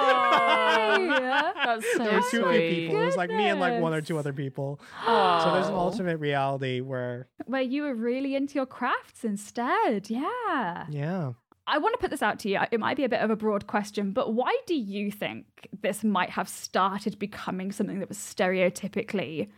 That's 0.71 1.93
so 1.93 1.99
there 2.05 2.13
were 2.15 2.21
too 2.21 2.29
few 2.31 2.43
sweet. 2.43 2.71
people. 2.71 3.03
It 3.03 3.07
was 3.07 3.17
like 3.17 3.31
me 3.31 3.49
and 3.49 3.61
like 3.61 3.81
one 3.81 3.95
or 3.95 4.01
two 4.01 4.19
other 4.19 4.33
people. 4.33 4.81
So 5.05 5.51
there's 5.55 5.69
an 5.69 5.75
alternate 5.75 6.19
reality 6.19 6.81
where, 6.81 7.29
Where 7.47 7.63
you 7.63 7.83
were 7.83 7.95
really 7.95 8.35
into 8.35 8.55
your 8.55 8.67
crafts 8.67 9.25
instead. 9.25 10.11
Yeah. 10.11 10.87
yeah. 10.89 11.33
I 11.67 11.79
want 11.79 11.95
to 11.95 11.99
put 11.99 12.11
this 12.11 12.23
out 12.23 12.41
to 12.41 12.49
you. 12.49 12.59
It 12.73 12.81
might 12.81 12.97
be 12.97 13.05
a 13.05 13.09
bit 13.09 13.21
of 13.21 13.31
a 13.31 13.37
broad 13.37 13.67
question, 13.69 14.13
but 14.13 14.35
why 14.35 14.57
do 14.67 14.75
you 14.75 15.11
think 15.13 15.69
this 15.83 16.03
might 16.03 16.31
have 16.31 16.49
started 16.49 17.19
becoming 17.19 17.71
something 17.71 18.01
that 18.01 18.09
was 18.09 18.19
stereotypically 18.19 19.49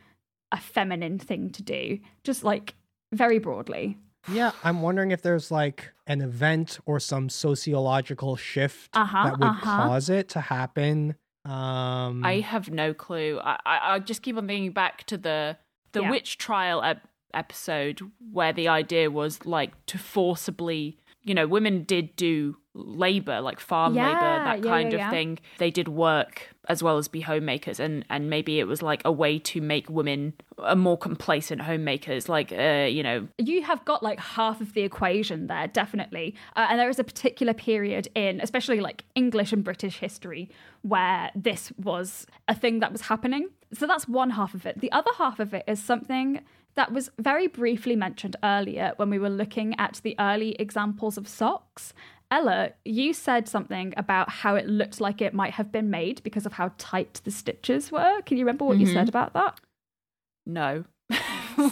a 0.51 0.59
feminine 0.59 1.19
thing 1.19 1.51
to 1.51 1.63
do? 1.63 1.99
Just 2.23 2.45
like 2.45 2.75
very 3.13 3.39
broadly. 3.39 3.97
Yeah, 4.29 4.53
I'm 4.63 4.83
wondering 4.83 5.11
if 5.11 5.23
there's 5.23 5.51
like 5.51 5.93
an 6.07 6.21
event 6.21 6.79
or 6.87 7.01
some 7.01 7.29
sociological 7.29 8.37
shift 8.37 8.97
Uh-huh, 8.97 9.25
that 9.25 9.39
would 9.39 9.47
uh-huh. 9.49 9.89
cause 9.89 10.09
it 10.09 10.29
to 10.31 10.41
happen. 10.41 11.17
Um, 11.45 12.25
I 12.25 12.41
have 12.45 12.71
no 12.71 12.95
clue. 12.95 13.41
I, 13.43 13.59
I, 13.67 13.95
I 13.95 13.99
just 13.99 14.23
keep 14.23 14.37
on 14.37 14.47
thinking 14.47 14.73
back 14.73 15.05
to 15.05 15.19
the 15.19 15.57
the 15.93 16.01
Yeah. 16.03 16.11
witch 16.11 16.39
trial 16.39 16.83
ep- 16.83 17.07
episode 17.35 18.01
where 18.33 18.53
the 18.53 18.69
idea 18.69 19.11
was 19.11 19.45
like 19.45 19.73
to 19.87 19.99
forcibly, 19.99 20.99
you 21.23 21.35
know, 21.35 21.47
women 21.47 21.83
did 21.83 22.15
do 22.17 22.57
labor, 22.75 23.41
like 23.41 23.61
farm 23.61 23.95
labor, 23.95 24.09
that 24.11 24.65
yeah, 24.65 24.71
kind 24.71 24.93
yeah, 24.93 24.97
of 24.97 25.01
yeah. 25.01 25.11
thing. 25.11 25.39
They 25.59 25.71
did 25.71 25.89
work 25.89 26.49
as 26.69 26.83
well 26.83 26.97
as 26.99 27.09
be 27.09 27.21
homemakers, 27.21 27.81
and 27.81 28.05
and 28.09 28.31
maybe 28.31 28.59
it 28.59 28.65
was 28.65 28.83
like 28.83 29.03
a 29.05 29.13
way 29.13 29.39
to 29.39 29.61
make 29.61 29.89
women 29.91 30.35
a 30.59 30.77
more 30.77 30.97
complacent 30.97 31.63
homemakers, 31.63 32.29
like 32.29 32.53
uh, 32.53 32.87
you 32.89 33.03
know, 33.03 33.29
You 33.39 33.63
have 33.63 33.85
got 33.85 34.03
like 34.03 34.21
half 34.21 34.61
of 34.61 34.75
the 34.75 34.83
equation 34.83 35.47
there, 35.49 35.67
definitely. 35.67 36.35
Uh, 36.57 36.67
and 36.71 36.79
there 36.79 36.89
is 36.89 36.99
a 36.99 37.05
particular 37.05 37.55
period 37.55 38.09
in, 38.15 38.41
especially 38.41 38.81
like 38.81 39.05
English 39.15 39.53
and 39.53 39.65
British 39.65 39.99
history, 39.99 40.51
where 40.83 41.31
this 41.35 41.73
was 41.77 42.27
a 42.49 42.55
thing 42.55 42.81
that 42.81 42.93
was 42.93 43.03
happening. 43.03 43.49
So 43.73 43.87
that's 43.87 44.07
one 44.09 44.31
half 44.31 44.55
of 44.55 44.67
it. 44.67 44.81
The 44.81 44.93
other 44.93 45.11
half 45.17 45.41
of 45.41 45.55
it 45.55 45.65
is 45.67 45.83
something 45.83 46.41
that 46.75 46.93
was 46.93 47.11
very 47.19 47.47
briefly 47.47 47.97
mentioned 47.97 48.37
earlier 48.43 48.93
when 48.97 49.11
we 49.11 49.19
were 49.19 49.31
looking 49.31 49.75
at 49.79 50.01
the 50.03 50.15
early 50.19 50.53
examples 50.53 51.19
of 51.19 51.29
socks. 51.29 51.93
Ella, 52.33 52.71
you 52.87 53.13
said 53.13 53.47
something 53.47 53.93
about 53.99 54.31
how 54.31 54.55
it 54.55 54.67
looked 54.67 55.03
like 55.03 55.21
it 55.21 55.35
might 55.35 55.53
have 55.53 55.71
been 55.71 55.91
made 55.91 56.23
because 56.23 56.47
of 56.47 56.55
how 56.55 56.73
tight 56.79 57.21
the 57.25 57.31
stitches 57.31 57.93
were. 57.93 58.23
Can 58.23 58.39
you 58.39 58.45
remember 58.47 58.65
what 58.65 58.79
you 58.79 58.87
Mhm. 58.87 58.93
said 58.95 59.09
about 59.11 59.35
that? 59.35 59.61
no. 60.47 60.85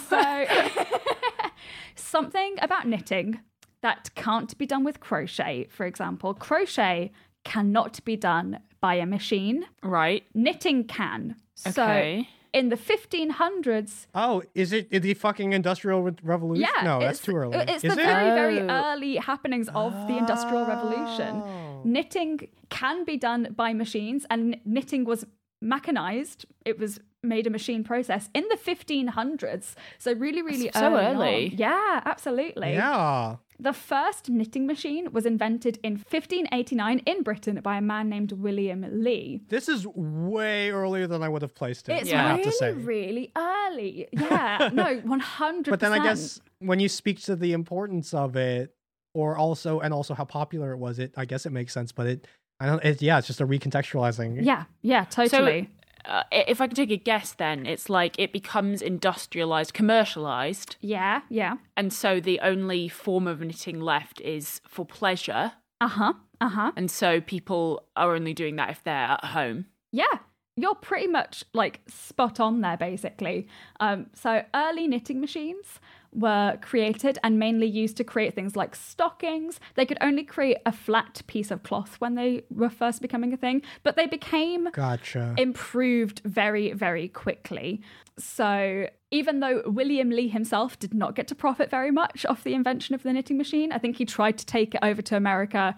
So, 0.07 0.45
something 1.95 2.55
about 2.61 2.87
knitting 2.87 3.39
that 3.81 4.11
can't 4.13 4.55
be 4.59 4.67
done 4.67 4.83
with 4.83 4.99
crochet, 4.99 5.67
for 5.71 5.87
example. 5.87 6.35
Crochet 6.35 7.11
cannot 7.43 8.03
be 8.05 8.15
done 8.15 8.59
by 8.81 8.95
a 8.95 9.07
machine. 9.07 9.65
Right. 9.81 10.23
Knitting 10.35 10.83
can. 10.83 11.37
Okay. 11.67 12.27
So 12.27 12.40
in 12.53 12.69
the 12.69 12.75
1500s, 12.75 14.07
Oh, 14.13 14.43
is 14.53 14.73
it 14.73 14.89
the 14.89 15.13
fucking 15.13 15.53
Industrial 15.53 16.01
Revolution? 16.23 16.67
yeah, 16.75 16.83
no, 16.83 16.99
that's 16.99 17.19
too 17.19 17.35
early. 17.35 17.57
It's 17.57 17.83
is 17.83 17.95
the 17.95 18.01
it? 18.01 18.05
very, 18.05 18.29
very 18.35 18.61
Oh. 18.61 18.91
early 18.91 19.15
happenings 19.17 19.69
of 19.73 19.93
the 20.07 20.17
Industrial 20.17 20.63
oh. 20.63 20.67
Revolution. 20.67 21.43
Knitting 21.83 22.47
can 22.69 23.03
be 23.05 23.17
done 23.17 23.53
by 23.55 23.73
machines, 23.73 24.25
and 24.29 24.57
knitting 24.65 25.05
was 25.05 25.25
mechanized. 25.61 26.45
It 26.65 26.77
was 26.79 26.99
made 27.23 27.45
a 27.45 27.49
machine 27.51 27.83
process 27.83 28.29
in 28.33 28.43
the 28.49 28.57
1500s. 28.57 29.75
So 29.99 30.13
really, 30.13 30.41
really 30.41 30.65
That's 30.65 30.79
so 30.79 30.87
early 30.95 31.05
on. 31.05 31.15
early. 31.17 31.53
Yeah, 31.55 32.01
absolutely. 32.05 32.73
Yeah. 32.73 33.35
The 33.61 33.73
first 33.73 34.27
knitting 34.27 34.65
machine 34.65 35.13
was 35.13 35.23
invented 35.23 35.77
in 35.83 35.93
1589 35.93 36.97
in 37.05 37.21
Britain 37.21 37.59
by 37.61 37.77
a 37.77 37.81
man 37.81 38.09
named 38.09 38.31
William 38.31 38.83
Lee. 38.91 39.43
This 39.49 39.69
is 39.69 39.85
way 39.85 40.71
earlier 40.71 41.05
than 41.05 41.21
I 41.21 41.29
would 41.29 41.43
have 41.43 41.53
placed 41.53 41.87
it. 41.87 42.01
It's 42.01 42.11
I 42.11 42.17
have 42.17 42.37
really, 42.37 42.43
to 42.49 42.57
say. 42.57 42.71
really 42.71 43.31
early. 43.37 44.07
Yeah, 44.13 44.71
no, 44.73 44.99
100%. 45.01 45.69
But 45.69 45.79
then 45.79 45.93
I 45.93 46.03
guess 46.03 46.41
when 46.57 46.79
you 46.79 46.89
speak 46.89 47.21
to 47.21 47.35
the 47.35 47.53
importance 47.53 48.15
of 48.15 48.35
it, 48.35 48.73
or 49.13 49.37
also 49.37 49.79
and 49.79 49.93
also 49.93 50.15
how 50.15 50.25
popular 50.25 50.71
it 50.71 50.77
was, 50.77 50.97
it 50.97 51.13
I 51.15 51.25
guess 51.25 51.45
it 51.45 51.51
makes 51.51 51.71
sense. 51.71 51.91
But 51.91 52.07
it, 52.07 52.27
I 52.59 52.65
don't. 52.65 52.83
It, 52.83 52.99
yeah, 52.99 53.19
it's 53.19 53.27
just 53.27 53.41
a 53.41 53.47
recontextualizing. 53.47 54.43
Yeah, 54.43 54.63
yeah, 54.81 55.03
totally. 55.05 55.69
Uh, 56.05 56.23
if 56.31 56.61
I 56.61 56.67
can 56.67 56.75
take 56.75 56.91
a 56.91 56.97
guess, 56.97 57.33
then 57.33 57.65
it's 57.65 57.89
like 57.89 58.17
it 58.17 58.33
becomes 58.33 58.81
industrialized, 58.81 59.73
commercialized, 59.73 60.75
yeah, 60.81 61.21
yeah. 61.29 61.55
and 61.77 61.91
so 61.93 62.19
the 62.19 62.39
only 62.41 62.87
form 62.87 63.27
of 63.27 63.41
knitting 63.41 63.79
left 63.79 64.21
is 64.21 64.61
for 64.67 64.85
pleasure. 64.85 65.53
Uh 65.79 65.87
huh, 65.87 66.13
uh 66.39 66.49
huh. 66.49 66.71
And 66.75 66.89
so 66.89 67.21
people 67.21 67.87
are 67.95 68.15
only 68.15 68.33
doing 68.33 68.55
that 68.57 68.69
if 68.69 68.83
they're 68.83 68.93
at 68.93 69.25
home. 69.25 69.65
Yeah, 69.91 70.19
you're 70.55 70.75
pretty 70.75 71.07
much 71.07 71.43
like 71.53 71.81
spot 71.87 72.39
on 72.39 72.61
there, 72.61 72.77
basically. 72.77 73.47
Um, 73.79 74.07
so 74.13 74.43
early 74.53 74.87
knitting 74.87 75.21
machines 75.21 75.79
were 76.13 76.57
created 76.61 77.17
and 77.23 77.39
mainly 77.39 77.67
used 77.67 77.97
to 77.97 78.03
create 78.03 78.35
things 78.35 78.55
like 78.55 78.75
stockings. 78.75 79.59
They 79.75 79.85
could 79.85 79.97
only 80.01 80.23
create 80.23 80.57
a 80.65 80.71
flat 80.71 81.21
piece 81.27 81.51
of 81.51 81.63
cloth 81.63 81.95
when 81.99 82.15
they 82.15 82.43
were 82.49 82.69
first 82.69 83.01
becoming 83.01 83.33
a 83.33 83.37
thing, 83.37 83.61
but 83.83 83.95
they 83.95 84.07
became 84.07 84.69
Gotcha. 84.71 85.33
improved 85.37 86.21
very, 86.25 86.73
very 86.73 87.07
quickly. 87.07 87.81
So, 88.17 88.87
even 89.09 89.39
though 89.39 89.63
William 89.65 90.09
Lee 90.09 90.27
himself 90.27 90.77
did 90.79 90.93
not 90.93 91.15
get 91.15 91.27
to 91.29 91.35
profit 91.35 91.69
very 91.69 91.91
much 91.91 92.25
off 92.25 92.43
the 92.43 92.53
invention 92.53 92.93
of 92.93 93.03
the 93.03 93.11
knitting 93.11 93.37
machine, 93.37 93.71
I 93.71 93.77
think 93.77 93.97
he 93.97 94.05
tried 94.05 94.37
to 94.37 94.45
take 94.45 94.75
it 94.75 94.79
over 94.83 95.01
to 95.01 95.17
America. 95.17 95.75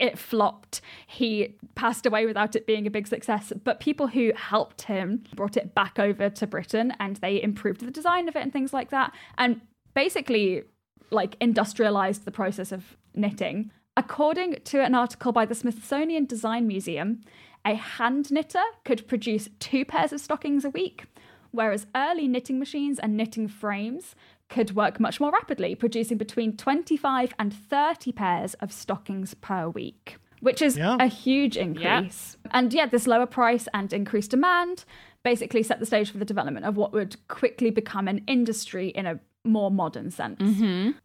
It 0.00 0.18
flopped. 0.18 0.80
He 1.06 1.56
passed 1.74 2.06
away 2.06 2.26
without 2.26 2.56
it 2.56 2.66
being 2.66 2.86
a 2.86 2.90
big 2.90 3.06
success. 3.06 3.52
But 3.62 3.78
people 3.78 4.08
who 4.08 4.32
helped 4.34 4.82
him 4.82 5.22
brought 5.36 5.56
it 5.56 5.74
back 5.74 5.98
over 5.98 6.30
to 6.30 6.46
Britain 6.46 6.94
and 6.98 7.16
they 7.16 7.40
improved 7.40 7.82
the 7.86 7.90
design 7.90 8.26
of 8.26 8.34
it 8.34 8.42
and 8.42 8.52
things 8.52 8.72
like 8.72 8.90
that. 8.90 9.12
And 9.36 9.60
basically, 9.94 10.62
like, 11.10 11.36
industrialized 11.40 12.24
the 12.24 12.30
process 12.30 12.72
of 12.72 12.96
knitting. 13.14 13.70
According 13.96 14.56
to 14.64 14.80
an 14.80 14.94
article 14.94 15.32
by 15.32 15.44
the 15.44 15.54
Smithsonian 15.54 16.24
Design 16.24 16.66
Museum, 16.66 17.20
a 17.64 17.74
hand 17.74 18.30
knitter 18.30 18.62
could 18.84 19.06
produce 19.06 19.50
two 19.58 19.84
pairs 19.84 20.12
of 20.12 20.20
stockings 20.20 20.64
a 20.64 20.70
week, 20.70 21.04
whereas 21.50 21.86
early 21.94 22.26
knitting 22.26 22.58
machines 22.58 22.98
and 22.98 23.16
knitting 23.16 23.48
frames 23.48 24.14
could 24.50 24.74
work 24.76 25.00
much 25.00 25.20
more 25.20 25.30
rapidly, 25.30 25.74
producing 25.74 26.18
between 26.18 26.56
25 26.56 27.32
and 27.38 27.54
30 27.54 28.12
pairs 28.12 28.54
of 28.54 28.72
stockings 28.72 29.32
per 29.34 29.68
week, 29.68 30.16
which 30.40 30.60
is 30.60 30.76
Yeah. 30.76 30.96
a 31.00 31.06
huge 31.06 31.56
increase. 31.56 32.36
And 32.50 32.72
yeah, 32.74 32.86
this 32.86 33.06
lower 33.06 33.26
price 33.26 33.68
and 33.72 33.92
increased 33.92 34.32
demand 34.32 34.84
basically 35.22 35.62
set 35.62 35.78
the 35.80 35.86
stage 35.86 36.10
for 36.10 36.18
the 36.18 36.24
development 36.24 36.66
of 36.66 36.76
what 36.76 36.92
would 36.92 37.16
quickly 37.28 37.70
become 37.70 38.08
an 38.08 38.22
industry 38.26 38.88
in 38.88 39.06
a 39.06 39.20
more 39.44 39.70
modern 39.70 40.10
sense. 40.10 40.40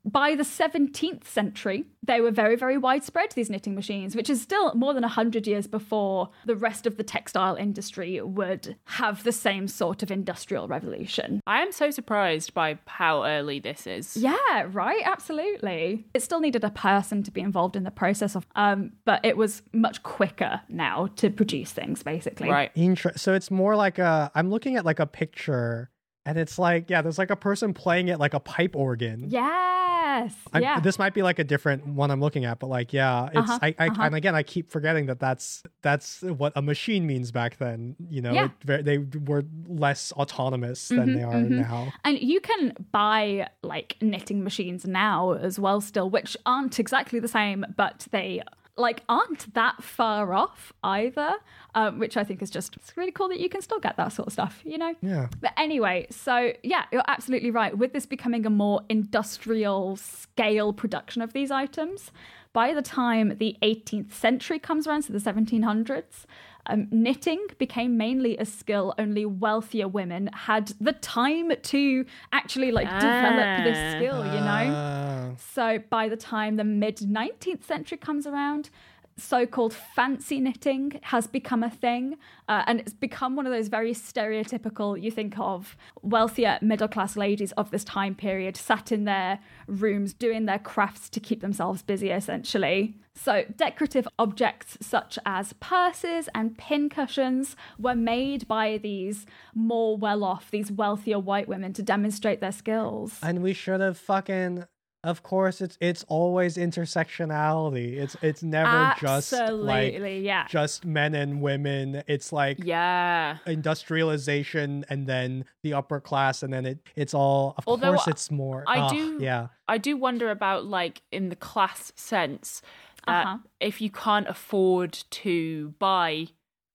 By 0.03 0.35
the 0.35 0.43
17th 0.43 1.25
century, 1.25 1.85
they 2.03 2.21
were 2.21 2.31
very, 2.31 2.55
very 2.55 2.77
widespread, 2.77 3.31
these 3.31 3.49
knitting 3.49 3.75
machines, 3.75 4.15
which 4.15 4.29
is 4.29 4.41
still 4.41 4.73
more 4.75 4.93
than 4.93 5.01
100 5.03 5.47
years 5.47 5.67
before 5.67 6.29
the 6.45 6.55
rest 6.55 6.85
of 6.85 6.97
the 6.97 7.03
textile 7.03 7.55
industry 7.55 8.21
would 8.21 8.75
have 8.85 9.23
the 9.23 9.31
same 9.31 9.67
sort 9.67 10.03
of 10.03 10.11
industrial 10.11 10.67
revolution. 10.67 11.41
I 11.47 11.61
am 11.61 11.71
so 11.71 11.91
surprised 11.91 12.53
by 12.53 12.77
how 12.85 13.23
early 13.23 13.59
this 13.59 13.87
is. 13.87 14.17
Yeah, 14.17 14.67
right, 14.71 15.01
absolutely. 15.05 16.05
It 16.13 16.21
still 16.21 16.39
needed 16.39 16.63
a 16.63 16.69
person 16.69 17.23
to 17.23 17.31
be 17.31 17.41
involved 17.41 17.75
in 17.75 17.83
the 17.83 17.91
process 17.91 18.35
of, 18.35 18.45
um, 18.55 18.91
but 19.05 19.23
it 19.25 19.37
was 19.37 19.61
much 19.73 20.03
quicker 20.03 20.61
now 20.69 21.07
to 21.15 21.29
produce 21.29 21.71
things, 21.71 22.03
basically. 22.03 22.49
Right. 22.49 22.71
Inter- 22.75 23.13
so 23.15 23.33
it's 23.33 23.49
more 23.49 23.75
like 23.75 23.97
a. 23.97 24.31
I'm 24.35 24.49
looking 24.49 24.75
at 24.75 24.85
like 24.85 24.99
a 24.99 25.05
picture, 25.05 25.89
and 26.25 26.37
it's 26.37 26.57
like 26.57 26.89
yeah, 26.89 27.01
there's 27.01 27.17
like 27.17 27.29
a 27.31 27.35
person 27.35 27.73
playing 27.73 28.07
it 28.07 28.19
like 28.19 28.33
a 28.33 28.39
pipe 28.39 28.75
organ. 28.75 29.25
Yes. 29.29 30.33
I- 30.53 30.59
yeah. 30.59 30.79
this 30.79 30.97
might 30.97 31.13
be 31.13 31.21
like 31.23 31.39
a 31.39 31.43
different 31.43 31.85
one 31.87 32.09
I'm 32.09 32.21
looking 32.21 32.45
at, 32.45 32.59
but 32.59 32.67
like, 32.67 32.93
yeah, 32.93 33.25
it's 33.27 33.37
Uh-huh, 33.37 33.59
I, 33.61 33.75
I 33.77 33.87
uh-huh. 33.87 34.03
and 34.03 34.15
again, 34.15 34.33
I 34.35 34.43
keep 34.43 34.71
forgetting 34.71 35.07
that 35.07 35.19
that's 35.19 35.61
that's 35.81 36.21
what 36.21 36.53
a 36.55 36.61
machine 36.61 37.05
means 37.05 37.31
back 37.31 37.57
then. 37.57 37.95
You 38.09 38.21
know, 38.21 38.31
Yeah. 38.33 38.49
it, 38.67 38.85
they 38.85 38.97
were 38.99 39.43
less 39.67 40.11
autonomous 40.13 40.87
than 40.87 41.15
they 41.15 41.23
are 41.23 41.33
mhm. 41.33 41.49
now. 41.49 41.91
And 42.05 42.19
you 42.19 42.39
can 42.39 42.73
buy 42.91 43.49
like 43.61 43.97
knitting 44.01 44.43
machines 44.43 44.85
now 44.85 45.33
as 45.33 45.59
well, 45.59 45.81
still, 45.81 46.09
which 46.09 46.37
aren't 46.45 46.79
exactly 46.79 47.19
the 47.19 47.27
same, 47.27 47.65
but 47.75 48.07
they 48.11 48.41
like 48.77 49.03
aren't 49.07 49.53
that 49.53 49.81
far 49.83 50.33
off 50.33 50.73
either. 50.83 51.35
Um, 51.73 51.99
which 51.99 52.15
I 52.15 52.23
think 52.23 52.41
is 52.41 52.49
just 52.49 52.75
it's 52.77 52.95
really 52.95 53.11
cool 53.11 53.27
that 53.27 53.39
you 53.39 53.49
can 53.49 53.61
still 53.61 53.81
get 53.81 53.97
that 53.97 54.13
sort 54.13 54.27
of 54.27 54.33
stuff, 54.33 54.61
you 54.63 54.77
know. 54.77 54.95
Yeah. 55.01 55.27
But 55.41 55.51
anyway, 55.57 56.07
so 56.09 56.53
yeah, 56.63 56.85
you're 56.91 57.03
absolutely 57.07 57.51
right. 57.51 57.77
With 57.77 57.91
this 57.91 58.05
becoming 58.05 58.45
a 58.45 58.49
more 58.49 58.81
industrial 58.87 59.97
scale 59.97 60.71
production 60.71 61.21
of 61.21 61.33
these 61.33 61.51
items, 61.51 62.11
by 62.53 62.73
the 62.73 62.81
time 62.81 63.37
the 63.37 63.57
18th 63.61 64.13
century 64.13 64.59
comes 64.59 64.87
around, 64.87 65.01
so 65.01 65.11
the 65.11 65.19
1700s, 65.19 66.25
um, 66.67 66.87
knitting 66.91 67.45
became 67.57 67.97
mainly 67.97 68.37
a 68.37 68.45
skill 68.45 68.93
only 68.97 69.25
wealthier 69.25 69.87
women 69.87 70.29
had 70.33 70.73
the 70.79 70.93
time 70.93 71.51
to 71.61 72.05
actually 72.31 72.71
like 72.71 72.87
develop 72.99 73.63
this 73.63 73.93
skill, 73.95 74.25
you 74.25 74.39
know? 74.41 75.35
So 75.53 75.79
by 75.89 76.09
the 76.09 76.17
time 76.17 76.55
the 76.55 76.63
mid 76.63 76.97
19th 76.97 77.63
century 77.63 77.97
comes 77.97 78.25
around, 78.27 78.69
so 79.17 79.45
called 79.45 79.73
fancy 79.73 80.39
knitting 80.39 80.99
has 81.03 81.27
become 81.27 81.63
a 81.63 81.69
thing. 81.69 82.17
Uh, 82.47 82.63
and 82.67 82.79
it's 82.81 82.93
become 82.93 83.35
one 83.35 83.45
of 83.45 83.53
those 83.53 83.69
very 83.69 83.93
stereotypical, 83.93 85.01
you 85.01 85.09
think 85.09 85.37
of 85.39 85.77
wealthier 86.01 86.59
middle 86.61 86.87
class 86.87 87.15
ladies 87.15 87.51
of 87.53 87.71
this 87.71 87.83
time 87.83 88.13
period 88.15 88.57
sat 88.57 88.91
in 88.91 89.05
their 89.05 89.39
rooms 89.67 90.13
doing 90.13 90.45
their 90.45 90.59
crafts 90.59 91.09
to 91.09 91.19
keep 91.19 91.41
themselves 91.41 91.81
busy, 91.81 92.09
essentially. 92.09 92.95
So, 93.17 93.45
decorative 93.55 94.07
objects 94.19 94.77
such 94.81 95.17
as 95.25 95.53
purses 95.53 96.27
and 96.35 96.57
pin 96.57 96.89
cushions 96.89 97.55
were 97.79 97.95
made 97.95 98.45
by 98.45 98.77
these 98.77 99.25
more 99.53 99.95
well 99.95 100.25
off, 100.25 100.51
these 100.51 100.69
wealthier 100.69 101.19
white 101.19 101.47
women 101.47 101.71
to 101.73 101.81
demonstrate 101.81 102.41
their 102.41 102.51
skills. 102.51 103.17
And 103.23 103.41
we 103.41 103.53
should 103.53 103.79
have 103.79 103.97
fucking. 103.97 104.65
Of 105.05 105.21
course, 105.21 105.61
it's 105.61 105.77
it's 105.79 106.03
always 106.07 106.57
intersectionality. 106.57 107.93
It's 107.97 108.17
it's 108.23 108.41
never 108.41 108.95
just 108.99 109.31
like 109.31 109.93
yeah. 109.99 110.47
just 110.49 110.83
men 110.83 111.13
and 111.13 111.41
women. 111.41 112.01
It's 112.07 112.33
like 112.33 112.57
yeah, 112.63 113.37
industrialization 113.45 114.83
and 114.89 115.05
then 115.07 115.45
the 115.61 115.73
upper 115.73 115.99
class, 115.99 116.41
and 116.43 116.51
then 116.51 116.65
it 116.65 116.79
it's 116.95 117.13
all. 117.13 117.53
Of 117.57 117.65
Although 117.67 117.93
course, 117.93 118.07
it's 118.07 118.31
more. 118.31 118.63
I 118.67 118.79
Ugh, 118.79 118.91
do 118.91 119.17
yeah. 119.21 119.47
I 119.67 119.77
do 119.77 119.95
wonder 119.95 120.31
about 120.31 120.65
like 120.65 121.03
in 121.11 121.29
the 121.29 121.35
class 121.35 121.91
sense 121.95 122.61
that 123.05 123.27
Uh-huh. 123.27 123.37
if 123.59 123.81
you 123.81 123.91
can't 123.91 124.27
afford 124.27 124.93
to 125.11 125.75
buy 125.77 126.27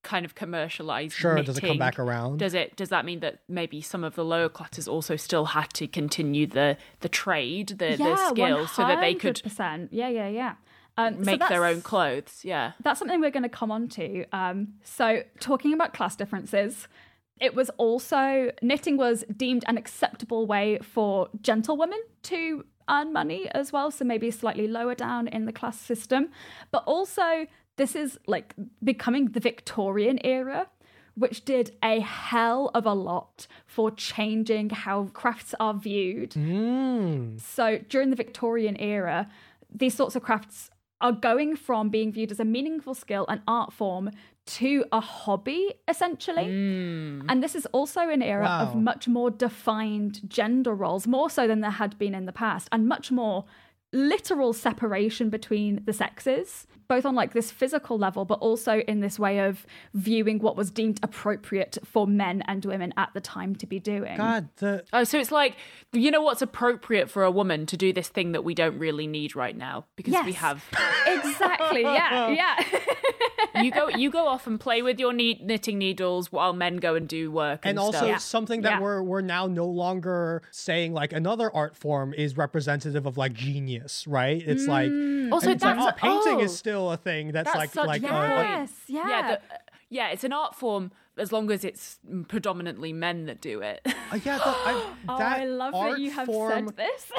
kind 0.03 0.25
of 0.25 0.35
commercialized 0.35 1.15
Sure, 1.15 1.43
does 1.43 1.59
it 1.59 1.61
come 1.61 1.79
back 1.79 1.99
around? 1.99 2.39
Does 2.39 2.55
it 2.55 2.77
does 2.77 2.89
that 2.89 3.05
mean 3.05 3.21
that 3.21 3.41
maybe 3.49 3.81
some 3.81 4.05
of 4.05 4.15
the 4.15 4.25
lower 4.25 4.49
classes 4.49 4.89
also 4.89 5.17
still 5.17 5.47
had 5.47 5.73
to 5.75 5.87
continue 5.87 6.47
the 6.47 6.77
the 7.01 7.09
trade, 7.09 7.69
the, 7.69 7.97
the 7.97 8.17
skill 8.29 8.67
so 8.67 8.83
that 8.83 9.01
they 9.01 9.15
could 9.15 9.37
100%. 9.37 9.89
Yeah, 9.91 10.09
yeah, 10.09 10.29
yeah. 10.29 10.55
Um, 10.97 11.25
so 11.25 11.31
make 11.31 11.49
their 11.49 11.65
own 11.65 11.83
clothes? 11.83 12.41
Yeah. 12.43 12.73
That's 12.83 12.99
something 12.99 13.21
we're 13.21 13.31
going 13.31 13.45
to 13.45 13.49
come 13.49 13.71
on 13.71 13.89
to. 13.91 14.25
Um, 14.33 14.75
so, 14.83 15.23
talking 15.39 15.73
about 15.73 15.95
class 15.95 16.17
differences, 16.17 16.89
it 17.41 17.55
was 17.55 17.71
also 17.79 18.51
knitting 18.63 18.97
was 18.97 19.25
deemed 19.35 19.65
an 19.67 19.79
acceptable 19.79 20.47
way 20.47 20.79
for 20.83 21.29
gentlewomen 21.41 22.01
to 22.25 22.65
earn 22.89 23.13
money 23.13 23.49
as 23.53 23.73
well. 23.73 23.91
So, 23.91 24.05
maybe 24.05 24.31
slightly 24.31 24.69
lower 24.69 24.95
down 24.95 25.29
in 25.29 25.47
the 25.47 25.53
class 25.53 25.79
system. 25.81 26.31
But 26.71 26.85
also, 26.87 27.47
this 27.77 27.95
is 27.95 28.19
like 28.27 28.55
becoming 28.83 29.27
the 29.33 29.41
Victorian 29.41 30.19
era. 30.25 30.69
Which 31.17 31.45
did 31.45 31.77
a 31.83 32.01
hell 32.01 32.71
of 32.73 32.87
a 32.87 32.95
lot 32.95 33.47
for 33.67 33.91
changing 33.91 34.71
how 34.71 35.11
crafts 35.13 35.55
are 35.61 35.75
viewed. 35.75 36.31
Mm. 36.31 37.39
So 37.39 37.79
during 37.89 38.09
the 38.11 38.17
Victorian 38.17 38.77
era, 38.81 39.29
these 39.75 39.93
sorts 39.93 40.17
of 40.17 40.23
crafts 40.23 40.71
are 41.01 41.13
going 41.13 41.57
from 41.57 41.91
being 41.91 42.13
viewed 42.13 42.31
as 42.31 42.41
a 42.41 42.45
meaningful 42.45 42.95
skill 42.95 43.27
and 43.29 43.43
art 43.47 43.73
form 43.73 44.13
to 44.47 44.85
a 44.93 45.01
hobby, 45.01 45.75
essentially. 45.89 46.47
And 47.29 47.43
this 47.43 47.55
is 47.55 47.67
also 47.67 48.09
an 48.09 48.23
era 48.23 48.47
of 48.47 48.75
much 48.77 49.07
more 49.07 49.31
defined 49.31 50.21
gender 50.31 50.75
roles, 50.75 51.07
more 51.07 51.29
so 51.29 51.47
than 51.47 51.61
there 51.61 51.73
had 51.73 51.99
been 51.99 52.15
in 52.15 52.25
the 52.25 52.33
past, 52.33 52.69
and 52.73 52.89
much 52.89 53.11
more 53.11 53.45
literal 53.93 54.53
separation 54.53 55.29
between 55.29 55.83
the 55.85 55.93
sexes, 55.93 56.67
both 56.91 57.07
on 57.07 57.15
like 57.15 57.33
this 57.33 57.53
physical 57.53 57.97
level, 57.97 58.25
but 58.25 58.41
also 58.41 58.81
in 58.81 58.99
this 58.99 59.17
way 59.17 59.39
of 59.39 59.65
viewing 59.95 60.41
what 60.41 60.57
was 60.57 60.73
deemed 60.73 60.99
appropriate 61.05 61.79
for 61.85 62.05
men 62.05 62.43
and 62.49 62.65
women 62.65 62.93
at 62.97 63.11
the 63.15 63.21
time 63.21 63.55
to 63.55 63.65
be 63.65 63.79
doing. 63.79 64.17
God, 64.17 64.49
the 64.57 64.85
Oh, 64.93 65.05
so 65.05 65.17
it's 65.21 65.31
like 65.31 65.55
you 65.93 66.11
know 66.11 66.21
what's 66.21 66.43
appropriate 66.43 67.09
for 67.09 67.23
a 67.23 67.31
woman 67.31 67.65
to 67.67 67.77
do 67.77 67.93
this 67.93 68.09
thing 68.09 68.33
that 68.33 68.43
we 68.43 68.55
don't 68.55 68.77
really 68.77 69.07
need 69.07 69.37
right 69.37 69.57
now 69.57 69.85
because 69.95 70.15
we 70.25 70.33
have 70.33 70.65
Exactly. 71.07 71.83
Yeah. 71.83 72.29
Yeah. 72.31 73.63
you 73.63 73.71
go 73.71 73.89
you 73.89 74.11
go 74.11 74.27
off 74.27 74.49
and 74.49 74.59
play 74.59 74.83
with 74.83 74.99
your 74.99 75.13
knit- 75.13 75.43
knitting 75.43 75.79
needles 75.79 76.33
while 76.33 76.53
men 76.53 76.79
go 76.79 76.97
and 76.97 77.07
do 77.09 77.31
work 77.31 77.61
and, 77.63 77.71
and 77.71 77.79
also 77.79 78.07
stuff. 78.07 78.21
something 78.21 78.63
that 78.63 78.73
Yeah. 78.73 78.81
we're 78.81 79.03
we're 79.03 79.21
now 79.21 79.47
no 79.47 79.67
longer 79.67 80.43
saying 80.51 80.93
like 80.93 81.13
another 81.13 81.55
art 81.55 81.77
form 81.77 82.15
is 82.15 82.37
representative 82.37 83.07
of 83.07 83.17
like 83.17 83.33
genius, 83.33 84.09
right? 84.09 84.43
It's 84.45 84.67
like 84.67 84.91
mm. 84.91 85.21
Also, 85.33 85.51
it's 85.51 85.63
like, 85.63 85.77
that's- 85.77 85.95
oh, 85.97 86.01
painting 86.01 86.41
oh. 86.41 86.45
is 86.45 86.57
still 86.57 86.80
a 86.89 86.97
thing 86.97 87.33
that's, 87.33 87.47
That's 87.47 87.57
like 87.57 87.73
such 87.73 87.87
like 87.87 88.03
a 88.03 88.09
uh, 88.09 88.37
point. 88.37 88.49
Yes, 88.49 88.73
yeah. 88.87 89.09
yeah 89.09 89.31
the, 89.31 89.41
yeah 89.91 90.09
it's 90.09 90.25
an 90.25 90.33
art 90.33 90.55
form 90.55 90.93
as 91.19 91.33
long 91.33 91.51
as 91.51 91.65
it's 91.65 91.99
predominantly 92.29 92.93
men 92.93 93.27
that 93.27 93.41
do 93.41 93.61
it 93.61 93.81
uh, 93.85 94.19
yeah, 94.25 94.39
the, 94.39 94.45
I, 94.47 94.93
Oh, 95.09 95.19
that 95.19 95.41
I 95.41 95.45
love 95.45 95.75
art 95.75 95.93
that 95.93 96.01
you 96.01 96.11
have 96.13 96.27
form, 96.27 96.69
said 96.69 96.77
this. 96.77 97.13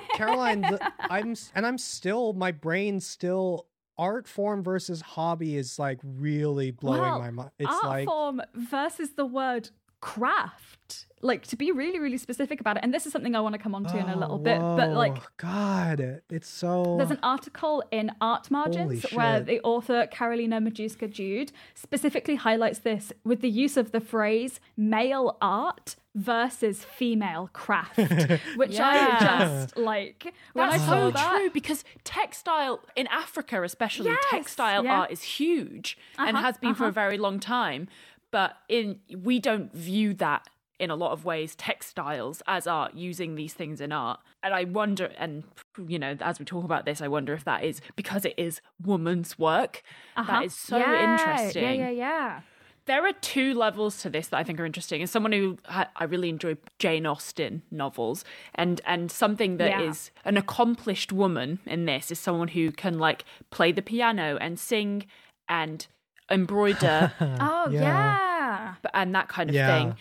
Caroline, 0.14 0.60
the, 0.62 0.92
I'm 0.98 1.34
and 1.54 1.66
I'm 1.66 1.78
still 1.78 2.32
my 2.34 2.52
brain 2.52 3.00
still 3.00 3.66
art 3.98 4.26
form 4.26 4.62
versus 4.62 5.00
hobby 5.00 5.56
is 5.56 5.78
like 5.78 5.98
really 6.02 6.70
blowing 6.70 7.00
well, 7.00 7.18
my 7.18 7.30
mind. 7.30 7.50
It's 7.58 7.70
art 7.70 7.84
like 7.84 8.06
form 8.06 8.42
versus 8.54 9.10
the 9.16 9.26
word 9.26 9.70
craft. 10.02 11.06
Like 11.24 11.46
to 11.46 11.56
be 11.56 11.70
really, 11.70 12.00
really 12.00 12.18
specific 12.18 12.60
about 12.60 12.76
it. 12.76 12.82
And 12.82 12.92
this 12.92 13.06
is 13.06 13.12
something 13.12 13.36
I 13.36 13.40
want 13.40 13.54
to 13.54 13.58
come 13.58 13.74
on 13.76 13.84
to 13.84 13.96
in 13.96 14.08
a 14.08 14.18
little 14.18 14.38
bit. 14.38 14.58
But 14.58 14.90
like 14.90 15.16
oh, 15.16 15.26
God, 15.36 16.20
it's 16.28 16.48
so 16.48 16.96
There's 16.98 17.12
an 17.12 17.20
article 17.22 17.82
in 17.92 18.10
Art 18.20 18.50
Margins 18.50 19.04
where 19.12 19.40
the 19.40 19.60
author 19.60 20.08
Karolina 20.12 20.58
Majewska 20.60 21.08
Güde 21.08 21.52
specifically 21.74 22.34
highlights 22.34 22.80
this 22.80 23.12
with 23.24 23.40
the 23.40 23.48
use 23.48 23.76
of 23.76 23.92
the 23.92 24.00
phrase 24.00 24.58
male 24.76 25.38
art 25.40 25.94
versus 26.14 26.84
female 26.84 27.48
craft, 27.52 27.96
which 28.56 28.72
Yeah. 28.72 29.18
I 29.20 29.24
just 29.24 29.76
like 29.78 30.34
when 30.54 30.68
That's 30.68 30.82
I 30.82 30.86
so 30.86 30.92
saw 30.92 31.10
that. 31.10 31.36
true 31.38 31.50
because 31.50 31.84
textile 32.04 32.80
in 32.96 33.06
Africa, 33.06 33.62
especially 33.62 34.10
Yes, 34.10 34.24
textile 34.28 34.84
yeah. 34.84 34.98
art, 35.02 35.10
is 35.12 35.22
huge 35.22 35.96
and 36.18 36.36
Uh-huh, 36.36 36.44
has 36.46 36.58
been 36.58 36.74
for 36.74 36.84
a 36.84 36.86
uh-huh. 36.88 36.94
very 37.02 37.16
long 37.16 37.38
time. 37.38 37.86
But 38.32 38.56
in 38.68 38.98
we 39.16 39.38
don't 39.38 39.72
view 39.72 40.14
that 40.14 40.48
in 40.80 40.90
a 40.90 40.96
lot 40.96 41.12
of 41.12 41.24
ways 41.24 41.54
textiles 41.54 42.42
as 42.48 42.66
art 42.66 42.94
using 42.94 43.36
these 43.36 43.54
things 43.54 43.80
in 43.80 43.92
art 43.92 44.18
and 44.42 44.52
i 44.52 44.64
wonder 44.64 45.12
and 45.16 45.44
you 45.86 45.96
know 45.96 46.16
as 46.20 46.40
we 46.40 46.44
talk 46.44 46.64
about 46.64 46.84
this 46.86 47.00
i 47.00 47.06
wonder 47.06 47.32
if 47.34 47.44
that 47.44 47.62
is 47.62 47.80
because 47.94 48.24
it 48.24 48.34
is 48.36 48.60
woman's 48.84 49.38
work 49.38 49.82
Uh-huh. 50.16 50.32
that 50.32 50.44
is 50.44 50.52
so 50.54 50.78
Yeah, 50.78 51.04
interesting 51.04 51.62
Yeah, 51.78 51.90
yeah, 51.90 51.90
yeah. 51.90 52.40
there 52.86 53.06
are 53.06 53.12
two 53.12 53.54
levels 53.54 53.98
to 54.02 54.10
this 54.10 54.26
that 54.28 54.38
I 54.38 54.42
think 54.42 54.58
are 54.58 54.66
interesting. 54.66 55.02
As 55.02 55.10
someone 55.12 55.30
who 55.30 55.56
I 55.68 56.04
really 56.04 56.30
enjoy 56.30 56.56
Jane 56.80 57.06
Austen 57.06 57.62
novels, 57.70 58.24
and 58.56 58.80
and 58.84 59.08
something 59.12 59.58
that 59.58 59.80
is 59.80 60.10
Yeah. 60.16 60.30
an 60.30 60.36
accomplished 60.36 61.12
woman 61.12 61.60
in 61.64 61.84
this 61.84 62.10
is 62.10 62.18
someone 62.18 62.48
who 62.48 62.72
can 62.72 62.98
like 62.98 63.24
play 63.50 63.70
the 63.70 63.82
piano 63.82 64.36
and 64.40 64.58
sing 64.58 65.06
and 65.48 65.86
embroider 66.32 67.12
Oh 67.20 67.68
Yeah. 67.70 67.80
yeah. 67.80 68.74
and 68.94 69.14
that 69.14 69.28
kind 69.28 69.48
of 69.50 69.54
Yeah. 69.54 69.66
thing. 69.78 69.96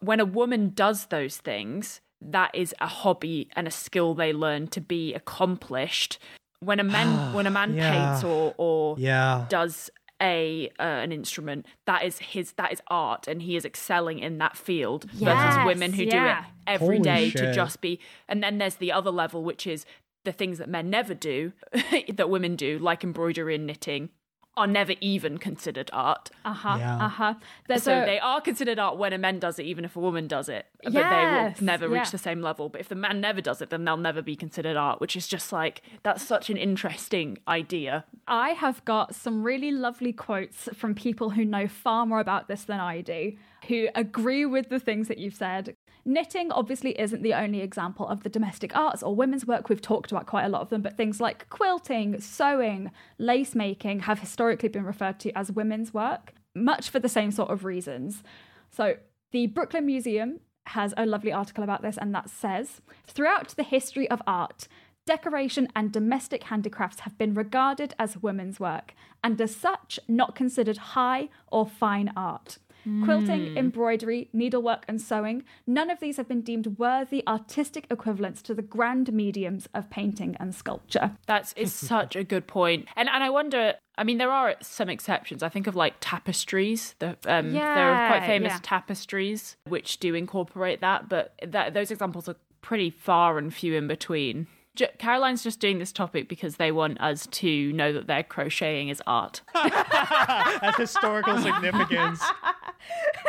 When 0.00 0.18
a 0.20 0.24
woman 0.24 0.72
does 0.74 1.06
those 1.06 1.36
things, 1.36 2.00
that 2.20 2.50
is 2.54 2.74
a 2.80 2.86
hobby 2.86 3.48
and 3.54 3.66
a 3.68 3.70
skill 3.70 4.14
they 4.14 4.32
learn 4.32 4.68
to 4.68 4.80
be 4.80 5.12
accomplished. 5.14 6.18
When 6.60 6.80
a 6.80 6.84
man 6.84 7.32
when 7.34 7.46
a 7.46 7.50
man 7.50 7.74
Yeah. 7.74 7.90
paints 7.92 8.24
or 8.24 8.54
or 8.56 8.96
yeah. 8.98 9.46
does 9.48 9.90
a 10.20 10.70
uh, 10.78 10.82
an 10.82 11.10
instrument 11.10 11.66
that 11.86 12.04
is 12.04 12.18
his 12.20 12.52
that 12.52 12.72
is 12.72 12.80
art 12.88 13.26
and 13.26 13.42
he 13.42 13.56
is 13.56 13.64
excelling 13.64 14.20
in 14.20 14.38
that 14.38 14.56
field 14.56 15.10
versus 15.10 15.64
women 15.64 15.92
who 15.94 16.04
yeah. 16.04 16.10
do 16.10 16.24
it 16.26 16.44
every 16.68 16.96
Holy 16.98 17.00
day 17.00 17.30
to 17.30 17.52
just 17.52 17.80
be 17.80 17.98
and 18.28 18.40
then 18.40 18.58
there's 18.58 18.76
the 18.76 18.92
other 18.92 19.10
level 19.10 19.42
which 19.42 19.66
is 19.66 19.84
the 20.24 20.30
things 20.30 20.58
that 20.58 20.68
men 20.68 20.88
never 20.88 21.12
do 21.12 21.52
that 22.14 22.30
women 22.30 22.54
do 22.54 22.78
like 22.78 23.02
embroidery 23.02 23.56
and 23.56 23.66
knitting 23.66 24.10
are 24.56 24.66
never 24.66 24.94
even 25.00 25.38
considered 25.38 25.88
art 25.92 26.30
Uh 26.44 26.52
huh. 26.52 26.76
Yeah. 26.78 27.04
Uh 27.04 27.08
huh. 27.08 27.34
So 27.78 28.02
a, 28.02 28.04
they 28.04 28.18
are 28.20 28.40
considered 28.40 28.78
art 28.78 28.98
when 28.98 29.12
a 29.12 29.18
man 29.18 29.38
does 29.38 29.58
it 29.58 29.64
even 29.64 29.84
if 29.84 29.96
a 29.96 30.00
woman 30.00 30.26
does 30.28 30.48
it 30.48 30.66
but 30.82 30.92
Yes, 30.92 31.56
they 31.56 31.62
will 31.62 31.66
never 31.66 31.88
yeah. 31.88 32.00
reach 32.00 32.10
the 32.10 32.18
same 32.18 32.42
level 32.42 32.68
but 32.68 32.80
if 32.80 32.88
the 32.88 32.94
man 32.94 33.20
never 33.20 33.40
does 33.40 33.62
it 33.62 33.70
then 33.70 33.84
they'll 33.84 33.96
never 33.96 34.20
be 34.20 34.36
considered 34.36 34.76
art 34.76 35.00
which 35.00 35.16
is 35.16 35.26
just 35.26 35.52
like 35.52 35.80
that's 36.02 36.22
such 36.22 36.50
an 36.50 36.56
interesting 36.56 37.38
idea 37.48 38.04
I 38.26 38.50
have 38.50 38.84
got 38.84 39.14
some 39.14 39.42
really 39.42 39.72
lovely 39.72 40.12
quotes 40.12 40.68
from 40.74 40.94
people 40.94 41.30
who 41.30 41.44
know 41.44 41.66
far 41.66 42.06
more 42.06 42.20
about 42.20 42.46
this 42.48 42.64
than 42.64 42.78
I 42.78 43.00
do, 43.00 43.32
who 43.68 43.88
agree 43.94 44.46
with 44.46 44.68
the 44.68 44.78
things 44.78 45.08
that 45.08 45.18
you've 45.18 45.34
said. 45.34 45.76
Knitting 46.04 46.50
obviously 46.50 46.98
isn't 46.98 47.22
the 47.22 47.34
only 47.34 47.60
example 47.60 48.06
of 48.08 48.24
the 48.24 48.28
domestic 48.28 48.74
arts 48.74 49.02
or 49.02 49.14
women's 49.14 49.46
work. 49.46 49.68
We've 49.68 49.80
talked 49.80 50.10
about 50.10 50.26
quite 50.26 50.44
a 50.44 50.48
lot 50.48 50.62
of 50.62 50.68
them, 50.68 50.82
but 50.82 50.96
things 50.96 51.20
like 51.20 51.48
quilting, 51.48 52.20
sewing, 52.20 52.90
lace 53.18 53.54
making 53.54 54.00
have 54.00 54.18
historically 54.18 54.68
been 54.68 54.84
referred 54.84 55.20
to 55.20 55.38
as 55.38 55.52
women's 55.52 55.94
work, 55.94 56.34
much 56.56 56.90
for 56.90 56.98
the 56.98 57.08
same 57.08 57.30
sort 57.30 57.50
of 57.50 57.64
reasons. 57.64 58.24
So, 58.70 58.96
the 59.30 59.46
Brooklyn 59.46 59.86
Museum 59.86 60.40
has 60.66 60.92
a 60.96 61.06
lovely 61.06 61.32
article 61.32 61.62
about 61.62 61.82
this, 61.82 61.96
and 61.96 62.14
that 62.14 62.28
says 62.28 62.80
Throughout 63.06 63.54
the 63.56 63.62
history 63.62 64.10
of 64.10 64.22
art, 64.26 64.66
decoration 65.06 65.68
and 65.76 65.92
domestic 65.92 66.44
handicrafts 66.44 67.00
have 67.00 67.16
been 67.16 67.34
regarded 67.34 67.94
as 67.98 68.22
women's 68.22 68.58
work, 68.58 68.94
and 69.22 69.40
as 69.40 69.54
such, 69.54 70.00
not 70.08 70.34
considered 70.34 70.78
high 70.78 71.28
or 71.46 71.66
fine 71.66 72.12
art. 72.16 72.58
Quilting, 73.04 73.56
embroidery, 73.56 74.28
needlework, 74.32 74.84
and 74.88 75.00
sewing, 75.00 75.44
none 75.66 75.90
of 75.90 76.00
these 76.00 76.16
have 76.16 76.28
been 76.28 76.40
deemed 76.40 76.78
worthy 76.78 77.22
artistic 77.26 77.86
equivalents 77.90 78.42
to 78.42 78.54
the 78.54 78.62
grand 78.62 79.12
mediums 79.12 79.68
of 79.74 79.88
painting 79.90 80.36
and 80.40 80.54
sculpture. 80.54 81.12
That's 81.26 81.52
is 81.54 81.72
such 81.92 82.16
a 82.16 82.24
good 82.24 82.46
point, 82.46 82.86
and 82.96 83.08
and 83.08 83.22
I 83.22 83.30
wonder. 83.30 83.74
I 83.98 84.04
mean, 84.04 84.16
there 84.16 84.32
are 84.32 84.54
some 84.62 84.88
exceptions. 84.88 85.42
I 85.42 85.50
think 85.50 85.66
of 85.66 85.76
like 85.76 85.94
tapestries. 86.00 86.94
The, 86.98 87.10
um, 87.26 87.52
there 87.52 87.92
are 87.92 88.08
quite 88.08 88.26
famous 88.26 88.52
yeah. 88.54 88.60
tapestries 88.62 89.56
which 89.68 89.98
do 89.98 90.14
incorporate 90.14 90.80
that, 90.80 91.10
but 91.10 91.34
that, 91.46 91.74
those 91.74 91.90
examples 91.90 92.26
are 92.26 92.36
pretty 92.62 92.88
far 92.88 93.36
and 93.36 93.52
few 93.52 93.74
in 93.74 93.86
between. 93.86 94.46
J- 94.74 94.90
Caroline's 94.98 95.42
just 95.42 95.60
doing 95.60 95.78
this 95.78 95.92
topic 95.92 96.28
because 96.28 96.56
they 96.56 96.72
want 96.72 96.98
us 97.00 97.26
to 97.26 97.72
know 97.74 97.92
that 97.92 98.06
their 98.06 98.22
crocheting 98.22 98.88
is 98.88 99.02
art. 99.06 99.42
That's 99.54 100.78
historical 100.78 101.38
significance. 101.38 102.22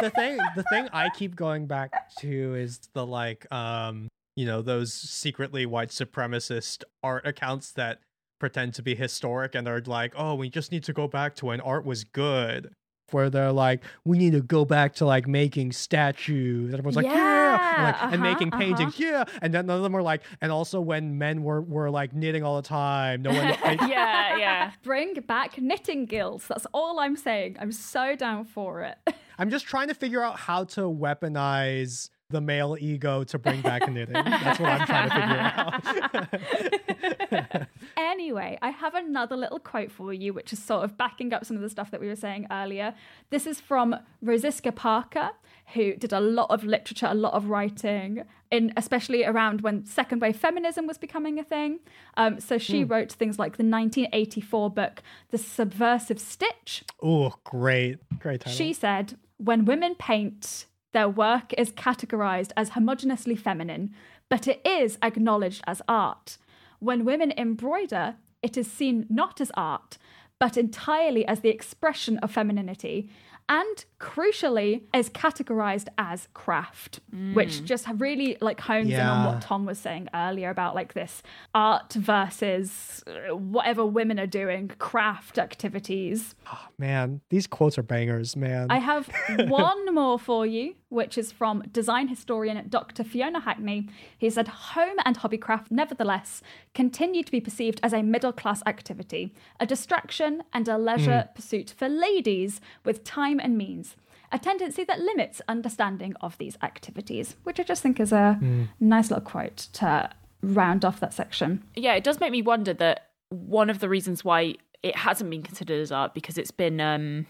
the 0.01 0.09
thing 0.09 0.37
the 0.55 0.63
thing 0.63 0.87
I 0.93 1.09
keep 1.09 1.35
going 1.35 1.65
back 1.67 2.09
to 2.19 2.55
is 2.55 2.79
the 2.93 3.05
like 3.05 3.51
um 3.51 4.07
you 4.35 4.45
know 4.45 4.61
those 4.61 4.93
secretly 4.93 5.65
white 5.65 5.89
supremacist 5.89 6.83
art 7.03 7.25
accounts 7.27 7.71
that 7.73 7.99
pretend 8.39 8.73
to 8.73 8.81
be 8.81 8.95
historic 8.95 9.55
and 9.55 9.67
are 9.67 9.81
like, 9.85 10.13
"Oh, 10.17 10.35
we 10.35 10.49
just 10.49 10.71
need 10.71 10.83
to 10.85 10.93
go 10.93 11.07
back 11.07 11.35
to 11.35 11.45
when 11.47 11.61
art 11.61 11.85
was 11.85 12.03
good." 12.03 12.73
Where 13.11 13.29
they're 13.29 13.51
like, 13.51 13.83
"We 14.05 14.17
need 14.17 14.31
to 14.33 14.41
go 14.41 14.65
back 14.65 14.95
to 14.95 15.05
like 15.05 15.27
making 15.27 15.71
statues." 15.73 16.65
And 16.71 16.73
everyone's 16.73 16.95
like, 16.95 17.05
"Yeah," 17.05 17.75
and, 17.75 17.83
like, 17.83 17.95
and 18.01 18.11
Yeah, 18.13 18.17
making 18.33 18.47
uh-huh, 18.53 18.59
paintings, 18.59 18.99
yeah. 18.99 19.23
And 19.41 19.53
then 19.53 19.67
none 19.67 19.77
of 19.77 19.83
them 19.83 19.95
are 19.95 20.01
like, 20.01 20.23
and 20.41 20.51
also 20.51 20.81
when 20.81 21.17
men 21.17 21.43
were 21.43 21.61
were 21.61 21.91
like 21.91 22.13
knitting 22.13 22.43
all 22.43 22.55
the 22.55 22.67
time. 22.67 23.21
No 23.21 23.29
one. 23.29 23.39
I- 23.63 23.87
yeah, 23.87 24.37
yeah. 24.37 24.71
Bring 24.83 25.13
back 25.27 25.61
knitting 25.61 26.05
guilds. 26.05 26.47
That's 26.47 26.65
all 26.73 26.99
I'm 26.99 27.15
saying. 27.15 27.57
I'm 27.59 27.71
so 27.71 28.15
down 28.15 28.45
for 28.45 28.81
it. 28.81 28.97
I'm 29.37 29.49
just 29.49 29.65
trying 29.65 29.87
to 29.87 29.93
figure 29.93 30.21
out 30.21 30.37
how 30.39 30.63
to 30.65 30.81
weaponize 30.81 32.09
the 32.29 32.41
male 32.41 32.75
ego 32.79 33.23
to 33.25 33.37
bring 33.37 33.61
back 33.61 33.89
knitting. 33.91 34.13
That's 34.13 34.59
what 34.59 34.69
I'm 34.69 34.87
trying 34.87 35.09
to 35.09 35.81
figure 36.21 37.41
out. 37.41 37.67
Anyway, 37.97 38.57
I 38.61 38.69
have 38.69 38.93
another 38.95 39.35
little 39.35 39.59
quote 39.59 39.91
for 39.91 40.13
you, 40.13 40.33
which 40.33 40.53
is 40.53 40.61
sort 40.61 40.83
of 40.83 40.97
backing 40.97 41.33
up 41.33 41.45
some 41.45 41.57
of 41.57 41.63
the 41.63 41.69
stuff 41.69 41.89
that 41.91 41.99
we 41.99 42.07
were 42.07 42.15
saying 42.15 42.45
earlier. 42.51 42.93
This 43.31 43.47
is 43.47 43.59
from 43.59 43.95
Rozsika 44.23 44.73
Parker, 44.73 45.31
who 45.73 45.95
did 45.95 46.13
a 46.13 46.19
lot 46.19 46.51
of 46.51 46.63
literature, 46.63 47.07
a 47.09 47.15
lot 47.15 47.33
of 47.33 47.49
writing, 47.49 48.23
in 48.51 48.71
especially 48.77 49.25
around 49.25 49.61
when 49.61 49.85
second 49.85 50.21
wave 50.21 50.35
feminism 50.37 50.85
was 50.85 50.97
becoming 50.97 51.39
a 51.39 51.43
thing. 51.43 51.79
Um, 52.15 52.39
so 52.39 52.57
she 52.57 52.83
wrote 52.83 53.11
things 53.11 53.39
like 53.39 53.57
the 53.57 53.63
1984 53.63 54.69
book, 54.69 55.01
The 55.31 55.37
Subversive 55.39 56.19
Stitch, 56.19 56.83
oh, 57.01 57.33
great, 57.43 57.97
great 58.19 58.41
title. 58.41 58.53
she 58.55 58.73
said, 58.73 59.17
when 59.37 59.65
women 59.65 59.95
paint, 59.95 60.65
their 60.93 61.09
work 61.09 61.53
is 61.57 61.71
categorized 61.71 62.51
as 62.55 62.71
homogeneously 62.71 63.37
feminine, 63.37 63.93
but 64.29 64.47
it 64.47 64.61
is 64.65 64.97
acknowledged 65.01 65.63
as 65.67 65.81
art. 65.87 66.37
When 66.79 67.05
women 67.05 67.33
embroider, 67.37 68.15
it 68.41 68.57
is 68.57 68.71
seen 68.71 69.05
not 69.09 69.41
as 69.41 69.51
art, 69.55 69.97
but 70.39 70.57
entirely 70.57 71.25
as 71.25 71.39
the 71.39 71.49
expression 71.49 72.17
of 72.19 72.31
femininity, 72.31 73.09
and 73.49 73.85
crucially, 74.03 74.81
is 74.93 75.09
categorized 75.09 75.87
as 75.97 76.27
craft, 76.33 76.99
which 77.33 77.61
mm. 77.61 77.63
just 77.63 77.87
really 77.95 78.37
like 78.41 78.59
hones 78.59 78.91
in 78.91 78.99
on 78.99 79.25
what 79.25 79.41
Tom 79.41 79.65
was 79.65 79.79
saying 79.79 80.09
earlier 80.13 80.49
about 80.49 80.75
like 80.75 80.93
this 80.93 81.23
art 81.55 81.93
versus 81.93 83.01
uh, 83.07 83.35
whatever 83.35 83.85
women 83.85 84.19
are 84.19 84.27
doing, 84.27 84.67
craft 84.77 85.37
activities. 85.39 86.35
oh, 86.51 86.67
Man, 86.77 87.21
these 87.29 87.47
quotes 87.47 87.77
are 87.77 87.83
bangers, 87.83 88.35
man. 88.35 88.67
I 88.69 88.79
have 88.79 89.09
one 89.47 89.95
more 89.95 90.19
for 90.19 90.45
you, 90.45 90.75
which 90.89 91.17
is 91.17 91.31
from 91.31 91.63
design 91.71 92.09
historian 92.09 92.67
Dr. 92.67 93.05
Fiona 93.05 93.39
Hackney. 93.39 93.87
He 94.17 94.29
said, 94.29 94.47
Home 94.49 94.97
and 95.05 95.19
hobbycraft, 95.19 95.67
nevertheless, 95.71 96.41
continue 96.73 97.23
to 97.23 97.31
be 97.31 97.39
perceived 97.39 97.79
as 97.81 97.93
a 97.93 98.03
middle 98.03 98.33
class 98.33 98.61
activity, 98.65 99.33
a 99.61 99.65
distraction 99.65 100.43
and 100.51 100.67
a 100.67 100.77
leisure 100.77 101.21
hmm. 101.21 101.35
pursuit 101.35 101.73
for 101.77 101.87
ladies 101.87 102.59
with 102.83 103.05
time 103.05 103.39
and 103.39 103.57
means. 103.57 103.92
A 104.33 104.39
tendency 104.39 104.83
that 104.83 104.99
limits 104.99 105.41
understanding 105.47 106.15
of 106.19 106.37
these 106.39 106.57
activities, 106.61 107.35
which 107.43 107.59
I 107.59 107.63
just 107.63 107.83
think 107.83 107.99
is 107.99 108.11
a 108.11 108.37
mm. 108.41 108.67
nice 108.79 109.09
little 109.11 109.23
quote 109.23 109.55
to 109.73 110.09
round 110.41 110.83
off 110.83 110.99
that 110.99 111.13
section. 111.13 111.63
yeah, 111.75 111.93
it 111.93 112.03
does 112.03 112.19
make 112.19 112.31
me 112.31 112.41
wonder 112.41 112.73
that 112.73 113.09
one 113.29 113.69
of 113.69 113.79
the 113.79 113.87
reasons 113.87 114.25
why 114.25 114.55
it 114.81 114.97
hasn't 114.97 115.29
been 115.29 115.43
considered 115.43 115.79
as 115.79 115.91
art 115.91 116.13
because 116.13 116.37
it's 116.37 116.51
been, 116.51 116.81
um, 116.81 117.25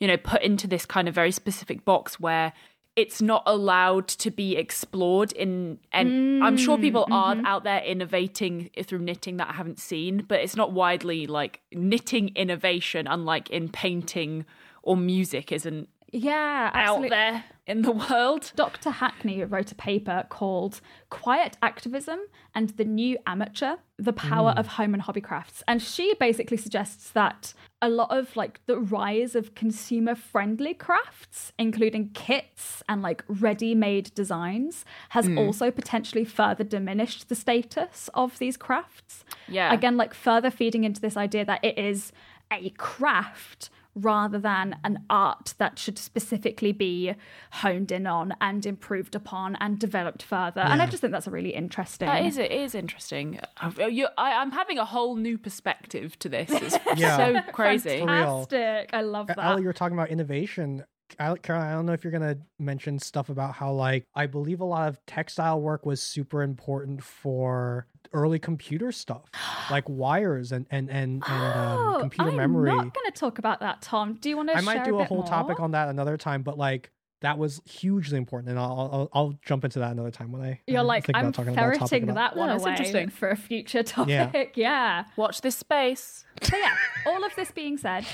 you 0.00 0.08
know, 0.08 0.16
put 0.16 0.42
into 0.42 0.66
this 0.66 0.86
kind 0.86 1.06
of 1.06 1.14
very 1.14 1.30
specific 1.30 1.84
box 1.84 2.18
where 2.18 2.52
it's 2.96 3.20
not 3.20 3.42
allowed 3.46 4.06
to 4.06 4.30
be 4.30 4.56
explored 4.56 5.32
in 5.32 5.78
and 5.92 6.44
I'm 6.44 6.56
sure 6.56 6.78
mm, 6.78 6.82
people 6.82 7.06
are 7.10 7.34
mm-hmm. 7.34 7.44
out 7.44 7.64
there 7.64 7.82
innovating 7.82 8.70
through 8.84 9.00
knitting 9.00 9.36
that 9.38 9.48
I 9.48 9.52
haven't 9.52 9.80
seen, 9.80 10.24
but 10.28 10.40
it's 10.40 10.54
not 10.54 10.72
widely 10.72 11.26
like 11.26 11.60
knitting 11.72 12.30
innovation, 12.36 13.08
unlike 13.08 13.50
in 13.50 13.68
painting 13.68 14.46
or 14.82 14.96
music, 14.96 15.50
isn't 15.50 15.88
Yeah, 16.14 16.70
out 16.72 17.08
there 17.08 17.44
in 17.66 17.82
the 17.82 17.90
world. 17.90 18.52
Dr. 18.54 18.90
Hackney 18.90 19.42
wrote 19.42 19.72
a 19.72 19.74
paper 19.74 20.26
called 20.28 20.80
Quiet 21.10 21.56
Activism 21.60 22.20
and 22.54 22.70
the 22.70 22.84
New 22.84 23.18
Amateur 23.26 23.76
The 23.98 24.12
Power 24.12 24.52
hmm. 24.52 24.58
of 24.58 24.66
Home 24.68 24.94
and 24.94 25.02
Hobby 25.02 25.20
Crafts. 25.20 25.64
And 25.66 25.82
she 25.82 26.14
basically 26.20 26.56
suggests 26.56 27.10
that 27.10 27.52
a 27.82 27.88
lot 27.88 28.16
of 28.16 28.36
like 28.36 28.60
the 28.66 28.78
rise 28.78 29.34
of 29.34 29.56
consumer 29.56 30.14
friendly 30.14 30.72
crafts, 30.72 31.52
including 31.58 32.10
kits 32.10 32.84
and 32.88 33.02
like 33.02 33.24
ready 33.26 33.74
made 33.74 34.14
designs, 34.14 34.84
has 35.08 35.26
hmm. 35.26 35.36
also 35.36 35.72
potentially 35.72 36.24
further 36.24 36.62
diminished 36.62 37.28
the 37.28 37.34
status 37.34 38.08
of 38.14 38.38
these 38.38 38.56
crafts. 38.56 39.24
Yeah. 39.48 39.74
Again, 39.74 39.96
like 39.96 40.14
further 40.14 40.52
feeding 40.52 40.84
into 40.84 41.00
this 41.00 41.16
idea 41.16 41.44
that 41.44 41.64
it 41.64 41.76
is 41.76 42.12
a 42.52 42.70
craft 42.70 43.70
rather 43.94 44.38
than 44.38 44.76
an 44.84 45.04
art 45.08 45.54
that 45.58 45.78
should 45.78 45.98
specifically 45.98 46.72
be 46.72 47.14
honed 47.52 47.92
in 47.92 48.06
on 48.06 48.34
and 48.40 48.66
improved 48.66 49.14
upon 49.14 49.56
and 49.56 49.78
developed 49.78 50.22
further. 50.22 50.60
And 50.60 50.82
I 50.82 50.86
just 50.86 51.00
think 51.00 51.12
that's 51.12 51.26
a 51.26 51.30
really 51.30 51.54
interesting. 51.54 52.06
That 52.06 52.24
is 52.24 52.38
it 52.38 52.50
is 52.50 52.74
interesting. 52.74 53.38
I, 53.56 53.72
uh, 53.80 53.86
you, 53.86 54.08
I, 54.18 54.32
I'm 54.34 54.50
having 54.50 54.78
a 54.78 54.84
whole 54.84 55.16
new 55.16 55.38
perspective 55.38 56.18
to 56.20 56.28
this. 56.28 56.50
It's 56.50 56.76
Yeah. 56.96 57.16
so 57.44 57.52
crazy. 57.52 57.98
Fantastic. 58.00 58.90
I 58.92 59.02
love 59.02 59.28
that. 59.28 59.38
Ali, 59.38 59.62
you 59.62 59.66
were 59.68 59.72
talking 59.72 59.96
about 59.96 60.10
innovation. 60.10 60.84
I- 61.18 61.36
Caroline, 61.36 61.68
I 61.68 61.72
don't 61.74 61.86
know 61.86 61.92
if 61.92 62.02
you're 62.02 62.12
gonna 62.12 62.38
mention 62.58 62.98
stuff 62.98 63.28
about 63.28 63.54
how, 63.54 63.72
like, 63.72 64.06
I 64.14 64.26
believe 64.26 64.60
a 64.60 64.64
lot 64.64 64.88
of 64.88 64.98
textile 65.06 65.60
work 65.60 65.86
was 65.86 66.02
super 66.02 66.42
important 66.42 67.02
for 67.04 67.86
early 68.14 68.38
computer 68.38 68.90
stuff, 68.92 69.24
like 69.70 69.86
wires 69.88 70.52
and 70.52 70.66
and 70.70 70.88
and, 70.90 71.22
and 71.26 71.42
um, 71.56 71.78
Oh, 71.94 71.96
computer 72.00 72.30
I'm 72.30 72.36
memory. 72.36 72.70
not 72.70 72.94
going 72.94 73.10
to 73.12 73.12
talk 73.12 73.38
about 73.38 73.60
that, 73.60 73.82
Tom. 73.82 74.14
Do 74.14 74.28
you 74.30 74.36
want 74.36 74.48
to 74.48 74.54
I 74.56 74.60
share 74.60 74.64
might 74.64 74.84
do 74.84 74.94
a, 74.96 74.98
bit 75.00 75.08
whole 75.08 75.18
more? 75.18 75.26
topic 75.26 75.60
on 75.60 75.72
that 75.72 75.88
another 75.88 76.16
time, 76.16 76.42
but 76.42 76.56
like 76.56 76.90
that 77.20 77.38
was 77.38 77.62
hugely 77.64 78.18
important, 78.18 78.50
and 78.50 78.58
I'll 78.58 78.90
I'll, 78.92 79.08
I'll 79.12 79.38
jump 79.46 79.64
into 79.64 79.78
that 79.78 79.92
another 79.92 80.10
time 80.10 80.30
when 80.32 80.42
I 80.42 80.60
You're 80.66 80.80
uh, 80.80 80.84
like, 80.84 81.06
think 81.06 81.16
I'm 81.16 81.26
about 81.26 81.34
talking 81.34 81.52
about 81.54 81.62
topic 81.74 81.88
ferreting 81.88 82.10
about- 82.10 82.34
that 82.34 82.38
one 82.38 82.48
Yeah, 82.50 82.56
away 82.56 82.70
interesting. 82.72 83.08
for 83.08 83.30
a 83.30 83.36
future 83.36 83.82
topic. 83.82 84.52
yeah. 84.56 85.04
Watch 85.16 85.40
this 85.40 85.56
space. 85.56 86.24
So 86.42 86.56
yeah, 86.56 86.74
all 87.06 87.24
of 87.24 87.34
this 87.34 87.50
being 87.50 87.78
said, 87.78 88.04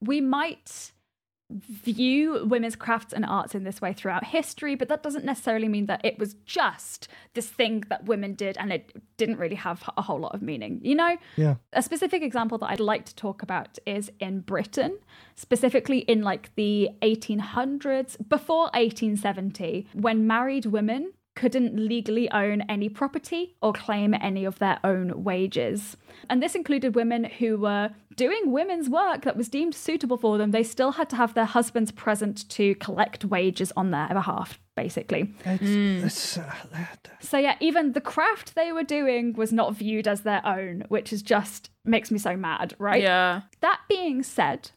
we 0.00 0.20
might 0.20 0.92
view 1.50 2.44
women's 2.46 2.74
crafts 2.74 3.12
and 3.12 3.24
arts 3.24 3.54
in 3.54 3.62
this 3.64 3.80
way 3.80 3.92
throughout 3.92 4.24
history, 4.24 4.74
but 4.74 4.88
that 4.88 5.02
doesn't 5.02 5.24
necessarily 5.24 5.68
mean 5.68 5.86
that 5.86 6.04
it 6.04 6.18
was 6.18 6.34
just 6.44 7.06
this 7.34 7.48
thing 7.48 7.84
that 7.88 8.04
women 8.06 8.34
did 8.34 8.56
and 8.58 8.72
it 8.72 8.92
didn't 9.16 9.38
really 9.38 9.54
have 9.54 9.88
a 9.96 10.02
whole 10.02 10.18
lot 10.18 10.34
of 10.34 10.42
meaning. 10.42 10.80
You 10.82 10.96
know, 10.96 11.16
Yeah. 11.36 11.54
a 11.72 11.82
specific 11.82 12.22
example 12.22 12.58
that 12.58 12.70
I'd 12.70 12.80
like 12.80 13.04
to 13.06 13.14
talk 13.14 13.42
about 13.42 13.78
is 13.86 14.10
in 14.18 14.40
Britain, 14.40 14.98
specifically 15.36 15.98
in 16.00 16.22
like 16.22 16.52
the 16.56 16.90
1800s, 17.02 18.16
before 18.28 18.68
1870, 18.74 19.86
when 19.94 20.26
married 20.26 20.66
women 20.66 21.12
couldn't 21.36 21.76
legally 21.76 22.28
own 22.32 22.62
any 22.62 22.88
property 22.88 23.54
or 23.62 23.72
claim 23.72 24.14
any 24.14 24.44
of 24.44 24.58
their 24.58 24.80
own 24.82 25.22
wages. 25.22 25.96
And 26.28 26.42
this 26.42 26.56
included 26.56 26.96
women 26.96 27.24
who 27.24 27.58
were 27.58 27.90
doing 28.16 28.50
women's 28.50 28.88
work 28.88 29.22
that 29.22 29.36
was 29.36 29.48
deemed 29.48 29.74
suitable 29.74 30.16
for 30.16 30.38
them. 30.38 30.50
They 30.50 30.62
still 30.62 30.92
had 30.92 31.08
to 31.10 31.16
have 31.16 31.34
their 31.34 31.44
husbands 31.44 31.92
present 31.92 32.48
to 32.50 32.74
collect 32.76 33.24
wages 33.24 33.72
on 33.76 33.90
their 33.90 34.08
behalf, 34.08 34.58
basically. 34.74 35.34
It's, 35.44 35.62
it's, 36.04 36.38
uh, 36.38 36.54
So 37.20 37.38
yeah, 37.38 37.56
even 37.60 37.92
the 37.92 38.00
craft 38.00 38.54
they 38.54 38.72
were 38.72 38.82
doing 38.82 39.34
was 39.34 39.52
not 39.52 39.76
viewed 39.76 40.08
as 40.08 40.22
their 40.22 40.44
own, 40.44 40.84
which 40.88 41.12
is 41.12 41.22
just 41.22 41.70
makes 41.84 42.10
me 42.10 42.18
so 42.18 42.36
mad, 42.36 42.74
right? 42.78 43.02
Yeah. 43.02 43.42
That 43.60 43.80
being 43.88 44.22
said, 44.22 44.70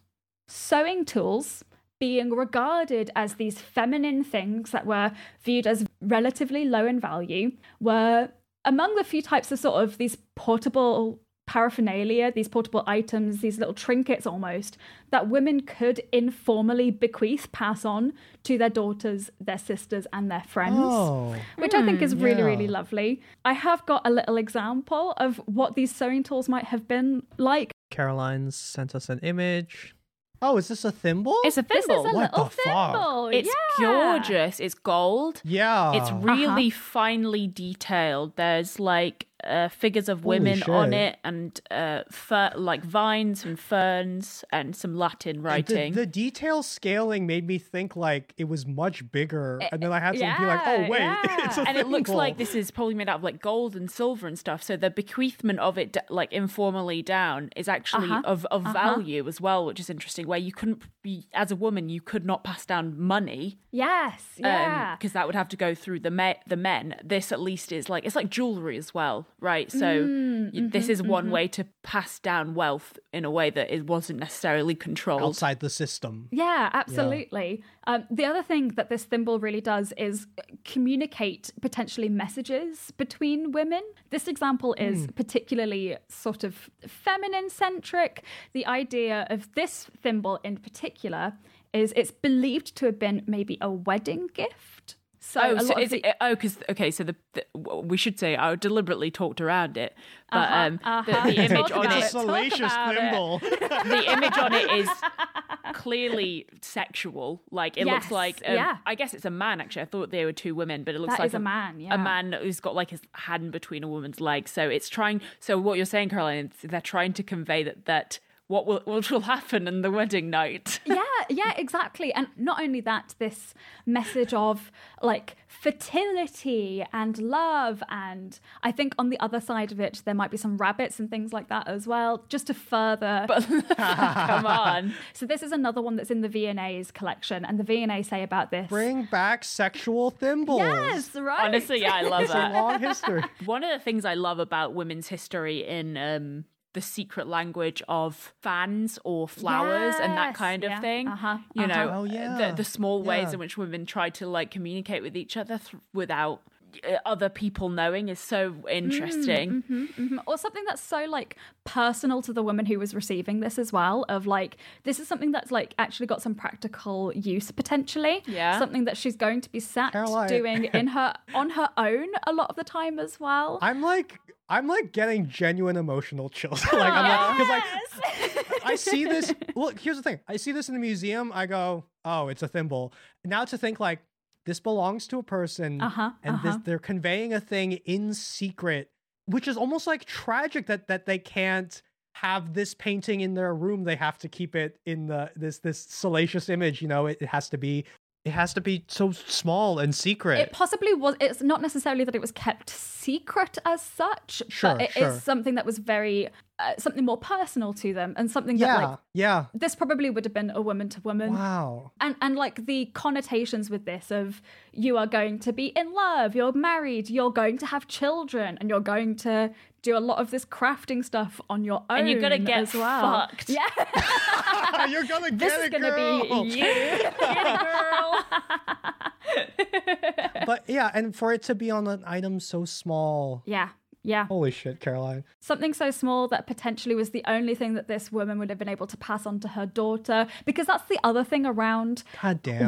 sewing 0.48 1.06
tools 1.06 1.64
being 2.00 2.32
regarded 2.32 3.12
as 3.16 3.36
these 3.36 3.60
feminine 3.60 4.24
things 4.24 4.72
that 4.72 4.86
were 4.86 5.12
viewed 5.44 5.68
as 5.68 5.86
relatively 6.02 6.66
low 6.66 6.86
in 6.86 7.00
value 7.00 7.52
were 7.80 8.30
among 8.66 8.96
the 8.96 9.04
few 9.04 9.22
types 9.22 9.52
of 9.52 9.60
sort 9.60 9.84
of 9.84 9.98
these 9.98 10.18
portable 10.36 11.20
paraphernalia, 11.50 12.32
these 12.32 12.48
portable 12.48 12.84
items, 12.86 13.42
these 13.42 13.58
little 13.58 13.74
trinkets 13.74 14.28
almost, 14.28 14.78
that 15.10 15.28
women 15.28 15.62
could 15.62 16.00
informally 16.14 16.92
bequeath, 16.92 17.52
pass 17.52 17.84
on 17.84 18.14
to 18.44 18.56
their 18.56 18.70
daughters, 18.70 19.32
their 19.42 19.58
sisters, 19.58 20.06
and 20.14 20.30
their 20.30 20.44
friends 20.44 20.78
oh, 20.78 21.36
which 21.58 21.74
I 21.74 21.84
think 21.84 22.04
is 22.04 22.14
hmm. 22.14 22.22
really, 22.22 22.42
yeah. 22.42 22.46
really 22.46 22.68
lovely. 22.68 23.22
I 23.44 23.54
have 23.54 23.84
got 23.88 24.04
a 24.06 24.12
little 24.12 24.38
example 24.38 25.14
of 25.18 25.38
what 25.48 25.74
these 25.74 25.94
sewing 25.94 26.22
tools 26.22 26.48
might 26.48 26.66
have 26.66 26.88
been 26.88 27.24
like. 27.40 27.72
Caroline 27.90 28.52
sent 28.52 28.94
us 28.94 29.10
an 29.10 29.18
image. 29.24 29.96
Oh, 30.42 30.58
is 30.58 30.68
this 30.68 30.86
a 30.86 30.92
thimble? 30.92 31.38
It's 31.44 31.58
a 31.58 31.62
This 31.64 31.80
is 31.80 31.86
thimble. 31.88 32.06
a 32.08 32.14
What 32.14 32.32
little 32.32 32.46
the 32.46 32.50
fuck? 32.64 32.92
thimble. 32.94 33.28
It's 33.28 33.50
yeah. 33.80 33.86
gorgeous. 33.86 34.60
It's 34.60 34.76
gold. 34.76 35.42
yeah, 35.44 35.94
It's 35.94 36.12
really 36.12 36.68
uh-huh. 36.68 36.80
finely 36.80 37.48
detailed. 37.48 38.36
There's 38.36 38.80
like 38.80 39.28
uh, 39.44 39.70
figures 39.70 40.10
of 40.10 40.26
women 40.26 40.62
on 40.64 40.94
it, 40.94 41.18
and 41.24 41.60
uh, 41.72 42.04
fer- 42.12 42.52
like 42.56 42.84
vines 42.84 43.46
and 43.46 43.60
ferns, 43.60 44.44
and 44.52 44.76
some 44.76 44.96
Latin 44.96 45.42
writing. 45.42 45.94
The, 45.94 46.02
the 46.02 46.06
detail 46.06 46.64
scaling 46.64 47.26
made 47.28 47.48
me 47.48 47.58
think 47.58 47.96
like 47.96 48.34
it 48.38 48.46
was 48.46 48.66
much 48.66 49.12
bigger, 49.12 49.60
and 49.72 49.82
then 49.82 49.92
I 49.92 50.00
had 50.00 50.14
to 50.14 50.20
be 50.40 50.46
like, 50.46 50.62
"Oh 50.66 50.88
wait, 50.90 51.00
yeah. 51.00 51.46
it's 51.46 51.58
a 51.58 51.62
and 51.62 51.78
it 51.78 51.88
looks 51.88 52.10
like 52.10 52.38
this 52.38 52.56
is 52.56 52.72
probably 52.72 52.94
made 52.96 53.10
out 53.10 53.18
of 53.18 53.24
like 53.24 53.42
gold 53.42 53.76
and 53.76 53.90
silver 53.90 54.28
and 54.28 54.38
stuff. 54.38 54.62
So 54.64 54.76
the 54.78 54.90
bequeathment 54.90 55.60
of 55.60 55.78
it, 55.78 55.96
like 56.10 56.32
informally 56.34 57.02
down, 57.02 57.50
is 57.56 57.68
actually 57.68 58.10
Uh-huh, 58.10 58.22
of 58.26 58.46
of 58.48 58.66
uh-huh. 58.66 58.74
value 58.74 59.28
as 59.28 59.40
well, 59.42 59.66
which 59.66 59.80
is 59.80 59.90
interesting. 59.90 60.28
Where 60.28 60.40
you 60.40 60.52
couldn't 60.52 60.84
be 61.02 61.28
as 61.34 61.52
a 61.52 61.56
woman, 61.56 61.90
you 61.90 62.02
could 62.02 62.26
not 62.26 62.44
pass 62.44 62.66
down 62.66 63.00
money 63.00 63.60
Yes, 63.72 64.24
yeah. 64.38 64.96
because 64.96 65.14
that 65.14 65.26
would 65.28 65.36
have 65.36 65.48
to 65.50 65.58
go 65.58 65.76
through 65.76 66.00
the 66.02 66.12
me- 66.12 66.36
the 66.48 66.58
men. 66.58 66.96
This 67.04 67.32
at 67.32 67.40
least 67.40 67.72
is 67.72 67.90
like 67.90 68.06
it's 68.06 68.16
like 68.16 68.30
jewelry 68.30 68.78
as 68.78 68.94
well, 68.94 69.28
right? 69.42 69.72
So 69.72 69.86
Mm, 70.06 70.54
y- 70.54 70.68
this 70.72 70.86
mm-hmm, 70.86 70.92
is 70.92 71.04
one 71.04 71.32
way 71.32 71.48
to 71.50 71.66
pass 71.84 72.20
down 72.20 72.56
wealth 72.56 72.98
in 73.14 73.26
a 73.26 73.32
way 73.32 73.50
that 73.50 73.72
it 73.74 73.88
wasn't 73.88 74.20
necessarily 74.20 74.76
controlled. 74.76 75.22
outside 75.24 75.60
the 75.60 75.70
system. 75.70 76.28
Yeah, 76.32 76.70
absolutely. 76.74 77.64
Um, 77.88 78.06
the 78.12 78.26
other 78.26 78.44
thing 78.44 78.70
that 78.70 78.90
this 78.90 79.04
thimble 79.06 79.40
really 79.40 79.62
does 79.62 79.94
is 79.98 80.28
communicate 80.66 81.52
potentially 81.62 82.10
messages 82.10 82.92
between 82.98 83.52
women. 83.52 83.82
This 84.12 84.28
example 84.28 84.76
is 84.78 85.08
particularly 85.16 85.98
sort 86.08 86.44
of 86.44 86.70
feminine 86.88 87.50
centric. 87.50 88.24
The 88.54 88.66
idea 88.66 89.26
of 89.30 89.54
this 89.56 89.88
thimble 90.02 90.40
in 90.44 90.58
particular 90.58 91.34
is 91.74 91.94
it's 91.96 92.12
believed 92.12 92.76
to 92.78 92.86
have 92.86 92.98
been 93.00 93.24
maybe 93.28 93.58
a 93.62 93.70
wedding 93.72 94.28
gift. 94.34 94.96
So, 95.22 95.42
oh, 95.44 95.58
so 95.60 95.78
is 95.78 95.90
the- 95.90 96.08
it, 96.08 96.16
oh, 96.22 96.30
because 96.34 96.58
okay, 96.70 96.90
so 96.92 97.04
the, 97.04 97.16
the 97.34 97.46
we 97.60 97.98
should 97.98 98.18
say 98.18 98.38
I 98.38 98.56
deliberately 98.56 99.12
talked 99.12 99.42
around 99.42 99.76
it, 99.78 99.94
but 100.32 100.38
Uh-huh, 100.38 100.56
um, 100.56 100.78
the- 100.82 100.90
uh-huh. 100.90 101.28
the, 101.28 101.36
image 101.36 101.72
on 101.72 101.86
about 101.86 101.86
it, 101.86 101.98
it. 101.98 102.02
Talk 102.02 102.10
Salacious 102.12 102.60
about 102.74 102.96
it. 102.96 103.00
thimble. 103.00 103.40
the 103.40 104.12
image 104.14 104.38
on 104.38 104.54
it 104.54 104.70
is 104.72 104.90
clearly 105.74 106.48
sexual. 106.62 107.42
Like 107.52 107.78
it 107.78 107.86
Yes, 107.86 107.94
looks 108.04 108.12
like 108.12 108.42
um, 108.46 108.56
yeah. 108.56 108.78
I 108.86 108.96
guess 108.96 109.14
it's 109.14 109.26
a 109.26 109.30
man 109.30 109.62
actually. 109.62 109.82
I 109.84 109.86
thought 109.86 110.12
they 110.12 110.26
were 110.26 110.34
two 110.34 110.56
women, 110.56 110.84
but 110.84 110.96
it 110.96 111.00
looks 111.00 111.14
That 111.14 111.20
like 111.20 111.28
is 111.28 111.34
a 111.34 111.40
man, 111.40 111.80
yeah. 111.80 111.94
a 111.94 111.98
man 111.98 112.34
who's 112.34 112.60
got 112.60 112.76
like 112.76 112.90
his 112.92 113.02
hand 113.14 113.52
between 113.52 113.84
a 113.84 113.88
woman's 113.88 114.20
legs. 114.22 114.52
So 114.52 114.70
it's 114.70 114.90
trying. 114.90 115.22
So 115.40 115.58
what 115.58 115.78
you're 115.78 115.86
saying, 115.86 116.10
Caroline, 116.10 116.52
is 116.64 116.70
they're 116.70 116.82
trying 116.82 117.14
to 117.14 117.24
convey 117.24 117.64
that 117.64 117.86
that 117.86 118.20
what 118.50 118.66
will 118.66 118.82
what 118.86 119.12
will 119.12 119.22
happen 119.22 119.68
in 119.68 119.84
the 119.84 119.92
wedding 119.92 120.32
night. 120.32 120.80
yeah, 120.86 121.04
yeah, 121.30 121.54
exactly. 121.56 122.12
And 122.12 122.28
not 122.36 122.60
only 122.60 122.82
that, 122.82 123.14
this 123.20 123.54
message 123.86 124.34
of 124.34 124.72
like 125.04 125.36
fertility 125.48 126.84
and 126.92 127.20
love. 127.20 127.84
And 127.90 128.40
I 128.64 128.72
think 128.72 128.96
on 128.98 129.10
the 129.10 129.20
other 129.20 129.40
side 129.40 129.72
of 129.72 129.80
it, 129.80 130.02
there 130.04 130.16
might 130.16 130.32
be 130.32 130.38
some 130.38 130.58
rabbits 130.58 131.00
and 131.00 131.12
things 131.12 131.32
like 131.32 131.48
that 131.50 131.68
as 131.68 131.86
well, 131.86 132.24
just 132.28 132.48
to 132.48 132.56
further. 132.56 133.28
Come 133.78 134.48
on. 134.48 134.96
So, 135.14 135.28
this 135.28 135.44
is 135.44 135.52
another 135.52 135.82
one 135.82 135.96
that's 135.96 136.10
in 136.10 136.22
the 136.22 136.30
V&A's 136.30 136.90
collection. 136.90 137.46
And 137.46 137.60
the 137.60 137.64
VNA 137.64 138.04
say 138.04 138.24
about 138.24 138.50
this. 138.50 138.68
Bring 138.68 139.06
back 139.06 139.44
sexual 139.44 140.10
thimbles. 140.10 140.62
Yes, 140.62 141.14
right. 141.14 141.46
Honestly, 141.46 141.82
yeah, 141.82 141.94
I 141.94 142.02
love 142.02 142.24
It's 142.24 142.34
a 142.34 142.50
long 142.50 142.80
history. 142.80 143.24
One 143.46 143.64
of 143.64 143.70
the 143.70 143.84
things 143.84 144.06
I 144.06 144.16
love 144.16 144.40
about 144.40 144.74
women's 144.74 145.08
history 145.08 145.68
in 145.68 145.98
um, 145.98 146.46
the 146.74 146.82
secret 146.82 147.28
language 147.28 147.82
of 147.88 148.34
fans 148.42 149.00
or 149.04 149.28
flowers 149.28 149.96
and 150.02 150.14
that 150.18 150.30
Yes, 150.30 150.38
kind 150.38 150.64
of 150.64 150.70
yeah, 150.72 150.80
thing. 150.82 151.08
uh-huh, 151.08 151.38
You 151.56 151.68
know, 151.68 151.74
uh-huh. 151.88 152.00
Oh, 152.00 152.04
yeah, 152.04 152.50
the, 152.52 152.58
the 152.58 152.64
small 152.64 153.02
ways 153.04 153.28
yeah. 153.30 153.34
in 153.34 153.40
which 153.40 153.58
women 153.58 153.86
try 153.86 154.10
to 154.12 154.28
like 154.28 154.52
communicate 154.52 155.02
with 155.02 155.18
each 155.18 155.36
other 155.36 155.58
th- 155.58 155.82
without 155.94 156.42
uh, 156.88 156.98
other 157.04 157.30
people 157.30 157.70
knowing 157.70 158.10
is 158.10 158.20
so 158.20 158.54
interesting. 158.70 159.64
Mhm. 159.68 160.20
Or 160.28 160.38
something 160.38 160.64
that's 160.66 160.84
so 160.84 161.06
like 161.06 161.36
personal 161.64 162.22
to 162.22 162.32
the 162.32 162.44
woman 162.44 162.68
who 162.68 162.78
was 162.78 162.94
receiving 162.94 163.40
this 163.40 163.58
as 163.58 163.74
well. 163.74 164.06
Of 164.08 164.28
like, 164.28 164.58
this 164.84 165.00
is 165.00 165.08
something 165.08 165.32
that's 165.32 165.52
like 165.52 165.74
actually 165.80 166.06
got 166.06 166.22
some 166.22 166.36
practical 166.36 167.12
use 167.16 167.50
potentially. 167.52 168.22
Yeah. 168.28 168.60
Something 168.60 168.86
that 168.86 168.98
she's 168.98 169.16
going 169.16 169.42
to 169.42 169.50
be 169.52 169.60
sat 169.60 169.94
Caroline. 169.94 170.30
doing 170.30 170.64
in 170.66 170.88
her 170.88 171.14
on 171.34 171.50
her 171.52 171.70
own 171.78 172.08
a 172.28 172.32
lot 172.34 172.52
of 172.52 172.56
the 172.56 172.64
time 172.64 173.00
as 173.00 173.20
well. 173.20 173.58
I'm 173.64 173.82
like 173.82 174.20
I'm 174.50 174.68
like 174.68 174.92
getting 174.92 175.28
genuine 175.30 175.78
emotional 175.78 176.30
chills. 176.30 176.64
like 176.74 176.94
I'm 176.94 177.08
like 177.08 177.38
because 177.38 177.50
like 177.50 178.64
I 178.66 178.76
see 178.76 179.06
this. 179.06 179.34
Look, 179.56 179.80
here's 179.80 179.98
the 179.98 180.04
thing. 180.04 180.20
I 180.28 180.38
see 180.38 180.52
this 180.52 180.68
in 180.70 180.74
the 180.74 180.80
museum. 180.80 181.32
I 181.34 181.46
go, 181.46 181.86
oh, 182.04 182.28
it's 182.28 182.44
a 182.44 182.48
thimble. 182.48 182.94
Now 183.24 183.46
to 183.46 183.58
think 183.58 183.80
like 183.80 184.00
this 184.46 184.60
belongs 184.60 185.06
to 185.08 185.20
a 185.20 185.24
person, 185.24 185.82
Uh-huh, 185.82 186.12
and 186.24 186.36
uh-huh. 186.36 186.60
they're 186.64 186.80
conveying 186.80 187.34
a 187.34 187.40
thing 187.40 187.74
in 187.74 188.14
secret, 188.14 188.90
which 189.28 189.48
is 189.48 189.58
almost 189.58 189.86
like 189.86 190.06
tragic 190.06 190.66
that 190.68 190.88
that 190.88 191.06
they 191.06 191.20
can't 191.20 191.82
have 192.16 192.54
this 192.54 192.74
painting 192.74 193.22
in 193.22 193.36
their 193.36 193.54
room. 193.54 193.84
They 193.84 193.96
have 193.96 194.18
to 194.20 194.28
keep 194.28 194.56
it 194.56 194.80
in 194.86 195.08
the 195.08 195.32
this 195.36 195.60
this 195.60 195.80
salacious 195.80 196.50
image. 196.50 196.82
You 196.82 196.88
know, 196.88 197.06
it, 197.06 197.18
it 197.22 197.28
has 197.28 197.50
to 197.50 197.58
be. 197.58 197.86
It 198.30 198.34
has 198.34 198.54
to 198.54 198.62
be 198.62 198.84
so 198.88 199.12
small 199.12 199.80
and 199.80 199.94
secret. 199.94 200.40
It 200.40 200.52
possibly 200.52 200.94
was. 200.94 201.16
It's 201.20 201.42
not 201.42 201.62
necessarily 201.64 202.04
that 202.04 202.14
it 202.14 202.22
was 202.22 202.32
kept 202.32 202.70
secret 202.70 203.58
as 203.66 203.82
such, 203.82 204.44
Sure, 204.50 204.76
but 204.76 204.82
it 204.82 204.90
is 204.92 204.94
sure. 204.94 205.20
something 205.20 205.56
that 205.56 205.66
was 205.66 205.80
very 205.80 206.30
uh, 206.60 206.74
something 206.78 207.06
more 207.06 207.18
personal 207.18 207.74
to 207.74 207.94
them, 207.94 208.14
and 208.18 208.30
something 208.30 208.58
that 208.58 208.66
yeah, 208.66 208.88
like 208.88 209.00
yeah. 209.14 209.46
this 209.54 209.76
probably 209.76 210.10
would 210.10 210.26
have 210.26 210.34
been 210.34 210.52
a 210.54 210.62
woman 210.62 210.90
to 210.90 211.00
woman. 211.02 211.34
Wow. 211.34 211.92
and 212.02 212.16
and 212.22 212.36
like 212.36 212.66
the 212.66 212.88
connotations 212.94 213.70
with 213.70 213.86
this 213.86 214.12
of 214.12 214.42
you 214.74 214.98
are 214.98 215.08
going 215.08 215.40
to 215.40 215.54
be 215.54 215.68
in 215.68 215.94
love 215.94 216.36
you're 216.36 216.52
married 216.54 217.10
you're 217.10 217.32
going 217.32 217.58
to 217.58 217.66
have 217.66 217.88
children 217.88 218.58
and 218.60 218.70
you're 218.70 218.80
going 218.80 219.16
to 219.16 219.52
do 219.82 219.98
a 219.98 220.00
lot 220.00 220.20
of 220.20 220.30
this 220.32 220.46
crafting 220.46 221.04
stuff 221.04 221.40
on 221.50 221.64
your 221.64 221.84
own 221.90 222.00
And 222.00 222.10
you're 222.10 222.22
gonna 222.22 222.38
get 222.38 222.60
as 222.60 222.74
well 222.74 223.28
fucked. 223.30 223.50
yeah 223.50 224.86
You're 224.90 225.06
gonna 225.06 225.32
this 225.32 225.52
get 225.54 225.60
is 225.62 225.66
it, 225.68 225.72
gonna 225.72 225.92
girl. 225.92 226.44
be 226.44 226.60
you 226.60 226.66
but 230.46 230.64
yeah, 230.68 230.92
and 230.94 231.16
for 231.16 231.34
it 231.34 231.44
to 231.44 231.56
be 231.56 231.72
on 231.72 231.88
an 231.88 232.04
item 232.06 232.40
so 232.40 232.66
small. 232.66 233.44
yeah 233.46 233.70
yeah. 234.04 234.26
Holy 234.28 234.52
shit, 234.52 234.80
Caroline. 234.80 235.24
something 235.42 235.74
so 235.74 235.92
small 235.92 236.28
that 236.30 236.48
potentially 236.48 236.96
was 236.96 237.10
the 237.10 237.24
only 237.28 237.56
thing 237.56 237.74
that 237.74 237.88
this 237.88 238.12
woman 238.12 238.40
would 238.40 238.50
have 238.50 238.58
been 238.58 238.70
able 238.70 238.88
to 238.88 238.98
pass 238.98 239.26
on 239.26 239.40
to 239.42 239.48
her 239.50 239.66
daughter 239.66 240.28
because 240.46 240.68
that's 240.68 240.88
the 240.88 241.00
other 241.04 241.24
thing 241.24 241.46
around 241.46 242.04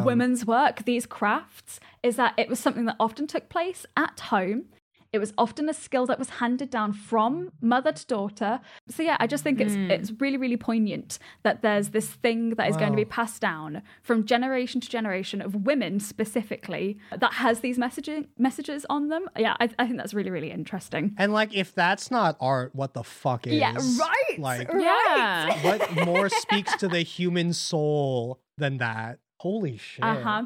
women's 0.04 0.46
work 0.46 0.84
these 0.86 1.06
crafts 1.06 1.80
is 2.04 2.16
that 2.18 2.34
it 2.38 2.50
was 2.50 2.60
something 2.60 2.86
that 2.86 2.96
often 3.00 3.28
took 3.28 3.50
place 3.50 3.86
at 3.96 4.20
home 4.20 4.66
it 5.14 5.20
was 5.20 5.34
often 5.38 5.68
a 5.68 5.74
skill 5.74 6.06
that 6.06 6.18
was 6.18 6.30
handed 6.42 6.70
down 6.70 6.94
from 6.94 7.52
mother 7.62 7.92
to 7.92 8.06
daughter 8.06 8.60
so 8.88 9.04
yeah 9.04 9.18
i 9.20 9.28
just 9.28 9.44
think 9.44 9.60
it's 9.60 9.74
Hmm. 9.76 9.92
it's 9.92 10.12
really 10.20 10.38
really 10.38 10.58
poignant 10.58 11.20
that 11.44 11.62
there's 11.62 11.90
this 11.90 12.08
thing 12.10 12.52
that 12.52 12.70
is 12.70 12.78
going 12.78 12.92
to 12.92 12.96
be 12.96 13.06
passed 13.06 13.42
down 13.42 13.82
from 14.02 14.26
generation 14.26 14.80
to 14.82 14.90
generation 14.90 15.42
of 15.42 15.66
women 15.66 16.00
specifically 16.00 16.98
that 17.18 17.34
has 17.34 17.60
these 17.62 17.78
messaging 17.78 18.28
messages 18.38 18.86
on 18.90 19.10
them 19.10 19.26
yeah 19.38 19.56
i, 19.60 19.70
I 19.80 19.86
think 19.86 19.98
that's 19.98 20.14
really 20.14 20.30
really 20.32 20.52
interesting 20.52 21.14
And 21.18 21.34
like, 21.34 21.54
if 21.54 21.74
that's 21.76 22.10
not 22.12 22.38
art, 22.40 22.74
what 22.74 22.94
the 22.94 23.04
fuck 23.04 23.48
is? 23.48 23.54
yeah 23.54 23.74
right 23.76 24.40
Like, 24.40 24.72
right 24.74 25.58
what 25.64 26.06
more 26.06 26.30
speaks 26.30 26.76
to 26.78 26.88
the 26.88 27.02
human 27.02 27.54
soul 27.54 28.40
than 28.58 28.78
that? 28.78 29.20
Holy 29.40 29.78
shit. 29.88 30.04
uh-huh 30.06 30.46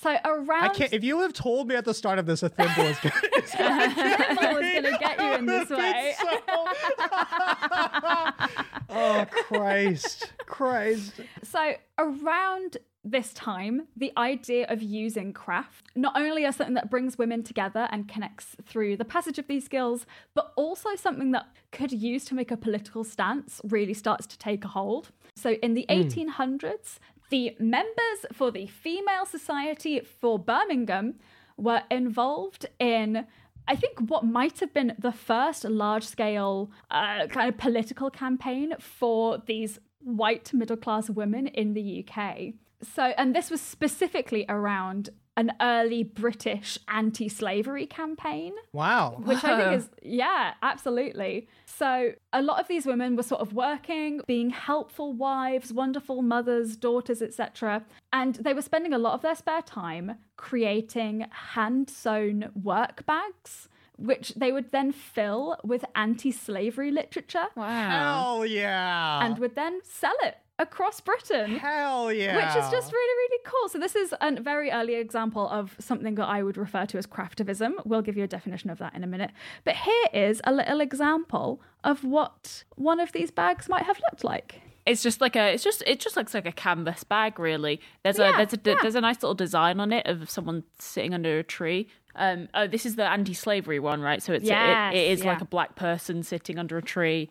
so 0.00 0.16
around 0.24 0.64
I 0.64 0.68
can't. 0.68 0.92
If 0.92 1.04
you 1.04 1.20
have 1.20 1.32
told 1.32 1.68
me 1.68 1.74
at 1.74 1.84
the 1.84 1.94
start 1.94 2.18
of 2.18 2.26
this 2.26 2.42
a 2.42 2.48
thimble 2.48 2.84
is 2.84 3.02
was 3.02 3.12
gonna 3.58 4.98
get 4.98 5.20
you 5.20 5.34
in 5.34 5.46
this 5.46 5.70
way. 5.70 6.14
oh 8.88 9.26
Christ, 9.30 10.32
Christ. 10.46 11.12
So, 11.42 11.74
around 11.98 12.78
this 13.02 13.32
time, 13.32 13.86
the 13.96 14.12
idea 14.16 14.66
of 14.68 14.82
using 14.82 15.32
craft 15.32 15.86
not 15.94 16.12
only 16.16 16.44
as 16.44 16.56
something 16.56 16.74
that 16.74 16.90
brings 16.90 17.16
women 17.16 17.42
together 17.42 17.88
and 17.90 18.08
connects 18.08 18.56
through 18.66 18.96
the 18.96 19.04
passage 19.04 19.38
of 19.38 19.46
these 19.48 19.64
skills, 19.64 20.06
but 20.34 20.52
also 20.56 20.94
something 20.96 21.30
that 21.32 21.46
could 21.72 21.92
use 21.92 22.24
to 22.26 22.34
make 22.34 22.50
a 22.50 22.56
political 22.56 23.04
stance 23.04 23.60
really 23.64 23.94
starts 23.94 24.26
to 24.26 24.38
take 24.38 24.64
a 24.64 24.68
hold. 24.68 25.10
So, 25.34 25.52
in 25.62 25.74
the 25.74 25.86
hmm. 25.88 26.02
1800s, 26.02 26.98
the 27.30 27.56
members 27.58 28.26
for 28.32 28.50
the 28.50 28.66
Female 28.66 29.24
Society 29.24 30.00
for 30.00 30.38
Birmingham 30.38 31.14
were 31.56 31.82
involved 31.90 32.66
in 32.78 33.26
I 33.68 33.76
think 33.76 34.00
what 34.10 34.24
might 34.24 34.58
have 34.58 34.74
been 34.74 34.96
the 34.98 35.12
first 35.12 35.64
large 35.64 36.04
scale 36.04 36.72
uh, 36.90 37.26
kind 37.28 37.48
of 37.48 37.56
political 37.56 38.10
campaign 38.10 38.74
for 38.80 39.38
these 39.46 39.78
white 40.00 40.52
middle 40.52 40.76
class 40.76 41.08
women 41.08 41.46
in 41.46 41.74
the 41.74 42.04
UK. 42.04 42.54
So, 42.82 43.12
and 43.16 43.36
this 43.36 43.50
was 43.50 43.60
specifically 43.60 44.44
around 44.48 45.10
an 45.40 45.52
early 45.60 46.02
British 46.24 46.78
anti 47.00 47.28
slavery 47.28 47.86
campaign 47.86 48.52
Wow. 48.72 49.20
which 49.30 49.42
I 49.44 49.52
think 49.58 49.72
is 49.80 49.88
yeah, 50.02 50.54
absolutely. 50.62 51.48
So 51.66 52.12
a 52.32 52.42
lot 52.42 52.60
of 52.60 52.68
these 52.68 52.84
women 52.92 53.16
were 53.16 53.22
sort 53.32 53.40
of 53.40 53.52
working, 53.54 54.20
being 54.26 54.50
helpful 54.50 55.08
wives, 55.12 55.72
wonderful 55.72 56.18
mothers, 56.34 56.76
daughters, 56.76 57.20
etc. 57.22 57.84
And 58.12 58.34
they 58.36 58.54
were 58.54 58.62
spending 58.70 58.92
a 58.92 58.98
lot 59.06 59.14
of 59.14 59.22
their 59.22 59.34
spare 59.34 59.62
time 59.62 60.06
creating 60.36 61.26
hand-sewn 61.54 62.50
work 62.62 63.04
bags 63.06 63.68
which 63.96 64.28
they 64.34 64.50
would 64.50 64.72
then 64.72 64.90
fill 64.92 65.58
with 65.62 65.84
anti-slavery 65.94 66.90
literature 66.90 67.46
Wow. 67.54 67.66
Hell 67.90 68.46
yeah. 68.46 69.24
and 69.24 69.38
would 69.38 69.54
then 69.54 69.80
sell 69.84 70.16
it 70.22 70.38
across 70.60 71.00
Britain. 71.00 71.56
Hell 71.56 72.12
yeah. 72.12 72.36
Which 72.36 72.64
is 72.64 72.70
just 72.70 72.92
really, 72.92 73.14
really 73.16 73.42
cool. 73.44 73.68
So, 73.68 73.78
this 73.78 73.96
is 73.96 74.14
a 74.20 74.40
very 74.40 74.70
early 74.70 74.94
example 74.94 75.48
of 75.48 75.74
something 75.80 76.14
that 76.16 76.26
I 76.26 76.42
would 76.42 76.56
refer 76.56 76.86
to 76.86 76.98
as 76.98 77.06
craftivism. 77.06 77.72
We'll 77.84 78.02
give 78.02 78.16
you 78.16 78.24
a 78.24 78.28
definition 78.28 78.70
of 78.70 78.78
that 78.78 78.94
in 78.94 79.02
a 79.02 79.08
minute. 79.08 79.32
But 79.64 79.76
here 79.76 80.06
is 80.12 80.40
a 80.44 80.52
little 80.52 80.80
example 80.80 81.60
of 81.82 82.04
what 82.04 82.64
one 82.76 83.00
of 83.00 83.12
these 83.12 83.30
bags 83.30 83.68
might 83.68 83.84
have 83.84 83.98
looked 84.10 84.22
like. 84.22 84.60
It's 84.86 85.02
just 85.02 85.20
like 85.20 85.36
a. 85.36 85.52
It's 85.52 85.64
just. 85.64 85.82
It 85.86 86.00
just 86.00 86.16
looks 86.16 86.34
like 86.34 86.46
a 86.46 86.52
canvas 86.52 87.04
bag, 87.04 87.38
really. 87.38 87.80
There's 88.02 88.18
a. 88.18 88.24
Yeah, 88.24 88.36
There's 88.36 88.52
a. 88.54 88.58
yeah. 88.64 88.76
There's 88.82 88.94
a 88.94 89.00
nice 89.00 89.22
little 89.22 89.34
design 89.34 89.78
on 89.80 89.92
it 89.92 90.06
of 90.06 90.30
someone 90.30 90.64
sitting 90.78 91.14
under 91.14 91.38
a 91.38 91.42
tree. 91.44 91.88
Um. 92.16 92.48
Oh, 92.54 92.66
this 92.66 92.86
is 92.86 92.96
the 92.96 93.06
anti-slavery 93.06 93.78
one, 93.78 94.00
right? 94.00 94.22
So 94.22 94.32
it's. 94.32 94.44
Yes, 94.44 94.94
it, 94.94 94.98
it 94.98 95.10
is 95.12 95.24
like 95.24 95.40
a 95.40 95.44
black 95.44 95.76
person 95.76 96.22
sitting 96.22 96.58
under 96.58 96.78
a 96.78 96.82
tree, 96.82 97.30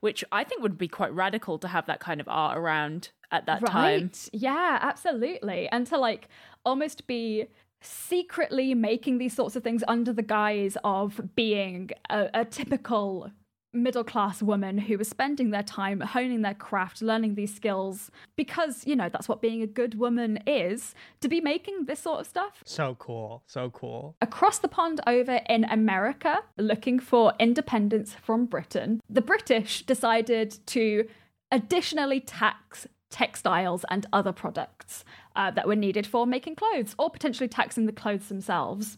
which 0.00 0.24
I 0.32 0.44
think 0.44 0.62
would 0.62 0.78
be 0.78 0.88
quite 0.88 1.12
radical 1.14 1.58
to 1.58 1.68
have 1.68 1.86
that 1.86 2.00
kind 2.00 2.20
of 2.20 2.28
art 2.28 2.56
around 2.58 3.10
at 3.30 3.46
that 3.46 3.64
time. 3.66 4.02
Right. 4.02 4.28
Yeah, 4.32 4.78
absolutely. 4.80 5.68
And 5.68 5.86
to 5.88 5.98
like 5.98 6.28
almost 6.64 7.06
be 7.06 7.46
secretly 7.80 8.74
making 8.74 9.18
these 9.18 9.34
sorts 9.34 9.56
of 9.56 9.62
things 9.62 9.82
under 9.88 10.12
the 10.12 10.22
guise 10.22 10.76
of 10.84 11.20
being 11.34 11.90
a, 12.10 12.28
a 12.34 12.44
typical 12.44 13.30
middle 13.72 14.04
class 14.04 14.42
woman 14.42 14.78
who 14.78 14.98
was 14.98 15.08
spending 15.08 15.50
their 15.50 15.62
time 15.62 16.00
honing 16.00 16.42
their 16.42 16.54
craft, 16.54 17.02
learning 17.02 17.34
these 17.34 17.54
skills, 17.54 18.10
because, 18.36 18.86
you 18.86 18.96
know, 18.96 19.08
that's 19.08 19.28
what 19.28 19.40
being 19.40 19.62
a 19.62 19.66
good 19.66 19.98
woman 19.98 20.38
is, 20.46 20.94
to 21.20 21.28
be 21.28 21.40
making 21.40 21.84
this 21.84 22.00
sort 22.00 22.20
of 22.20 22.26
stuff 22.26 22.62
so 22.64 22.96
cool. 22.98 23.42
So 23.46 23.70
cool. 23.70 24.16
across 24.20 24.58
the 24.58 24.68
pond 24.68 25.00
over 25.06 25.40
in 25.48 25.64
America, 25.64 26.40
looking 26.56 26.98
for 26.98 27.34
independence 27.38 28.14
from 28.14 28.46
Britain, 28.46 29.00
the 29.08 29.22
British 29.22 29.84
decided 29.86 30.58
to 30.66 31.08
additionally 31.52 32.20
tax 32.20 32.86
textiles 33.10 33.84
and 33.90 34.06
other 34.12 34.32
products 34.32 35.04
uh, 35.36 35.50
that 35.50 35.66
were 35.66 35.76
needed 35.76 36.06
for 36.06 36.26
making 36.26 36.54
clothes 36.54 36.94
or 36.98 37.10
potentially 37.10 37.48
taxing 37.48 37.86
the 37.86 37.92
clothes 37.92 38.28
themselves. 38.28 38.96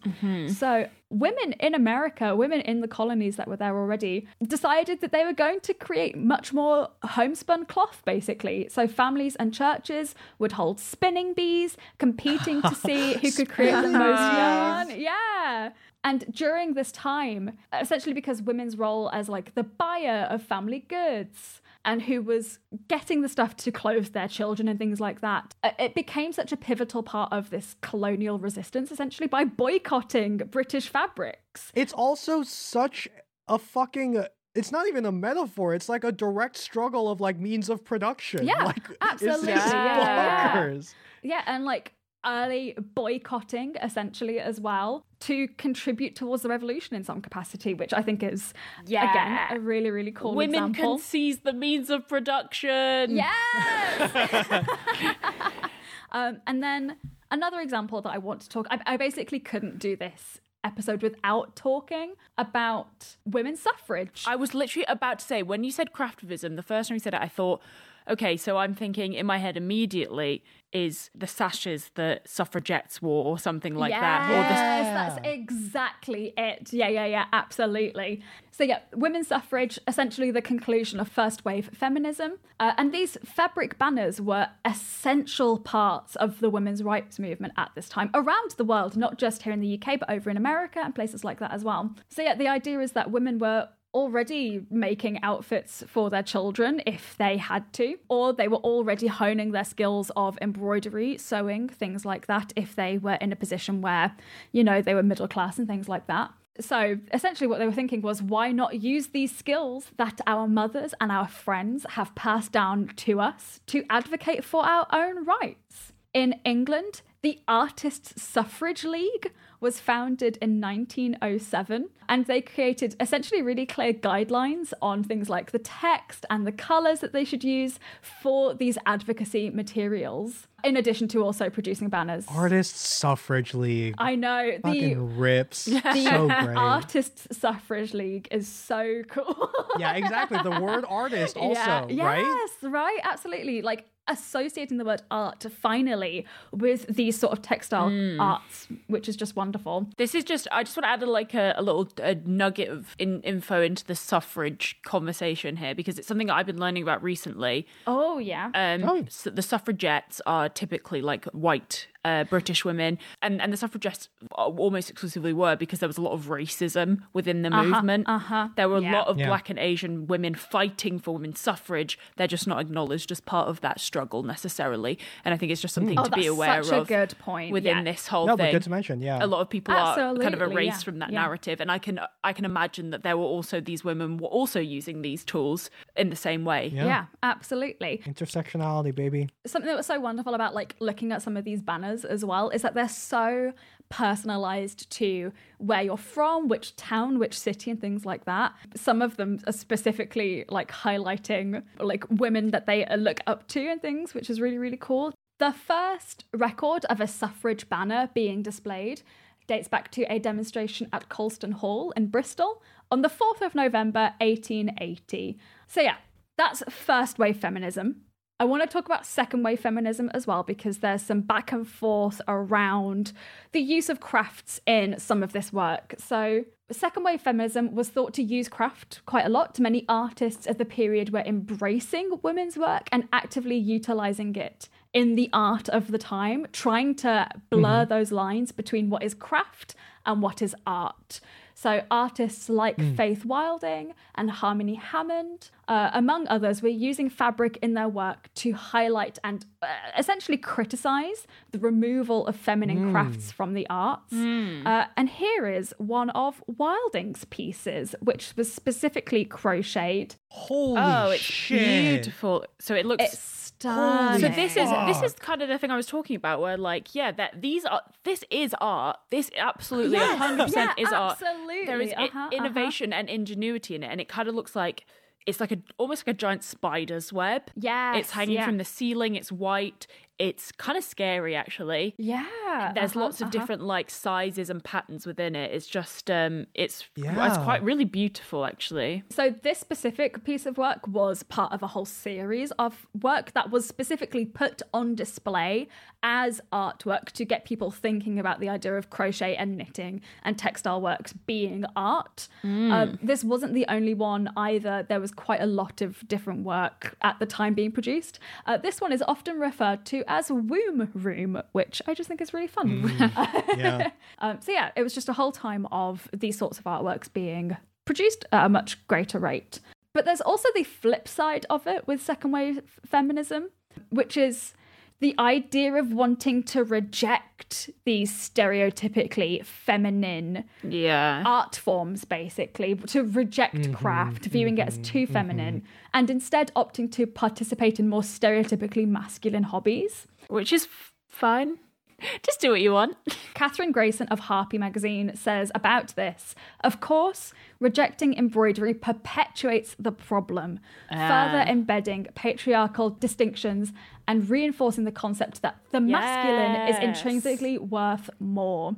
So, 0.52 0.88
women 1.10 1.52
in 1.60 1.74
America, 1.74 2.34
women 2.34 2.60
in 2.62 2.80
the 2.80 2.88
colonies 2.88 3.36
that 3.36 3.48
were 3.48 3.56
there 3.56 3.76
already, 3.76 4.26
decided 4.46 5.00
that 5.00 5.12
they 5.12 5.24
were 5.24 5.32
going 5.32 5.60
to 5.60 5.74
create 5.74 6.16
much 6.16 6.52
more 6.52 6.88
homespun 7.02 7.66
cloth, 7.66 8.02
basically. 8.04 8.68
So, 8.70 8.86
families 8.86 9.36
and 9.36 9.52
churches 9.52 10.14
would 10.38 10.52
hold 10.52 10.80
spinning 10.80 11.34
bees, 11.34 11.76
competing 11.98 12.62
to 12.62 12.74
see 12.86 13.14
who 13.14 13.30
could 13.32 13.48
create 13.48 13.80
the 13.82 13.88
most 13.88 14.20
yarn. 14.20 15.00
Yeah. 15.00 15.70
And 16.04 16.32
during 16.34 16.74
this 16.74 16.90
time, 16.90 17.58
essentially 17.72 18.12
because 18.12 18.42
women's 18.42 18.76
role 18.76 19.08
as 19.12 19.28
like 19.28 19.54
the 19.54 19.62
buyer 19.62 20.26
of 20.28 20.42
family 20.42 20.80
goods 20.88 21.61
and 21.84 22.02
who 22.02 22.22
was 22.22 22.58
getting 22.88 23.22
the 23.22 23.28
stuff 23.28 23.56
to 23.56 23.72
clothe 23.72 24.08
their 24.12 24.28
children 24.28 24.68
and 24.68 24.78
things 24.78 25.00
like 25.00 25.20
that, 25.20 25.54
uh, 25.64 25.70
it 25.78 25.94
became 25.94 26.32
such 26.32 26.52
a 26.52 26.56
pivotal 26.56 27.02
part 27.02 27.32
of 27.32 27.50
this 27.50 27.76
colonial 27.80 28.38
resistance 28.38 28.90
essentially 28.92 29.26
by 29.26 29.44
boycotting 29.44 30.36
British 30.38 30.88
fabrics. 30.88 31.72
It's 31.74 31.92
also 31.92 32.42
such 32.42 33.08
a 33.48 33.58
fucking. 33.58 34.24
It's 34.54 34.70
not 34.70 34.86
even 34.86 35.06
a 35.06 35.12
metaphor. 35.12 35.74
It's 35.74 35.88
like 35.88 36.04
a 36.04 36.12
direct 36.12 36.56
struggle 36.56 37.10
of 37.10 37.20
like 37.20 37.38
means 37.38 37.68
of 37.70 37.84
production. 37.84 38.46
Yeah, 38.46 38.62
like, 38.64 38.76
it's- 38.78 38.96
absolutely. 39.00 39.52
It's, 39.52 39.66
Yeah. 39.72 40.54
bonkers. 40.56 40.94
Yeah, 41.22 41.42
and 41.46 41.64
like 41.64 41.94
early 42.24 42.76
boycotting 42.94 43.74
essentially 43.82 44.38
as 44.38 44.60
well 44.60 45.04
to 45.20 45.48
contribute 45.58 46.14
towards 46.16 46.42
the 46.42 46.48
revolution 46.48 46.94
in 46.96 47.04
some 47.04 47.20
capacity, 47.20 47.74
which 47.74 47.92
I 47.92 48.02
think 48.02 48.22
is 48.22 48.52
Yeah. 48.86 49.10
again 49.10 49.56
a 49.56 49.60
really 49.60 49.90
really 49.90 50.12
cool 50.12 50.34
Women 50.34 50.70
example. 50.70 50.96
can 50.96 51.02
seize 51.04 51.40
the 51.40 51.52
means 51.52 51.90
of 51.90 52.08
production. 52.08 53.16
Yes. 53.16 54.36
um, 56.12 56.40
and 56.46 56.62
then 56.62 56.96
another 57.30 57.60
example 57.60 58.00
that 58.02 58.10
I 58.10 58.18
want 58.18 58.40
to 58.42 58.48
talk. 58.48 58.66
I, 58.70 58.80
I 58.86 58.96
basically 58.96 59.40
couldn't 59.40 59.78
do 59.78 59.96
this 59.96 60.40
episode 60.64 61.02
without 61.02 61.56
talking 61.56 62.14
about 62.38 63.16
women's 63.24 63.60
suffrage. 63.60 64.24
I 64.28 64.36
was 64.36 64.54
literally 64.54 64.86
about 64.88 65.18
to 65.18 65.24
say 65.24 65.42
when 65.42 65.64
you 65.64 65.72
said 65.72 65.92
craftivism, 65.92 66.54
the 66.56 66.62
first 66.62 66.88
time 66.88 66.94
you 66.96 67.00
said 67.00 67.14
it, 67.14 67.20
I 67.20 67.28
thought, 67.28 67.60
okay, 68.08 68.36
so 68.36 68.56
I'm 68.56 68.74
thinking 68.74 69.14
in 69.14 69.26
my 69.26 69.38
head 69.38 69.56
immediately 69.56 70.42
is 70.72 71.10
the 71.14 71.26
sashes 71.26 71.90
that 71.96 72.26
suffragettes 72.26 73.02
wore 73.02 73.26
or 73.26 73.38
something 73.38 73.74
like 73.74 73.92
that, 73.92 74.30
or 74.30 74.42
the 74.48 74.82
Yes, 74.92 75.16
that's 75.16 75.26
exactly 75.26 76.32
it. 76.36 76.72
Yeah, 76.72 76.88
yeah, 76.88 77.04
yeah, 77.04 77.24
absolutely. 77.32 78.22
So, 78.50 78.64
yeah, 78.64 78.80
women's 78.94 79.28
suffrage, 79.28 79.78
essentially 79.86 80.30
the 80.30 80.42
conclusion 80.42 81.00
of 81.00 81.08
first 81.08 81.44
wave 81.44 81.70
feminism. 81.74 82.38
Uh, 82.60 82.72
and 82.76 82.92
these 82.92 83.16
fabric 83.24 83.78
banners 83.78 84.20
were 84.20 84.48
essential 84.64 85.58
parts 85.58 86.16
of 86.16 86.40
the 86.40 86.50
women's 86.50 86.82
rights 86.82 87.18
movement 87.18 87.54
at 87.56 87.70
this 87.74 87.88
time 87.88 88.10
around 88.14 88.52
the 88.56 88.64
world, 88.64 88.96
not 88.96 89.18
just 89.18 89.42
here 89.42 89.52
in 89.52 89.60
the 89.60 89.80
UK, 89.80 89.98
but 89.98 90.10
over 90.10 90.30
in 90.30 90.36
America 90.36 90.80
and 90.82 90.94
places 90.94 91.24
like 91.24 91.40
that 91.40 91.52
as 91.52 91.64
well. 91.64 91.94
So, 92.08 92.22
yeah, 92.22 92.34
the 92.34 92.48
idea 92.48 92.80
is 92.80 92.92
that 92.92 93.10
women 93.10 93.38
were 93.38 93.68
already 93.94 94.64
making 94.70 95.22
outfits 95.22 95.84
for 95.86 96.10
their 96.10 96.22
children 96.22 96.82
if 96.86 97.16
they 97.18 97.36
had 97.36 97.72
to, 97.74 97.96
or 98.08 98.32
they 98.32 98.48
were 98.48 98.58
already 98.58 99.06
honing 99.06 99.52
their 99.52 99.64
skills 99.64 100.10
of 100.16 100.38
embroidery, 100.40 101.18
sewing, 101.18 101.68
things 101.68 102.04
like 102.04 102.26
that, 102.26 102.52
if 102.56 102.74
they 102.74 102.98
were 102.98 103.14
in 103.14 103.32
a 103.32 103.36
position 103.36 103.80
where, 103.80 104.16
you 104.52 104.64
know, 104.64 104.82
they 104.82 104.94
were 104.94 105.02
middle 105.02 105.28
class 105.28 105.58
and 105.58 105.68
things 105.68 105.88
like 105.88 106.06
that. 106.06 106.32
So 106.60 106.98
essentially, 107.12 107.46
what 107.46 107.58
they 107.58 107.66
were 107.66 107.72
thinking 107.72 108.02
was 108.02 108.22
why 108.22 108.52
not 108.52 108.82
use 108.82 109.08
these 109.08 109.34
skills 109.34 109.90
that 109.96 110.20
our 110.26 110.46
mothers 110.46 110.92
and 111.00 111.10
our 111.10 111.26
friends 111.26 111.86
have 111.90 112.14
passed 112.14 112.52
down 112.52 112.88
to 112.96 113.20
us 113.20 113.60
to 113.68 113.84
advocate 113.88 114.44
for 114.44 114.64
our 114.64 114.86
own 114.92 115.24
rights? 115.24 115.92
In 116.12 116.40
England, 116.44 117.00
the 117.22 117.40
Artists' 117.46 118.20
Suffrage 118.20 118.84
League 118.84 119.32
was 119.60 119.78
founded 119.78 120.36
in 120.42 120.60
1907 120.60 121.88
and 122.08 122.26
they 122.26 122.40
created 122.40 122.96
essentially 122.98 123.40
really 123.40 123.64
clear 123.64 123.92
guidelines 123.92 124.72
on 124.82 125.04
things 125.04 125.30
like 125.30 125.52
the 125.52 125.58
text 125.60 126.26
and 126.30 126.44
the 126.44 126.50
colours 126.50 126.98
that 126.98 127.12
they 127.12 127.24
should 127.24 127.44
use 127.44 127.78
for 128.00 128.54
these 128.54 128.76
advocacy 128.86 129.50
materials, 129.50 130.48
in 130.64 130.76
addition 130.76 131.06
to 131.06 131.22
also 131.22 131.48
producing 131.48 131.88
banners. 131.88 132.26
Artists 132.28 132.88
Suffrage 132.88 133.54
League. 133.54 133.94
I 133.98 134.16
know. 134.16 134.50
The, 134.56 134.60
Fucking 134.62 135.16
rips. 135.16 135.64
the 135.66 136.04
so 136.04 136.26
great. 136.26 136.56
Artists' 136.56 137.28
Suffrage 137.38 137.94
League 137.94 138.26
is 138.32 138.48
so 138.48 139.04
cool. 139.08 139.48
yeah, 139.78 139.92
exactly. 139.92 140.40
The 140.42 140.60
word 140.60 140.84
artist 140.88 141.36
also, 141.38 141.86
yeah. 141.88 142.04
right? 142.04 142.24
Yes, 142.24 142.50
right, 142.62 142.98
absolutely. 143.04 143.62
Like 143.62 143.86
associating 144.08 144.78
the 144.78 144.84
word 144.84 145.02
art 145.10 145.44
finally 145.60 146.26
with 146.50 146.86
these 146.88 147.18
sort 147.18 147.32
of 147.32 147.42
textile 147.42 147.88
Hmm. 147.88 148.20
arts, 148.20 148.68
which 148.88 149.08
is 149.08 149.16
just 149.16 149.36
wonderful. 149.36 149.88
This 149.96 150.14
is 150.14 150.24
just, 150.24 150.48
I 150.50 150.62
just 150.64 150.76
want 150.76 150.84
to 150.84 150.88
add 150.90 151.02
a, 151.02 151.06
like 151.10 151.34
a, 151.34 151.54
a 151.56 151.62
little 151.62 151.88
a 152.02 152.14
nugget 152.14 152.68
of 152.68 152.94
in, 152.98 153.20
info 153.22 153.62
into 153.62 153.84
the 153.84 153.94
suffrage 153.94 154.78
conversation 154.82 155.56
here 155.56 155.74
because 155.74 155.98
it's 155.98 156.08
something 156.08 156.30
I've 156.30 156.46
been 156.46 156.58
learning 156.60 156.82
about 156.82 157.02
recently. 157.02 157.66
Oh, 157.86 158.18
yeah. 158.18 158.50
Um, 158.54 159.06
so 159.08 159.30
the 159.30 159.42
suffragettes 159.42 160.20
are 160.26 160.48
typically 160.48 161.02
like 161.02 161.24
white 161.26 161.86
uh, 162.04 162.24
British 162.24 162.64
women, 162.64 162.98
and, 163.20 163.40
and 163.40 163.52
the 163.52 163.56
suffragettes 163.56 164.08
almost 164.32 164.90
exclusively 164.90 165.32
were 165.32 165.54
because 165.56 165.78
there 165.78 165.88
was 165.88 165.98
a 165.98 166.00
lot 166.02 166.12
of 166.12 166.26
racism 166.26 167.02
within 167.12 167.42
the 167.42 167.48
Uh-huh, 167.50 167.62
movement. 167.64 168.08
uh-huh, 168.08 168.48
There 168.56 168.68
were 168.68 168.80
yeah. 168.80 168.90
a 168.90 168.94
lot 168.96 169.06
of 169.08 169.18
Yeah. 169.18 169.26
black 169.28 169.50
and 169.50 169.58
Asian 169.58 170.06
women 170.06 170.34
fighting 170.34 170.98
for 170.98 171.14
women's 171.14 171.38
suffrage. 171.40 171.98
They're 172.16 172.26
just 172.26 172.46
not 172.48 172.60
acknowledged 172.60 173.12
as 173.12 173.20
part 173.20 173.48
of 173.48 173.60
that 173.60 173.78
struggle 173.80 174.22
necessarily. 174.22 174.98
And 175.24 175.32
I 175.32 175.36
think 175.36 175.52
it's 175.52 175.60
just 175.60 175.74
something 175.74 175.98
Oh, 175.98 176.04
to 176.04 176.10
be 176.10 176.22
that's 176.22 176.28
aware 176.30 176.62
such 176.64 176.82
a 176.82 176.84
good 176.86 177.14
point, 177.18 177.52
within 177.52 177.78
yeah. 177.78 177.82
this 177.84 178.08
whole 178.08 178.26
No, 178.26 178.36
but 178.36 178.44
thing. 178.44 178.52
good 178.52 178.62
to 178.64 178.70
mention, 178.70 179.00
yeah. 179.00 179.24
A 179.24 179.26
lot 179.26 179.40
of 179.40 179.48
people 179.48 179.74
are 179.74 179.94
kind 180.16 180.34
of 180.34 180.42
erased 180.42 180.80
yeah, 180.80 180.84
from 180.84 180.98
that 180.98 181.12
yeah. 181.12 181.20
narrative, 181.20 181.60
and 181.60 181.70
I 181.70 181.78
can 181.78 182.00
I 182.24 182.32
can 182.32 182.44
imagine 182.44 182.90
that 182.90 183.02
there 183.04 183.16
were 183.16 183.24
also 183.36 183.60
these 183.60 183.84
women 183.84 184.16
were 184.16 184.28
also 184.28 184.58
using 184.60 185.02
these 185.02 185.24
tools 185.24 185.70
in 185.96 186.10
the 186.10 186.16
same 186.16 186.44
way. 186.44 186.70
Yeah. 186.74 187.06
absolutely. 187.22 188.02
Intersectionality, 188.06 188.94
baby. 188.94 189.28
Something 189.46 189.68
that 189.68 189.76
was 189.76 189.86
so 189.86 190.00
wonderful 190.00 190.34
about 190.34 190.54
like 190.54 190.74
looking 190.80 191.12
at 191.12 191.22
some 191.22 191.36
of 191.36 191.44
these 191.44 191.60
banners 191.62 191.91
as 192.04 192.24
well 192.24 192.50
is 192.50 192.62
that 192.62 192.74
they're 192.74 192.88
so 192.88 193.52
personalized 193.88 194.88
to 194.90 195.32
where 195.58 195.82
you're 195.82 195.96
from, 195.98 196.48
which 196.48 196.74
town, 196.76 197.18
which 197.18 197.38
city, 197.38 197.70
and 197.70 197.80
things 197.80 198.06
like 198.06 198.24
that. 198.24 198.54
Some 198.74 199.02
of 199.02 199.16
them 199.18 199.38
are 199.46 199.52
specifically 199.52 200.44
like 200.48 200.70
highlighting 200.70 201.62
like 201.78 202.04
women 202.08 202.50
that 202.52 202.66
they 202.66 202.86
look 202.96 203.20
up 203.26 203.46
to 203.48 203.68
and 203.68 203.80
things, 203.82 204.14
which 204.14 204.30
is 204.30 204.40
really, 204.40 204.58
really 204.58 204.78
cool. 204.80 205.12
The 205.38 205.52
first 205.52 206.24
record 206.32 206.84
of 206.86 207.00
a 207.00 207.06
suffrage 207.06 207.68
banner 207.68 208.08
being 208.14 208.42
displayed 208.42 209.02
dates 209.46 209.68
back 209.68 209.90
to 209.90 210.02
a 210.04 210.18
demonstration 210.18 210.88
at 210.92 211.08
Colston 211.08 211.52
Hall 211.52 211.92
in 211.96 212.06
Bristol 212.06 212.62
on 212.90 213.02
the 213.02 213.08
4th 213.08 213.42
of 213.42 213.54
November 213.54 214.14
1880. 214.20 215.38
So, 215.66 215.80
yeah, 215.80 215.96
that's 216.38 216.62
first 216.70 217.18
wave 217.18 217.38
feminism. 217.38 218.02
I 218.40 218.44
want 218.44 218.62
to 218.62 218.68
talk 218.68 218.86
about 218.86 219.06
second 219.06 219.44
wave 219.44 219.60
feminism 219.60 220.10
as 220.14 220.26
well 220.26 220.42
because 220.42 220.78
there's 220.78 221.02
some 221.02 221.20
back 221.20 221.52
and 221.52 221.66
forth 221.66 222.20
around 222.26 223.12
the 223.52 223.60
use 223.60 223.88
of 223.88 224.00
crafts 224.00 224.60
in 224.66 224.98
some 224.98 225.22
of 225.22 225.32
this 225.32 225.52
work. 225.52 225.94
So, 225.98 226.44
second 226.70 227.04
wave 227.04 227.20
feminism 227.20 227.74
was 227.74 227.90
thought 227.90 228.14
to 228.14 228.22
use 228.22 228.48
craft 228.48 229.02
quite 229.06 229.26
a 229.26 229.28
lot. 229.28 229.60
Many 229.60 229.84
artists 229.88 230.46
of 230.46 230.58
the 230.58 230.64
period 230.64 231.12
were 231.12 231.20
embracing 231.20 232.18
women's 232.22 232.56
work 232.56 232.88
and 232.90 233.06
actively 233.12 233.56
utilizing 233.56 234.34
it 234.34 234.68
in 234.92 235.14
the 235.14 235.30
art 235.32 235.68
of 235.68 235.90
the 235.90 235.98
time, 235.98 236.46
trying 236.52 236.94
to 236.96 237.28
blur 237.50 237.82
mm-hmm. 237.82 237.88
those 237.88 238.12
lines 238.12 238.52
between 238.52 238.90
what 238.90 239.02
is 239.02 239.14
craft 239.14 239.74
and 240.04 240.20
what 240.22 240.42
is 240.42 240.54
art. 240.66 241.20
So, 241.62 241.84
artists 241.92 242.48
like 242.48 242.76
Faith 242.96 243.24
Wilding 243.24 243.94
and 244.16 244.28
Harmony 244.32 244.74
Hammond, 244.74 245.50
uh, 245.68 245.90
among 245.94 246.26
others, 246.26 246.60
were 246.60 246.68
using 246.90 247.08
fabric 247.08 247.56
in 247.62 247.74
their 247.74 247.88
work 247.88 248.30
to 248.42 248.52
highlight 248.52 249.20
and 249.22 249.46
uh, 249.62 249.66
essentially 249.96 250.36
criticize 250.38 251.20
the 251.52 251.60
removal 251.60 252.26
of 252.26 252.34
feminine 252.34 252.72
Mm. 252.86 252.90
crafts 252.92 253.30
from 253.30 253.54
the 253.54 253.66
arts. 253.70 254.12
Uh, 254.12 254.86
and 254.96 255.08
here 255.08 255.46
is 255.46 255.72
one 255.78 256.10
of 256.10 256.42
Wilding's 256.48 257.24
pieces, 257.26 257.94
which 258.00 258.24
was 258.36 258.52
specifically 258.52 259.24
crocheted. 259.24 260.16
Holy 260.30 260.80
oh, 260.80 261.10
it's 261.10 261.48
beautiful. 261.48 262.44
So 262.58 262.74
it 262.74 262.86
looks 262.86 263.04
It's 263.04 263.18
stunning. 263.62 264.20
So 264.20 264.28
this 264.28 264.56
is 264.56 264.70
this 264.86 265.02
is 265.02 265.12
kind 265.14 265.42
of 265.42 265.48
the 265.48 265.58
thing 265.58 265.70
I 265.70 265.76
was 265.76 265.86
talking 265.86 266.16
about, 266.16 266.40
where 266.40 266.56
like, 266.56 266.94
yeah, 266.94 267.10
that 267.12 267.40
these 267.40 267.64
are 267.64 267.82
this 268.04 268.24
is 268.30 268.54
art. 268.60 268.96
This 269.10 269.30
absolutely 269.36 269.98
Yes, 269.98 270.18
hundred 270.18 270.44
percent 270.44 270.72
yeah, 270.76 270.84
is 270.86 270.92
art. 270.92 271.12
absolutely, 271.22 271.66
There 271.66 271.80
is 271.80 271.92
i- 271.96 272.04
uh-huh, 272.04 272.28
innovation 272.32 272.92
and 272.92 273.08
ingenuity 273.08 273.74
in 273.74 273.82
it, 273.82 273.88
and 273.90 274.00
it 274.00 274.08
kind 274.08 274.28
of 274.28 274.34
looks 274.34 274.54
like 274.56 274.84
it's 275.26 275.38
like 275.40 275.52
a 275.52 275.58
almost 275.78 276.06
like 276.06 276.14
a 276.16 276.18
giant 276.18 276.42
spider's 276.42 277.12
web. 277.12 277.42
Yeah, 277.54 277.96
it's 277.96 278.10
hanging 278.10 278.34
yeah. 278.34 278.44
from 278.44 278.58
the 278.58 278.64
ceiling. 278.64 279.14
It's 279.14 279.30
white. 279.30 279.86
It's 280.18 280.52
kind 280.52 280.78
of 280.78 280.84
scary 280.84 281.34
actually. 281.34 281.94
Yeah. 281.98 282.72
There's 282.74 282.90
uh-huh, 282.90 283.00
lots 283.00 283.20
of 283.20 283.28
uh-huh. 283.28 283.38
different 283.38 283.62
like 283.62 283.90
sizes 283.90 284.50
and 284.50 284.62
patterns 284.62 285.06
within 285.06 285.34
it. 285.34 285.52
It's 285.52 285.66
just 285.66 286.10
um 286.10 286.46
it's 286.54 286.84
yeah. 286.96 287.28
it's 287.28 287.38
quite 287.38 287.62
really 287.62 287.84
beautiful 287.84 288.44
actually. 288.44 289.02
So 289.10 289.34
this 289.42 289.58
specific 289.58 290.24
piece 290.24 290.46
of 290.46 290.58
work 290.58 290.86
was 290.86 291.22
part 291.22 291.52
of 291.52 291.62
a 291.62 291.68
whole 291.68 291.84
series 291.84 292.50
of 292.52 292.86
work 293.00 293.32
that 293.32 293.50
was 293.50 293.66
specifically 293.66 294.24
put 294.24 294.62
on 294.72 294.94
display 294.94 295.68
as 296.02 296.40
artwork 296.52 297.06
to 297.12 297.24
get 297.24 297.44
people 297.44 297.70
thinking 297.70 298.18
about 298.18 298.40
the 298.40 298.48
idea 298.48 298.76
of 298.76 298.90
crochet 298.90 299.36
and 299.36 299.56
knitting 299.56 300.00
and 300.24 300.36
textile 300.36 300.80
works 300.80 301.12
being 301.26 301.64
art. 301.76 302.28
Mm. 302.44 302.72
Um, 302.72 302.98
this 303.02 303.22
wasn't 303.24 303.54
the 303.54 303.66
only 303.68 303.94
one 303.94 304.30
either. 304.36 304.84
There 304.88 305.00
was 305.00 305.12
quite 305.12 305.40
a 305.40 305.46
lot 305.46 305.80
of 305.80 306.06
different 306.08 306.44
work 306.44 306.96
at 307.02 307.18
the 307.18 307.26
time 307.26 307.54
being 307.54 307.72
produced. 307.72 308.18
Uh, 308.46 308.56
this 308.56 308.80
one 308.80 308.92
is 308.92 309.02
often 309.06 309.38
referred 309.38 309.84
to 309.86 310.01
as 310.08 310.30
womb 310.30 310.90
room, 310.94 311.42
which 311.52 311.82
I 311.86 311.94
just 311.94 312.08
think 312.08 312.20
is 312.20 312.32
really 312.32 312.46
fun. 312.46 312.90
yeah. 313.56 313.90
Um, 314.18 314.38
so 314.40 314.52
yeah, 314.52 314.70
it 314.76 314.82
was 314.82 314.94
just 314.94 315.08
a 315.08 315.12
whole 315.12 315.32
time 315.32 315.66
of 315.72 316.08
these 316.12 316.38
sorts 316.38 316.58
of 316.58 316.64
artworks 316.64 317.12
being 317.12 317.56
produced 317.84 318.24
at 318.32 318.46
a 318.46 318.48
much 318.48 318.86
greater 318.86 319.18
rate. 319.18 319.60
But 319.92 320.04
there's 320.04 320.20
also 320.20 320.48
the 320.54 320.64
flip 320.64 321.06
side 321.06 321.44
of 321.50 321.66
it 321.66 321.86
with 321.86 322.00
second 322.02 322.32
wave 322.32 322.62
feminism, 322.86 323.50
which 323.90 324.16
is 324.16 324.54
the 325.02 325.14
idea 325.18 325.74
of 325.74 325.92
wanting 325.92 326.44
to 326.44 326.62
reject 326.62 327.68
these 327.84 328.12
stereotypically 328.12 329.44
feminine 329.44 330.44
yeah. 330.62 331.24
art 331.26 331.56
forms, 331.56 332.04
basically, 332.04 332.76
to 332.76 333.02
reject 333.02 333.56
Mm-hmm, 333.56 333.72
craft, 333.74 334.26
viewing 334.26 334.56
it 334.58 334.68
as 334.68 334.78
too 334.78 335.06
feminine, 335.06 335.64
and 335.92 336.08
instead 336.08 336.52
opting 336.54 336.90
to 336.92 337.06
participate 337.06 337.80
in 337.80 337.88
more 337.88 338.02
stereotypically 338.02 338.86
masculine 338.86 339.42
hobbies. 339.42 340.06
Which 340.28 340.52
is 340.52 340.64
f- 340.66 340.92
fine. 341.08 341.58
Just 342.22 342.40
do 342.40 342.50
what 342.50 342.60
you 342.60 342.72
want. 342.72 342.96
Catherine 343.34 343.72
Grayson 343.72 344.06
of 344.08 344.20
Harpy 344.20 344.58
magazine 344.58 345.12
says 345.14 345.50
about 345.54 345.94
this 345.96 346.34
Of 346.62 346.80
course, 346.80 347.32
rejecting 347.60 348.14
embroidery 348.16 348.74
perpetuates 348.74 349.74
the 349.78 349.92
problem, 349.92 350.60
further 350.90 351.44
Ah. 351.46 351.48
embedding 351.48 352.06
patriarchal 352.14 352.90
distinctions 352.90 353.72
and 354.08 354.28
reinforcing 354.28 354.84
the 354.84 354.92
concept 354.92 355.42
that 355.42 355.56
the 355.70 355.80
masculine 355.80 356.68
is 356.68 356.78
intrinsically 356.78 357.58
worth 357.58 358.10
more. 358.18 358.74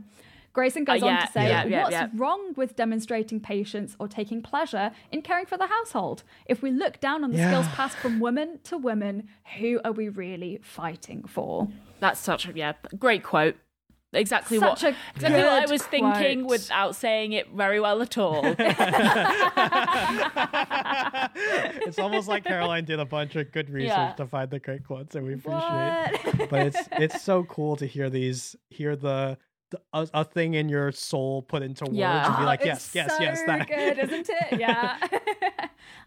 Grayson 0.52 0.84
goes 0.84 1.02
Uh, 1.02 1.06
on 1.06 1.20
to 1.26 1.32
say, 1.32 1.48
yeah, 1.48 1.64
yeah, 1.64 1.80
What's 1.82 1.92
yeah. 1.92 2.08
wrong 2.14 2.52
with 2.54 2.76
demonstrating 2.76 3.40
patience 3.40 3.96
or 3.98 4.06
taking 4.06 4.40
pleasure 4.40 4.92
in 5.10 5.20
caring 5.20 5.46
for 5.46 5.56
the 5.58 5.66
household? 5.66 6.22
If 6.46 6.62
we 6.62 6.70
look 6.70 7.00
down 7.00 7.24
on 7.24 7.32
the 7.32 7.38
Yeah. 7.38 7.48
skills 7.48 7.66
passed 7.74 7.96
from 7.96 8.20
woman 8.20 8.60
to 8.64 8.78
woman, 8.78 9.26
who 9.58 9.80
are 9.84 9.90
we 9.90 10.08
really 10.08 10.60
fighting 10.62 11.24
for? 11.24 11.66
That's 12.04 12.20
such 12.20 12.46
a 12.46 12.52
yeah, 12.54 12.74
great 12.98 13.22
quote. 13.22 13.56
Exactly 14.12 14.58
Such 14.58 14.82
what 14.82 14.94
exactly 15.16 15.42
what 15.42 15.48
I 15.48 15.60
good 15.62 15.70
was 15.70 15.82
thinking 15.84 16.46
without 16.46 16.94
saying 16.94 17.32
it 17.32 17.48
very 17.50 17.80
well 17.80 18.02
at 18.02 18.18
all. 18.18 18.42
it's 21.86 21.98
almost 21.98 22.28
like 22.28 22.44
Caroline 22.44 22.84
did 22.84 23.00
a 23.00 23.06
bunch 23.06 23.36
of 23.36 23.50
good 23.52 23.70
research 23.70 23.88
Yeah. 23.96 24.12
to 24.18 24.26
find 24.26 24.50
the 24.50 24.58
great 24.58 24.84
quotes, 24.84 25.14
and 25.14 25.26
we 25.26 25.32
appreciate. 25.32 25.62
What? 25.62 26.40
it. 26.42 26.50
But 26.50 26.66
it's 26.66 26.88
it's 26.92 27.22
so 27.22 27.44
cool 27.44 27.76
to 27.76 27.86
hear 27.86 28.10
these, 28.10 28.54
hear 28.68 28.96
the, 28.96 29.38
the 29.70 29.80
a, 29.94 30.06
a 30.12 30.24
thing 30.24 30.52
in 30.52 30.68
your 30.68 30.92
soul 30.92 31.40
put 31.40 31.62
into 31.62 31.84
words, 31.86 31.96
Yeah. 31.96 32.26
and 32.26 32.36
be 32.36 32.42
Oh, 32.42 32.46
like, 32.46 32.60
it's 32.60 32.94
yes, 32.94 33.08
yes, 33.08 33.16
so 33.16 33.22
yes, 33.22 33.40
that. 33.46 33.66
good, 33.66 33.98
isn't 33.98 34.28
it? 34.28 34.60
Yeah. 34.60 34.98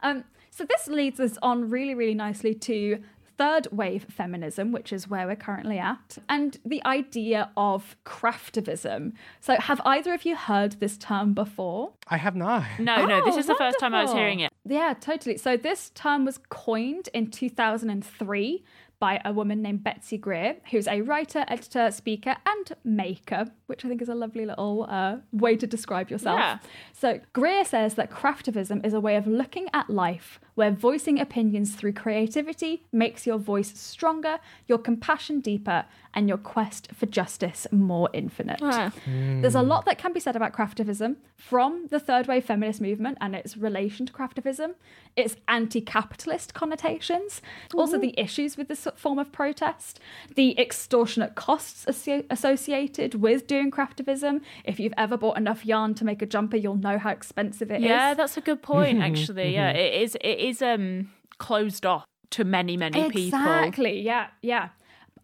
um, 0.03 0.23
so 0.51 0.63
this 0.63 0.87
leads 0.87 1.19
us 1.19 1.37
on 1.41 1.69
really, 1.71 1.95
really 1.95 2.15
nicely 2.15 2.53
to 2.53 2.99
third 3.37 3.67
wave 3.71 4.05
feminism, 4.09 4.71
which 4.71 4.91
is 4.91 5.07
where 5.07 5.27
we're 5.27 5.35
currently 5.35 5.77
at, 5.77 6.17
and 6.27 6.57
the 6.65 6.83
idea 6.85 7.51
of 7.55 7.95
craftivism. 8.05 9.13
So, 9.39 9.55
have 9.55 9.79
either 9.85 10.13
of 10.13 10.25
you 10.25 10.35
heard 10.35 10.73
this 10.79 10.97
term 10.97 11.33
before? 11.33 11.93
I 12.07 12.17
have 12.17 12.35
not. 12.35 12.63
No, 12.79 13.05
no, 13.05 13.23
this 13.25 13.35
Oh, 13.35 13.39
is 13.39 13.47
the 13.47 13.55
first 13.55 13.79
time 13.79 13.93
I 13.93 14.03
was 14.03 14.11
hearing 14.13 14.39
it. 14.39 14.51
Yeah, 14.65 14.93
totally. 14.99 15.37
So 15.37 15.55
this 15.57 15.91
term 15.91 16.25
was 16.25 16.39
coined 16.49 17.09
in 17.13 17.29
2003 17.31 18.63
by 18.99 19.21
a 19.23 19.31
woman 19.31 19.61
named 19.61 19.83
Betsy 19.83 20.17
Greer, 20.17 20.55
who's 20.71 20.87
a 20.87 21.01
writer, 21.01 21.45
editor, 21.47 21.91
speaker, 21.91 22.35
and 22.47 22.71
maker, 22.83 23.45
which 23.67 23.85
I 23.85 23.87
think 23.87 24.01
is 24.01 24.09
a 24.09 24.15
lovely 24.15 24.45
little 24.45 24.87
uh, 24.89 25.17
way 25.31 25.55
to 25.55 25.67
describe 25.67 26.09
yourself. 26.09 26.39
Yeah. 26.39 26.57
So 26.93 27.19
Greer 27.33 27.63
says 27.63 27.93
that 27.93 28.09
craftivism 28.09 28.83
is 28.85 28.93
a 28.93 28.99
way 28.99 29.15
of 29.15 29.27
looking 29.27 29.67
at 29.73 29.89
life 29.89 30.39
where 30.57 30.71
voicing 30.71 31.19
opinions 31.19 31.75
through 31.75 31.93
creativity 31.93 32.83
makes 32.91 33.27
your 33.27 33.37
voice 33.37 33.71
stronger, 33.79 34.39
your 34.67 34.79
compassion 34.79 35.39
deeper, 35.39 35.85
and 36.15 36.27
your 36.27 36.37
quest 36.39 36.89
for 36.95 37.05
justice 37.05 37.67
more 37.71 38.09
infinite. 38.11 38.59
Ah. 38.63 38.91
There's 39.05 39.53
a 39.53 39.61
lot 39.61 39.85
that 39.85 39.99
can 39.99 40.13
be 40.13 40.19
said 40.19 40.35
about 40.35 40.53
craftivism 40.53 41.17
from 41.35 41.85
the 41.91 41.99
third 41.99 42.27
wave 42.27 42.43
feminist 42.45 42.81
movement 42.81 43.19
and 43.21 43.35
its 43.35 43.55
relation 43.55 44.07
to 44.07 44.13
craftivism, 44.13 44.73
its 45.15 45.35
anti 45.47 45.79
capitalist 45.79 46.55
connotations, 46.55 47.39
also 47.75 47.99
the 47.99 48.19
issues 48.19 48.57
with 48.57 48.67
this 48.67 48.87
form 48.95 49.19
of 49.19 49.31
protest, 49.31 49.99
the 50.33 50.59
extortionate 50.59 51.35
costs 51.35 51.85
asso- 51.87 52.23
associated 52.31 53.13
with 53.15 53.45
doing 53.45 53.69
craftivism. 53.69 54.41
If 54.65 54.79
you've 54.79 54.93
ever 54.97 55.17
bought 55.17 55.37
enough 55.37 55.67
yarn 55.67 55.93
to 55.95 56.03
make 56.05 56.23
a 56.23 56.25
jumper, 56.25 56.57
you'll 56.57 56.77
know 56.77 56.97
how 56.97 57.11
expensive 57.11 57.69
it 57.69 57.81
is. 57.81 57.89
yeah, 57.89 58.15
that's 58.15 58.37
a 58.37 58.41
good 58.41 58.63
point. 58.63 58.97
Mhm, 58.97 59.03
Actually, 59.03 59.53
yeah, 59.53 59.71
mhm. 59.71 59.77
it 59.77 59.93
is. 60.01 60.15
It 60.15 60.39
is 60.47 60.61
um 60.61 61.11
closed 61.37 61.85
off 61.85 62.05
to 62.31 62.43
many, 62.43 62.77
many 62.77 63.09
people. 63.09 63.39
Exactly. 63.39 64.01
Yeah. 64.01 64.27
Yeah. 64.41 64.69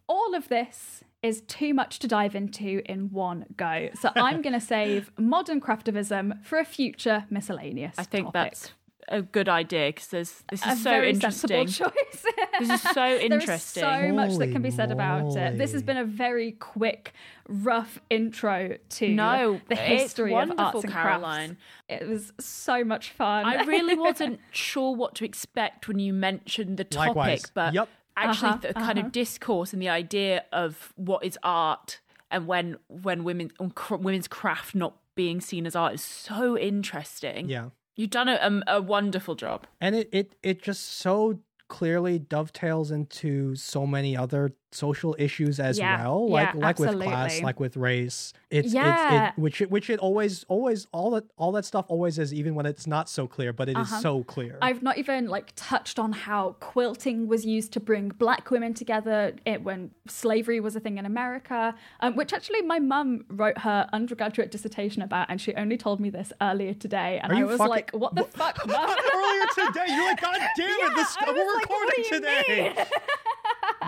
All 0.07 0.35
of 0.35 0.49
this 0.49 1.03
is 1.21 1.41
too 1.41 1.73
much 1.73 1.99
to 1.99 2.07
dive 2.07 2.35
into 2.35 2.81
in 2.85 3.09
one 3.09 3.45
go. 3.55 3.89
So 3.99 4.11
I'm 4.15 4.41
going 4.41 4.53
to 4.59 4.59
save 4.59 5.11
modern 5.17 5.61
craftivism 5.61 6.43
for 6.45 6.59
a 6.59 6.65
future 6.65 7.25
miscellaneous. 7.29 7.95
I 7.97 8.03
think 8.03 8.27
topic. 8.27 8.51
that's 8.51 8.71
a 9.07 9.21
good 9.21 9.49
idea 9.49 9.89
because 9.89 10.07
there's 10.07 10.43
this 10.49 10.65
is 10.65 10.79
a 10.79 10.81
so 10.81 11.01
interesting. 11.03 11.67
choice. 11.67 12.25
This 12.59 12.69
is 12.69 12.81
so 12.81 13.05
interesting. 13.17 13.83
There's 13.83 14.07
so 14.07 14.13
much 14.13 14.37
that 14.37 14.51
can 14.51 14.61
be 14.61 14.71
said 14.71 14.91
about 14.91 15.35
it. 15.35 15.57
This 15.57 15.71
has 15.73 15.83
been 15.83 15.97
a 15.97 16.05
very 16.05 16.51
quick, 16.53 17.13
rough 17.47 17.99
intro 18.09 18.77
to 18.89 19.09
No, 19.09 19.61
the 19.69 19.75
history 19.75 20.33
of 20.35 20.51
arts 20.57 20.83
and 20.83 20.91
crafts. 20.91 21.09
Caroline. 21.09 21.57
It 21.89 22.07
was 22.07 22.31
so 22.39 22.83
much 22.83 23.11
fun. 23.11 23.45
I 23.45 23.63
really 23.63 23.95
wasn't 24.09 24.39
sure 24.51 24.95
what 24.95 25.15
to 25.15 25.25
expect 25.25 25.87
when 25.87 25.99
you 25.99 26.13
mentioned 26.13 26.77
the 26.77 26.83
topic, 26.83 27.15
Likewise. 27.15 27.43
but 27.53 27.73
Yep. 27.73 27.89
actually 28.17 28.49
Uh-huh, 28.49 28.57
the 28.61 28.73
kind 28.73 28.97
uh-huh. 28.99 29.07
of 29.07 29.11
discourse 29.11 29.73
and 29.73 29.81
the 29.81 29.89
idea 29.89 30.45
of 30.51 30.93
what 30.95 31.23
is 31.23 31.37
art 31.43 31.99
and 32.31 32.47
when 32.47 32.77
when 32.87 33.23
women 33.23 33.51
women's 33.91 34.27
craft 34.27 34.73
not 34.75 34.95
being 35.15 35.39
seen 35.41 35.67
as 35.67 35.75
art 35.75 35.93
is 35.93 36.01
so 36.01 36.57
interesting. 36.57 37.47
Yeah. 37.47 37.69
You've 37.95 38.09
done 38.09 38.27
a, 38.27 38.37
um, 38.41 38.63
a 38.67 38.81
wonderful 38.81 39.35
job. 39.35 39.67
and 39.79 39.95
it, 39.95 40.09
it 40.11 40.35
it 40.41 40.61
just 40.61 40.83
so 40.83 41.39
clearly 41.69 42.19
dovetails 42.19 42.91
into 42.91 43.55
so 43.55 43.85
many 43.87 44.15
other 44.17 44.53
social 44.73 45.15
issues 45.19 45.59
as 45.59 45.77
Yeah, 45.77 46.01
well 46.03 46.29
like 46.29 46.53
yeah, 46.53 46.59
like 46.59 46.79
with 46.79 46.99
class 47.01 47.41
like 47.41 47.59
with 47.59 47.77
race 47.77 48.33
it's 48.49 48.73
Yeah. 48.73 49.27
it's 49.29 49.37
it, 49.37 49.41
which 49.41 49.61
it 49.61 49.71
which 49.71 49.89
it 49.89 49.99
always 49.99 50.43
always 50.49 50.87
all 50.91 51.11
that 51.11 51.25
all 51.37 51.51
that 51.53 51.65
stuff 51.65 51.85
always 51.89 52.17
is 52.19 52.33
even 52.33 52.55
when 52.55 52.65
it's 52.65 52.87
not 52.87 53.07
so 53.09 53.27
clear 53.27 53.53
but 53.53 53.69
it 53.69 53.77
is 53.77 53.91
Uh-huh. 53.91 54.01
so 54.01 54.23
clear 54.23 54.57
I've 54.61 54.81
not 54.83 54.97
even 54.97 55.27
like 55.27 55.51
touched 55.55 55.99
on 55.99 56.11
how 56.13 56.55
quilting 56.59 57.27
was 57.27 57.45
used 57.45 57.71
to 57.73 57.79
bring 57.79 58.09
black 58.09 58.49
women 58.51 58.73
together 58.73 59.33
it, 59.45 59.63
when 59.63 59.91
slavery 60.07 60.59
was 60.59 60.75
a 60.75 60.79
thing 60.79 60.97
in 60.97 61.05
America, 61.05 61.75
um, 61.99 62.15
which 62.15 62.33
actually 62.33 62.61
my 62.61 62.79
mum 62.79 63.25
wrote 63.29 63.57
her 63.59 63.87
undergraduate 63.93 64.51
dissertation 64.51 65.01
about, 65.01 65.27
and 65.29 65.39
she 65.39 65.53
only 65.55 65.77
told 65.77 65.99
me 65.99 66.09
this 66.09 66.31
earlier 66.41 66.73
today, 66.73 67.19
and 67.21 67.31
Are 67.31 67.35
I 67.35 67.43
was 67.43 67.57
fucking- 67.57 67.69
like, 67.69 67.91
"What 67.91 68.15
the 68.15 68.23
fuck?" 68.39 68.65
Mum?" 68.67 68.75
earlier 68.75 69.45
today 69.55 69.85
you're 69.95 70.05
like 70.05 70.21
god 70.21 70.39
damn 70.57 70.69
it 70.91 70.95
this 70.95 71.15
we're 71.27 71.53
like, 71.53 71.61
recording 71.63 72.03
today 72.09 72.43
mean?" 72.49 72.73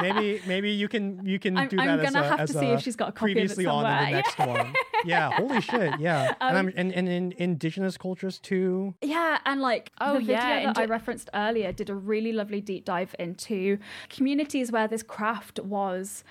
maybe 0.01 0.41
maybe 0.47 0.71
you 0.71 0.87
can 0.87 1.25
you 1.25 1.39
can 1.39 1.57
I'm- 1.57 1.67
do 1.67 1.77
that 1.77 1.87
I'm 1.87 1.99
as 1.99 2.11
gonna 2.11 2.25
a, 2.25 2.29
have 2.37 2.47
to 2.47 2.53
see 2.53 2.65
if 2.67 2.81
she's 2.81 2.95
got 2.95 3.09
a 3.09 3.11
copy 3.11 3.31
of 3.31 3.37
it 3.37 3.39
previously 3.41 3.65
on 3.65 3.85
in 3.85 3.91
the 3.91 3.97
somewhere. 3.97 4.11
next 4.11 4.37
one. 4.39 4.73
Yeah 5.05 5.31
holy 5.31 5.61
shit 5.61 5.99
yeah. 5.99 6.33
And 6.41 6.57
Um, 6.57 6.67
I'm 6.67 6.73
and, 6.75 6.91
and 6.93 7.07
in 7.09 7.33
indigenous 7.37 7.97
cultures 7.97 8.39
too. 8.39 8.95
Yeah, 9.01 9.39
and 9.45 9.61
like 9.61 9.91
Oh, 10.01 10.13
the 10.13 10.19
video 10.19 10.35
yeah, 10.35 10.49
that 10.49 10.65
and 10.67 10.77
I 10.77 10.85
referenced 10.85 11.29
earlier 11.33 11.71
did 11.71 11.89
a 11.89 11.95
really 11.95 12.31
lovely 12.31 12.61
deep 12.61 12.85
dive 12.85 13.15
into 13.19 13.77
communities 14.09 14.71
where 14.71 14.87
this 14.87 15.03
craft 15.03 15.59
was 15.59 16.23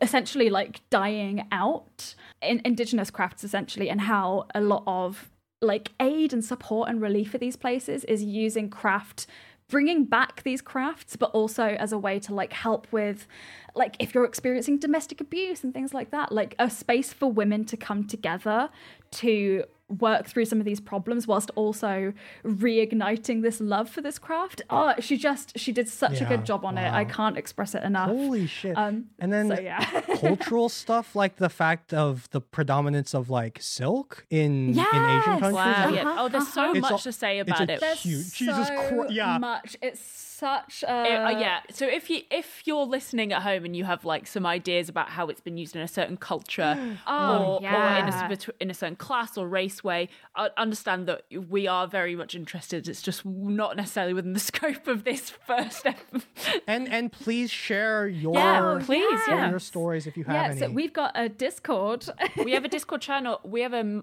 essentially 0.00 0.50
like 0.50 0.80
dying 0.90 1.46
out. 1.52 2.14
In 2.42 2.60
indigenous 2.64 3.10
crafts 3.10 3.42
essentially 3.44 3.90
and 3.90 4.00
how 4.02 4.46
a 4.54 4.60
lot 4.60 4.84
of 4.86 5.30
like 5.60 5.90
aid 5.98 6.32
and 6.32 6.44
support 6.44 6.88
and 6.88 7.00
relief 7.00 7.32
for 7.32 7.38
these 7.38 7.56
places 7.56 8.04
is 8.04 8.22
using 8.22 8.70
craft 8.70 9.26
bringing 9.68 10.04
back 10.04 10.42
these 10.42 10.62
crafts 10.62 11.16
but 11.16 11.30
also 11.32 11.64
as 11.64 11.92
a 11.92 11.98
way 11.98 12.18
to 12.18 12.34
like 12.34 12.52
help 12.52 12.86
with 12.90 13.26
like 13.74 13.96
if 13.98 14.14
you're 14.14 14.24
experiencing 14.24 14.78
domestic 14.78 15.20
abuse 15.20 15.62
and 15.62 15.74
things 15.74 15.92
like 15.92 16.10
that 16.10 16.32
like 16.32 16.54
a 16.58 16.70
space 16.70 17.12
for 17.12 17.30
women 17.30 17.64
to 17.64 17.76
come 17.76 18.04
together 18.04 18.70
to 19.10 19.62
work 19.88 20.26
through 20.26 20.44
some 20.44 20.58
of 20.60 20.66
these 20.66 20.80
problems 20.80 21.26
whilst 21.26 21.50
also 21.54 22.12
reigniting 22.44 23.42
this 23.42 23.60
love 23.60 23.88
for 23.88 24.00
this 24.02 24.18
craft. 24.18 24.62
Oh, 24.70 24.94
she 24.98 25.16
just 25.16 25.58
she 25.58 25.72
did 25.72 25.88
such 25.88 26.20
a 26.20 26.24
good 26.24 26.44
job 26.44 26.64
on 26.64 26.76
it. 26.78 26.92
I 26.92 27.04
can't 27.04 27.36
express 27.38 27.74
it 27.74 27.82
enough. 27.82 28.08
Holy 28.10 28.46
shit. 28.46 28.76
Um, 28.76 29.06
and 29.18 29.32
then 29.32 29.48
so 29.48 29.60
yeah. 29.60 29.84
cultural 30.16 30.68
stuff 30.68 31.16
like 31.16 31.36
the 31.36 31.48
fact 31.48 31.94
of 31.94 32.28
the 32.30 32.40
predominance 32.40 33.14
of 33.14 33.30
like 33.30 33.58
silk 33.62 34.26
in 34.30 34.70
in 34.70 34.78
Asian 34.78 35.22
countries. 35.22 35.52
Wow. 35.52 35.86
Like, 35.86 35.94
Yeah. 35.94 36.16
Oh, 36.18 36.28
there's 36.28 36.48
so 36.52 36.70
It's 36.72 36.80
much 36.80 36.92
all- 36.92 36.98
to 36.98 37.12
say 37.12 37.38
it's 37.38 37.48
about 37.50 37.68
a 37.70 37.72
it. 37.74 37.80
There's 37.80 38.00
Huge. 38.02 38.32
Jesus 38.32 38.68
so 38.68 38.74
Christ. 38.88 39.12
Yeah. 39.12 39.38
much. 39.38 39.76
It's 39.80 40.27
such 40.38 40.84
a 40.86 40.92
Uh, 41.26 41.30
yeah. 41.30 41.60
So 41.70 41.86
if 41.86 42.08
you 42.10 42.20
if 42.30 42.62
you're 42.66 42.84
listening 42.86 43.32
at 43.32 43.42
home 43.42 43.64
and 43.64 43.74
you 43.76 43.84
have 43.84 44.04
like 44.04 44.26
some 44.26 44.46
ideas 44.46 44.88
about 44.88 45.08
how 45.10 45.28
it's 45.28 45.40
been 45.40 45.56
used 45.56 45.74
in 45.76 45.82
a 45.82 45.88
certain 45.88 46.16
culture 46.16 46.72
Oh, 47.06 47.58
or, 47.62 47.68
or 47.68 47.88
in 48.00 48.08
a 48.08 48.38
in 48.60 48.70
a 48.70 48.74
certain 48.74 48.96
class 48.96 49.36
or 49.38 49.48
race 49.48 49.82
way, 49.82 50.08
I 50.34 50.50
understand 50.56 51.06
that 51.08 51.22
we 51.56 51.66
are 51.66 51.86
very 51.86 52.14
much 52.16 52.34
interested. 52.34 52.88
It's 52.88 53.02
just 53.02 53.24
not 53.26 53.76
necessarily 53.76 54.14
within 54.14 54.32
the 54.32 54.40
scope 54.52 54.86
of 54.86 55.04
this 55.04 55.30
first. 55.30 55.86
ep- 55.86 55.98
And 56.66 56.88
and 56.88 57.10
please 57.12 57.50
share 57.50 58.06
your 58.08 58.34
Yeah, 58.34 58.78
please, 58.84 59.20
share 59.26 59.36
yeah. 59.36 59.50
your 59.50 59.58
stories 59.72 60.06
if 60.06 60.16
you 60.16 60.24
have 60.24 60.34
yeah, 60.34 60.50
any. 60.50 60.60
so 60.60 60.70
we've 60.70 60.92
got 60.92 61.12
a 61.14 61.28
Discord. 61.28 62.06
we 62.44 62.52
have 62.52 62.64
a 62.64 62.68
Discord 62.68 63.00
channel. 63.00 63.40
We 63.44 63.60
have 63.62 63.72
a 63.74 64.02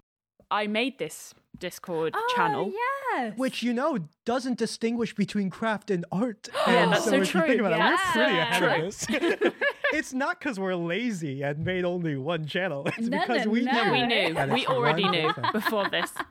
I 0.51 0.67
made 0.67 0.99
this 0.99 1.33
Discord 1.59 2.13
Oh, 2.15 2.33
channel. 2.35 2.71
yes. 3.15 3.33
which 3.37 3.63
you 3.63 3.73
know 3.73 3.99
doesn't 4.25 4.57
distinguish 4.57 5.13
between 5.15 5.49
craft 5.49 5.89
and 5.91 6.05
art. 6.11 6.49
Yeah, 6.67 6.87
that's 6.89 7.05
so 7.05 7.13
if 7.15 7.33
you 7.33 7.39
true. 7.41 7.47
think 7.47 7.59
about 7.61 7.73
it, 7.73 7.77
Yes. 7.77 7.99
we're 8.15 8.23
pretty 8.23 8.39
ahead 8.39 8.61
True. 8.61 8.73
of 8.73 8.81
this. 8.81 9.05
it's 9.93 10.13
not 10.13 10.39
because 10.39 10.59
we're 10.59 10.75
lazy 10.75 11.41
and 11.43 11.63
made 11.65 11.85
only 11.85 12.15
one 12.17 12.45
channel. 12.47 12.83
It's 12.97 13.07
No, 13.07 13.19
because 13.19 13.45
no, 13.45 13.51
we 13.51 13.61
no. 13.61 13.71
knew. 13.85 13.91
We 13.91 14.05
knew. 14.07 14.33
that 14.33 14.49
We 14.49 14.61
it's 14.61 14.69
already 14.69 15.03
one 15.03 15.11
knew 15.11 15.33
before 15.53 15.87
this. 15.89 16.11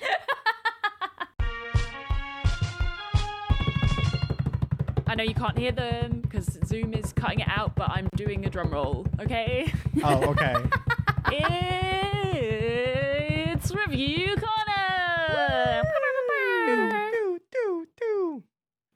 I 5.08 5.14
know 5.14 5.22
you 5.24 5.34
can't 5.34 5.56
hear 5.56 5.72
them 5.72 6.20
because 6.20 6.58
Zoom 6.66 6.92
is 6.92 7.12
cutting 7.12 7.40
it 7.40 7.48
out, 7.48 7.74
but 7.76 7.90
I'm 7.90 8.08
doing 8.16 8.44
a 8.44 8.50
drum 8.50 8.70
roll, 8.72 9.06
okay? 9.20 9.72
Oh, 10.02 10.30
okay. 10.30 10.56
it's 13.66 13.74
Review 13.74 14.36
Corner! 14.36 15.82
do, 17.12 17.38
do, 17.50 17.86
do. 18.00 18.42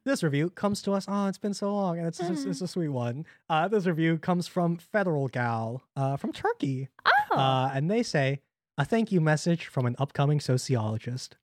This 0.04 0.22
review 0.22 0.50
comes 0.50 0.80
to 0.82 0.92
us. 0.92 1.06
Oh, 1.08 1.26
it's 1.26 1.38
been 1.38 1.54
so 1.54 1.74
long, 1.74 1.98
and 1.98 2.06
it's 2.06 2.20
it's, 2.20 2.44
it's 2.44 2.60
a 2.60 2.68
sweet 2.68 2.88
one. 2.88 3.26
Uh, 3.48 3.66
this 3.66 3.86
review 3.86 4.16
comes 4.18 4.46
from 4.46 4.76
Federal 4.76 5.26
Gal 5.26 5.82
uh, 5.96 6.16
from 6.16 6.32
Turkey, 6.32 6.88
Oh. 7.04 7.36
uh, 7.36 7.70
and 7.74 7.90
they 7.90 8.04
say 8.04 8.42
a 8.78 8.84
thank 8.84 9.10
you 9.10 9.20
message 9.20 9.66
from 9.66 9.86
an 9.86 9.96
upcoming 9.98 10.38
sociologist. 10.38 11.36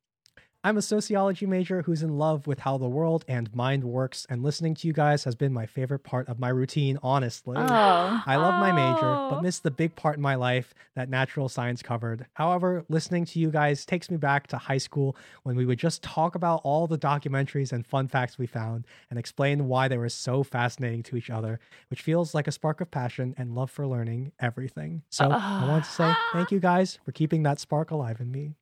I'm 0.64 0.76
a 0.76 0.82
sociology 0.82 1.46
major 1.46 1.84
who's 1.84 2.04
in 2.04 2.18
love 2.18 2.46
with 2.46 2.60
how 2.60 2.78
the 2.78 2.90
world 2.90 3.24
and 3.28 3.54
mind 3.56 3.84
works, 3.86 4.26
and 4.30 4.44
listening 4.44 4.74
to 4.76 4.88
you 4.88 4.92
guys 4.94 5.24
has 5.24 5.36
been 5.36 5.54
my 5.54 5.66
favorite 5.66 6.00
part 6.04 6.28
of 6.28 6.40
my 6.40 6.50
routine, 6.50 6.98
honestly. 7.02 7.56
Oh. 7.58 8.24
I 8.26 8.36
love 8.36 8.60
my 8.60 8.72
major, 8.74 9.06
Oh. 9.08 9.30
but 9.30 9.44
miss 9.44 9.60
the 9.60 9.72
big 9.72 9.96
part 9.96 10.18
in 10.18 10.22
my 10.22 10.36
life 10.36 10.74
that 10.96 11.10
natural 11.10 11.48
science 11.48 11.82
covered. 11.82 12.26
However, 12.34 12.84
listening 12.90 13.24
to 13.26 13.40
you 13.40 13.50
guys 13.50 13.86
takes 13.86 14.10
me 14.12 14.18
back 14.18 14.48
to 14.48 14.58
high 14.58 14.80
school 14.80 15.16
when 15.44 15.56
we 15.56 15.66
would 15.66 15.80
just 15.80 16.02
talk 16.04 16.36
about 16.36 16.60
all 16.64 16.86
the 16.88 16.98
documentaries 16.98 17.72
and 17.72 17.86
fun 17.86 18.08
facts 18.10 18.38
we 18.38 18.48
found 18.48 18.88
and 19.10 19.18
explain 19.18 19.68
why 19.68 19.88
they 19.88 19.98
were 19.98 20.10
so 20.10 20.44
fascinating 20.44 21.04
to 21.04 21.16
each 21.16 21.30
other, 21.30 21.60
which 21.90 22.02
feels 22.02 22.34
like 22.34 22.48
a 22.48 22.52
spark 22.52 22.82
of 22.82 22.92
passion 22.92 23.34
and 23.38 23.56
love 23.56 23.72
for 23.72 23.88
learning 23.88 24.32
everything. 24.40 25.04
So 25.12 25.30
I 25.32 25.66
want 25.70 25.86
to 25.86 25.92
say 25.92 26.14
thank 26.34 26.52
you 26.52 26.60
guys 26.60 27.00
for 27.06 27.12
keeping 27.14 27.44
that 27.44 27.60
spark 27.60 27.92
alive 27.92 28.20
in 28.20 28.32
me. 28.32 28.56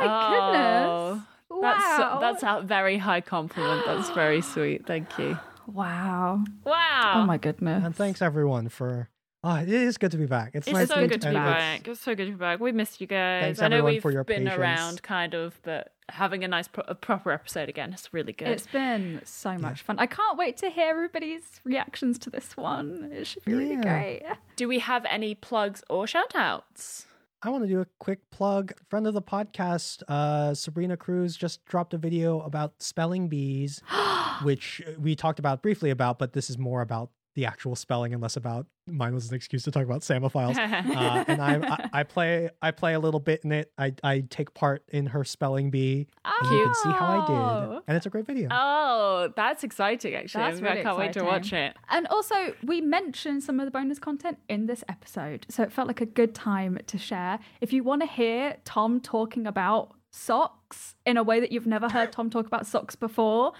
Oh 0.00 0.06
my 0.06 0.84
Oh, 0.86 1.10
goodness. 1.14 1.28
That's, 1.62 1.98
Wow. 1.98 2.18
that's 2.20 2.42
a 2.42 2.62
very 2.66 2.98
high 2.98 3.20
compliment. 3.20 3.82
That's 3.86 4.10
very 4.10 4.40
sweet. 4.54 4.86
Thank 4.86 5.18
you. 5.18 5.38
wow. 5.66 6.42
Wow. 6.64 7.12
Oh 7.16 7.26
my 7.26 7.38
goodness. 7.38 7.84
And 7.84 7.94
thanks 7.94 8.20
everyone 8.22 8.68
for. 8.68 9.08
Oh, 9.46 9.56
it 9.56 9.68
is 9.68 9.98
good 9.98 10.10
to 10.12 10.16
be 10.16 10.24
back. 10.24 10.52
It's, 10.54 10.66
It's 10.66 10.74
nice 10.74 10.88
so 10.88 11.02
to- 11.02 11.06
good 11.06 11.20
to 11.20 11.28
be 11.30 11.36
and 11.36 11.46
it's- 11.46 11.54
back. 11.80 11.88
It's 11.88 12.00
so 12.00 12.14
good 12.14 12.24
to 12.26 12.30
be 12.32 12.36
back. 12.38 12.60
We 12.60 12.72
missed 12.72 13.00
you 13.00 13.06
guys. 13.06 13.42
Thanks, 13.44 13.60
I 13.60 13.68
know 13.68 13.76
everyone, 13.76 13.92
we've 13.92 14.02
for 14.02 14.10
your 14.10 14.24
been 14.24 14.44
patience. 14.44 14.58
around, 14.58 15.02
kind 15.02 15.34
of, 15.34 15.60
but 15.62 15.92
having 16.08 16.44
a 16.44 16.48
nice, 16.48 16.66
pro- 16.66 16.84
a 16.88 16.94
proper 16.94 17.30
episode 17.30 17.68
again 17.68 17.92
is 17.92 18.08
really 18.12 18.32
good. 18.32 18.48
It's 18.48 18.66
been 18.66 19.20
so 19.24 19.58
much 19.58 19.82
fun. 19.82 19.98
I 19.98 20.06
can't 20.06 20.38
wait 20.38 20.56
to 20.58 20.70
hear 20.70 20.88
everybody's 20.90 21.60
reactions 21.62 22.18
to 22.20 22.30
this 22.30 22.56
one. 22.56 23.10
It 23.12 23.26
should 23.26 23.44
be 23.44 23.52
really 23.52 23.76
great. 23.76 24.22
Do 24.56 24.66
we 24.66 24.78
have 24.78 25.04
any 25.10 25.34
plugs 25.34 25.82
or 25.90 26.06
shout 26.06 26.34
outs? 26.34 27.06
I 27.44 27.50
want 27.50 27.62
to 27.62 27.68
do 27.68 27.82
a 27.82 27.86
quick 27.98 28.30
plug. 28.30 28.72
Friend 28.88 29.06
of 29.06 29.12
the 29.12 29.20
podcast, 29.20 30.02
uh, 30.08 30.54
Sabrina 30.54 30.96
Cruz, 30.96 31.36
just 31.36 31.62
dropped 31.66 31.92
a 31.92 31.98
video 31.98 32.40
about 32.40 32.82
spelling 32.82 33.28
bees, 33.28 33.82
which 34.42 34.80
we 34.98 35.14
talked 35.14 35.38
about 35.38 35.60
briefly 35.60 35.90
about, 35.90 36.18
but 36.18 36.32
this 36.32 36.48
is 36.48 36.56
more 36.56 36.80
about 36.80 37.10
the 37.34 37.46
actual 37.46 37.74
spelling 37.76 38.12
and 38.12 38.22
less 38.22 38.36
about 38.36 38.66
mine 38.86 39.14
was 39.14 39.30
an 39.30 39.34
excuse 39.34 39.62
to 39.64 39.70
talk 39.70 39.84
about 39.84 40.02
Samophiles. 40.02 40.56
uh, 40.96 41.24
and 41.26 41.40
I, 41.40 41.56
I 41.56 42.00
I 42.00 42.02
play 42.02 42.50
I 42.62 42.70
play 42.70 42.94
a 42.94 43.00
little 43.00 43.20
bit 43.20 43.40
in 43.44 43.50
it. 43.52 43.72
I 43.78 43.94
I 44.02 44.20
take 44.28 44.52
part 44.54 44.84
in 44.88 45.06
her 45.06 45.24
spelling 45.24 45.70
bee, 45.70 46.06
and 46.24 46.50
you 46.50 46.64
can 46.64 46.74
see 46.74 46.90
how 46.90 47.06
I 47.06 47.24
Oh. 47.26 47.72
did, 47.74 47.82
and 47.88 47.96
it's 47.96 48.06
a 48.06 48.10
great 48.10 48.26
video. 48.26 48.48
Oh, 48.50 49.32
that's 49.34 49.64
exciting, 49.64 50.14
actually. 50.14 50.44
That's 50.44 50.62
I 50.62 50.82
can't 50.82 50.98
wait 50.98 51.12
to 51.14 51.24
watch 51.24 51.52
it. 51.52 51.76
And 51.88 52.06
also, 52.08 52.54
we 52.62 52.80
mentioned 52.80 53.42
some 53.42 53.58
of 53.58 53.64
the 53.66 53.70
bonus 53.70 53.98
content 53.98 54.38
in 54.48 54.66
this 54.66 54.84
episode, 54.88 55.46
so 55.48 55.62
it 55.62 55.72
felt 55.72 55.88
like 55.88 56.00
a 56.00 56.06
good 56.06 56.34
time 56.34 56.78
to 56.86 56.98
share. 56.98 57.38
If 57.60 57.72
you 57.72 57.82
want 57.82 58.02
to 58.02 58.06
hear 58.08 58.56
Tom 58.64 59.00
talking 59.00 59.46
about 59.46 59.94
socks 60.12 60.94
in 61.04 61.16
a 61.16 61.22
way 61.22 61.40
that 61.40 61.50
you've 61.50 61.66
never 61.66 61.88
heard 61.88 62.12
Tom 62.12 62.30
talk 62.30 62.46
about 62.46 62.66
socks 62.66 62.94
before, 62.94 63.52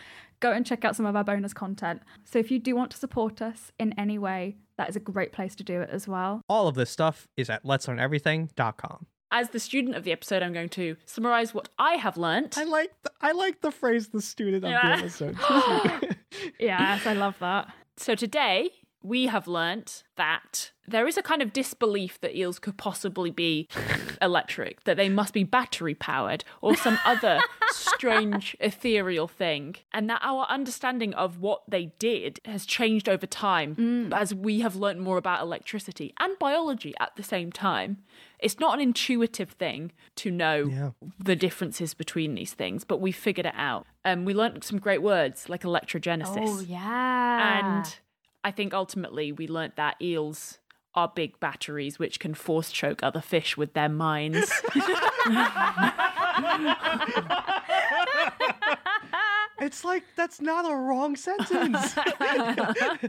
go 0.45 0.53
and 0.53 0.67
check 0.67 0.85
out 0.85 0.95
some 0.95 1.07
of 1.07 1.17
our 1.17 1.25
bonus 1.25 1.55
content. 1.55 2.03
So 2.25 2.39
if 2.39 2.51
you 2.51 2.59
do 2.59 2.77
want 2.77 2.91
to 2.91 2.97
support 2.99 3.41
us 3.41 3.73
in 3.79 3.95
any 3.99 4.19
way, 4.19 4.57
that 4.77 4.89
is 4.91 4.97
a 4.97 5.01
great 5.01 5.33
place 5.33 5.55
to 5.57 5.65
do 5.65 5.81
it 5.81 5.89
as 5.91 6.07
well. 6.07 6.43
All 6.49 6.69
of 6.69 6.75
this 6.75 6.91
stuff 6.91 7.27
is 7.37 7.49
at 7.49 7.65
letslearneverything.com. 7.65 9.07
As 9.31 9.51
the 9.51 9.59
student 9.59 9.97
of 9.97 10.05
the 10.05 10.13
episode, 10.13 10.43
I'm 10.43 10.53
going 10.53 10.69
to 10.71 10.97
summarize 11.07 11.55
what 11.55 11.69
I 11.79 11.95
have 11.95 12.17
learnt. 12.17 12.57
I 12.59 12.65
like 12.65 12.91
the, 13.03 13.11
I 13.21 13.33
like 13.33 13.63
the 13.63 13.73
phrase 13.73 14.09
"the 14.09 14.21
student 14.23 14.65
of 14.65 14.71
Yeah. 14.71 14.97
the 14.97 15.03
episode." 15.03 15.37
Yes, 16.61 17.07
I 17.07 17.15
love 17.15 17.37
that. 17.41 17.73
So 17.97 18.15
today 18.15 18.71
we 19.05 19.27
have 19.27 19.47
learnt 19.47 20.03
that 20.17 20.73
there 20.89 21.07
is 21.07 21.17
a 21.17 21.23
kind 21.23 21.41
of 21.43 21.53
disbelief 21.53 22.21
that 22.23 22.37
eels 22.37 22.59
could 22.59 22.77
possibly 22.77 23.31
be 23.31 23.69
electric, 24.23 24.85
that 24.85 24.97
they 24.97 25.09
must 25.09 25.33
be 25.35 25.45
battery 25.45 25.95
powered 25.95 26.45
or 26.63 26.75
some 26.75 26.99
other 27.05 27.39
strange 27.71 28.57
ethereal 28.61 29.29
thing, 29.29 29.77
and 29.93 30.09
that 30.11 30.21
our 30.23 30.47
understanding 30.49 31.13
of 31.15 31.39
what 31.39 31.63
they 31.69 31.87
did 31.99 32.41
has 32.45 32.65
changed 32.67 33.09
over 33.09 33.27
time 33.27 34.11
as 34.13 34.35
we 34.35 34.61
have 34.61 34.75
learnt 34.77 34.99
more 35.01 35.17
about 35.19 35.41
electricity 35.43 36.13
and 36.19 36.39
biology 36.39 36.95
at 36.99 37.15
the 37.17 37.23
same 37.23 37.53
time. 37.53 37.99
It's 38.39 38.59
not 38.59 38.75
an 38.75 38.81
intuitive 38.81 39.51
thing 39.51 39.93
to 40.17 40.31
know 40.31 40.65
Yeah. 40.71 40.91
the 41.19 41.37
differences 41.37 41.95
between 41.95 42.35
these 42.35 42.53
things, 42.53 42.85
but 42.85 43.01
we 43.01 43.13
figured 43.13 43.47
it 43.47 43.55
out. 43.57 43.87
Um, 44.05 44.25
we 44.25 44.35
learnt 44.35 44.65
some 44.65 44.79
great 44.79 45.03
words 45.03 45.49
like 45.49 45.63
electrogenesis. 45.63 46.47
Oh, 46.47 46.61
yeah. 46.61 47.59
And 47.77 47.97
I 48.45 48.51
think 48.51 48.75
ultimately 48.75 49.33
we 49.33 49.49
learnt 49.49 49.77
that 49.77 49.97
eels 50.03 50.59
are 50.95 51.11
big 51.13 51.41
batteries 51.41 51.99
which 51.99 52.21
can 52.21 52.35
force 52.35 52.71
choke 52.71 53.03
other 53.03 53.23
fish 53.23 53.57
with 53.57 53.73
their 53.73 53.89
minds. 53.89 54.53
it's 59.61 59.83
like 59.85 60.05
that's 60.15 60.41
not 60.41 60.71
a 60.71 60.77
wrong 60.77 61.17
sentence. 61.17 61.97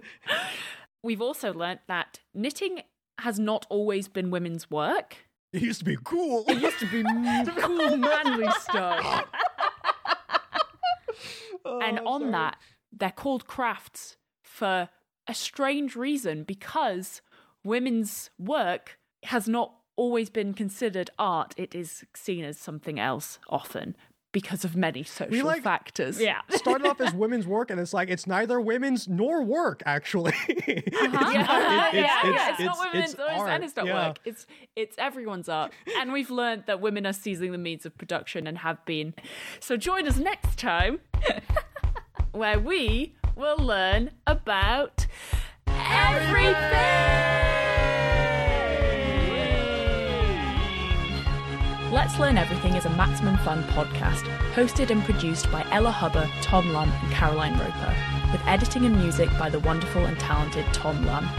We've 1.03 1.21
also 1.21 1.53
learnt 1.53 1.81
that 1.87 2.21
knitting 2.33 2.81
has 3.19 3.37
not 3.37 3.67
always 3.69 4.07
been 4.07 4.31
women's 4.31 4.71
work. 4.71 5.17
it 5.53 5.61
used 5.61 5.79
to 5.79 5.85
be 5.85 5.97
cool. 6.03 6.45
It 6.47 6.59
used 6.59 6.79
to 6.79 6.87
be 6.87 7.03
cool, 7.61 7.97
manly 7.97 8.49
stuff. 8.61 9.25
Oh, 11.65 11.79
and 11.81 11.99
on 11.99 12.31
that, 12.31 12.57
they're 12.91 13.11
called 13.11 13.47
crafts 13.47 14.17
for 14.43 14.89
a 15.27 15.33
strange 15.33 15.95
reason 15.95 16.43
because 16.43 17.21
women's 17.63 18.29
work 18.37 18.97
has 19.23 19.47
not 19.47 19.73
always 19.95 20.29
been 20.29 20.53
considered 20.53 21.09
art. 21.17 21.53
It 21.57 21.73
is 21.73 22.03
seen 22.15 22.43
as 22.45 22.57
something 22.57 22.99
else 22.99 23.39
often 23.49 23.95
because 24.31 24.65
of 24.65 24.75
many 24.75 25.01
social 25.01 25.45
like- 25.47 25.63
factors. 25.63 26.19
Yeah. 26.21 26.41
started 26.49 26.85
off 26.87 26.99
as 26.99 27.13
women's 27.13 27.47
work, 27.47 27.71
and 27.71 27.79
it's 27.79 27.93
like 27.93 28.09
it's 28.09 28.27
neither 28.27 28.59
women's 28.59 29.07
nor 29.07 29.41
work 29.41 29.81
actually. 29.85 30.33
Uh-huh. 30.33 30.51
Yeah, 31.33 31.87
It's- 31.87 31.93
yeah, 31.93 31.93
it's- 31.93 31.93
yeah, 31.93 32.29
it's- 32.29 32.59
It's, 32.59 32.59
not 32.59 32.75
it's- 32.75 32.79
women's 32.93 33.11
it's 33.13 33.13
it's, 33.13 33.39
art, 33.39 33.49
and 33.49 33.63
it's 33.63 33.75
not 33.77 33.85
yeah. 33.87 34.07
work. 34.07 34.19
It's 34.25 34.45
it's 34.75 34.95
everyone's 34.99 35.47
art. 35.49 35.71
And 35.97 36.11
we've 36.11 36.29
learned 36.29 36.63
that 36.67 36.81
women 36.81 37.05
are 37.07 37.13
seizing 37.13 37.51
the 37.53 37.57
means 37.57 37.85
of 37.85 37.97
production 37.97 38.45
and 38.45 38.57
have 38.59 38.83
been. 38.85 39.13
So 39.61 39.77
join 39.77 40.05
us 40.07 40.17
next 40.17 40.59
time 40.59 40.99
where 42.33 42.59
we 42.59 43.15
will 43.35 43.57
learn 43.57 44.11
about 44.27 45.05
everything. 45.67 46.55
Let's 51.91 52.19
Learn 52.19 52.37
Everything 52.37 52.75
is 52.75 52.85
a 52.85 52.89
Maximum 52.91 53.37
Fun 53.37 53.63
podcast, 53.65 54.23
hosted 54.53 54.89
and 54.89 55.03
produced 55.03 55.49
by 55.51 55.65
Ella 55.71 55.91
Hubber, 55.91 56.29
Tom 56.41 56.73
Lum, 56.73 56.89
and 56.89 57.11
Caroline 57.13 57.53
Roper, 57.53 57.95
with 58.31 58.41
editing 58.47 58.85
and 58.85 58.97
music 58.97 59.29
by 59.39 59.49
the 59.49 59.59
wonderful 59.59 60.05
and 60.05 60.19
talented 60.19 60.65
Tom 60.73 61.05
Lum. 61.05 61.29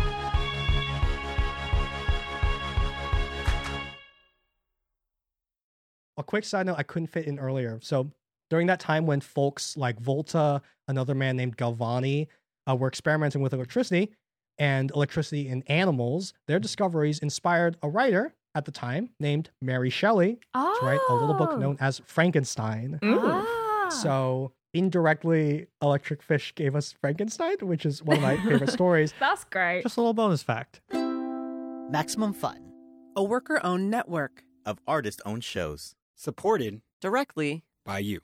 a 6.18 6.22
quick 6.22 6.44
side 6.44 6.66
note 6.66 6.76
I 6.78 6.82
couldn't 6.82 7.08
fit 7.08 7.26
in 7.26 7.38
earlier. 7.38 7.78
So 7.82 8.10
during 8.50 8.66
that 8.68 8.80
time 8.80 9.06
when 9.06 9.20
folks 9.20 9.76
like 9.76 9.98
Volta, 10.00 10.62
another 10.88 11.14
man 11.14 11.36
named 11.36 11.56
Galvani, 11.56 12.28
uh, 12.68 12.74
were 12.76 12.88
experimenting 12.88 13.40
with 13.42 13.52
electricity 13.52 14.10
and 14.58 14.90
electricity 14.92 15.48
in 15.48 15.62
animals, 15.64 16.32
their 16.48 16.58
discoveries 16.58 17.18
inspired 17.18 17.76
a 17.82 17.88
writer 17.88 18.34
at 18.54 18.64
the 18.64 18.70
time 18.72 19.10
named 19.20 19.50
Mary 19.60 19.90
Shelley 19.90 20.38
to 20.54 20.78
write 20.82 21.00
a 21.10 21.14
little 21.14 21.34
book 21.34 21.50
Oh. 21.52 21.56
known 21.58 21.76
as 21.80 22.00
Frankenstein. 22.06 22.98
Ah. 23.02 23.88
So 23.90 24.52
indirectly, 24.72 25.66
Electric 25.82 26.22
Fish 26.22 26.54
gave 26.54 26.74
us 26.74 26.92
Frankenstein, 26.92 27.56
which 27.62 27.84
is 27.84 28.02
one 28.02 28.16
of 28.16 28.22
my 28.22 28.36
favorite 28.38 28.70
stories. 28.80 29.12
That's 29.20 29.44
great. 29.44 29.82
Just 29.82 29.96
a 29.98 30.00
little 30.00 30.14
bonus 30.14 30.42
fact. 30.42 30.80
Maximum 31.90 32.32
Fun, 32.32 32.72
a 33.14 33.22
worker 33.22 33.60
owned 33.64 33.90
network 33.90 34.42
of 34.64 34.78
artist 34.86 35.20
owned 35.26 35.44
shows. 35.44 35.94
Supported 36.16 36.80
directly 37.00 37.64
by 37.84 37.98
you. 37.98 38.20